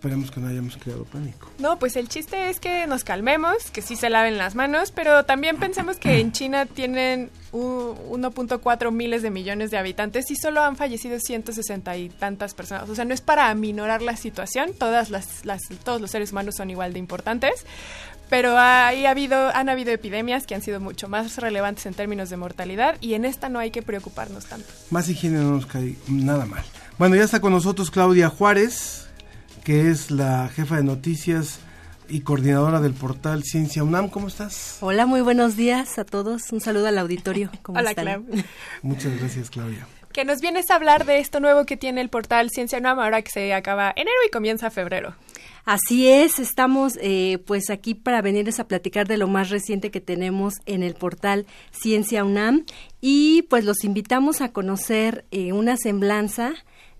Esperemos 0.02 0.32
que 0.32 0.40
no 0.40 0.48
hayamos 0.48 0.76
creado 0.78 1.04
pánico. 1.04 1.48
No, 1.60 1.78
pues 1.78 1.94
el 1.94 2.08
chiste 2.08 2.50
es 2.50 2.58
que 2.58 2.88
nos 2.88 3.04
calmemos, 3.04 3.70
que 3.70 3.82
sí 3.82 3.94
se 3.94 4.10
laven 4.10 4.36
las 4.36 4.56
manos, 4.56 4.90
pero 4.90 5.24
también 5.24 5.58
pensemos 5.58 5.96
que 5.98 6.18
en 6.18 6.32
China 6.32 6.66
tienen 6.66 7.30
1.4 7.52 8.90
miles 8.90 9.22
de 9.22 9.30
millones 9.30 9.70
de 9.70 9.78
habitantes 9.78 10.28
y 10.32 10.34
solo 10.34 10.60
han 10.60 10.74
fallecido 10.74 11.20
160 11.20 11.96
y 11.98 12.08
tantas 12.08 12.52
personas. 12.52 12.90
O 12.90 12.96
sea, 12.96 13.04
no 13.04 13.14
es 13.14 13.20
para 13.20 13.48
aminorar 13.48 14.02
la 14.02 14.16
situación, 14.16 14.72
todas 14.76 15.08
las, 15.08 15.44
las, 15.44 15.60
todos 15.84 16.00
los 16.00 16.10
seres 16.10 16.32
humanos 16.32 16.56
son 16.56 16.68
igual 16.70 16.94
de 16.94 16.98
importantes, 16.98 17.64
pero 18.28 18.58
ahí 18.58 19.06
ha 19.06 19.12
habido, 19.12 19.54
han 19.54 19.68
habido 19.68 19.92
epidemias 19.92 20.48
que 20.48 20.56
han 20.56 20.62
sido 20.62 20.80
mucho 20.80 21.06
más 21.06 21.36
relevantes 21.36 21.86
en 21.86 21.94
términos 21.94 22.28
de 22.28 22.38
mortalidad 22.38 22.96
y 23.00 23.14
en 23.14 23.24
esta 23.24 23.48
no 23.48 23.60
hay 23.60 23.70
que 23.70 23.82
preocuparnos 23.82 24.46
tanto. 24.46 24.66
Más 24.90 25.08
higiene 25.08 25.38
no 25.38 25.52
nos 25.52 25.66
cae 25.66 25.94
nada 26.08 26.44
mal. 26.44 26.64
Bueno, 26.98 27.14
ya 27.14 27.22
está 27.22 27.40
con 27.40 27.52
nosotros 27.52 27.92
Claudia 27.92 28.28
Juárez, 28.30 29.02
que 29.64 29.90
es 29.90 30.10
la 30.10 30.48
jefa 30.48 30.76
de 30.76 30.84
noticias 30.84 31.60
y 32.08 32.20
coordinadora 32.20 32.80
del 32.80 32.94
portal 32.94 33.42
Ciencia 33.44 33.84
UNAM. 33.84 34.08
¿Cómo 34.08 34.28
estás? 34.28 34.78
Hola, 34.80 35.06
muy 35.06 35.20
buenos 35.20 35.56
días 35.56 35.98
a 35.98 36.04
todos. 36.04 36.50
Un 36.52 36.60
saludo 36.60 36.88
al 36.88 36.98
auditorio. 36.98 37.50
¿Cómo 37.62 37.78
Hola, 37.78 37.90
están? 37.90 38.26
Muchas 38.82 39.18
gracias, 39.18 39.50
Claudia. 39.50 39.86
Que 40.12 40.24
nos 40.24 40.40
vienes 40.40 40.70
a 40.70 40.74
hablar 40.74 41.06
de 41.06 41.20
esto 41.20 41.40
nuevo 41.40 41.64
que 41.64 41.76
tiene 41.76 42.00
el 42.00 42.10
portal 42.10 42.50
Ciencia 42.50 42.78
UNAM 42.78 42.98
ahora 42.98 43.22
que 43.22 43.30
se 43.30 43.54
acaba 43.54 43.92
enero 43.96 44.16
y 44.26 44.30
comienza 44.30 44.70
febrero. 44.70 45.14
Así 45.64 46.08
es, 46.08 46.40
estamos 46.40 46.98
eh, 47.00 47.38
pues 47.46 47.70
aquí 47.70 47.94
para 47.94 48.20
venirles 48.20 48.58
a 48.58 48.66
platicar 48.66 49.06
de 49.06 49.16
lo 49.16 49.28
más 49.28 49.48
reciente 49.48 49.92
que 49.92 50.00
tenemos 50.00 50.54
en 50.66 50.82
el 50.82 50.94
portal 50.94 51.46
Ciencia 51.70 52.24
UNAM 52.24 52.66
y 53.00 53.42
pues 53.42 53.64
los 53.64 53.84
invitamos 53.84 54.40
a 54.40 54.52
conocer 54.52 55.24
eh, 55.30 55.52
una 55.52 55.76
semblanza 55.76 56.52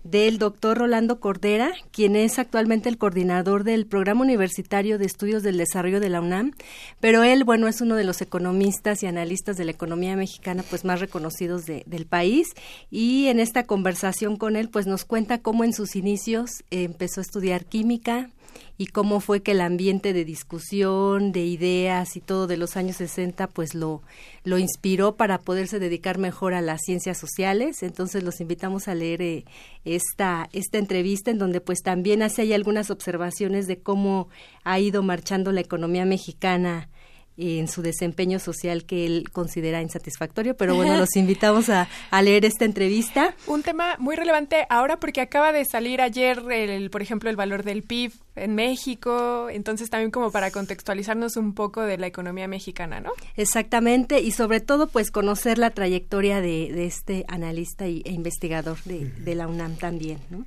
del 0.03 0.37
doctor 0.37 0.77
Rolando 0.77 1.19
Cordera, 1.19 1.71
quien 1.91 2.15
es 2.15 2.39
actualmente 2.39 2.89
el 2.89 2.97
coordinador 2.97 3.63
del 3.63 3.85
Programa 3.85 4.21
Universitario 4.21 4.97
de 4.97 5.05
Estudios 5.05 5.43
del 5.43 5.57
Desarrollo 5.57 5.99
de 5.99 6.09
la 6.09 6.21
UNAM, 6.21 6.53
pero 6.99 7.23
él, 7.23 7.43
bueno, 7.43 7.67
es 7.67 7.81
uno 7.81 7.95
de 7.95 8.03
los 8.03 8.21
economistas 8.21 9.03
y 9.03 9.07
analistas 9.07 9.57
de 9.57 9.65
la 9.65 9.71
economía 9.71 10.15
mexicana 10.15 10.63
pues 10.69 10.85
más 10.85 10.99
reconocidos 10.99 11.65
del 11.65 12.05
país. 12.05 12.49
Y 12.91 13.27
en 13.27 13.39
esta 13.39 13.63
conversación 13.63 14.37
con 14.37 14.55
él 14.55 14.69
pues 14.69 14.87
nos 14.87 15.05
cuenta 15.05 15.39
cómo 15.39 15.63
en 15.63 15.73
sus 15.73 15.95
inicios 15.95 16.63
empezó 16.71 17.21
a 17.21 17.23
estudiar 17.23 17.65
química, 17.65 18.29
y 18.77 18.87
cómo 18.87 19.19
fue 19.19 19.41
que 19.41 19.51
el 19.51 19.61
ambiente 19.61 20.13
de 20.13 20.25
discusión, 20.25 21.31
de 21.31 21.45
ideas 21.45 22.15
y 22.15 22.21
todo 22.21 22.47
de 22.47 22.57
los 22.57 22.75
años 22.77 22.97
60 22.97 23.47
pues 23.47 23.75
lo, 23.75 24.01
lo 24.43 24.57
inspiró 24.57 25.15
para 25.15 25.39
poderse 25.39 25.79
dedicar 25.79 26.17
mejor 26.17 26.53
a 26.53 26.61
las 26.61 26.81
ciencias 26.81 27.17
sociales. 27.17 27.83
Entonces 27.83 28.23
los 28.23 28.41
invitamos 28.41 28.87
a 28.87 28.95
leer 28.95 29.21
eh, 29.21 29.45
esta, 29.85 30.49
esta 30.53 30.77
entrevista 30.77 31.31
en 31.31 31.37
donde 31.37 31.61
pues 31.61 31.79
también 31.81 32.21
hace 32.23 32.41
ahí 32.41 32.53
algunas 32.53 32.89
observaciones 32.89 33.67
de 33.67 33.77
cómo 33.77 34.29
ha 34.63 34.79
ido 34.79 35.03
marchando 35.03 35.51
la 35.51 35.61
economía 35.61 36.05
mexicana 36.05 36.89
en 37.37 37.67
su 37.67 37.81
desempeño 37.81 38.39
social 38.39 38.85
que 38.85 39.05
él 39.05 39.29
considera 39.31 39.81
insatisfactorio, 39.81 40.55
pero 40.55 40.75
bueno, 40.75 40.97
los 40.97 41.15
invitamos 41.15 41.69
a, 41.69 41.87
leer 42.21 42.45
esta 42.45 42.65
entrevista. 42.65 43.35
Un 43.47 43.63
tema 43.63 43.95
muy 43.99 44.15
relevante 44.15 44.65
ahora 44.69 44.97
porque 44.97 45.19
acaba 45.19 45.51
de 45.51 45.65
salir 45.65 46.01
ayer, 46.01 46.39
el, 46.51 46.89
por 46.89 47.01
ejemplo, 47.01 47.29
el 47.29 47.35
valor 47.35 47.63
del 47.63 47.83
PIB 47.83 48.13
en 48.35 48.55
México, 48.55 49.49
entonces 49.49 49.89
también 49.89 50.11
como 50.11 50.31
para 50.31 50.51
contextualizarnos 50.51 51.35
un 51.35 51.53
poco 51.53 51.81
de 51.81 51.97
la 51.97 52.07
economía 52.07 52.47
mexicana, 52.47 52.99
¿no? 52.99 53.11
Exactamente, 53.35 54.21
y 54.21 54.31
sobre 54.31 54.61
todo 54.61 54.87
pues 54.87 55.11
conocer 55.11 55.57
la 55.57 55.71
trayectoria 55.71 56.41
de, 56.41 56.85
este 56.85 57.25
analista 57.27 57.85
e 57.85 58.01
investigador 58.05 58.77
de, 58.85 59.05
de 59.05 59.35
la 59.35 59.47
UNAM 59.47 59.75
también, 59.75 60.19
¿no? 60.29 60.45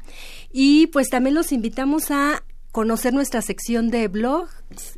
Y 0.53 0.87
pues 0.89 1.09
también 1.09 1.35
los 1.35 1.53
invitamos 1.53 2.11
a 2.11 2.43
conocer 2.77 3.15
nuestra 3.15 3.41
sección 3.41 3.89
de 3.89 4.07
blog 4.07 4.49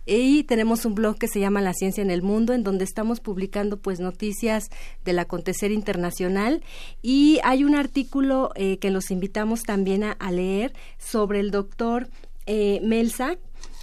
y 0.05 0.42
tenemos 0.42 0.84
un 0.84 0.96
blog 0.96 1.16
que 1.16 1.28
se 1.28 1.38
llama 1.38 1.60
La 1.60 1.74
Ciencia 1.74 2.02
en 2.02 2.10
el 2.10 2.22
Mundo 2.22 2.52
en 2.52 2.64
donde 2.64 2.82
estamos 2.82 3.20
publicando 3.20 3.76
pues 3.76 4.00
noticias 4.00 4.68
del 5.05 5.20
acontecer 5.20 5.70
internacional. 5.70 6.64
Y 7.02 7.38
hay 7.44 7.62
un 7.62 7.76
artículo 7.76 8.50
eh, 8.56 8.78
que 8.78 8.90
los 8.90 9.12
invitamos 9.12 9.62
también 9.62 10.02
a, 10.02 10.32
leer 10.32 10.72
sobre 10.98 11.38
el 11.38 11.52
doctor 11.52 12.09
eh, 12.46 12.80
Melza 12.82 13.36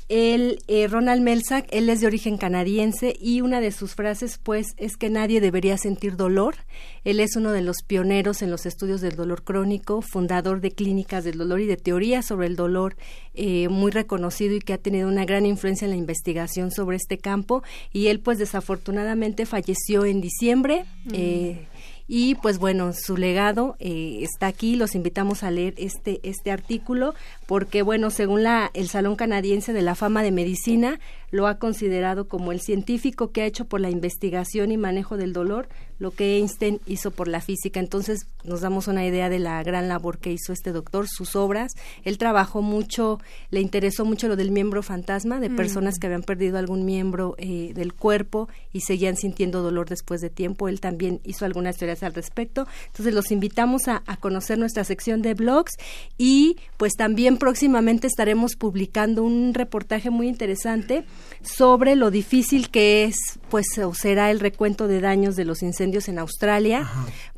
él, 0.07 0.59
eh, 0.67 0.87
Ronald 0.87 1.23
Melzack, 1.23 1.67
él 1.71 1.89
es 1.89 1.99
de 1.99 2.07
origen 2.07 2.37
canadiense 2.37 3.15
y 3.19 3.41
una 3.41 3.59
de 3.59 3.71
sus 3.71 3.95
frases, 3.95 4.39
pues, 4.41 4.67
es 4.77 4.97
que 4.97 5.09
nadie 5.09 5.41
debería 5.41 5.77
sentir 5.77 6.15
dolor. 6.15 6.55
Él 7.03 7.19
es 7.19 7.35
uno 7.35 7.51
de 7.51 7.61
los 7.61 7.77
pioneros 7.85 8.43
en 8.43 8.51
los 8.51 8.67
estudios 8.67 9.01
del 9.01 9.15
dolor 9.15 9.43
crónico, 9.43 10.01
fundador 10.01 10.61
de 10.61 10.71
clínicas 10.71 11.23
del 11.23 11.39
dolor 11.39 11.59
y 11.59 11.65
de 11.65 11.77
teorías 11.77 12.25
sobre 12.25 12.45
el 12.47 12.55
dolor, 12.55 12.97
eh, 13.33 13.67
muy 13.69 13.91
reconocido 13.91 14.55
y 14.55 14.59
que 14.59 14.73
ha 14.73 14.77
tenido 14.77 15.07
una 15.07 15.25
gran 15.25 15.45
influencia 15.45 15.85
en 15.85 15.91
la 15.91 15.97
investigación 15.97 16.69
sobre 16.69 16.97
este 16.97 17.17
campo. 17.17 17.63
Y 17.91 18.07
él, 18.07 18.19
pues, 18.19 18.37
desafortunadamente 18.37 19.47
falleció 19.47 20.05
en 20.05 20.21
diciembre. 20.21 20.85
Mm. 21.05 21.13
Eh, 21.13 21.67
y 22.07 22.35
pues 22.35 22.59
bueno, 22.59 22.93
su 22.93 23.17
legado 23.17 23.75
eh, 23.79 24.19
está 24.21 24.47
aquí, 24.47 24.75
los 24.75 24.93
invitamos 24.93 25.43
a 25.43 25.49
leer 25.49 25.73
este, 25.77 26.19
este 26.23 26.51
artículo 26.51 27.15
porque 27.47 27.81
bueno, 27.81 28.11
según 28.11 28.43
la, 28.43 28.69
el 28.73 28.89
Salón 28.89 29.15
Canadiense 29.15 29.73
de 29.73 29.81
la 29.81 29.95
Fama 29.95 30.21
de 30.21 30.31
Medicina, 30.31 30.99
lo 31.35 31.47
ha 31.47 31.59
considerado 31.59 32.29
como 32.29 32.53
el 32.53 32.61
científico 32.61 33.31
que 33.31 33.41
ha 33.41 33.45
hecho 33.45 33.65
por 33.65 33.81
la 33.81 33.89
investigación 33.89 34.71
y 34.71 34.77
manejo 34.77 35.17
del 35.17 35.33
dolor 35.33 35.67
lo 35.99 36.11
que 36.11 36.37
Einstein 36.37 36.81
hizo 36.85 37.11
por 37.11 37.27
la 37.27 37.41
física. 37.41 37.79
Entonces 37.79 38.27
nos 38.43 38.61
damos 38.61 38.87
una 38.87 39.05
idea 39.05 39.29
de 39.29 39.39
la 39.39 39.61
gran 39.63 39.87
labor 39.87 40.17
que 40.17 40.31
hizo 40.31 40.51
este 40.51 40.71
doctor, 40.71 41.07
sus 41.07 41.35
obras. 41.35 41.73
Él 42.03 42.17
trabajó 42.17 42.61
mucho, 42.61 43.19
le 43.49 43.61
interesó 43.61 44.05
mucho 44.05 44.27
lo 44.27 44.35
del 44.35 44.51
miembro 44.51 44.83
fantasma, 44.83 45.39
de 45.39 45.49
personas 45.49 45.95
mm. 45.95 45.99
que 45.99 46.07
habían 46.07 46.23
perdido 46.23 46.57
algún 46.57 46.85
miembro 46.85 47.35
eh, 47.37 47.71
del 47.73 47.93
cuerpo 47.93 48.49
y 48.73 48.81
seguían 48.81 49.15
sintiendo 49.15 49.61
dolor 49.61 49.87
después 49.87 50.21
de 50.21 50.29
tiempo. 50.29 50.67
Él 50.67 50.81
también 50.81 51.21
hizo 51.23 51.45
algunas 51.45 51.77
teorías 51.77 52.03
al 52.03 52.13
respecto. 52.13 52.67
Entonces 52.87 53.13
los 53.13 53.31
invitamos 53.31 53.87
a, 53.87 54.03
a 54.05 54.17
conocer 54.17 54.57
nuestra 54.57 54.83
sección 54.83 55.21
de 55.21 55.33
blogs 55.33 55.73
y 56.17 56.57
pues 56.77 56.93
también 56.93 57.37
próximamente 57.37 58.07
estaremos 58.07 58.55
publicando 58.55 59.23
un 59.23 59.53
reportaje 59.53 60.09
muy 60.09 60.27
interesante 60.27 61.05
sobre 61.41 61.95
lo 61.95 62.11
difícil 62.11 62.69
que 62.69 63.03
es, 63.05 63.15
pues, 63.49 63.65
o 63.77 63.93
será 63.93 64.31
el 64.31 64.39
recuento 64.39 64.87
de 64.87 65.01
daños 65.01 65.35
de 65.35 65.45
los 65.45 65.61
incendios 65.61 66.07
en 66.09 66.19
Australia, 66.19 66.89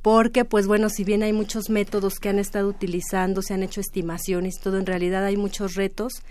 porque, 0.01 0.45
pues, 0.45 0.67
bueno, 0.67 0.89
si 0.89 1.03
bien 1.03 1.23
hay 1.23 1.33
muchos 1.33 1.69
métodos 1.69 2.19
que 2.19 2.29
han 2.29 2.39
estado 2.39 2.69
utilizando, 2.69 3.41
se 3.41 3.53
han 3.53 3.63
hecho 3.63 3.81
estimaciones, 3.81 4.59
todo, 4.61 4.77
en 4.77 4.85
realidad 4.85 5.25
hay 5.25 5.37
muchos 5.37 5.75
retos 5.75 6.21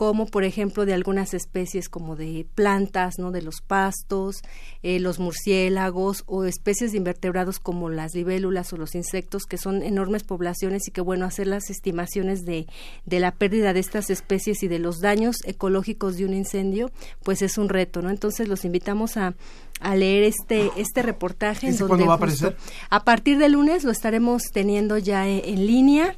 como 0.00 0.24
por 0.24 0.44
ejemplo 0.44 0.86
de 0.86 0.94
algunas 0.94 1.34
especies 1.34 1.90
como 1.90 2.16
de 2.16 2.46
plantas, 2.54 3.18
¿no? 3.18 3.32
de 3.32 3.42
los 3.42 3.60
pastos, 3.60 4.40
eh, 4.82 4.98
los 4.98 5.18
murciélagos 5.18 6.24
o 6.24 6.44
especies 6.44 6.92
de 6.92 6.96
invertebrados 6.96 7.58
como 7.58 7.90
las 7.90 8.14
libélulas 8.14 8.72
o 8.72 8.78
los 8.78 8.94
insectos, 8.94 9.42
que 9.44 9.58
son 9.58 9.82
enormes 9.82 10.24
poblaciones 10.24 10.88
y 10.88 10.90
que 10.90 11.02
bueno, 11.02 11.26
hacer 11.26 11.48
las 11.48 11.68
estimaciones 11.68 12.46
de, 12.46 12.66
de 13.04 13.20
la 13.20 13.32
pérdida 13.32 13.74
de 13.74 13.80
estas 13.80 14.08
especies 14.08 14.62
y 14.62 14.68
de 14.68 14.78
los 14.78 15.02
daños 15.02 15.36
ecológicos 15.44 16.16
de 16.16 16.24
un 16.24 16.32
incendio, 16.32 16.90
pues 17.22 17.42
es 17.42 17.58
un 17.58 17.68
reto, 17.68 18.00
¿no? 18.00 18.08
Entonces 18.08 18.48
los 18.48 18.64
invitamos 18.64 19.18
a, 19.18 19.34
a 19.80 19.96
leer 19.96 20.22
este 20.22 20.70
este 20.78 21.02
reportaje. 21.02 21.70
Donde 21.72 22.06
va 22.06 22.14
a 22.14 22.16
aparecer? 22.16 22.56
A 22.88 23.04
partir 23.04 23.36
de 23.36 23.50
lunes 23.50 23.84
lo 23.84 23.90
estaremos 23.90 24.44
teniendo 24.50 24.96
ya 24.96 25.28
en 25.28 25.66
línea 25.66 26.16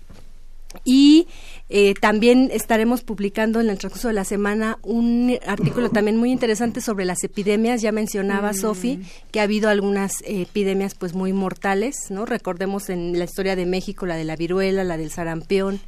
Y 0.85 1.27
eh, 1.69 1.95
también 2.01 2.51
estaremos 2.53 3.03
publicando 3.03 3.61
en 3.61 3.71
el 3.71 3.79
transcurso 3.79 4.09
de 4.09 4.15
la 4.15 4.25
semana 4.25 4.79
un 4.83 5.37
artículo 5.47 5.91
también 5.93 6.17
muy 6.17 6.31
interesante 6.31 6.81
sobre 6.81 7.05
las 7.05 7.25
epidemias. 7.25 7.83
Ya 7.83 7.93
mencionaba 7.93 8.53
Mm. 8.53 8.55
Sofi 8.55 9.01
que 9.31 9.41
ha 9.41 9.45
habido 9.45 9.69
algunas 9.69 10.23
eh, 10.23 10.43
epidemias 10.43 10.95
pues 10.95 11.15
muy 11.15 11.33
mortales, 11.33 12.11
¿no? 12.11 12.27
Recordemos 12.27 12.89
en 12.91 13.19
la 13.19 13.25
historia 13.25 13.57
de 13.57 13.67
México 13.67 14.07
la 14.07 14.17
de 14.17 14.25
la 14.25 14.37
viruela, 14.37 14.85
la 14.85 14.97
del 14.97 15.11
sarampión, 15.11 15.81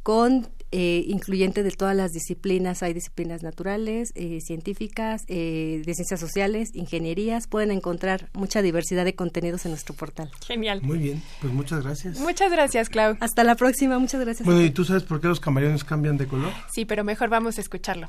con 0.03 0.49
eh, 0.71 1.05
incluyente 1.07 1.63
de 1.63 1.71
todas 1.71 1.97
las 1.97 2.13
disciplinas. 2.13 2.83
Hay 2.83 2.93
disciplinas 2.93 3.43
naturales, 3.43 4.13
eh, 4.15 4.41
científicas, 4.41 5.23
eh, 5.29 5.83
de 5.85 5.95
ciencias 5.95 6.21
sociales, 6.21 6.71
ingenierías. 6.75 7.47
Pueden 7.47 7.71
encontrar 7.71 8.29
mucha 8.35 8.61
diversidad 8.61 9.05
de 9.05 9.15
contenidos 9.15 9.65
en 9.65 9.73
nuestro 9.73 9.95
portal. 9.95 10.31
Genial. 10.47 10.83
Muy 10.83 10.99
bien, 10.99 11.23
pues 11.41 11.53
muchas 11.53 11.83
gracias. 11.83 12.19
Muchas 12.21 12.53
gracias, 12.53 12.89
Clau. 12.89 13.17
Hasta 13.21 13.45
la 13.45 13.55
próxima, 13.55 13.99
muchas 13.99 14.21
gracias. 14.21 14.45
Bueno, 14.45 14.63
¿y 14.63 14.71
tú 14.71 14.85
sabes 14.85 15.05
por 15.05 15.21
qué 15.21 15.29
los 15.29 15.41
camaleones 15.41 15.85
cambian 15.85 16.17
de 16.17 16.27
color? 16.27 16.53
Sí, 16.71 16.85
pero 16.85 17.05
mejor 17.05 17.31
vamos 17.31 17.59
a 17.59 17.61
escucharlo. 17.61 18.09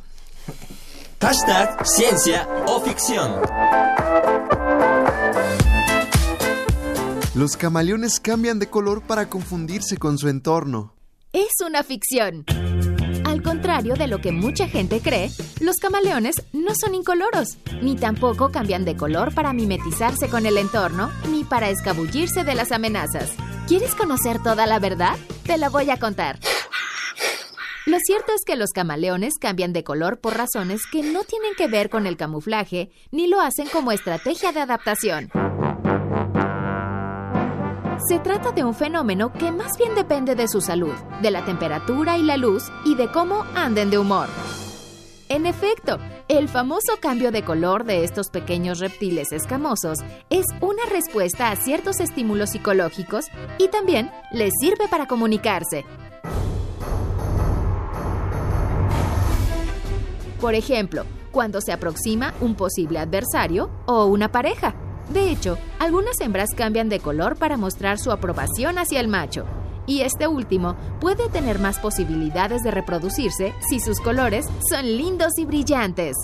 Hashtag 1.21 1.85
ciencia 1.85 2.47
o 2.65 2.81
ficción. 2.81 3.41
Los 7.35 7.55
camaleones 7.55 8.19
cambian 8.19 8.59
de 8.59 8.69
color 8.69 9.01
para 9.01 9.29
confundirse 9.29 9.97
con 9.97 10.17
su 10.17 10.27
entorno. 10.27 10.98
Es 11.31 11.61
una 11.63 11.83
ficción. 11.83 12.43
Al 13.23 13.43
contrario 13.43 13.93
de 13.93 14.07
lo 14.07 14.17
que 14.17 14.31
mucha 14.31 14.67
gente 14.67 14.99
cree, 14.99 15.29
los 15.61 15.75
camaleones 15.75 16.43
no 16.53 16.71
son 16.73 16.95
incoloros, 16.95 17.59
ni 17.83 17.95
tampoco 17.95 18.51
cambian 18.51 18.83
de 18.83 18.95
color 18.95 19.35
para 19.35 19.53
mimetizarse 19.53 20.27
con 20.27 20.47
el 20.47 20.57
entorno, 20.57 21.11
ni 21.29 21.43
para 21.43 21.69
escabullirse 21.69 22.43
de 22.43 22.55
las 22.55 22.71
amenazas. 22.71 23.31
¿Quieres 23.67 23.93
conocer 23.93 24.41
toda 24.41 24.65
la 24.65 24.79
verdad? 24.79 25.17
Te 25.43 25.59
la 25.59 25.69
voy 25.69 25.91
a 25.91 25.99
contar. 25.99 26.39
Lo 27.85 27.99
cierto 27.99 28.31
es 28.33 28.41
que 28.43 28.55
los 28.55 28.71
camaleones 28.71 29.35
cambian 29.39 29.71
de 29.71 29.83
color 29.83 30.19
por 30.19 30.35
razones 30.35 30.81
que 30.91 31.03
no 31.03 31.23
tienen 31.25 31.53
que 31.55 31.67
ver 31.67 31.91
con 31.91 32.07
el 32.07 32.17
camuflaje, 32.17 32.89
ni 33.11 33.27
lo 33.27 33.39
hacen 33.39 33.67
como 33.67 33.91
estrategia 33.91 34.51
de 34.51 34.61
adaptación. 34.61 35.29
Se 38.09 38.17
trata 38.17 38.51
de 38.51 38.63
un 38.63 38.73
fenómeno 38.73 39.31
que 39.31 39.51
más 39.51 39.77
bien 39.77 39.93
depende 39.93 40.33
de 40.33 40.47
su 40.47 40.61
salud, 40.61 40.95
de 41.21 41.29
la 41.29 41.45
temperatura 41.45 42.17
y 42.17 42.23
la 42.23 42.37
luz 42.37 42.63
y 42.83 42.95
de 42.95 43.07
cómo 43.11 43.45
anden 43.53 43.91
de 43.91 43.99
humor. 43.99 44.27
En 45.27 45.45
efecto, 45.45 45.99
el 46.27 46.49
famoso 46.49 46.93
cambio 46.99 47.31
de 47.31 47.43
color 47.43 47.83
de 47.83 48.03
estos 48.03 48.31
pequeños 48.31 48.79
reptiles 48.79 49.31
escamosos 49.31 49.99
es 50.31 50.47
una 50.59 50.83
respuesta 50.91 51.51
a 51.51 51.55
ciertos 51.55 51.99
estímulos 51.99 52.49
psicológicos 52.49 53.25
y 53.59 53.67
también 53.67 54.09
les 54.31 54.53
sirve 54.59 54.87
para 54.87 55.05
comunicarse. 55.05 55.85
Por 60.41 60.55
ejemplo, 60.55 61.05
cuando 61.29 61.61
se 61.61 61.73
aproxima 61.73 62.33
un 62.41 62.55
posible 62.55 62.97
adversario 62.97 63.69
o 63.85 64.05
una 64.05 64.31
pareja. 64.31 64.73
De 65.09 65.31
hecho, 65.31 65.57
algunas 65.79 66.19
hembras 66.21 66.51
cambian 66.55 66.87
de 66.87 66.99
color 66.99 67.35
para 67.35 67.57
mostrar 67.57 67.97
su 67.97 68.11
aprobación 68.11 68.77
hacia 68.77 68.99
el 68.99 69.07
macho, 69.07 69.45
y 69.87 70.01
este 70.01 70.27
último 70.27 70.75
puede 71.01 71.29
tener 71.29 71.57
más 71.57 71.79
posibilidades 71.79 72.61
de 72.61 72.69
reproducirse 72.69 73.53
si 73.67 73.79
sus 73.79 73.99
colores 73.99 74.45
son 74.69 74.85
lindos 74.85 75.33
y 75.37 75.45
brillantes. 75.45 76.15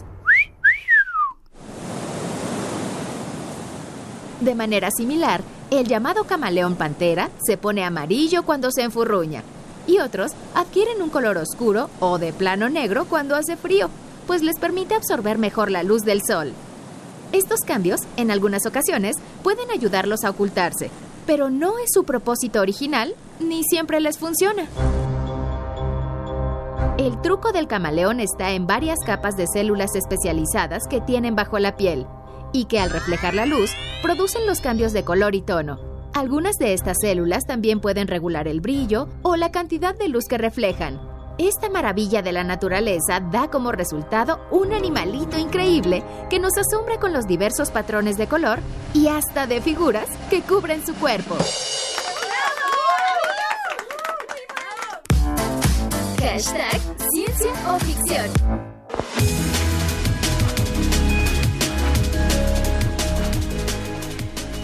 De 4.39 4.53
manera 4.53 4.89
similar, 4.95 5.41
el 5.71 5.87
llamado 5.87 6.25
camaleón 6.25 6.75
pantera 6.75 7.31
se 7.43 7.57
pone 7.57 7.83
amarillo 7.83 8.43
cuando 8.43 8.69
se 8.69 8.83
enfurruña, 8.83 9.41
y 9.87 9.97
otros 9.97 10.33
adquieren 10.53 11.01
un 11.01 11.09
color 11.09 11.37
oscuro 11.37 11.89
o 11.99 12.19
de 12.19 12.33
plano 12.33 12.69
negro 12.69 13.05
cuando 13.05 13.35
hace 13.35 13.57
frío, 13.57 13.89
pues 14.27 14.43
les 14.43 14.59
permite 14.59 14.93
absorber 14.93 15.39
mejor 15.39 15.71
la 15.71 15.81
luz 15.81 16.03
del 16.03 16.21
sol. 16.21 16.53
Estos 17.35 17.59
cambios, 17.67 17.99
en 18.15 18.31
algunas 18.31 18.65
ocasiones, 18.65 19.17
pueden 19.43 19.69
ayudarlos 19.69 20.23
a 20.23 20.29
ocultarse, 20.29 20.89
pero 21.27 21.49
no 21.49 21.79
es 21.79 21.89
su 21.93 22.05
propósito 22.05 22.61
original 22.61 23.13
ni 23.41 23.61
siempre 23.65 23.99
les 23.99 24.17
funciona. 24.17 24.69
El 26.97 27.19
truco 27.21 27.51
del 27.51 27.67
camaleón 27.67 28.21
está 28.21 28.51
en 28.51 28.67
varias 28.67 28.99
capas 29.05 29.35
de 29.35 29.47
células 29.47 29.95
especializadas 29.95 30.83
que 30.89 31.01
tienen 31.01 31.35
bajo 31.35 31.59
la 31.59 31.75
piel 31.75 32.07
y 32.53 32.65
que 32.65 32.79
al 32.79 32.89
reflejar 32.89 33.33
la 33.33 33.45
luz 33.45 33.71
producen 34.01 34.47
los 34.47 34.61
cambios 34.61 34.93
de 34.93 35.03
color 35.03 35.35
y 35.35 35.41
tono. 35.41 35.77
Algunas 36.13 36.55
de 36.55 36.73
estas 36.73 36.99
células 37.01 37.45
también 37.45 37.81
pueden 37.81 38.07
regular 38.07 38.47
el 38.47 38.61
brillo 38.61 39.09
o 39.23 39.35
la 39.35 39.51
cantidad 39.51 39.93
de 39.93 40.07
luz 40.07 40.23
que 40.29 40.37
reflejan. 40.37 41.14
Esta 41.37 41.69
maravilla 41.69 42.21
de 42.21 42.31
la 42.31 42.45
naturaleza 42.45 43.19
da 43.19 43.49
como 43.49 43.73
resultado 43.73 44.39
un 44.51 44.71
animalito 44.71 45.37
increíble 45.37 46.01
que 46.29 46.39
nos 46.39 46.53
asombra 46.57 46.97
con 46.97 47.11
los 47.11 47.27
diversos 47.27 47.71
patrones 47.71 48.17
de 48.17 48.27
color 48.27 48.59
y 48.93 49.09
hasta 49.09 49.45
de 49.45 49.59
figuras 49.59 50.07
que 50.29 50.41
cubren 50.41 50.85
su 50.85 50.95
cuerpo. 50.95 51.35
Hashtag 56.19 56.81
ciencia 57.11 57.51
o 57.69 57.79
ficción. 57.79 59.44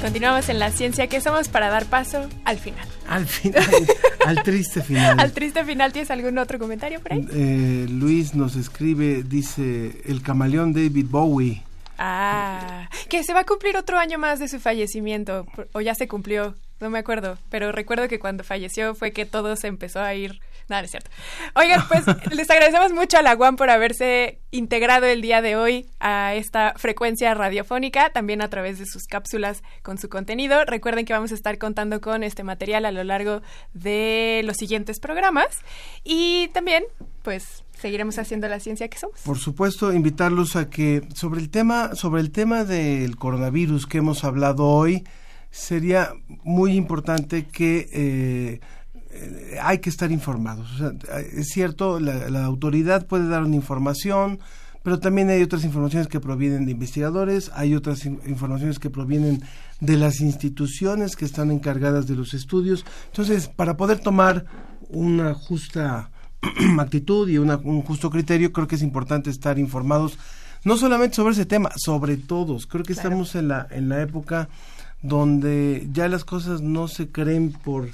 Continuamos 0.02 0.50
en 0.50 0.58
la 0.58 0.72
ciencia 0.72 1.06
que 1.06 1.22
somos 1.22 1.48
para 1.48 1.70
dar 1.70 1.86
paso 1.86 2.28
al 2.44 2.58
final. 2.58 2.88
Al 3.08 3.28
final, 3.28 3.64
al 4.26 4.42
triste 4.42 4.82
final. 4.82 5.20
Al 5.20 5.32
triste 5.32 5.64
final, 5.64 5.94
¿tienes 5.94 6.10
algún 6.10 6.40
otro 6.40 6.58
comentario 6.58 7.00
por 7.00 7.14
ahí? 7.14 7.28
Eh, 7.32 7.86
Luis 7.88 8.34
nos 8.34 8.56
escribe, 8.56 9.22
dice, 9.22 10.02
el 10.06 10.24
camaleón 10.24 10.74
David 10.74 11.06
Bowie. 11.08 11.62
Ah, 12.00 12.90
que 13.10 13.24
se 13.24 13.32
va 13.36 13.42
a 13.42 13.46
cumplir 13.46 13.78
otro 13.78 14.00
año 14.00 14.18
más 14.18 14.40
de 14.40 14.48
su 14.48 14.60
fallecimiento, 14.60 15.46
o 15.74 15.82
ya 15.82 15.94
se 15.94 16.08
cumplió, 16.08 16.56
no 16.80 16.90
me 16.90 16.98
acuerdo, 16.98 17.38
pero 17.52 17.72
recuerdo 17.72 18.08
que 18.08 18.18
cuando 18.18 18.44
falleció 18.44 18.96
fue 18.96 19.12
que 19.12 19.28
todo 19.28 19.56
se 19.56 19.68
empezó 19.68 20.02
a 20.02 20.16
ir... 20.16 20.40
Nada, 20.72 20.84
no 20.84 20.86
es 20.86 20.92
cierto. 20.92 21.12
Oigan, 21.56 21.86
pues 21.90 22.06
les 22.34 22.50
agradecemos 22.50 22.94
mucho 22.94 23.18
a 23.18 23.22
la 23.22 23.36
UAM 23.36 23.58
por 23.58 23.70
haberse 23.70 24.40
integrado 24.52 25.06
el 25.06 25.22
día 25.22 25.42
de 25.42 25.58
hoy 25.58 25.86
a 26.00 26.34
esta 26.34 26.76
frecuencia 26.78 27.34
radiofónica, 27.34 28.10
también 28.12 28.42
a 28.42 28.50
través 28.50 28.80
de 28.80 28.86
sus 28.86 29.04
cápsulas 29.04 29.64
con 29.84 29.98
su 29.98 30.08
contenido. 30.08 30.64
Recuerden 30.64 31.04
que 31.04 31.12
vamos 31.12 31.34
a 31.34 31.36
estar 31.36 31.58
contando 31.58 32.00
con 32.00 32.24
este 32.24 32.46
material 32.46 32.86
a 32.86 32.92
lo 32.94 33.04
largo 33.04 33.42
de 33.74 34.44
los 34.46 34.56
siguientes 34.56 35.02
programas 35.02 35.60
y 36.06 36.48
también, 36.54 36.86
pues, 37.22 37.66
seguiremos 37.74 38.18
haciendo 38.18 38.48
la 38.48 38.62
ciencia 38.62 38.88
que 38.88 38.98
somos. 38.98 39.20
Por 39.26 39.40
supuesto, 39.40 39.92
invitarlos 39.92 40.56
a 40.56 40.70
que 40.70 41.06
sobre 41.14 41.42
el 41.42 41.50
tema, 41.50 41.96
sobre 41.96 42.22
el 42.22 42.32
tema 42.32 42.64
del 42.64 43.18
coronavirus 43.18 43.88
que 43.88 43.98
hemos 43.98 44.24
hablado 44.24 44.66
hoy, 44.68 45.04
sería 45.50 46.14
muy 46.44 46.78
importante 46.78 47.46
que 47.48 47.90
eh, 47.92 48.60
eh, 49.14 49.58
hay 49.62 49.80
que 49.80 49.90
estar 49.90 50.12
informados. 50.12 50.72
O 50.74 50.78
sea, 50.78 51.20
es 51.20 51.50
cierto, 51.50 52.00
la, 52.00 52.30
la, 52.30 52.46
autoridad 52.46 53.06
puede 53.06 53.28
dar 53.28 53.44
una 53.44 53.56
información, 53.56 54.40
pero 54.84 55.00
también 55.00 55.30
hay 55.30 55.42
otras 55.42 55.64
informaciones 55.64 56.08
que 56.08 56.20
provienen 56.20 56.66
de 56.66 56.72
investigadores, 56.72 57.52
hay 57.54 57.76
otras 57.76 58.06
in 58.06 58.20
informaciones 58.26 58.80
que 58.80 58.90
provienen 58.90 59.44
de 59.80 59.98
las 59.98 60.22
instituciones 60.22 61.16
que 61.16 61.26
están 61.26 61.52
encargadas 61.52 62.08
de 62.08 62.16
los 62.16 62.34
estudios. 62.34 62.86
Entonces, 63.08 63.48
para 63.48 63.78
poder 63.78 64.00
tomar 64.00 64.46
una 64.90 65.34
justa 65.34 66.10
actitud 66.80 67.28
y 67.30 67.38
una- 67.38 67.58
un 67.58 67.82
justo 67.82 68.10
criterio, 68.10 68.52
creo 68.52 68.68
que 68.68 68.76
es 68.76 68.82
importante 68.82 69.30
estar 69.30 69.60
informados 69.60 70.18
no 70.64 70.78
solamente 70.78 71.16
sobre 71.16 71.34
ese 71.34 71.46
tema, 71.46 71.72
sobre 71.76 72.18
todos. 72.18 72.68
Creo 72.68 72.84
que 72.84 72.94
estamos 72.94 73.36
en 73.36 73.48
la 73.48 73.68
en 73.72 73.90
la 73.90 74.02
época 74.02 74.48
donde 75.02 75.88
ya 75.92 76.08
las 76.08 76.24
cosas 76.24 76.62
no 76.62 76.88
se 76.88 77.10
creen 77.10 77.52
por 77.52 77.90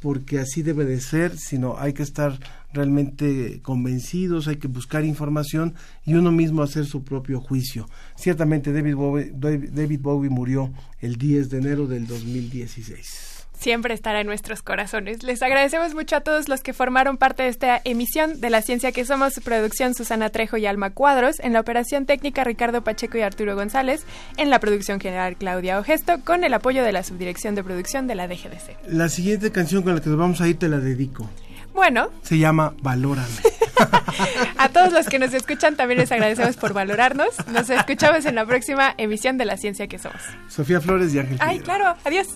porque 0.00 0.38
así 0.38 0.62
debe 0.62 0.84
de 0.84 1.00
ser, 1.00 1.36
sino 1.36 1.78
hay 1.78 1.92
que 1.92 2.02
estar 2.02 2.38
realmente 2.72 3.60
convencidos, 3.62 4.48
hay 4.48 4.56
que 4.56 4.68
buscar 4.68 5.04
información 5.04 5.74
y 6.04 6.14
uno 6.14 6.32
mismo 6.32 6.62
hacer 6.62 6.86
su 6.86 7.04
propio 7.04 7.40
juicio. 7.40 7.88
Ciertamente 8.16 8.72
David 8.72 8.94
Bowie, 8.94 9.32
David 9.34 10.00
Bowie 10.00 10.30
murió 10.30 10.72
el 11.00 11.16
10 11.16 11.50
de 11.50 11.58
enero 11.58 11.86
del 11.86 12.06
2016. 12.06 13.39
Siempre 13.60 13.92
estará 13.92 14.22
en 14.22 14.26
nuestros 14.26 14.62
corazones. 14.62 15.22
Les 15.22 15.42
agradecemos 15.42 15.94
mucho 15.94 16.16
a 16.16 16.20
todos 16.22 16.48
los 16.48 16.62
que 16.62 16.72
formaron 16.72 17.18
parte 17.18 17.42
de 17.42 17.50
esta 17.50 17.78
emisión 17.84 18.40
de 18.40 18.48
La 18.48 18.62
Ciencia 18.62 18.90
que 18.90 19.04
Somos, 19.04 19.34
producción 19.44 19.94
Susana 19.94 20.30
Trejo 20.30 20.56
y 20.56 20.64
Alma 20.64 20.90
Cuadros, 20.90 21.40
en 21.40 21.52
la 21.52 21.60
operación 21.60 22.06
técnica 22.06 22.42
Ricardo 22.42 22.82
Pacheco 22.82 23.18
y 23.18 23.20
Arturo 23.20 23.54
González, 23.56 24.06
en 24.38 24.48
la 24.48 24.60
producción 24.60 24.98
general 24.98 25.36
Claudia 25.36 25.78
Ogesto, 25.78 26.20
con 26.24 26.42
el 26.42 26.54
apoyo 26.54 26.82
de 26.82 26.92
la 26.92 27.02
Subdirección 27.02 27.54
de 27.54 27.62
Producción 27.62 28.06
de 28.06 28.14
la 28.14 28.28
DGDC. 28.28 28.76
La 28.88 29.10
siguiente 29.10 29.52
canción 29.52 29.82
con 29.82 29.94
la 29.94 30.00
que 30.00 30.08
nos 30.08 30.18
vamos 30.18 30.40
a 30.40 30.48
ir 30.48 30.58
te 30.58 30.66
la 30.68 30.78
dedico. 30.78 31.28
Bueno, 31.74 32.08
Se 32.22 32.38
llama 32.38 32.72
Valórame. 32.80 33.28
a 34.56 34.68
todos 34.70 34.90
los 34.92 35.06
que 35.06 35.18
nos 35.18 35.34
escuchan 35.34 35.76
también 35.76 36.00
les 36.00 36.10
agradecemos 36.10 36.56
por 36.56 36.72
valorarnos. 36.72 37.28
Nos 37.48 37.68
escuchamos 37.68 38.24
en 38.24 38.36
la 38.36 38.46
próxima 38.46 38.94
emisión 38.96 39.36
de 39.36 39.44
La 39.44 39.58
Ciencia 39.58 39.86
que 39.86 39.98
Somos. 39.98 40.20
Sofía 40.48 40.80
Flores 40.80 41.12
y 41.14 41.18
Ángel 41.18 41.36
Ay, 41.40 41.58
Figueroa. 41.58 41.78
claro, 41.78 41.98
adiós. 42.04 42.26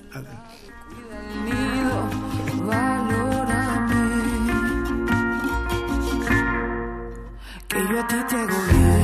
Que 7.75 7.89
yo 7.89 8.01
a 8.01 8.07
ti 8.07 8.17
te 8.29 8.37
hago 8.37 9.04